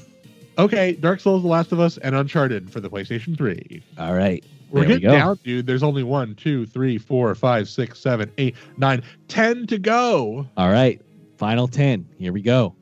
[0.58, 3.82] Okay, Dark Souls, The Last of Us, and Uncharted for the PlayStation 3.
[3.98, 5.16] All right, We're there we getting go.
[5.16, 5.66] down, dude.
[5.66, 10.46] There's only one, two, three, four, five, six, seven, eight, nine, ten to go.
[10.58, 11.00] All right,
[11.38, 12.06] final ten.
[12.18, 12.76] Here we go.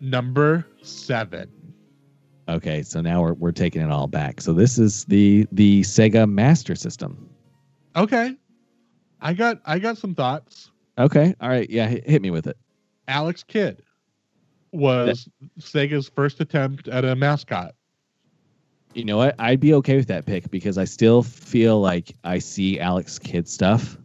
[0.00, 1.50] Number seven.
[2.48, 4.40] Okay, so now we're we're taking it all back.
[4.40, 7.28] So this is the the Sega Master System.
[7.96, 8.34] Okay,
[9.20, 10.70] I got I got some thoughts.
[10.98, 12.56] Okay, all right, yeah, hit, hit me with it.
[13.08, 13.82] Alex Kidd
[14.72, 15.28] was
[15.60, 17.74] Sega's first attempt at a mascot.
[18.94, 19.34] You know what?
[19.38, 23.48] I'd be okay with that pick because I still feel like I see Alex Kidd
[23.48, 23.98] stuff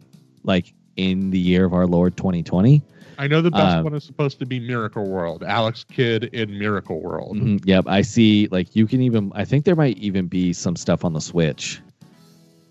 [0.44, 2.82] like in the year of our Lord 2020.
[3.20, 5.44] I know the best Um, one is supposed to be Miracle World.
[5.44, 7.38] Alex Kidd in Miracle World.
[7.38, 8.48] Mhm, Yep, I see.
[8.50, 9.32] Like you can even.
[9.36, 11.82] I think there might even be some stuff on the Switch.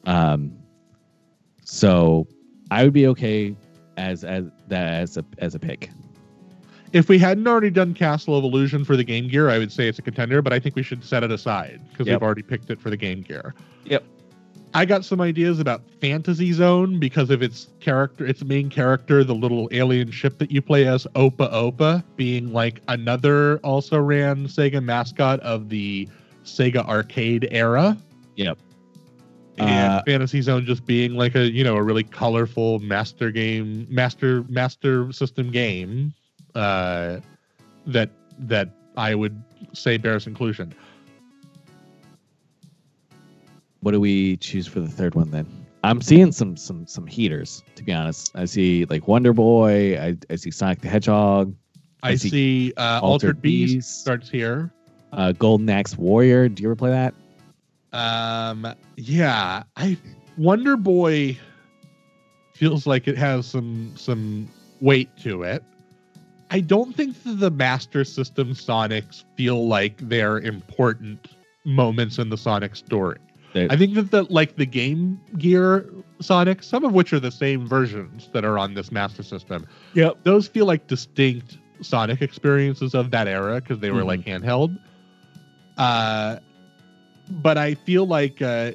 [0.06, 0.52] Um.
[1.64, 2.26] So,
[2.70, 3.54] I would be okay
[3.98, 5.90] as as that as a as a pick.
[6.94, 9.88] If we hadn't already done Castle of Illusion for the Game Gear, I would say
[9.88, 12.14] it's a contender, but I think we should set it aside because Yep.
[12.14, 13.54] we've already picked it for the Game Gear.
[13.84, 14.04] Yep.
[14.74, 19.34] I got some ideas about Fantasy Zone because of its character, its main character, the
[19.34, 24.82] little alien ship that you play as, Opa Opa, being like another also ran Sega
[24.82, 26.08] mascot of the
[26.44, 27.96] Sega arcade era.
[28.36, 28.58] Yep.
[29.58, 33.86] And Uh, Fantasy Zone just being like a you know a really colorful master game,
[33.90, 36.12] master master system game
[36.54, 37.18] uh,
[37.86, 40.74] that that I would say bears inclusion.
[43.80, 45.46] What do we choose for the third one then?
[45.84, 47.62] I'm seeing some some some heaters.
[47.76, 49.98] To be honest, I see like Wonder Boy.
[49.98, 51.54] I, I see Sonic the Hedgehog.
[52.02, 54.00] I, I see, see uh, Altered Altered Beast, Beast.
[54.00, 54.72] starts here.
[55.12, 56.48] Uh, Golden Axe Warrior.
[56.48, 57.14] Do you ever play that?
[57.92, 59.96] Um, yeah, I
[60.36, 61.38] Wonder Boy
[62.54, 64.48] feels like it has some some
[64.80, 65.62] weight to it.
[66.50, 71.28] I don't think that the Master System Sonics feel like they're important
[71.64, 73.18] moments in the Sonic story.
[73.52, 75.88] They're- I think that the like the Game Gear
[76.20, 79.66] Sonic, some of which are the same versions that are on this Master System.
[79.94, 80.18] Yep.
[80.24, 84.76] Those feel like distinct Sonic experiences of that era because they were like handheld.
[85.76, 86.38] Uh
[87.30, 88.72] but I feel like uh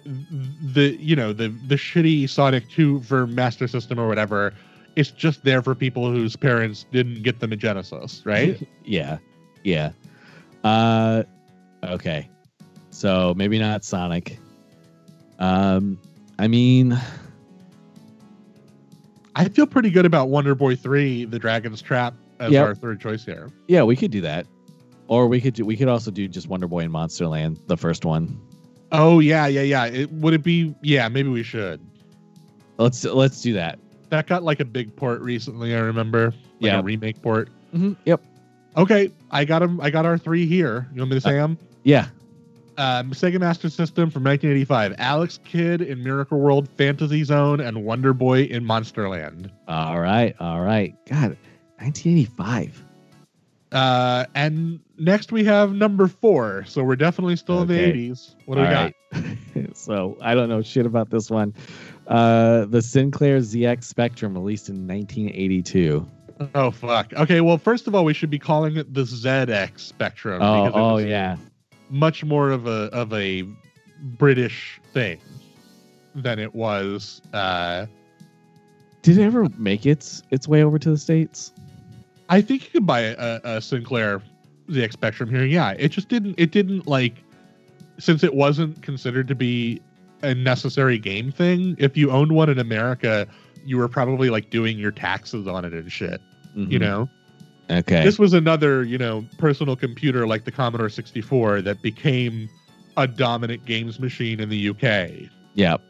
[0.62, 4.54] the you know the the shitty Sonic 2 for Master System or whatever
[4.96, 8.62] it's just there for people whose parents didn't get them a Genesis, right?
[8.86, 9.18] Yeah.
[9.64, 9.92] Yeah.
[10.64, 11.24] Uh
[11.84, 12.30] okay.
[12.92, 14.38] So maybe not Sonic.
[15.40, 16.00] Um
[16.38, 17.00] I mean
[19.36, 22.66] I feel pretty good about Wonder Boy 3, The Dragon's Trap as Yep.
[22.66, 23.50] our third choice here.
[23.68, 24.46] yeah, we could do that.
[25.08, 28.06] Or we could do we could also do just Wonder Boy and Monsterland, the first
[28.06, 28.40] one.
[28.92, 29.86] Oh yeah, yeah, yeah.
[29.86, 30.74] It, would it be?
[30.82, 31.82] Yeah, maybe we should.
[32.78, 33.80] Let's let's do that.
[34.10, 35.76] That got like a big port recently.
[35.76, 36.28] I remember.
[36.28, 36.36] Like
[36.72, 36.80] Yeah.
[36.80, 37.50] a remake port.
[37.76, 38.22] Mhm, Yep.
[38.78, 39.80] Okay, I got them.
[39.82, 40.88] I got our three here.
[40.94, 41.58] You want me to say them?
[41.84, 42.08] Yeah.
[42.78, 44.96] Um, Sega Master System from 1985.
[44.98, 49.52] Alex Kidd in Miracle World, Fantasy Zone, and Wonder Boy in Monsterland.
[49.68, 50.36] All right.
[50.40, 50.96] All right.
[51.08, 51.38] God,
[51.78, 52.84] 1985.
[53.74, 56.64] Uh, and next we have number four.
[56.68, 58.36] So we're definitely still in the 80s.
[58.46, 58.94] What do we All got?
[59.76, 61.54] so I don't know shit about this one.
[62.08, 66.08] Uh, the Sinclair ZX Spectrum released in 1982.
[66.54, 67.14] Oh fuck.
[67.14, 70.42] Okay, well, first of all, we should be calling it the ZX Spectrum.
[70.42, 71.38] Oh, oh yeah.
[71.90, 73.44] much more of a of a
[74.02, 75.20] British thing
[76.16, 77.22] than it was.
[77.34, 77.86] Uh,
[79.02, 81.54] Did it ever make its its way over to the states?
[82.34, 84.20] I think you could buy a, a Sinclair
[84.70, 85.46] ZX Spectrum here.
[85.46, 86.34] Yeah, it just didn't.
[86.40, 87.24] It didn't like
[88.00, 89.80] since it wasn't considered to be
[90.24, 91.76] a necessary game thing.
[91.78, 93.28] If you owned one in America,
[93.64, 96.22] you were probably like doing your taxes on it and shit.
[96.56, 96.82] You Mhm.
[96.82, 97.10] know.
[97.70, 98.04] Okay.
[98.04, 102.50] this was another you know personal computer like the commodore 64 that became
[102.98, 104.84] a dominant games machine in the uk
[105.54, 105.82] Yep.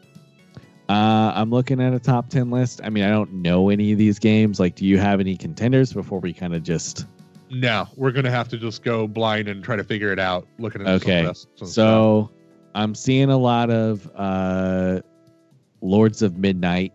[0.88, 2.80] Uh, I'm looking at a top 10 list.
[2.84, 4.60] I mean, I don't know any of these games.
[4.60, 7.06] Like, do you have any contenders before we kind of just.
[7.50, 10.82] no we're gonna have to just go blind and try to figure it out looking
[10.82, 11.26] at Okay.
[11.26, 11.68] lists and stuff.
[11.70, 12.30] So
[12.74, 15.00] I'm seeing a lot of uh,
[15.80, 16.92] Lords of Midnight,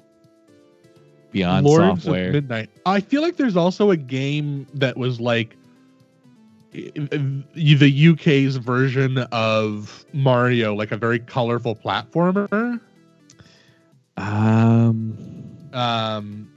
[1.32, 2.28] Beyond lords Software.
[2.28, 5.56] of midnight i feel like there's also a game that was like
[6.74, 12.82] the uk's version of mario like a very colorful platformer
[14.20, 15.18] um,
[15.74, 16.52] um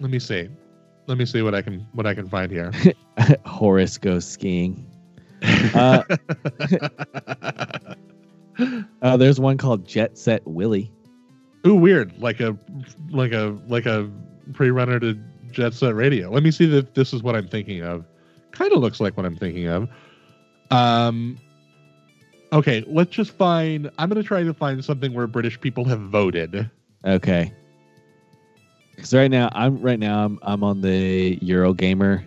[0.00, 0.48] let me see
[1.06, 2.70] let me see what i can what i can find here
[3.46, 4.86] Horace goes skiing.
[5.42, 6.02] Uh,
[9.02, 10.92] uh, there's one called Jet Set Willy.
[11.66, 12.18] Ooh, weird.
[12.18, 12.56] Like a
[13.10, 14.10] like a like a
[14.52, 15.18] pre-runner to
[15.50, 16.30] Jet Set Radio.
[16.30, 18.06] Let me see if this is what I'm thinking of.
[18.52, 19.88] Kind of looks like what I'm thinking of.
[20.70, 21.38] Um
[22.52, 26.68] Okay, let's just find I'm gonna try to find something where British people have voted.
[27.04, 27.52] Okay.
[28.94, 32.24] Because right now I'm right now I'm I'm on the Eurogamer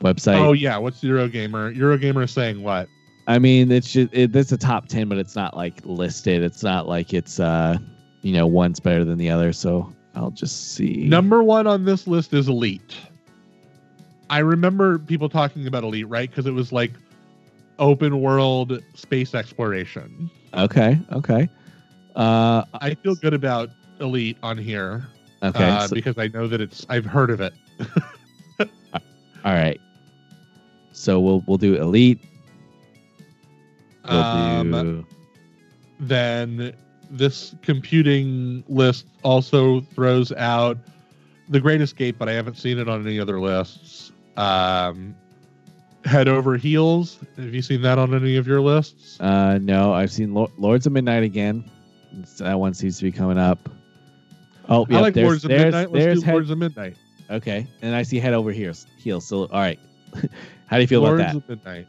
[0.00, 0.38] website.
[0.38, 1.76] Oh yeah, what's Eurogamer?
[1.76, 2.88] Eurogamer is saying what?
[3.26, 6.42] I mean, it's just it, it's a top ten, but it's not like listed.
[6.42, 7.76] It's not like it's uh,
[8.22, 9.52] you know, one's better than the other.
[9.52, 11.06] So I'll just see.
[11.06, 12.96] Number one on this list is Elite.
[14.30, 16.28] I remember people talking about Elite, right?
[16.28, 16.92] Because it was like
[17.78, 20.30] open world space exploration.
[20.54, 20.98] Okay.
[21.12, 21.48] Okay.
[22.16, 22.64] Uh.
[22.74, 23.70] I feel good about
[24.00, 25.06] Elite on here.
[25.42, 25.68] Okay.
[25.68, 27.52] uh, so- because I know that it's I've heard of it.
[28.60, 28.66] all
[29.52, 29.80] right.
[30.92, 32.20] So we'll we'll do elite.
[34.08, 35.06] We'll Um, do
[36.00, 36.72] Then
[37.10, 40.78] this computing list also throws out
[41.48, 44.12] the Great Escape, but I haven't seen it on any other lists.
[44.36, 45.14] Um,
[46.04, 47.18] Head Over Heels.
[47.36, 49.18] Have you seen that on any of your lists?
[49.20, 51.64] uh no, I've seen Lo- Lords of Midnight again.
[52.12, 53.68] It's- that one seems to be coming up.
[54.68, 55.90] Oh, I like there's, Lords of there's, Midnight.
[55.92, 56.96] Let's do head, Lords of Midnight.
[57.30, 58.86] Okay, and I see head over heels.
[58.98, 59.26] Heels.
[59.26, 59.78] So all right.
[60.66, 61.34] How do you feel Lords about that?
[61.34, 61.86] Lords of Midnight.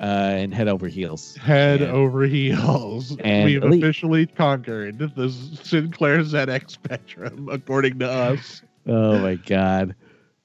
[0.00, 1.34] Uh, and head over heels.
[1.36, 3.16] Head And- over heels.
[3.24, 3.82] We've Elite.
[3.82, 8.62] officially conquered the Sinclair ZX Spectrum, according to us.
[8.90, 9.94] Oh my god.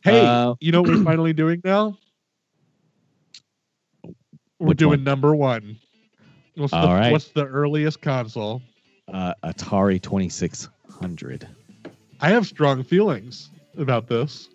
[0.03, 1.98] Hey, Uh, you know what we're finally doing now?
[4.64, 5.03] We're Which doing one?
[5.03, 5.77] number one.
[6.56, 7.11] What's the, All right.
[7.11, 8.61] what's the earliest console?
[9.11, 11.45] Uh, Atari Twenty Six Hundred.
[12.22, 14.48] I have strong feelings about this.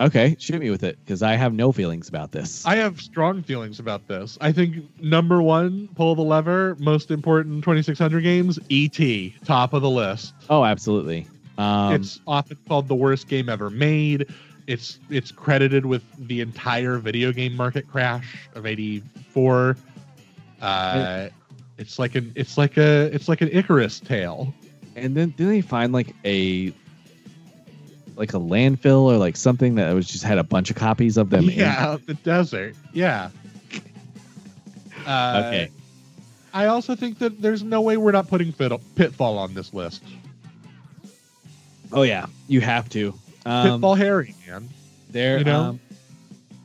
[0.00, 2.66] Okay, shoot me with it because I have no feelings about this.
[2.66, 4.36] I have strong feelings about this.
[4.40, 8.98] I think number one, pull the lever, most important 2600 games, ET,
[9.44, 10.34] top of the list.
[10.50, 11.28] oh, absolutely.
[11.58, 14.26] Um, it's often called the worst game ever made.
[14.68, 19.76] It's it's credited with the entire video game market crash of '84.
[20.60, 21.28] Uh,
[21.78, 24.52] It's like an it's like a it's like an Icarus tale.
[24.94, 26.72] And then didn't they find like a
[28.16, 31.30] like a landfill or like something that was just had a bunch of copies of
[31.30, 31.44] them?
[31.48, 32.76] in- yeah, in the desert.
[32.92, 33.30] Yeah.
[35.06, 35.70] Uh, Okay.
[36.52, 40.02] I also think that there's no way we're not putting Pitfall on this list.
[41.92, 43.14] Oh yeah, you have to.
[43.48, 44.68] Um, Pitfall Harry, man.
[45.10, 45.60] There, You know?
[45.60, 45.80] um,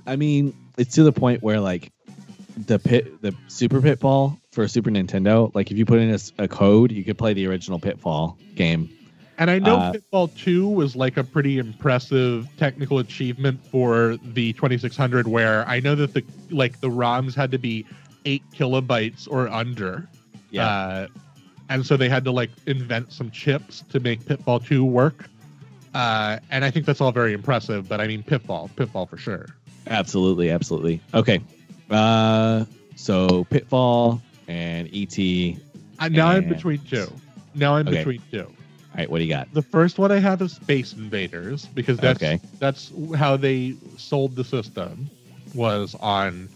[0.05, 1.91] I mean, it's to the point where like
[2.67, 5.53] the pit, the Super Pitfall for Super Nintendo.
[5.55, 8.89] Like, if you put in a code, you could play the original Pitfall game.
[9.39, 14.53] And I know Uh, Pitfall 2 was like a pretty impressive technical achievement for the
[14.53, 17.85] 2600 where I know that the like the ROMs had to be
[18.25, 20.07] 8 kilobytes or under.
[20.51, 21.07] Yeah, Uh,
[21.69, 25.27] and so they had to like invent some chips to make Pitfall 2 work.
[25.93, 29.45] Uh, and I think that's all very impressive, but I mean Pitfall, Pitfall for sure.
[29.87, 31.01] absolutely, absolutely.
[31.13, 31.39] Okay,
[31.91, 32.65] uh,
[32.95, 35.17] so Pitfall and ET.
[35.99, 37.07] Uh, now I'm between two.
[37.53, 37.97] Now I'm Okay.
[37.97, 38.45] between two.
[38.45, 39.51] All right, what do you got?
[39.53, 42.39] The first one I have is Space Invaders because that's Okay.
[42.59, 45.09] that's how they sold the system
[45.53, 46.49] was on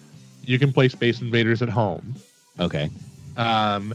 [0.43, 2.15] you can play Space Invaders at home.
[2.59, 2.89] Okay,
[3.35, 3.93] Um,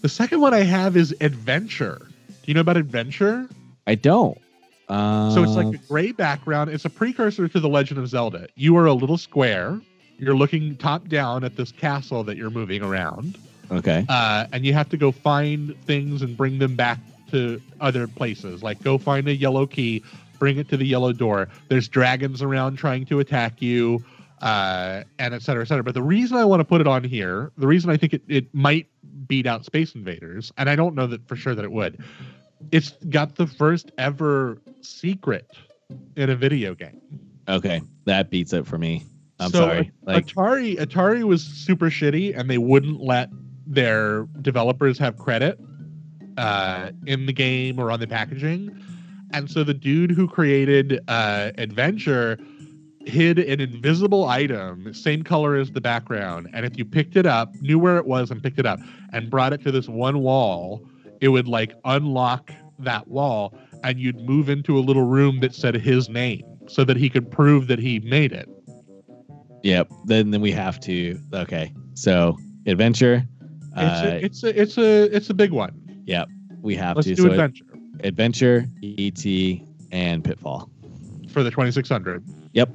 [0.00, 1.98] the second one I have is Adventure.
[2.28, 3.46] Do you know about Adventure?
[3.86, 4.38] I don't.
[4.88, 6.70] Uh, So it's like a gray background.
[6.70, 8.48] It's a precursor to The Legend of Zelda.
[8.54, 9.80] You are a little square.
[10.18, 13.36] You're looking top down at this castle that you're moving around,
[13.70, 17.00] okay, uh, and you have to go find things and bring them back
[17.32, 18.62] to other places.
[18.62, 20.04] Like go find a yellow key,
[20.38, 21.48] bring it to the yellow door.
[21.68, 24.04] There's dragons around trying to attack you,
[24.40, 25.82] uh, and et cetera, et cetera.
[25.82, 28.22] But the reason I want to put it on here, the reason I think it,
[28.28, 28.86] it might
[29.26, 31.98] beat out Space Invaders, and I don't know that for sure that it would.
[32.72, 35.46] It's got the first ever secret
[36.16, 37.00] in a video game.
[37.48, 39.04] okay, that beats it for me.
[39.40, 39.90] I'm So, sorry.
[40.04, 43.28] Like, Atari Atari was super shitty and they wouldn't let
[43.66, 45.58] their developers have credit
[46.36, 48.76] uh, in the game or on the packaging.
[49.32, 52.38] And so the dude who created uh, Adventure
[53.06, 56.48] hid an invisible item, same color as the background.
[56.54, 58.78] And if you picked it up, knew where it was and picked it up
[59.12, 60.86] and brought it to this one wall,
[61.20, 65.74] it would like unlock that wall and you'd move into a little room that said
[65.74, 68.48] his name so that he could prove that he made it.
[69.62, 69.90] Yep.
[70.06, 71.18] Then then we have to.
[71.32, 71.72] Okay.
[71.94, 72.36] So
[72.66, 73.24] adventure.
[73.76, 76.02] It's Uh, a, it's a it's a it's a big one.
[76.06, 76.28] Yep.
[76.62, 77.14] We have Let's to.
[77.14, 77.64] do so adventure
[78.02, 79.24] adventure, ET,
[79.92, 80.68] and Pitfall.
[81.30, 82.22] for the 2600.
[82.52, 82.70] Yep.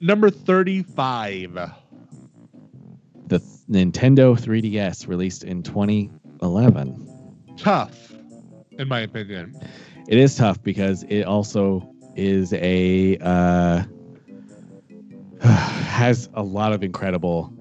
[0.00, 1.54] Number 35.
[3.26, 7.07] The th- Nintendo 3DS released in 2011.
[7.58, 8.12] Tough,
[8.78, 9.60] in my opinion.
[10.08, 13.82] It is tough because it also is a uh,
[15.40, 17.52] has a lot of incredible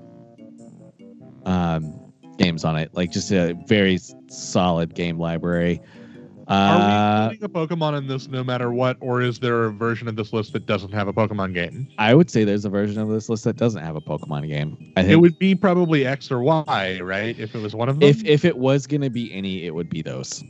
[1.45, 1.93] um,
[2.38, 2.93] games on it.
[2.93, 5.82] Like just a very solid game library.
[6.50, 9.72] Are Uh, we putting a Pokemon in this no matter what, or is there a
[9.72, 11.88] version of this list that doesn't have a Pokemon game?
[11.98, 14.77] I would say there's a version of this list that doesn't have a Pokemon game.
[14.95, 17.38] I think It would be probably X or Y, right?
[17.38, 18.08] If it was one of them.
[18.09, 20.43] if if it was gonna be any, it would be those.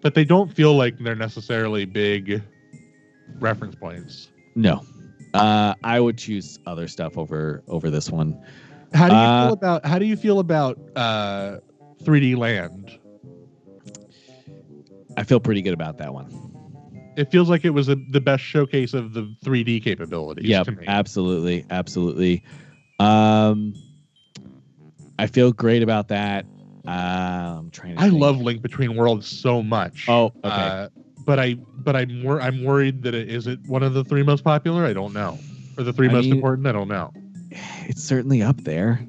[0.00, 2.42] but they don't feel like they're necessarily big
[3.38, 4.30] reference points.
[4.56, 4.82] No,
[5.34, 8.36] uh, I would choose other stuff over over this one.
[8.94, 11.58] How do you Uh, feel about how do you feel about uh
[12.02, 12.98] 3D Land?
[15.16, 16.30] I feel pretty good about that one.
[17.16, 21.66] It feels like it was a, the best showcase of the 3D capabilities Yeah, absolutely,
[21.68, 22.42] absolutely.
[22.98, 23.74] Um,
[25.18, 26.46] I feel great about that.
[26.86, 26.90] Uh,
[27.58, 28.00] I'm trying to.
[28.02, 28.20] I think.
[28.20, 30.06] love Link Between Worlds so much.
[30.08, 30.38] Oh, okay.
[30.42, 30.88] Uh,
[31.24, 34.24] but I but I'm wor- I'm worried that it is it one of the three
[34.24, 34.84] most popular.
[34.84, 35.38] I don't know,
[35.78, 36.66] or the three I most mean- important.
[36.66, 37.12] I don't know.
[37.86, 39.06] it's certainly up there.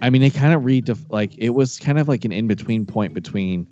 [0.00, 2.86] I mean, it kind of read like it was kind of like an in between
[2.86, 3.66] point between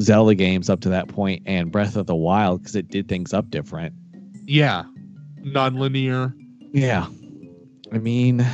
[0.00, 3.32] Zelda games up to that point and Breath of the Wild because it did things
[3.34, 3.94] up different.
[4.46, 4.84] Yeah,
[5.42, 6.34] non-linear.
[6.72, 7.06] Yeah,
[7.92, 8.46] I mean,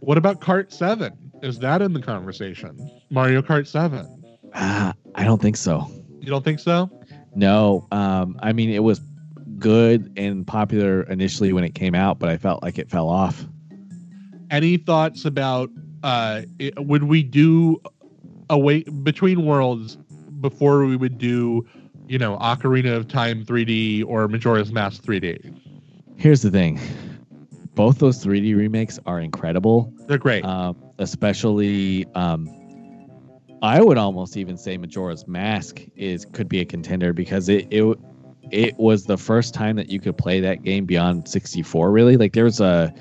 [0.00, 1.12] What about Kart Seven?
[1.42, 2.90] Is that in the conversation?
[3.10, 4.06] Mario Kart Seven.
[4.54, 5.90] uh, I don't think so.
[6.20, 6.90] You don't think so?
[7.34, 9.00] No, um, I mean it was
[9.58, 13.46] good and popular initially when it came out, but I felt like it fell off.
[14.50, 15.70] Any thoughts about
[16.02, 19.96] uh it, would we do a away between worlds
[20.40, 21.66] before we would do
[22.08, 25.54] you know Ocarina of Time 3D or Majora's Mask 3D?
[26.16, 26.78] Here's the thing:
[27.74, 29.92] both those 3D remakes are incredible.
[30.06, 30.44] They're great.
[30.44, 32.48] um, especially um,
[33.62, 37.98] I would almost even say Majora's Mask is could be a contender because it it
[38.50, 42.32] it was the first time that you could play that game beyond 64 really like
[42.32, 42.92] there was a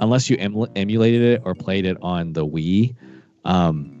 [0.00, 2.96] unless you em- emulated it or played it on the Wii
[3.44, 3.91] um,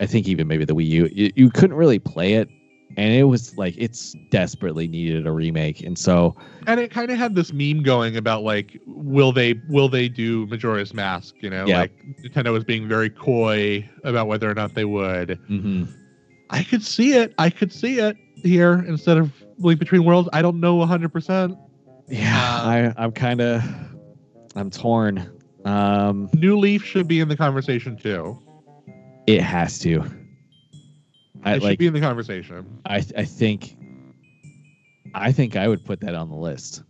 [0.00, 2.48] I think even maybe the Wii U, you, you couldn't really play it,
[2.96, 6.36] and it was like it's desperately needed a remake, and so
[6.66, 10.46] and it kind of had this meme going about like will they will they do
[10.46, 11.34] Majora's Mask?
[11.40, 11.78] You know, Yeah.
[11.80, 15.38] like Nintendo was being very coy about whether or not they would.
[15.50, 15.88] mhm.
[16.50, 17.34] I could see it.
[17.38, 20.28] I could see it here instead of Link Between Worlds.
[20.32, 21.12] I don't know 100.
[21.12, 21.56] percent
[22.08, 23.62] yeah, Um, I I'm kind of
[24.56, 25.28] I'm torn.
[25.66, 28.38] Um, New Leaf should be in the conversation too.
[29.28, 30.02] It has to.
[31.44, 31.78] I It should like.
[31.78, 32.82] be in the conversation.
[32.86, 33.76] I I think.
[35.14, 36.82] I think I would put that on the list.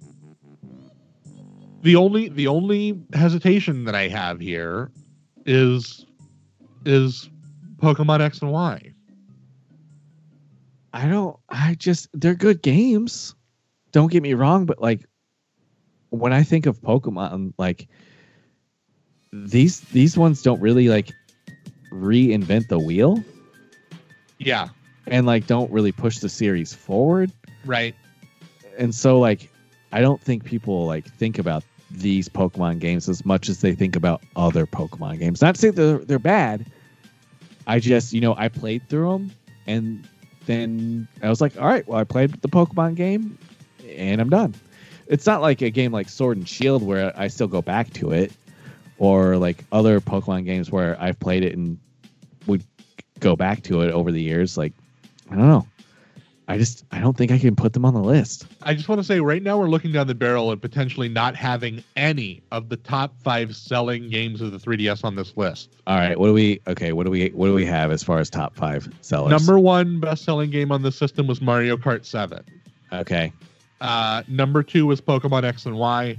[1.82, 4.90] The only the only hesitation that I have here
[5.46, 6.06] is
[6.84, 7.30] is
[7.78, 8.92] Pokemon X and Y.
[10.92, 11.36] I don't.
[11.48, 13.34] I just they're good games.
[13.92, 15.04] Don't get me wrong, but like
[16.10, 17.88] when I think of Pokemon, like
[19.32, 21.12] these these ones don't really like
[21.90, 23.22] reinvent the wheel
[24.38, 24.68] Yeah,
[25.06, 27.32] and like don't really push the series forward.
[27.64, 27.94] right.
[28.78, 29.50] And so like
[29.92, 33.96] I don't think people like think about these Pokemon games as much as they think
[33.96, 35.40] about other Pokemon games.
[35.40, 36.66] Not to say they're they're bad.
[37.66, 39.32] I just you know I played through them
[39.66, 40.06] and
[40.46, 43.36] then I was like, all right, well I played the Pokemon game
[43.96, 44.54] and I'm done.
[45.08, 48.12] It's not like a game like Sword and Shield where I still go back to
[48.12, 48.30] it,
[48.98, 51.78] or like other Pokemon games where I've played it and
[52.46, 52.64] would
[53.20, 54.56] go back to it over the years.
[54.58, 54.72] Like
[55.30, 55.66] I don't know.
[56.50, 58.46] I just I don't think I can put them on the list.
[58.62, 61.36] I just want to say right now we're looking down the barrel and potentially not
[61.36, 65.68] having any of the top five selling games of the 3DS on this list.
[65.86, 66.58] All right, what do we?
[66.66, 67.28] Okay, what do we?
[67.28, 69.30] What do we have as far as top five sellers?
[69.30, 72.42] Number one best selling game on the system was Mario Kart 7.
[72.94, 73.30] Okay,
[73.82, 76.16] Uh, number two was Pokemon X and Y.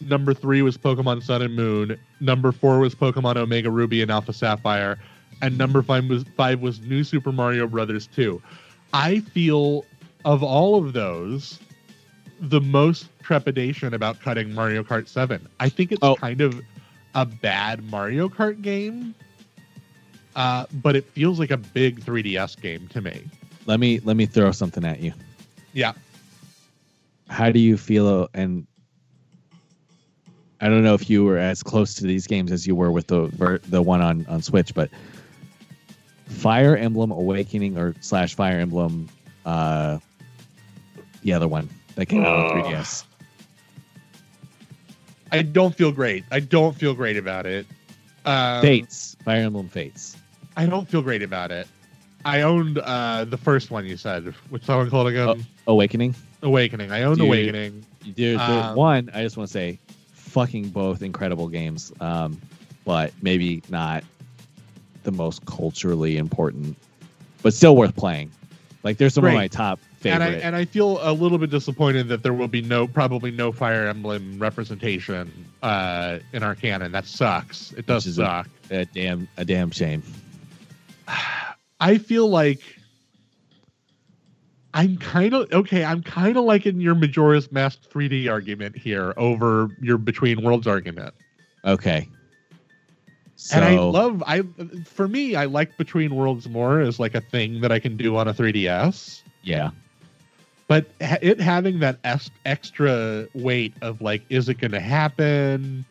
[0.00, 1.98] Number three was Pokemon Sun and Moon.
[2.20, 4.98] Number four was Pokemon Omega Ruby and Alpha Sapphire.
[5.42, 8.40] And number five was five was New Super Mario Brothers 2.
[8.92, 9.84] I feel
[10.24, 11.58] of all of those,
[12.40, 15.46] the most trepidation about cutting Mario Kart 7.
[15.60, 16.14] I think it's Oh.
[16.16, 16.60] kind of
[17.14, 19.14] a bad Mario Kart game.
[20.36, 23.24] Uh, but it feels like a big 3DS game to me.
[23.66, 25.12] let me let me throw something at you.
[25.72, 25.92] Yeah.
[27.28, 28.28] How do you feel?
[28.34, 28.66] And
[30.60, 33.06] I don't know if you were as close to these games as you were with
[33.06, 34.90] the the one on on Switch, but
[36.26, 39.08] Fire Emblem Awakening or slash Fire Emblem,
[39.46, 39.98] uh,
[41.22, 43.04] the other one that came out on 3DS.
[45.30, 46.24] I don't feel great.
[46.30, 47.66] I don't feel great about it.
[48.24, 50.16] Um, Fates, Fire Emblem Fates.
[50.56, 51.68] I don't feel great about it.
[52.24, 56.14] I owned uh, the first one you said, which someone called again Awakening.
[56.42, 56.90] Awakening.
[56.90, 57.26] I owned Dude.
[57.28, 57.84] Awakening.
[58.16, 59.10] There's Um, one.
[59.14, 59.78] I just want to say,
[60.38, 62.40] fucking both incredible games, um,
[62.84, 64.04] but maybe not
[65.02, 66.76] the most culturally important,
[67.42, 68.30] but still worth playing.
[68.84, 72.06] Like there's some of my top And I and I feel a little bit disappointed
[72.06, 76.92] that there will be no probably no Fire Emblem representation uh, in our canon.
[76.92, 77.72] That sucks.
[77.72, 78.48] It does is a- suck.
[78.70, 80.04] a damn a damn shame.
[81.80, 82.60] I feel like
[84.78, 85.84] I'm kind of okay.
[85.84, 91.14] I'm kind of liking your Majora's Mask 3D argument here over your Between Worlds argument.
[91.64, 92.08] Okay.
[93.34, 94.42] So and I love I
[94.84, 98.16] for me I like Between Worlds more as like a thing that I can do
[98.16, 99.22] on a 3DS.
[99.42, 99.70] yeah,
[100.68, 101.98] But it having that
[102.46, 105.84] extra weight of like, is it going to happen?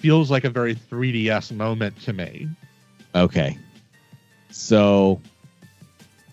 [0.00, 2.46] Feels like a very 3DS moment to me.
[3.14, 3.56] okay.
[4.50, 5.18] So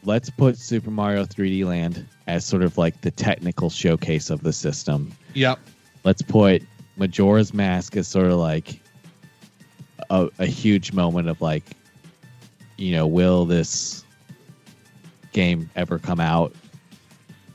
[0.03, 4.53] let's put Super Mario 3D Land as sort of like the technical showcase of the
[4.53, 5.11] system.
[5.33, 5.59] Yep.
[6.03, 6.63] let's put
[6.97, 8.79] Majora's Mask as sort of like
[10.09, 11.63] a, a huge moment of like,
[12.77, 14.03] you know, will this
[15.31, 16.53] game ever come out?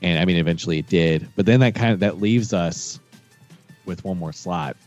[0.01, 2.99] And I mean, eventually it did, but then that kind of that leaves us
[3.85, 4.77] with one more slot.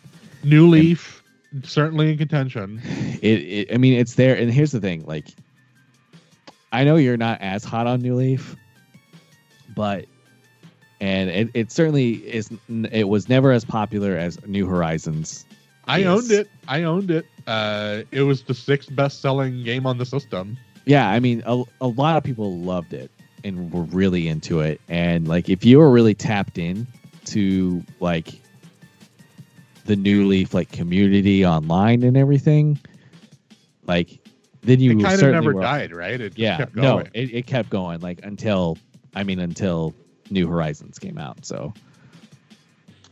[0.44, 1.22] New Leaf,
[1.62, 2.80] certainly in contention.
[3.20, 5.26] It, it I mean, it's there, and here's the thing: like,
[6.72, 8.56] I know you're not as hot on New Leaf,
[9.74, 10.06] but
[11.00, 12.50] and it, it certainly is.
[12.92, 15.46] It was never as popular as New Horizons
[15.86, 16.08] I Yes.
[16.08, 16.48] owned it.
[16.68, 17.26] I owned it.
[17.46, 20.56] Uh, it was the sixth best selling game on the system.
[20.84, 23.10] yeah i mean a, a lot of people loved it
[23.44, 26.86] and were really into it and like if you were really tapped in
[27.24, 28.40] to like
[29.86, 32.78] the new leaf like community online and everything
[33.86, 34.19] like
[34.62, 36.20] then you it kind of never were- died, right?
[36.20, 38.76] It yeah kept no it, it kept going like until
[39.14, 39.94] i mean until
[40.30, 41.72] new horizons came out so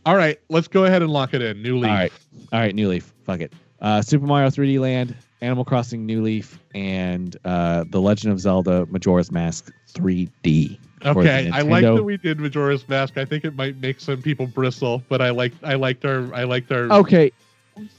[0.05, 1.61] All right, let's go ahead and lock it in.
[1.61, 1.89] New Leaf.
[1.89, 2.13] all right
[2.53, 6.59] all right new leaf fuck it uh super mario 3d land Animal Crossing New Leaf
[6.75, 10.77] and uh, The Legend of Zelda Majora's Mask 3D.
[11.01, 13.17] for the Okay, I like that we did Majora's Mask.
[13.17, 16.43] I think it might make some people bristle, but I like I liked our I
[16.43, 17.31] liked our Okay,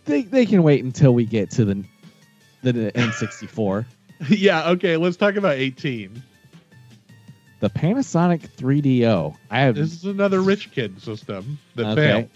[0.04, 1.82] they they can wait until we get to the
[2.62, 3.84] the N64.
[4.28, 4.70] yeah.
[4.70, 6.22] Okay, let's talk about 18.
[7.60, 9.34] the Panasonic 3DO.
[9.50, 12.28] I have This is another rich kid system that Okay.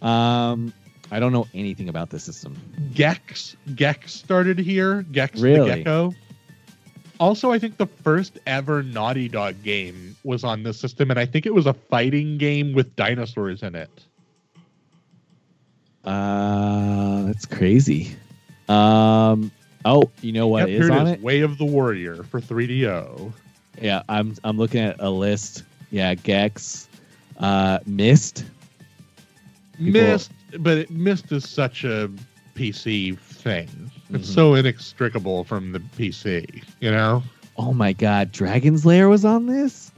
[0.00, 0.08] failed.
[0.10, 0.72] um
[1.10, 2.56] I don't know anything about this system.
[2.94, 5.02] Gex Gex started here.
[5.02, 5.68] Gex Really?
[5.68, 6.14] the Gecko.
[7.20, 11.26] Also, I think the first ever Naughty Dog game was on this system, and I
[11.26, 13.90] think it was a fighting game with dinosaurs in it.
[16.04, 18.16] Uh that's crazy.
[18.68, 19.50] Um
[19.84, 21.22] oh, you know what Yep, is here on is, it?
[21.22, 23.32] Way of the Warrior for 3DO.
[23.80, 25.64] Yeah, I'm I'm looking at a list.
[25.90, 26.88] Yeah, Gex,
[27.38, 28.44] uh Myst.
[29.78, 32.10] People- Myst, but it, Myst is such a
[32.54, 33.68] PC thing.
[34.10, 34.34] It's Mhm.
[34.34, 37.22] so inextricable from the PC, you know?
[37.56, 39.90] Oh my god, Dragon's Lair was on this?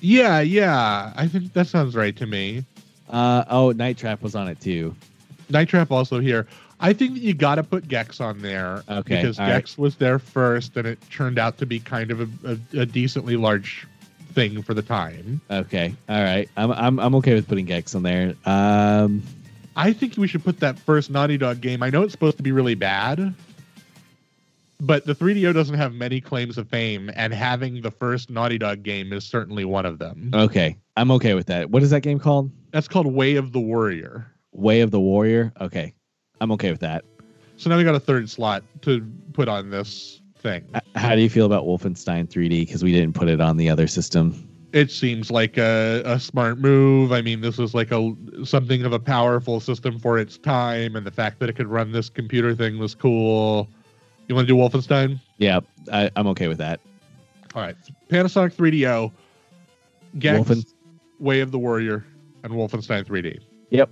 [0.00, 1.12] Yeah, yeah.
[1.16, 2.64] I think that sounds right to me.
[3.08, 4.94] Uh oh, Night Trap was on it too.
[5.48, 6.46] Night Trap also here.
[6.80, 9.54] I think that you got to put Gex on there Okay, because all right.
[9.54, 12.28] Gex was there first, and it turned out to be kind of a,
[12.74, 13.86] a, a decently large
[14.32, 15.40] thing for the time.
[15.50, 15.94] Okay.
[16.08, 16.48] All right.
[16.56, 18.34] I'm I'm I'm okay with putting Gex on there.
[18.44, 19.22] Um
[19.74, 21.82] I think we should put that first Naughty Dog game.
[21.82, 23.34] I know it's supposed to be really bad,
[24.80, 28.82] but the 3DO doesn't have many claims of fame, and having the first Naughty Dog
[28.82, 30.30] game is certainly one of them.
[30.34, 30.76] okay.
[30.98, 31.70] I'm okay with that.
[31.70, 32.50] What is that game called?
[32.72, 34.26] That's called Way of the Warrior.
[34.52, 35.52] Way of the Warrior.
[35.60, 35.92] Okay.
[36.40, 37.04] I'm okay with that.
[37.56, 40.64] So now we got a third slot to put on this thing.
[40.94, 43.86] How do you feel about Wolfenstein 3D because we didn't put it on the other
[43.86, 44.46] system?
[44.76, 47.10] it seems like a, a smart move.
[47.10, 51.06] I mean, this is like a something of a powerful system for its time, and
[51.06, 53.68] the fact that it could run this computer thing was cool.
[54.28, 55.18] You want to do Wolfenstein?
[55.38, 56.80] Yeah, I, I'm okay with that.
[57.54, 57.76] All right,
[58.08, 59.12] Panasonic 3DO,
[60.18, 60.74] Gex, Wolfen-
[61.20, 62.04] Way of the Warrior,
[62.42, 63.40] and Wolfenstein 3D.
[63.70, 63.88] Yep.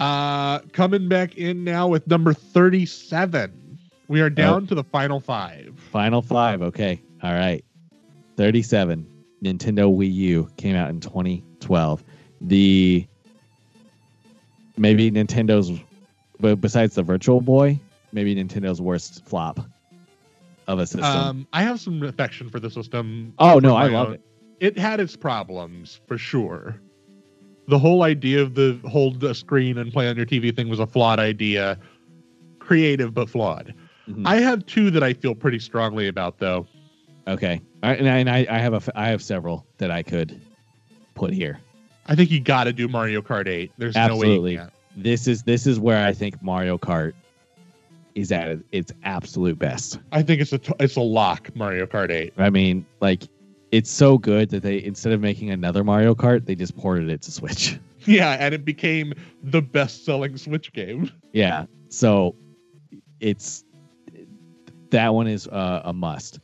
[0.00, 3.78] Uh, coming back in now with number 37.
[4.08, 5.78] We are down to the final five.
[5.92, 6.62] Final five.
[6.62, 7.02] Okay.
[7.22, 7.64] All right.
[8.36, 9.06] 37.
[9.44, 12.02] Nintendo Wii U came out in 2012.
[12.40, 13.06] The
[14.78, 15.78] maybe Nintendo's,
[16.40, 17.78] but besides the Virtual Boy,
[18.12, 19.60] maybe Nintendo's worst flop
[20.66, 21.04] of a system.
[21.04, 23.34] Um, I have some affection for the system.
[23.38, 24.22] oh no, I love own- it.
[24.60, 26.80] it had its problems for sure.
[27.70, 30.80] The whole idea of the hold a screen and play on your TV thing was
[30.80, 31.78] a flawed idea,
[32.58, 33.72] creative but flawed.
[34.08, 34.26] Mhm.
[34.26, 36.66] I have two that I feel pretty strongly about though.
[37.28, 37.60] Okay.
[37.82, 40.40] Right, and I, and I, I have a, I have several that I could
[41.14, 41.60] put here.
[42.06, 43.70] I think you got to do Mario Kart 8.
[43.78, 44.56] There's Absolutely.
[44.56, 44.68] no.
[44.96, 47.12] This is this is where I think Mario Kart
[48.16, 50.00] is at its absolute best.
[50.10, 52.32] I think it's a t- it's a lock Mario Kart 8.
[52.36, 53.28] I mean, like
[53.72, 57.22] it's so good that they instead of making another Mario Kart, they just ported it
[57.22, 57.78] to Switch.
[58.06, 61.10] Yeah, and it became the best-selling Switch game.
[61.34, 61.66] Yeah.
[61.90, 62.34] So
[63.20, 63.62] it's
[64.88, 66.40] that one is uh, a must.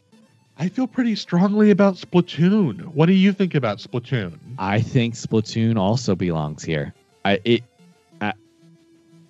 [0.58, 2.84] I feel pretty strongly about Splatoon.
[2.88, 4.38] What do you think about Splatoon?
[4.58, 6.92] I think Splatoon also belongs here.
[7.24, 7.64] I it
[8.20, 8.34] I,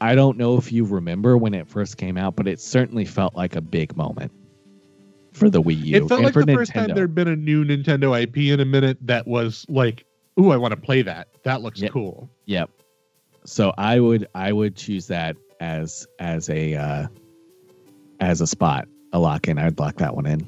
[0.00, 3.36] I don't know if you remember when it first came out, but it certainly felt
[3.36, 4.32] like a big moment
[5.36, 5.96] for the Wii U.
[5.96, 6.94] It felt and like for the first time Nintendo.
[6.94, 10.04] there'd been a new Nintendo IP in a minute that was like,
[10.40, 11.28] "Ooh, I want to play that.
[11.44, 11.92] That looks Yep.
[11.92, 12.70] cool." Yep.
[13.44, 17.06] So I would I would choose that as as a uh,
[18.20, 19.58] as a spot a lock in.
[19.58, 20.46] I'd lock that one in.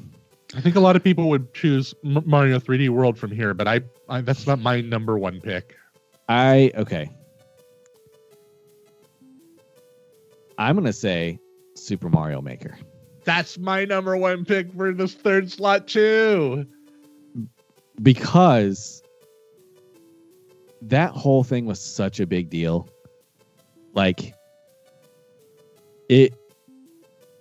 [0.55, 3.81] I think a lot of people would choose Mario 3D World from here, but I,
[4.09, 5.75] I that's not my number one pick.
[6.27, 7.09] I okay.
[10.57, 11.39] I'm gonna say
[11.75, 12.77] Super Mario Maker
[13.29, 16.65] That's my number one pick for this third slot too.
[18.01, 19.03] because
[20.81, 22.89] that whole thing was such a big deal.
[23.93, 24.33] Like
[26.09, 26.33] it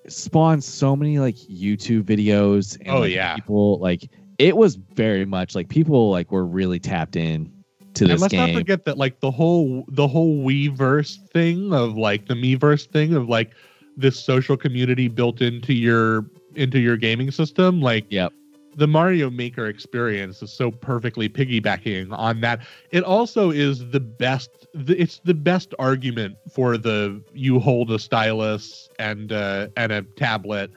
[0.08, 3.36] spawned so many like YouTube videos and Oh, like, yeah.
[3.36, 7.50] people like it was very much like people like were really tapped in
[7.94, 8.58] to And this let's not game.
[8.58, 13.28] forget that like the whole the whole Weverse thing of like the Miiverse thing of
[13.28, 13.52] like
[13.99, 17.81] this social community built into your into your gaming system.
[17.83, 18.33] Like Yep.
[18.77, 22.60] the Mario Maker experience is so perfectly piggybacking on that.
[22.91, 24.51] It also is the best.
[24.75, 30.70] It's the best argument for the you hold a stylus and uh, and a tablet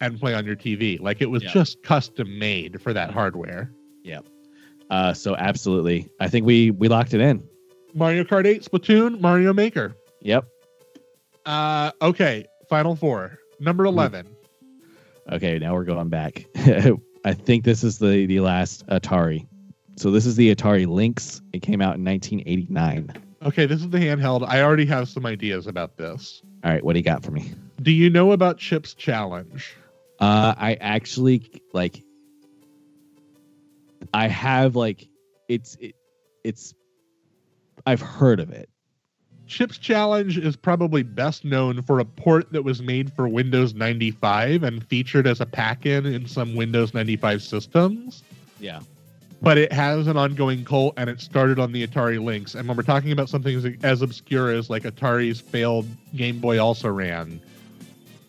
[0.00, 1.00] and play on your TV.
[1.00, 1.52] Like it was Yeah.
[1.52, 3.72] just custom made for that hardware.
[4.04, 4.24] Yep.
[4.90, 7.42] Uh, so absolutely, I think we we locked it in.
[7.94, 9.96] Mario Kart 8, Splatoon, Mario Maker.
[10.22, 10.44] Yep.
[11.46, 13.38] Uh, okay, final four.
[13.60, 14.26] Number eleven.
[15.30, 16.46] Okay, now we're going back.
[17.24, 19.46] I think this is the the last Atari.
[19.96, 21.42] So this is the Atari Lynx.
[21.52, 23.12] It came out in 1989.
[23.42, 24.46] Okay, this is the handheld.
[24.46, 26.42] I already have some ideas about this.
[26.64, 27.52] All right, what do you got for me?
[27.82, 29.74] Do you know about Chip's Challenge?
[30.20, 32.02] Uh, I actually like.
[34.14, 35.08] I have like,
[35.48, 35.94] it's it,
[36.44, 36.74] it's.
[37.86, 38.68] I've heard of it.
[39.48, 44.62] Chip's Challenge is probably best known for a port that was made for Windows 95
[44.62, 48.22] and featured as a pack-in in some Windows 95 systems.
[48.60, 48.80] Yeah.
[49.40, 52.54] But it has an ongoing cult, and it started on the Atari Lynx.
[52.54, 56.58] And when we're talking about something as, as obscure as like Atari's failed Game Boy
[56.62, 57.40] also ran,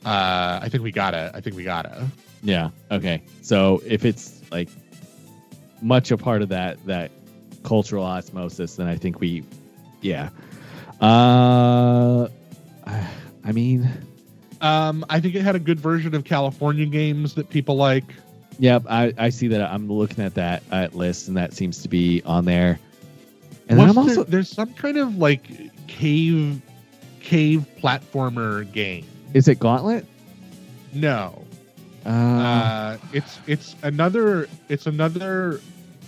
[0.05, 1.31] uh, I think we gotta.
[1.33, 2.07] I think we gotta.
[2.43, 2.69] Yeah.
[2.91, 3.23] Okay.
[3.41, 4.69] So if it's like
[5.81, 7.11] much a part of that that
[7.63, 9.43] cultural osmosis, then I think we,
[10.01, 10.29] yeah.
[11.01, 12.27] Uh,
[12.85, 13.89] I mean,
[14.61, 18.03] Um, I think it had a good version of California games that people like.
[18.59, 18.83] yep.
[18.89, 19.61] I I see that.
[19.71, 22.77] I'm looking at that uh, list, and that seems to be on there.
[23.69, 24.23] And then I'm there- also.
[24.25, 25.43] there's some kind of like
[25.87, 26.61] cave
[27.21, 29.05] cave platformer game.
[29.33, 30.05] Is it Gauntlet?
[30.93, 31.45] No.
[32.05, 35.61] Uh, Uh, it's it's another it's another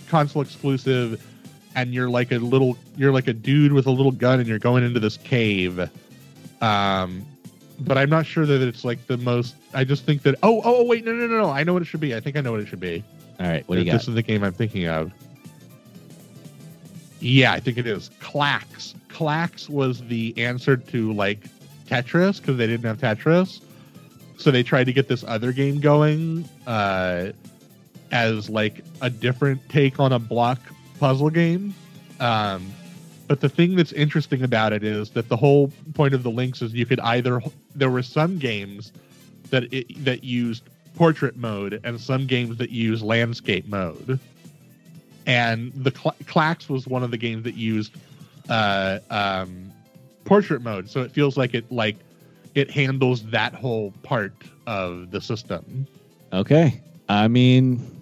[0.08, 1.24] console exclusive
[1.74, 4.58] and you're like a little you're like a dude with a little gun and you're
[4.58, 5.78] going into this cave.
[6.60, 7.24] Um
[7.80, 10.84] but I'm not sure that it's like the most I just think that oh oh
[10.84, 12.14] wait no no no no I know what it should be.
[12.14, 13.02] I think I know what it should be.
[13.40, 13.66] all right.
[13.68, 14.08] What do you this got?
[14.08, 15.12] is the game I'm thinking of.
[17.20, 18.10] Yeah, I think it is.
[18.20, 18.94] Clax.
[19.08, 21.46] Clax was the answer to like
[21.86, 23.60] Tetris because they didn't have Tetris.
[24.38, 27.30] So they tried to get this other game going uh,
[28.10, 30.58] as like a different take on a block
[31.02, 31.74] puzzle game.
[32.20, 32.72] Um,
[33.26, 36.62] but the thing that's interesting about it is that the whole point of the Lynx
[36.62, 37.42] is you could either
[37.74, 38.92] there were some games
[39.50, 40.62] that it, that used
[40.94, 44.20] portrait mode and some games that use landscape mode.
[45.26, 47.96] And the Cl- Clax was one of the games that used
[48.48, 49.72] uh, um,
[50.24, 51.96] portrait mode, so it feels like it like
[52.54, 54.34] it handles that whole part
[54.68, 55.84] of the system.
[56.32, 56.80] Okay.
[57.08, 58.01] I mean,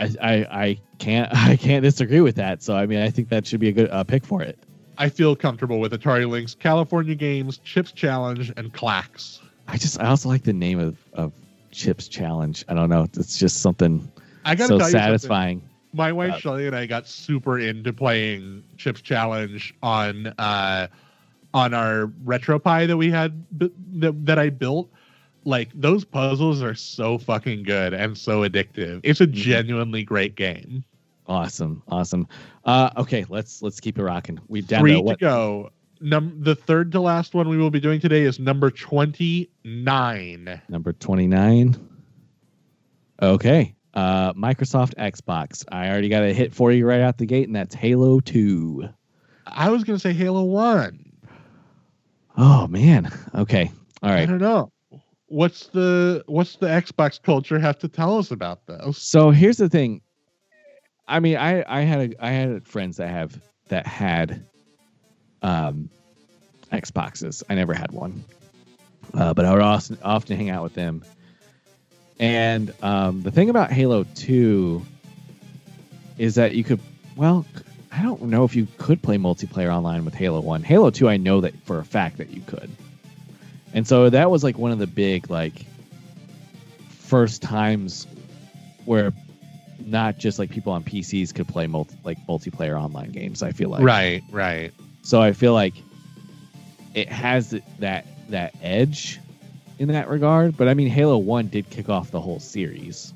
[0.00, 2.62] I, I I can't I can't disagree with that.
[2.62, 4.58] So I mean, I think that should be a good uh, pick for it.
[4.98, 9.40] I feel comfortable with Atari Lynx, California Games, Chips Challenge, and Clax.
[9.66, 11.32] I just I also like the name of of
[11.70, 12.64] Chips Challenge.
[12.68, 13.04] I don't know.
[13.14, 14.10] It's just something
[14.44, 15.00] I gotta so tell you something.
[15.00, 15.62] satisfying.
[15.92, 20.88] My wife Uh, Shelly and I got super into playing Chips Challenge on uh
[21.52, 23.44] on our retro RetroPie that we had
[24.00, 24.90] that, that I built.
[25.44, 29.00] Like those puzzles are so fucking good and so addictive.
[29.02, 29.32] It's a Mhm.
[29.32, 30.84] genuinely great game.
[31.26, 32.26] Awesome, awesome.
[32.64, 34.38] Uh, okay, let's let's keep it rocking.
[34.48, 35.18] We down Three to what?
[35.18, 35.70] go.
[36.02, 40.60] Num- the third to last one we will be doing today is number 29.
[40.68, 41.76] Number twenty nine.
[43.22, 43.74] Okay.
[43.92, 45.64] Uh, Microsoft Xbox.
[45.70, 48.88] I already got a hit for you right out the gate, and that's Halo Two.
[49.46, 51.04] I was going to say Halo 1.
[52.36, 53.10] Oh man.
[53.34, 53.70] Okay.
[54.02, 54.22] All right.
[54.22, 54.70] I don't know.
[55.30, 58.98] What's the what's the Xbox culture have to tell us about this?
[58.98, 60.00] So here's the thing.
[61.06, 64.44] I mean, I I had a I had friends that have that had
[65.40, 65.88] um
[66.72, 67.44] Xboxes.
[67.48, 68.24] I never had one,
[69.14, 71.04] uh, but I would often often hang out with them.
[72.18, 74.84] And um, the thing about Halo Two
[76.18, 76.80] is that you could
[77.14, 77.46] well.
[77.92, 80.62] I don't know if you could play multiplayer online with Halo 1.
[80.62, 82.70] Halo 2, I know that for a fact that you could.
[83.72, 85.64] And so that was like one of the big, like,
[86.88, 88.06] first times
[88.84, 89.12] where
[89.84, 93.42] not just like people on PCs could play multi, like multiplayer online games.
[93.42, 94.72] I feel like right, right.
[95.02, 95.74] So I feel like
[96.94, 99.18] it has that that edge
[99.78, 100.56] in that regard.
[100.56, 103.12] But I mean, Halo One did kick off the whole series.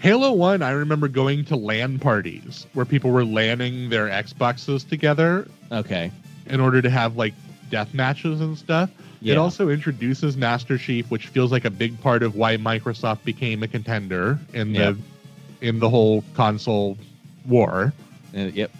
[0.00, 5.46] Halo 1, I remember going to LAN parties where people were LANing their Xboxes together
[5.70, 6.10] Okay,
[6.46, 7.34] in order to have like
[7.68, 8.90] death matches and stuff.
[9.20, 13.24] Yeah, It also introduces Master Chief, which feels like a big part of why Microsoft
[13.24, 14.96] became a contender in the
[15.60, 16.96] in the whole console
[17.46, 17.92] war.
[18.32, 18.70] and, yep,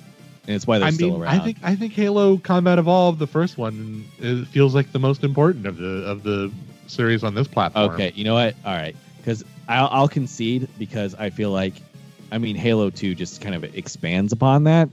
[0.47, 1.41] and it's why they're I still mean, around.
[1.41, 4.05] I think I think Halo Combat Evolved, the first one,
[4.51, 6.51] feels like the most important of the of the
[6.87, 7.91] series on this platform.
[7.91, 8.55] Okay, you know what?
[8.65, 11.75] All right, because I'll, I'll concede because I feel like,
[12.33, 14.89] I mean, Halo Two just kind of expands upon that,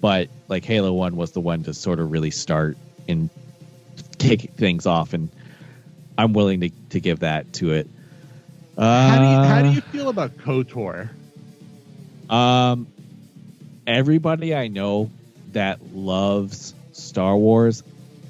[0.00, 2.76] but like Halo One was the one to sort of really start
[3.08, 3.28] and
[4.28, 5.28] kick things off, and
[6.16, 7.88] I'm willing to, to give that to it.
[8.76, 11.08] Uh, How do you how do you feel about KOTOR?
[12.28, 12.86] Um,
[13.86, 15.10] everybody I know
[15.52, 17.82] that loves Star Wars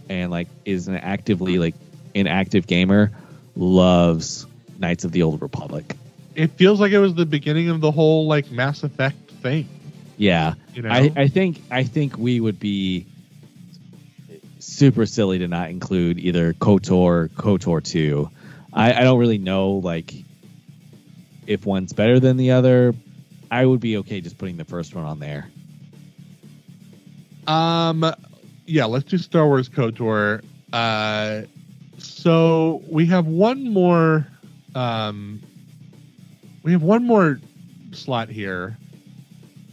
[0.09, 1.75] and like is an actively like
[2.15, 3.11] an active gamer
[3.57, 4.47] loves
[4.79, 5.95] Knights of the Old Republic.
[6.35, 9.69] It feels like it was the beginning of the whole like Mass Effect thing.
[10.17, 13.07] Yeah, You know, I, I think I think we would be
[14.65, 18.31] super silly to not include either KOTOR, KOTOR two.
[18.73, 20.15] I, I don't really know like
[21.47, 22.95] if one's better than the other.
[23.51, 25.49] I would be okay just putting the first one on there.
[27.47, 28.13] Um,
[28.67, 30.43] yeah, let's do Star Wars KOTOR.
[30.73, 31.43] Uh,
[31.99, 34.27] so we have one more.
[34.75, 35.41] Um,
[36.63, 37.39] we have one more
[37.93, 38.77] slot here,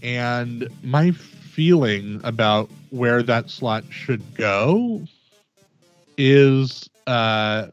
[0.04, 5.02] and my feeling about where that slot should go
[6.18, 7.68] is uh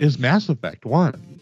[0.00, 1.40] is Mass Effect One,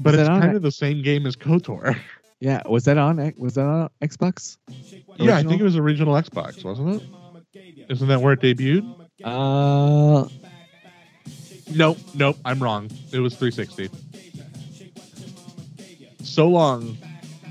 [0.00, 1.96] but it's on kind of the same game as KOTOR.
[2.42, 4.56] Yeah, was that on was that on Xbox?
[5.18, 7.84] Yeah, I think it was original Xbox, wasn't it?
[7.90, 8.94] Isn't that where it debuted?
[9.22, 10.26] Uh,
[11.72, 12.90] Nope, nope, I'm wrong.
[13.12, 13.90] It was 360.
[16.24, 16.96] So long,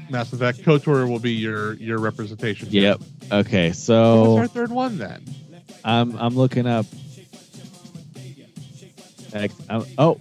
[0.09, 0.59] Mass Effect.
[0.59, 2.67] KOTOR will be your your representation.
[2.71, 3.01] yep.
[3.31, 5.23] Okay, What's so our third one then?
[5.83, 6.85] I'm I'm looking up.
[9.31, 10.17] X, um, oh,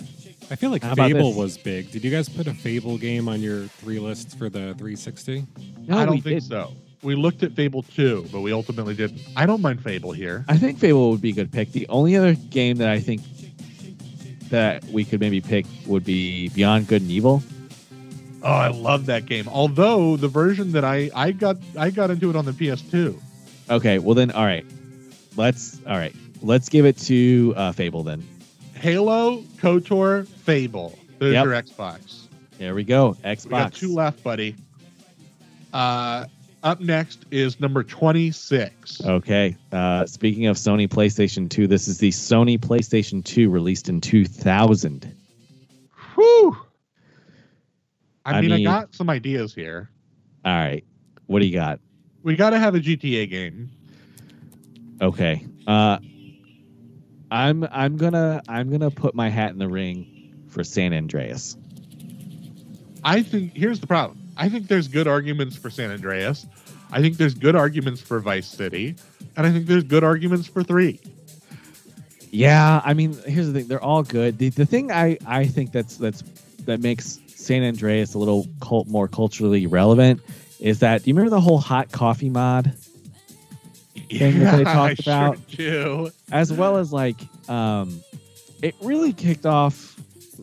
[0.51, 1.91] I feel like How Fable was big.
[1.91, 5.47] Did you guys put a Fable game on your three lists for the 360?
[5.87, 6.43] no, I don't think didn't.
[6.43, 6.73] so.
[7.03, 9.21] We looked at Fable 2, but we ultimately didn't.
[9.37, 10.45] I don't mind Fable here.
[10.49, 11.73] I think Fable would be a good pick.
[11.73, 13.23] The only other game that I think
[14.51, 17.43] that we could maybe pick would be Beyond Good and Evil.
[18.43, 19.49] Oh, I love that game.
[19.49, 23.19] Although the version that I I got I got into it on the PS2.
[23.71, 24.65] Okay, well then, all right,
[25.37, 28.27] let's all right, let's give it to uh, Fable then.
[28.75, 30.97] Halo, KOTOR, Fable.
[31.19, 31.45] There's Yep.
[31.45, 32.27] your Xbox.
[32.59, 33.75] There we go, We got Xbox.
[33.75, 34.55] two left, buddy.
[35.73, 36.27] Uh,
[36.63, 39.01] up next is number 26.
[39.05, 39.57] Okay.
[39.71, 45.15] Uh, speaking of Sony PlayStation 2, this is the Sony PlayStation 2 released in 2000.
[46.15, 46.57] Whew.
[48.29, 49.89] I, I mean, mean- I got some ideas here.
[50.45, 50.85] All right.
[51.27, 51.81] What do you got?
[52.23, 53.71] We got to have a GTA game.
[55.01, 55.47] Okay.
[55.67, 55.99] Uh,
[57.31, 61.57] I'm I'm gonna I'm gonna put my hat in the ring for San Andreas.
[63.05, 64.19] I think here's the problem.
[64.37, 66.47] I think there's good arguments for San Andreas.
[66.91, 68.97] I think there's good arguments for Vice City,
[69.37, 71.01] and I think there's good arguments for three.
[72.31, 74.39] Yeah, I mean, here's the thing: they're all good.
[74.39, 76.23] The, the thing I I think that's that's
[76.65, 80.21] that makes San Andreas a little cult, more culturally relevant
[80.61, 82.75] is that do you remember the whole hot coffee mod,
[84.11, 85.49] Thing that they talked sure about.
[85.49, 86.11] do.
[86.31, 87.17] as well as like
[87.49, 88.03] um,
[88.63, 89.97] it really kicked off.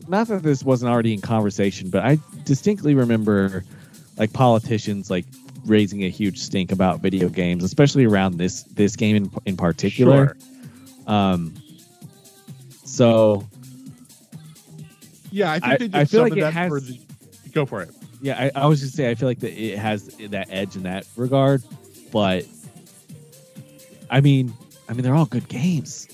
[0.08, 3.64] Not that this wasn't already in conversation, but I distinctly remember
[4.18, 5.26] like politicians like
[5.64, 10.36] raising a huge stink about video games, especially around this this game in in particular.
[11.06, 11.14] Sure.
[11.14, 11.54] Um,
[12.84, 13.46] so
[15.36, 16.98] Yeah, I think they did I feel some like of it that has- for the.
[17.52, 17.90] Go for it.
[18.22, 20.82] yeah, I, I was just say I feel like that it has that edge in
[20.84, 21.62] that regard,
[22.12, 22.44] but
[24.10, 24.52] I mean,
[24.88, 26.08] I mean they're all good games.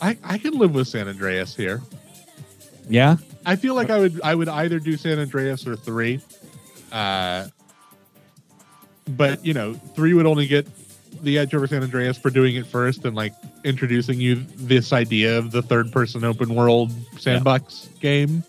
[0.00, 1.82] I I can live with San Andreas here.
[2.88, 6.20] Yeah, I feel like I would I would either do San Andreas or three.
[6.92, 7.48] Uh,
[9.08, 10.66] but you know, three would only get
[11.22, 13.32] the edge over San Andreas for doing it first and like
[13.64, 18.42] introducing you this idea of the third person open world sandbox game.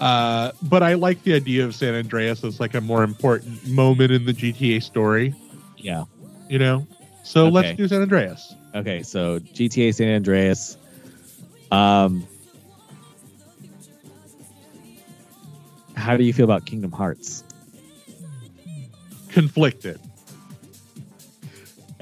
[0.00, 4.10] Uh, but I like the idea of San Andreas as like a more important moment
[4.10, 5.34] in the GTA story,
[5.78, 6.04] yeah.
[6.48, 6.86] you know?
[7.22, 7.50] So Okay.
[7.52, 8.54] let's do San Andreas.
[8.74, 10.76] Okay, so GTA San Andreas.
[11.70, 12.26] Um,
[15.96, 17.44] how do you feel about Kingdom Hearts?
[19.28, 20.00] Conflicted.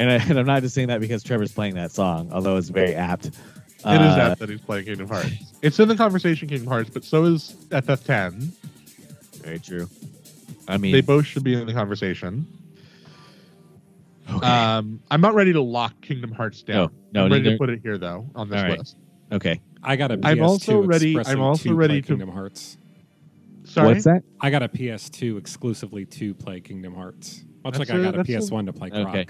[0.03, 2.69] And, I, and I'm not just saying that because Trevor's playing that song, although it's
[2.71, 3.27] very apt.
[3.27, 5.31] It is Uh, apt that he's playing Kingdom Hearts.
[5.63, 8.51] It's in the conversation, Kingdom Hearts, but so is FF10.
[9.45, 9.89] Very true.
[10.67, 12.47] I mean, They both should be in the conversation.
[14.29, 14.47] okay.
[14.47, 16.77] Um, I'm not ready to lock Kingdom Hearts down.
[16.77, 16.91] No,
[17.21, 18.79] no, I'm ready neither- to put it here though on this All right.
[18.79, 18.97] list.
[19.33, 19.61] okay.
[19.85, 22.77] I got a PS2 I'm also ready- I'm also to ready play to- Kingdom Hearts.
[23.65, 24.23] Sorry, What's that?
[24.41, 27.45] I got a PS2 exclusively to play Kingdom Hearts.
[27.65, 29.09] Much That's like I a- got a PS1 to play Croc.
[29.09, 29.27] Okay.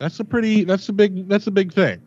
[0.00, 0.64] That's a pretty.
[0.64, 1.28] That's a big.
[1.28, 2.00] That's a big thing.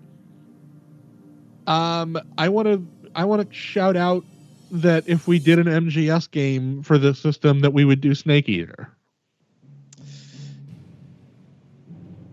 [1.68, 2.86] Um, I want to.
[3.16, 4.26] I want to shout out
[4.72, 8.50] that if we did an MGS game for the system, that we would do Snake
[8.50, 8.90] Eater.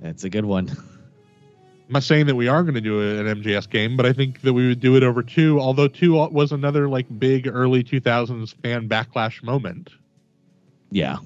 [0.00, 0.70] That's a good one.
[0.70, 4.40] I'm not saying that we are going to do an MGS game, but I think
[4.40, 5.60] that we would do it over two.
[5.60, 9.90] Although two was another like big early 2000s fan backlash moment.
[10.90, 11.18] Yeah.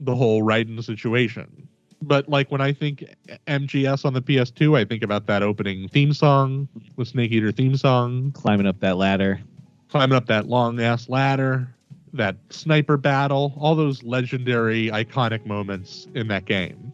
[0.00, 1.59] The whole Raiden situation.
[2.02, 3.04] But like when I think
[3.46, 7.76] MGS on the PS2, I think about that opening theme song, the Snake Eater theme
[7.76, 9.40] song, Climbing up that ladder.
[9.88, 11.68] climbing up that long ass ladder,
[12.12, 16.92] that sniper battle, all those legendary, iconic moments in that game.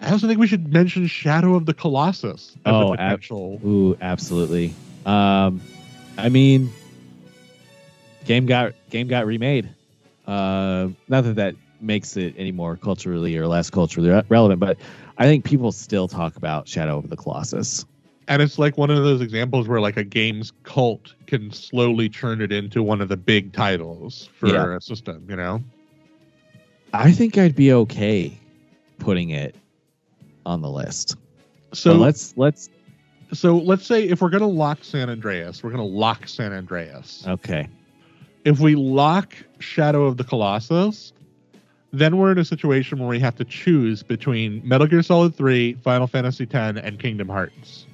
[0.00, 3.96] I also think we should mention Shadow of the Colossus as Oh, a ab- Ooh,
[4.00, 4.74] absolutely.
[5.06, 5.60] Um,
[6.18, 6.70] I mean,
[8.26, 9.68] game got game got remade.
[10.26, 14.78] Uh, not that that makes it any more culturally or less culturally re- relevant, but
[15.18, 17.84] I think people still talk about Shadow of the Colossus.
[18.28, 22.40] and it's like one of those examples where like a game's cult can slowly turn
[22.40, 24.76] it into one of the big titles for Yeah.
[24.76, 25.62] a system, you know?
[26.92, 28.32] I think I'd be okay
[28.98, 29.54] putting it
[30.44, 31.16] on the list.
[31.72, 32.68] So So let's let's
[33.32, 37.24] so let's say if we're gonna lock San Andreas, we're gonna lock San Andreas.
[37.26, 37.68] okay.
[38.44, 41.12] If we lock Shadow of the Colossus,
[41.92, 45.74] then we're in a situation where we have to choose between Metal Gear Solid 3,
[45.74, 47.86] Final Fantasy X, and Kingdom Hearts.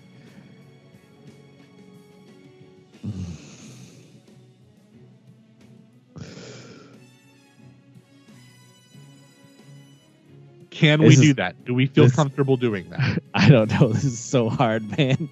[10.71, 11.65] Can we This is- do that?
[11.65, 13.23] Do we feel this- comfortable doing that?
[13.35, 13.89] I don't know.
[13.93, 15.29] This is so hard, man.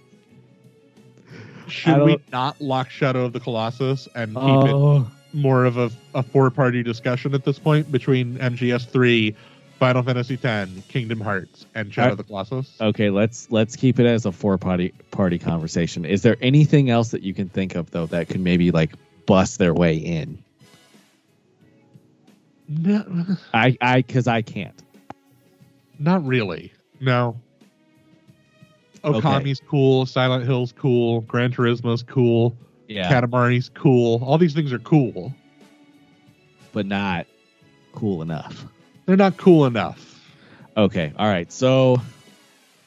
[1.68, 5.91] Should we don't- lock Shadow of the Colossus and keep it Oh, more of a,
[6.15, 9.34] a four party discussion at this point between MGS three,
[9.78, 12.76] Final Fantasy X, Kingdom Hearts, and Shadow of the Colossus.
[12.81, 13.10] okay.
[13.10, 16.05] Let's let's keep it as a four party party conversation.
[16.05, 18.91] Is there anything else that you can think of though that could maybe like
[19.26, 20.42] bust their way in?
[22.68, 24.81] No, I I because I can't.
[25.99, 26.73] not really.
[27.00, 27.41] No.
[29.02, 29.18] Okay.
[29.18, 30.05] Okami's cool.
[30.05, 31.23] Silent Hill's cool.
[31.23, 32.55] Gran Turismo's cool.
[32.90, 34.20] Yeah, Katamari's cool.
[34.24, 35.32] All these things are cool.
[36.72, 37.26] but not
[37.92, 38.64] cool enough.
[39.06, 40.20] They're not cool enough.
[40.76, 41.12] Okay.
[41.16, 41.50] All right.
[41.52, 42.00] So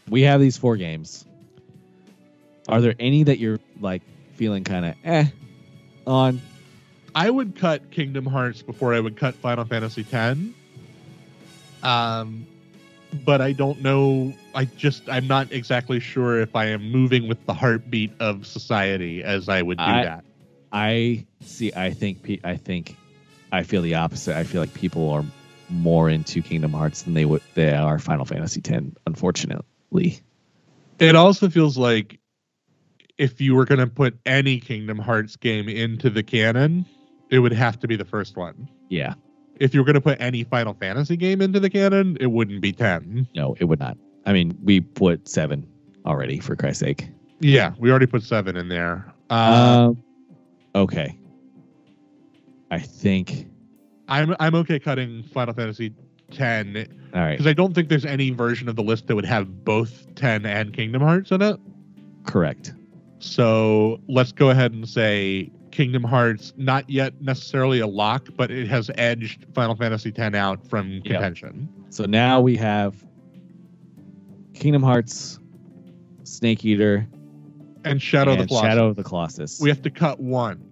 [0.10, 1.26] we have these four games.
[2.68, 4.02] Are there any that you're like
[4.36, 5.26] feeling kind of eh
[6.06, 6.42] on?
[7.16, 10.40] I would cut Kingdom Hearts before I would cut Final Fantasy X.
[11.82, 12.48] Um,
[13.26, 14.34] but I don't know.
[14.56, 19.24] I just I'm not exactly sure if I am moving with the heartbeat of society
[19.24, 20.26] as I would do I- that.
[20.72, 21.72] I see.
[21.76, 22.40] I think.
[22.44, 22.98] I think.
[23.52, 24.36] I feel the opposite.
[24.36, 25.24] I feel like people are
[25.70, 27.44] more into Kingdom Hearts than they would.
[27.54, 28.84] They are Final Fantasy X.
[29.06, 30.20] Unfortunately.
[30.98, 32.20] It also feels like
[33.20, 36.86] if you were going to put any Kingdom Hearts game into the canon,
[37.30, 38.68] it would have to be the first one.
[38.90, 39.14] Yeah.
[39.64, 42.60] If you were going to put any Final Fantasy game into the canon, it wouldn't
[42.60, 43.30] be 10.
[43.34, 43.98] No, it would not.
[44.26, 45.66] I mean, we put seven
[46.06, 46.40] already.
[46.40, 47.08] For Christ's sake.
[47.40, 49.14] Yeah, we already put 7 in there.
[49.30, 50.04] Uh, Um.
[50.76, 51.18] Okay.
[52.72, 53.48] I think.
[54.10, 55.94] I'm I'm okay cutting Final Fantasy
[56.32, 57.32] 10 All right.
[57.32, 60.46] because I don't think there's any version of the list that would have both 10
[60.46, 61.58] and Kingdom Hearts in it.
[62.26, 62.74] Correct.
[63.20, 68.68] So let's go ahead and say Kingdom Hearts, not yet necessarily a lock, but it
[68.68, 71.68] has edged Final Fantasy X out from contention.
[71.90, 73.04] So now we have
[74.54, 75.40] Kingdom Hearts,
[76.26, 77.08] Snake Eater,
[77.84, 78.70] And Shadow of the Colossus.
[78.70, 79.60] Shadow of the Colossus.
[79.60, 80.64] We have to cut one.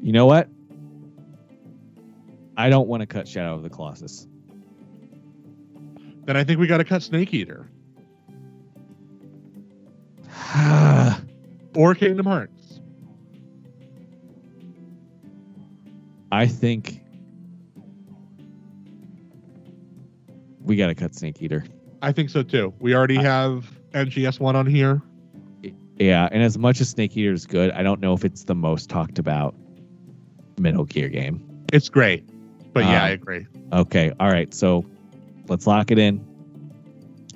[0.00, 0.48] you know what?
[2.56, 4.26] I don't want to cut Shadow of the Colossus.
[6.24, 7.69] Then I think we got to cut Snake Eater
[11.74, 12.80] or Kingdom Hearts.
[16.32, 17.00] I think
[20.62, 21.64] we got to cut Snake Eater.
[22.02, 22.72] I think so too.
[22.78, 25.02] We already have MGS one on here.
[25.98, 28.54] Yeah, and as much as Snake Eater is good, I don't know if it's the
[28.54, 29.54] most talked about
[30.58, 31.44] Metal Gear game.
[31.72, 32.24] It's great,
[32.72, 33.46] but yeah, Um, I agree.
[33.72, 34.52] Okay, all right.
[34.54, 34.86] So
[35.48, 36.24] let's lock it in.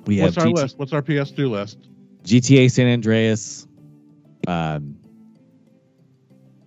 [0.05, 0.79] We What's have our list?
[0.79, 1.89] What's our PS2 list?
[2.25, 3.67] GTA San Andreas,
[4.47, 4.97] um,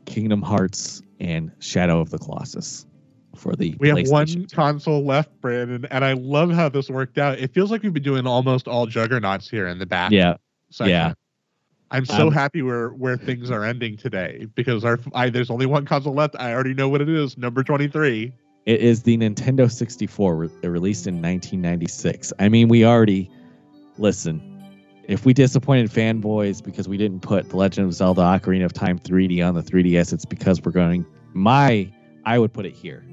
[0.06, 2.86] Kingdom Hearts, and Shadow of the Colossus
[3.34, 7.38] for the We have one console left, Brandon, and I love how this worked out.
[7.38, 10.12] It feels like we've been doing almost all juggernauts here in the back.
[10.12, 10.34] Yeah,
[10.70, 10.90] section.
[10.90, 11.12] yeah.
[11.90, 15.66] I'm so Um, happy where where things are ending today because our I, there's only
[15.66, 16.36] one console left.
[16.38, 17.38] I already know what it is.
[17.38, 18.32] Number 23.
[18.66, 22.32] it is the Nintendo 64 re- released in 1996.
[22.38, 23.30] I mean, we already
[23.96, 24.47] listen.
[25.08, 28.98] If we disappointed fanboys because we didn't put The Legend of Zelda: Ocarina of Time
[28.98, 31.04] 3D on the 3DS, it's because we're going.
[31.32, 31.90] My,
[32.24, 33.04] I would put it here.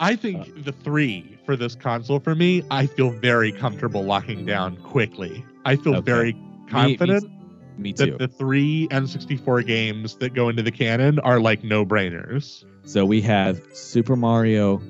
[0.00, 0.62] I think Uh.
[0.64, 5.44] the three for this console for me, I feel very comfortable locking down quickly.
[5.64, 6.04] I feel Okay.
[6.04, 7.24] very Me- confident.
[7.24, 7.30] Me,
[7.78, 8.06] Me too.
[8.06, 12.64] that the three N64 games that go into the canon are like no brainers.
[12.84, 14.80] So we have Super Mario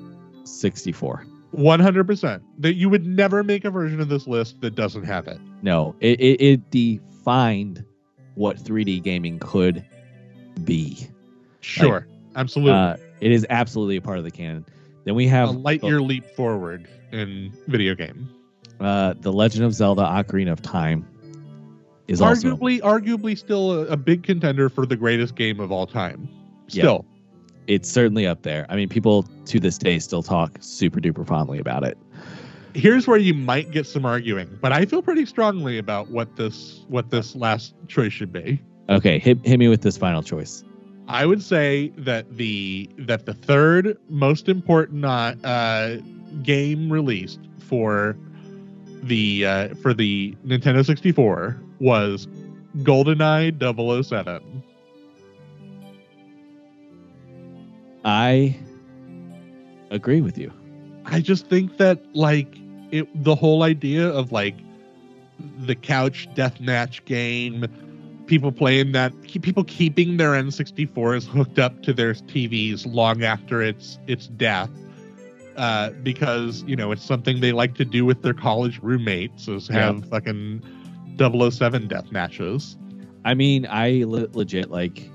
[0.45, 1.25] 64.
[1.55, 2.41] 100%.
[2.59, 5.39] That you would never make a version of this list that doesn't have it.
[5.61, 7.85] No, it, it, it defined
[8.35, 9.85] what 3D gaming could
[10.63, 11.07] be.
[11.61, 12.07] Sure.
[12.35, 12.73] absolutely.
[12.73, 14.65] Uh, it is absolutely a part of the canon.
[15.05, 18.29] Then we have a light year leap forward in video game.
[18.79, 21.07] uh, the Legend of Zelda: Ocarina of Time.
[22.07, 25.87] Is also Arguably, arguably still a, a big contender for the greatest game of all
[25.87, 26.27] time.
[26.67, 27.05] Still.
[27.67, 28.65] It's certainly up there.
[28.69, 31.97] I mean, people to this day still talk super duper fondly about it.
[32.73, 36.85] Here's where you might get some arguing, but I feel pretty strongly about what this
[36.87, 38.59] what this last choice should be.
[38.89, 40.63] Okay, hit hit me with this final choice.
[41.07, 45.97] I would say that the that the third most important uh, uh,
[46.41, 48.17] game released for
[49.03, 52.27] the uh, for the Nintendo 64 was
[52.77, 54.63] GoldenEye 007.
[58.03, 58.57] I
[59.91, 60.51] agree with you.
[61.05, 62.57] I just think that like
[62.91, 64.55] it the whole idea of like
[65.59, 67.65] the couch deathmatch game,
[68.27, 73.99] people playing that, people keeping their N64s hooked up to their TVs long after its
[74.07, 74.69] its death,
[75.57, 79.67] uh, because you know it's something they like to do with their college roommates is
[79.67, 80.61] have fucking
[81.17, 82.77] 007 death matches.
[83.25, 85.09] I mean, I le- legit like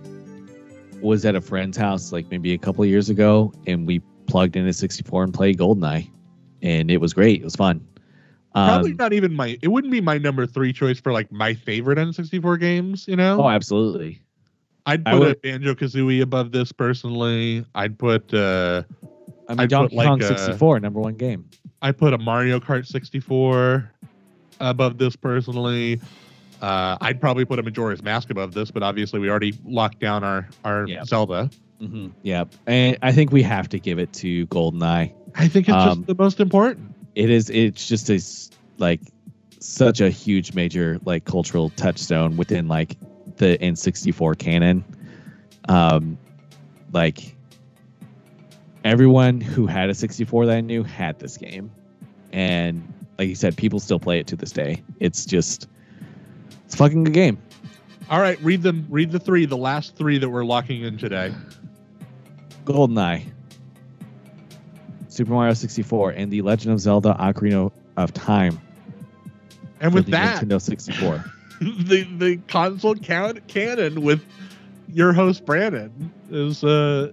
[1.01, 4.67] was at a friend's house like maybe a couple years ago, and we plugged in
[4.67, 6.11] a 64 and played Goldeneye,
[6.63, 7.41] and it was great.
[7.41, 7.87] It was fun.
[8.53, 9.59] Probably Um, not even my.
[9.63, 13.07] It wouldn't be my number three choice for like my favorite N64 games.
[13.07, 13.43] You know.
[13.43, 14.21] oh, absolutely.
[14.87, 17.65] I'd put a would- Banjo Kazooie above this personally.
[17.75, 18.83] I'd put uh
[19.49, 21.49] I mean, I'd Donkey like, Kong uh, 64, number one game.
[21.81, 23.91] I put a Mario Kart 64
[24.61, 26.01] above this personally.
[26.61, 30.25] Uh, I'd probably put a Majora's Mask above this, but obviously we already locked down
[30.25, 31.05] our our Yeah.
[31.05, 31.51] Zelda.
[31.79, 35.13] hmm Yeah, and I think we have to give it to Goldeneye.
[35.37, 36.95] I think it's Um, just the most important.
[37.15, 37.49] It is.
[37.51, 39.01] It's just a s- like
[39.61, 42.97] such a huge major like cultural touchstone within like
[43.37, 44.85] the N64 canon.
[45.69, 46.19] Um,
[46.93, 47.37] like
[48.85, 51.71] everyone who had a 64 that I knew had this game,
[52.33, 52.83] and
[53.19, 54.83] like you said, people still play it to this day.
[55.01, 55.69] It's just
[56.69, 57.39] it's fucking good game.
[58.11, 58.87] All right, read them.
[58.91, 61.35] Read the three, the last three that we're locking in today.
[62.67, 63.25] GoldenEye,
[65.09, 68.61] Super Mario 64, and The Legend of Zelda: Ocarina of Time
[69.81, 71.25] And with that, Nintendo 64.
[71.61, 74.23] the the console count canon with
[74.93, 77.13] your host Brandon is uh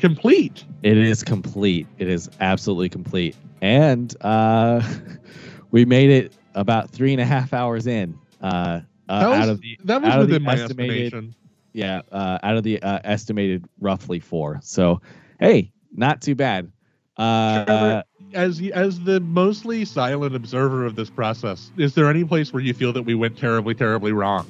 [0.00, 0.64] complete.
[0.82, 1.86] It is complete.
[1.98, 3.36] It is absolutely complete.
[3.62, 4.82] And uh,
[5.70, 8.18] we made it about three and a half hours in.
[8.40, 11.04] Uh, uh, That was, out of the that was out of the within my estimated-
[11.06, 11.34] estimation.
[11.72, 14.60] yeah, uh, out of the uh, estimated roughly four.
[14.62, 15.00] So
[15.40, 16.70] hey, not too bad.
[17.16, 18.04] Uh, Trevor,
[18.34, 22.72] as as the mostly silent observer of this process, is there any place where you
[22.72, 24.46] feel that we went terribly, terribly wrong?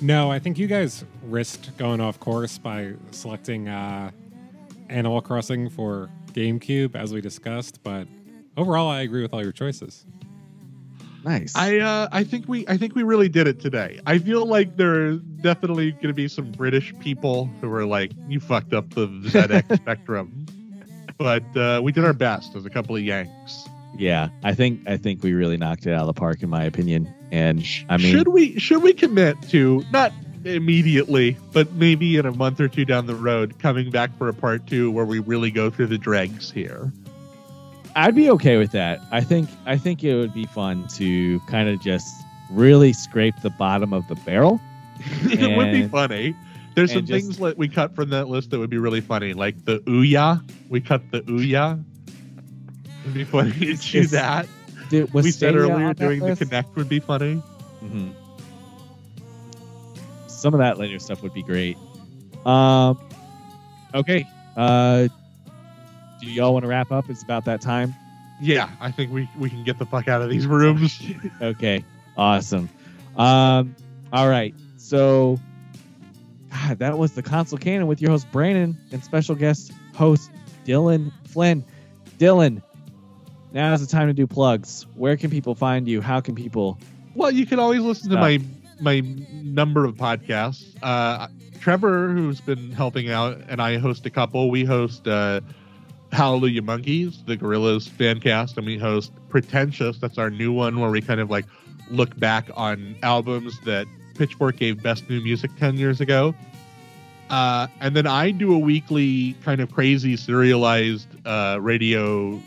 [0.00, 4.12] No, I think you guys risked going off course by selecting uh,
[4.90, 7.82] Animal Crossing for GameCube, as we discussed.
[7.82, 8.06] But
[8.56, 10.04] overall, I agree with all your choices.
[11.24, 11.54] Nice.
[11.56, 14.00] I uh, I think we I think we really did it today.
[14.06, 18.12] I feel like there are definitely going to be some British people who are like,
[18.28, 20.46] "You fucked up the ZX Spectrum,"
[21.16, 23.68] but uh, we did our best as a couple of Yanks.
[23.96, 26.64] yeah, I think I think we really knocked it out of the park, in my
[26.64, 27.12] opinion.
[27.30, 30.12] And I mean, should we should we commit to not
[30.44, 34.34] immediately, but maybe in a month or two down the road, coming back for a
[34.34, 36.92] part two where we really go through the dregs here?
[37.98, 39.00] I'd be okay with that.
[39.10, 43.50] I think I think it would be fun to kind of just really scrape the
[43.50, 44.60] bottom of the barrel.
[45.24, 46.36] it would be funny.
[46.76, 49.32] There's some just- things that we cut from that list that would be really funny,
[49.32, 50.48] like the Ouya.
[50.68, 51.82] We cut the Ouya.
[53.02, 54.46] It'd be funny to do that.
[54.90, 56.32] Did, we said earlier doing the?
[56.32, 57.42] Kinect would be funny.
[57.82, 58.12] Mhm.
[60.28, 61.76] Some of that later stuff would be great.
[62.46, 62.96] Um,
[63.92, 64.24] okay.
[64.56, 65.08] Uh,
[66.20, 67.08] do y'all want to wrap up?
[67.10, 67.94] It's about that time.
[68.40, 71.00] Yeah, I think we, we can get the fuck out of these rooms.
[71.42, 71.84] Okay.
[72.16, 72.68] Awesome.
[73.16, 73.74] Um,
[74.12, 74.54] all right.
[74.76, 75.38] So,
[76.50, 80.30] God, that was the console canon with your host Brandon and special guest host
[80.66, 81.64] Dylan Flynn.
[82.18, 82.62] Dylan,
[83.52, 84.86] now is the time to do plugs.
[84.94, 86.00] Where can people find you?
[86.00, 86.78] How can people?
[87.14, 88.40] Well, you can always listen to Uh, my
[88.80, 89.00] my
[89.32, 90.64] number of podcasts.
[90.82, 91.28] Uh,
[91.60, 94.50] Trevor, who's been helping out, and I host a couple.
[94.50, 95.40] We host uh,
[96.12, 99.98] Hallelujah Monkeys, the Gorillaz fan cast, and we host Pretentious.
[99.98, 101.44] That's our new one where we kind of like
[101.90, 106.34] look back on albums that Pitchfork gave Best New Music 10 years ago.
[107.30, 112.40] Uh, and then I do a weekly kind of crazy serialized uh, radio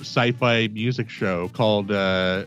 [0.00, 2.44] sci-fi music show called uh,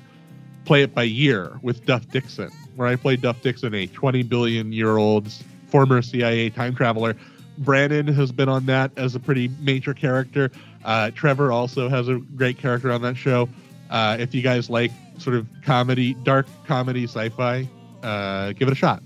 [0.65, 4.73] Play It by Year with Duff Dixon, where I play Duff Dixon, a 20 billion
[4.73, 5.31] year old
[5.69, 7.15] former CIA time traveler.
[7.57, 10.51] Brandon has been on that as a pretty major character.
[10.83, 13.49] Uh, Trevor also has a great character on that show.
[13.89, 17.67] Uh, if you guys like sort of comedy, dark comedy, sci-fi,
[18.03, 19.01] uh, give it a shot.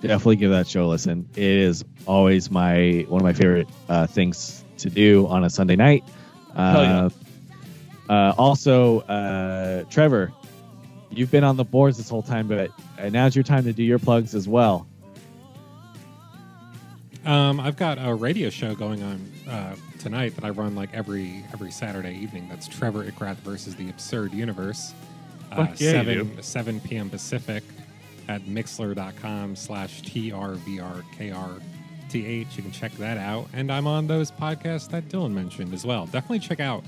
[0.00, 1.28] Definitely give that show a listen.
[1.36, 5.76] It is always my one of my favorite uh, things to do on a Sunday
[5.76, 6.04] night.
[6.54, 7.08] Yeah.
[8.08, 10.32] Uh, uh, also, uh, Trevor,
[11.10, 12.70] you've been on the boards this whole time, but
[13.12, 14.86] now's your time to do your plugs as well.
[17.30, 21.44] Um, I've got a radio show going on uh, tonight that I run like every
[21.52, 22.48] every Saturday evening.
[22.48, 24.92] That's Trevor Ickrath versus the Absurd Universe.
[25.52, 27.08] Uh, Fuck yeah, you seven seven p.m.
[27.08, 27.62] Pacific
[28.26, 31.62] at mixlr.com slash trvrkrth.
[32.12, 33.46] You can check that out.
[33.52, 36.06] And I'm on those podcasts that Dylan mentioned as well.
[36.06, 36.82] Definitely check out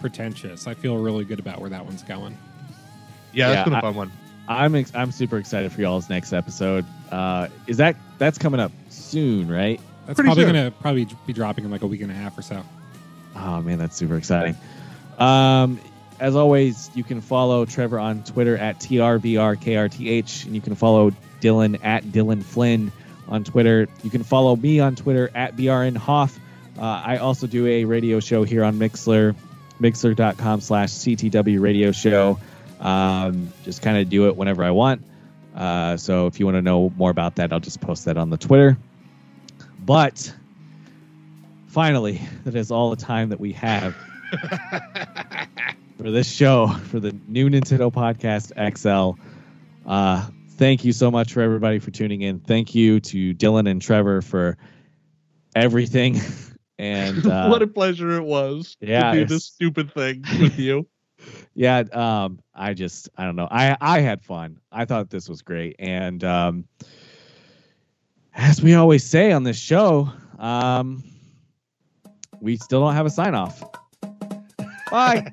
[0.00, 0.66] Pretentious.
[0.66, 2.36] I feel really good about where that one's going.
[3.32, 4.12] Yeah, that's Yeah, been a fun one.
[4.46, 6.84] I'm ex- I'm super excited for y'all's next episode.
[7.10, 8.72] Uh, is that that's coming up
[9.06, 9.80] soon, right?
[10.06, 10.54] That's Pretty probably soon.
[10.54, 12.62] gonna probably be dropping in like a week and a half or so.
[13.34, 14.56] Oh man, that's super exciting.
[15.18, 15.80] Um,
[16.20, 21.10] as always, you can follow Trevor on Twitter at trvrkrth, and you can follow
[21.40, 22.92] Dylan at Dylan Flynn
[23.28, 23.88] on Twitter.
[24.02, 26.38] You can follow me on Twitter at brnhoff.
[26.78, 29.34] Uh, I also do a radio show here on Mixlr,
[29.80, 32.38] mixlr.com slash CTW radio show.
[32.80, 35.02] Um, just kind of do it whenever I want.
[35.54, 38.28] Uh, so if you want to know more about that, I'll just post that on
[38.30, 38.76] the Twitter.
[39.86, 40.34] But
[41.68, 43.94] finally, that is all the time that we have
[45.96, 49.20] for this show for the new Nintendo Podcast XL.
[49.88, 52.40] Uh, thank you so much for everybody for tuning in.
[52.40, 54.58] Thank you to Dylan and Trevor for
[55.54, 56.20] everything.
[56.78, 60.86] And uh, what a pleasure it was yeah, to do this stupid thing with you.
[61.54, 63.48] yeah, um, I just I don't know.
[63.50, 64.60] I I had fun.
[64.70, 65.76] I thought this was great.
[65.78, 66.66] And um,
[68.36, 71.02] as we always say on this show, um,
[72.40, 73.62] we still don't have a sign off.
[74.90, 75.28] Bye.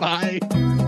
[0.00, 0.86] Bye.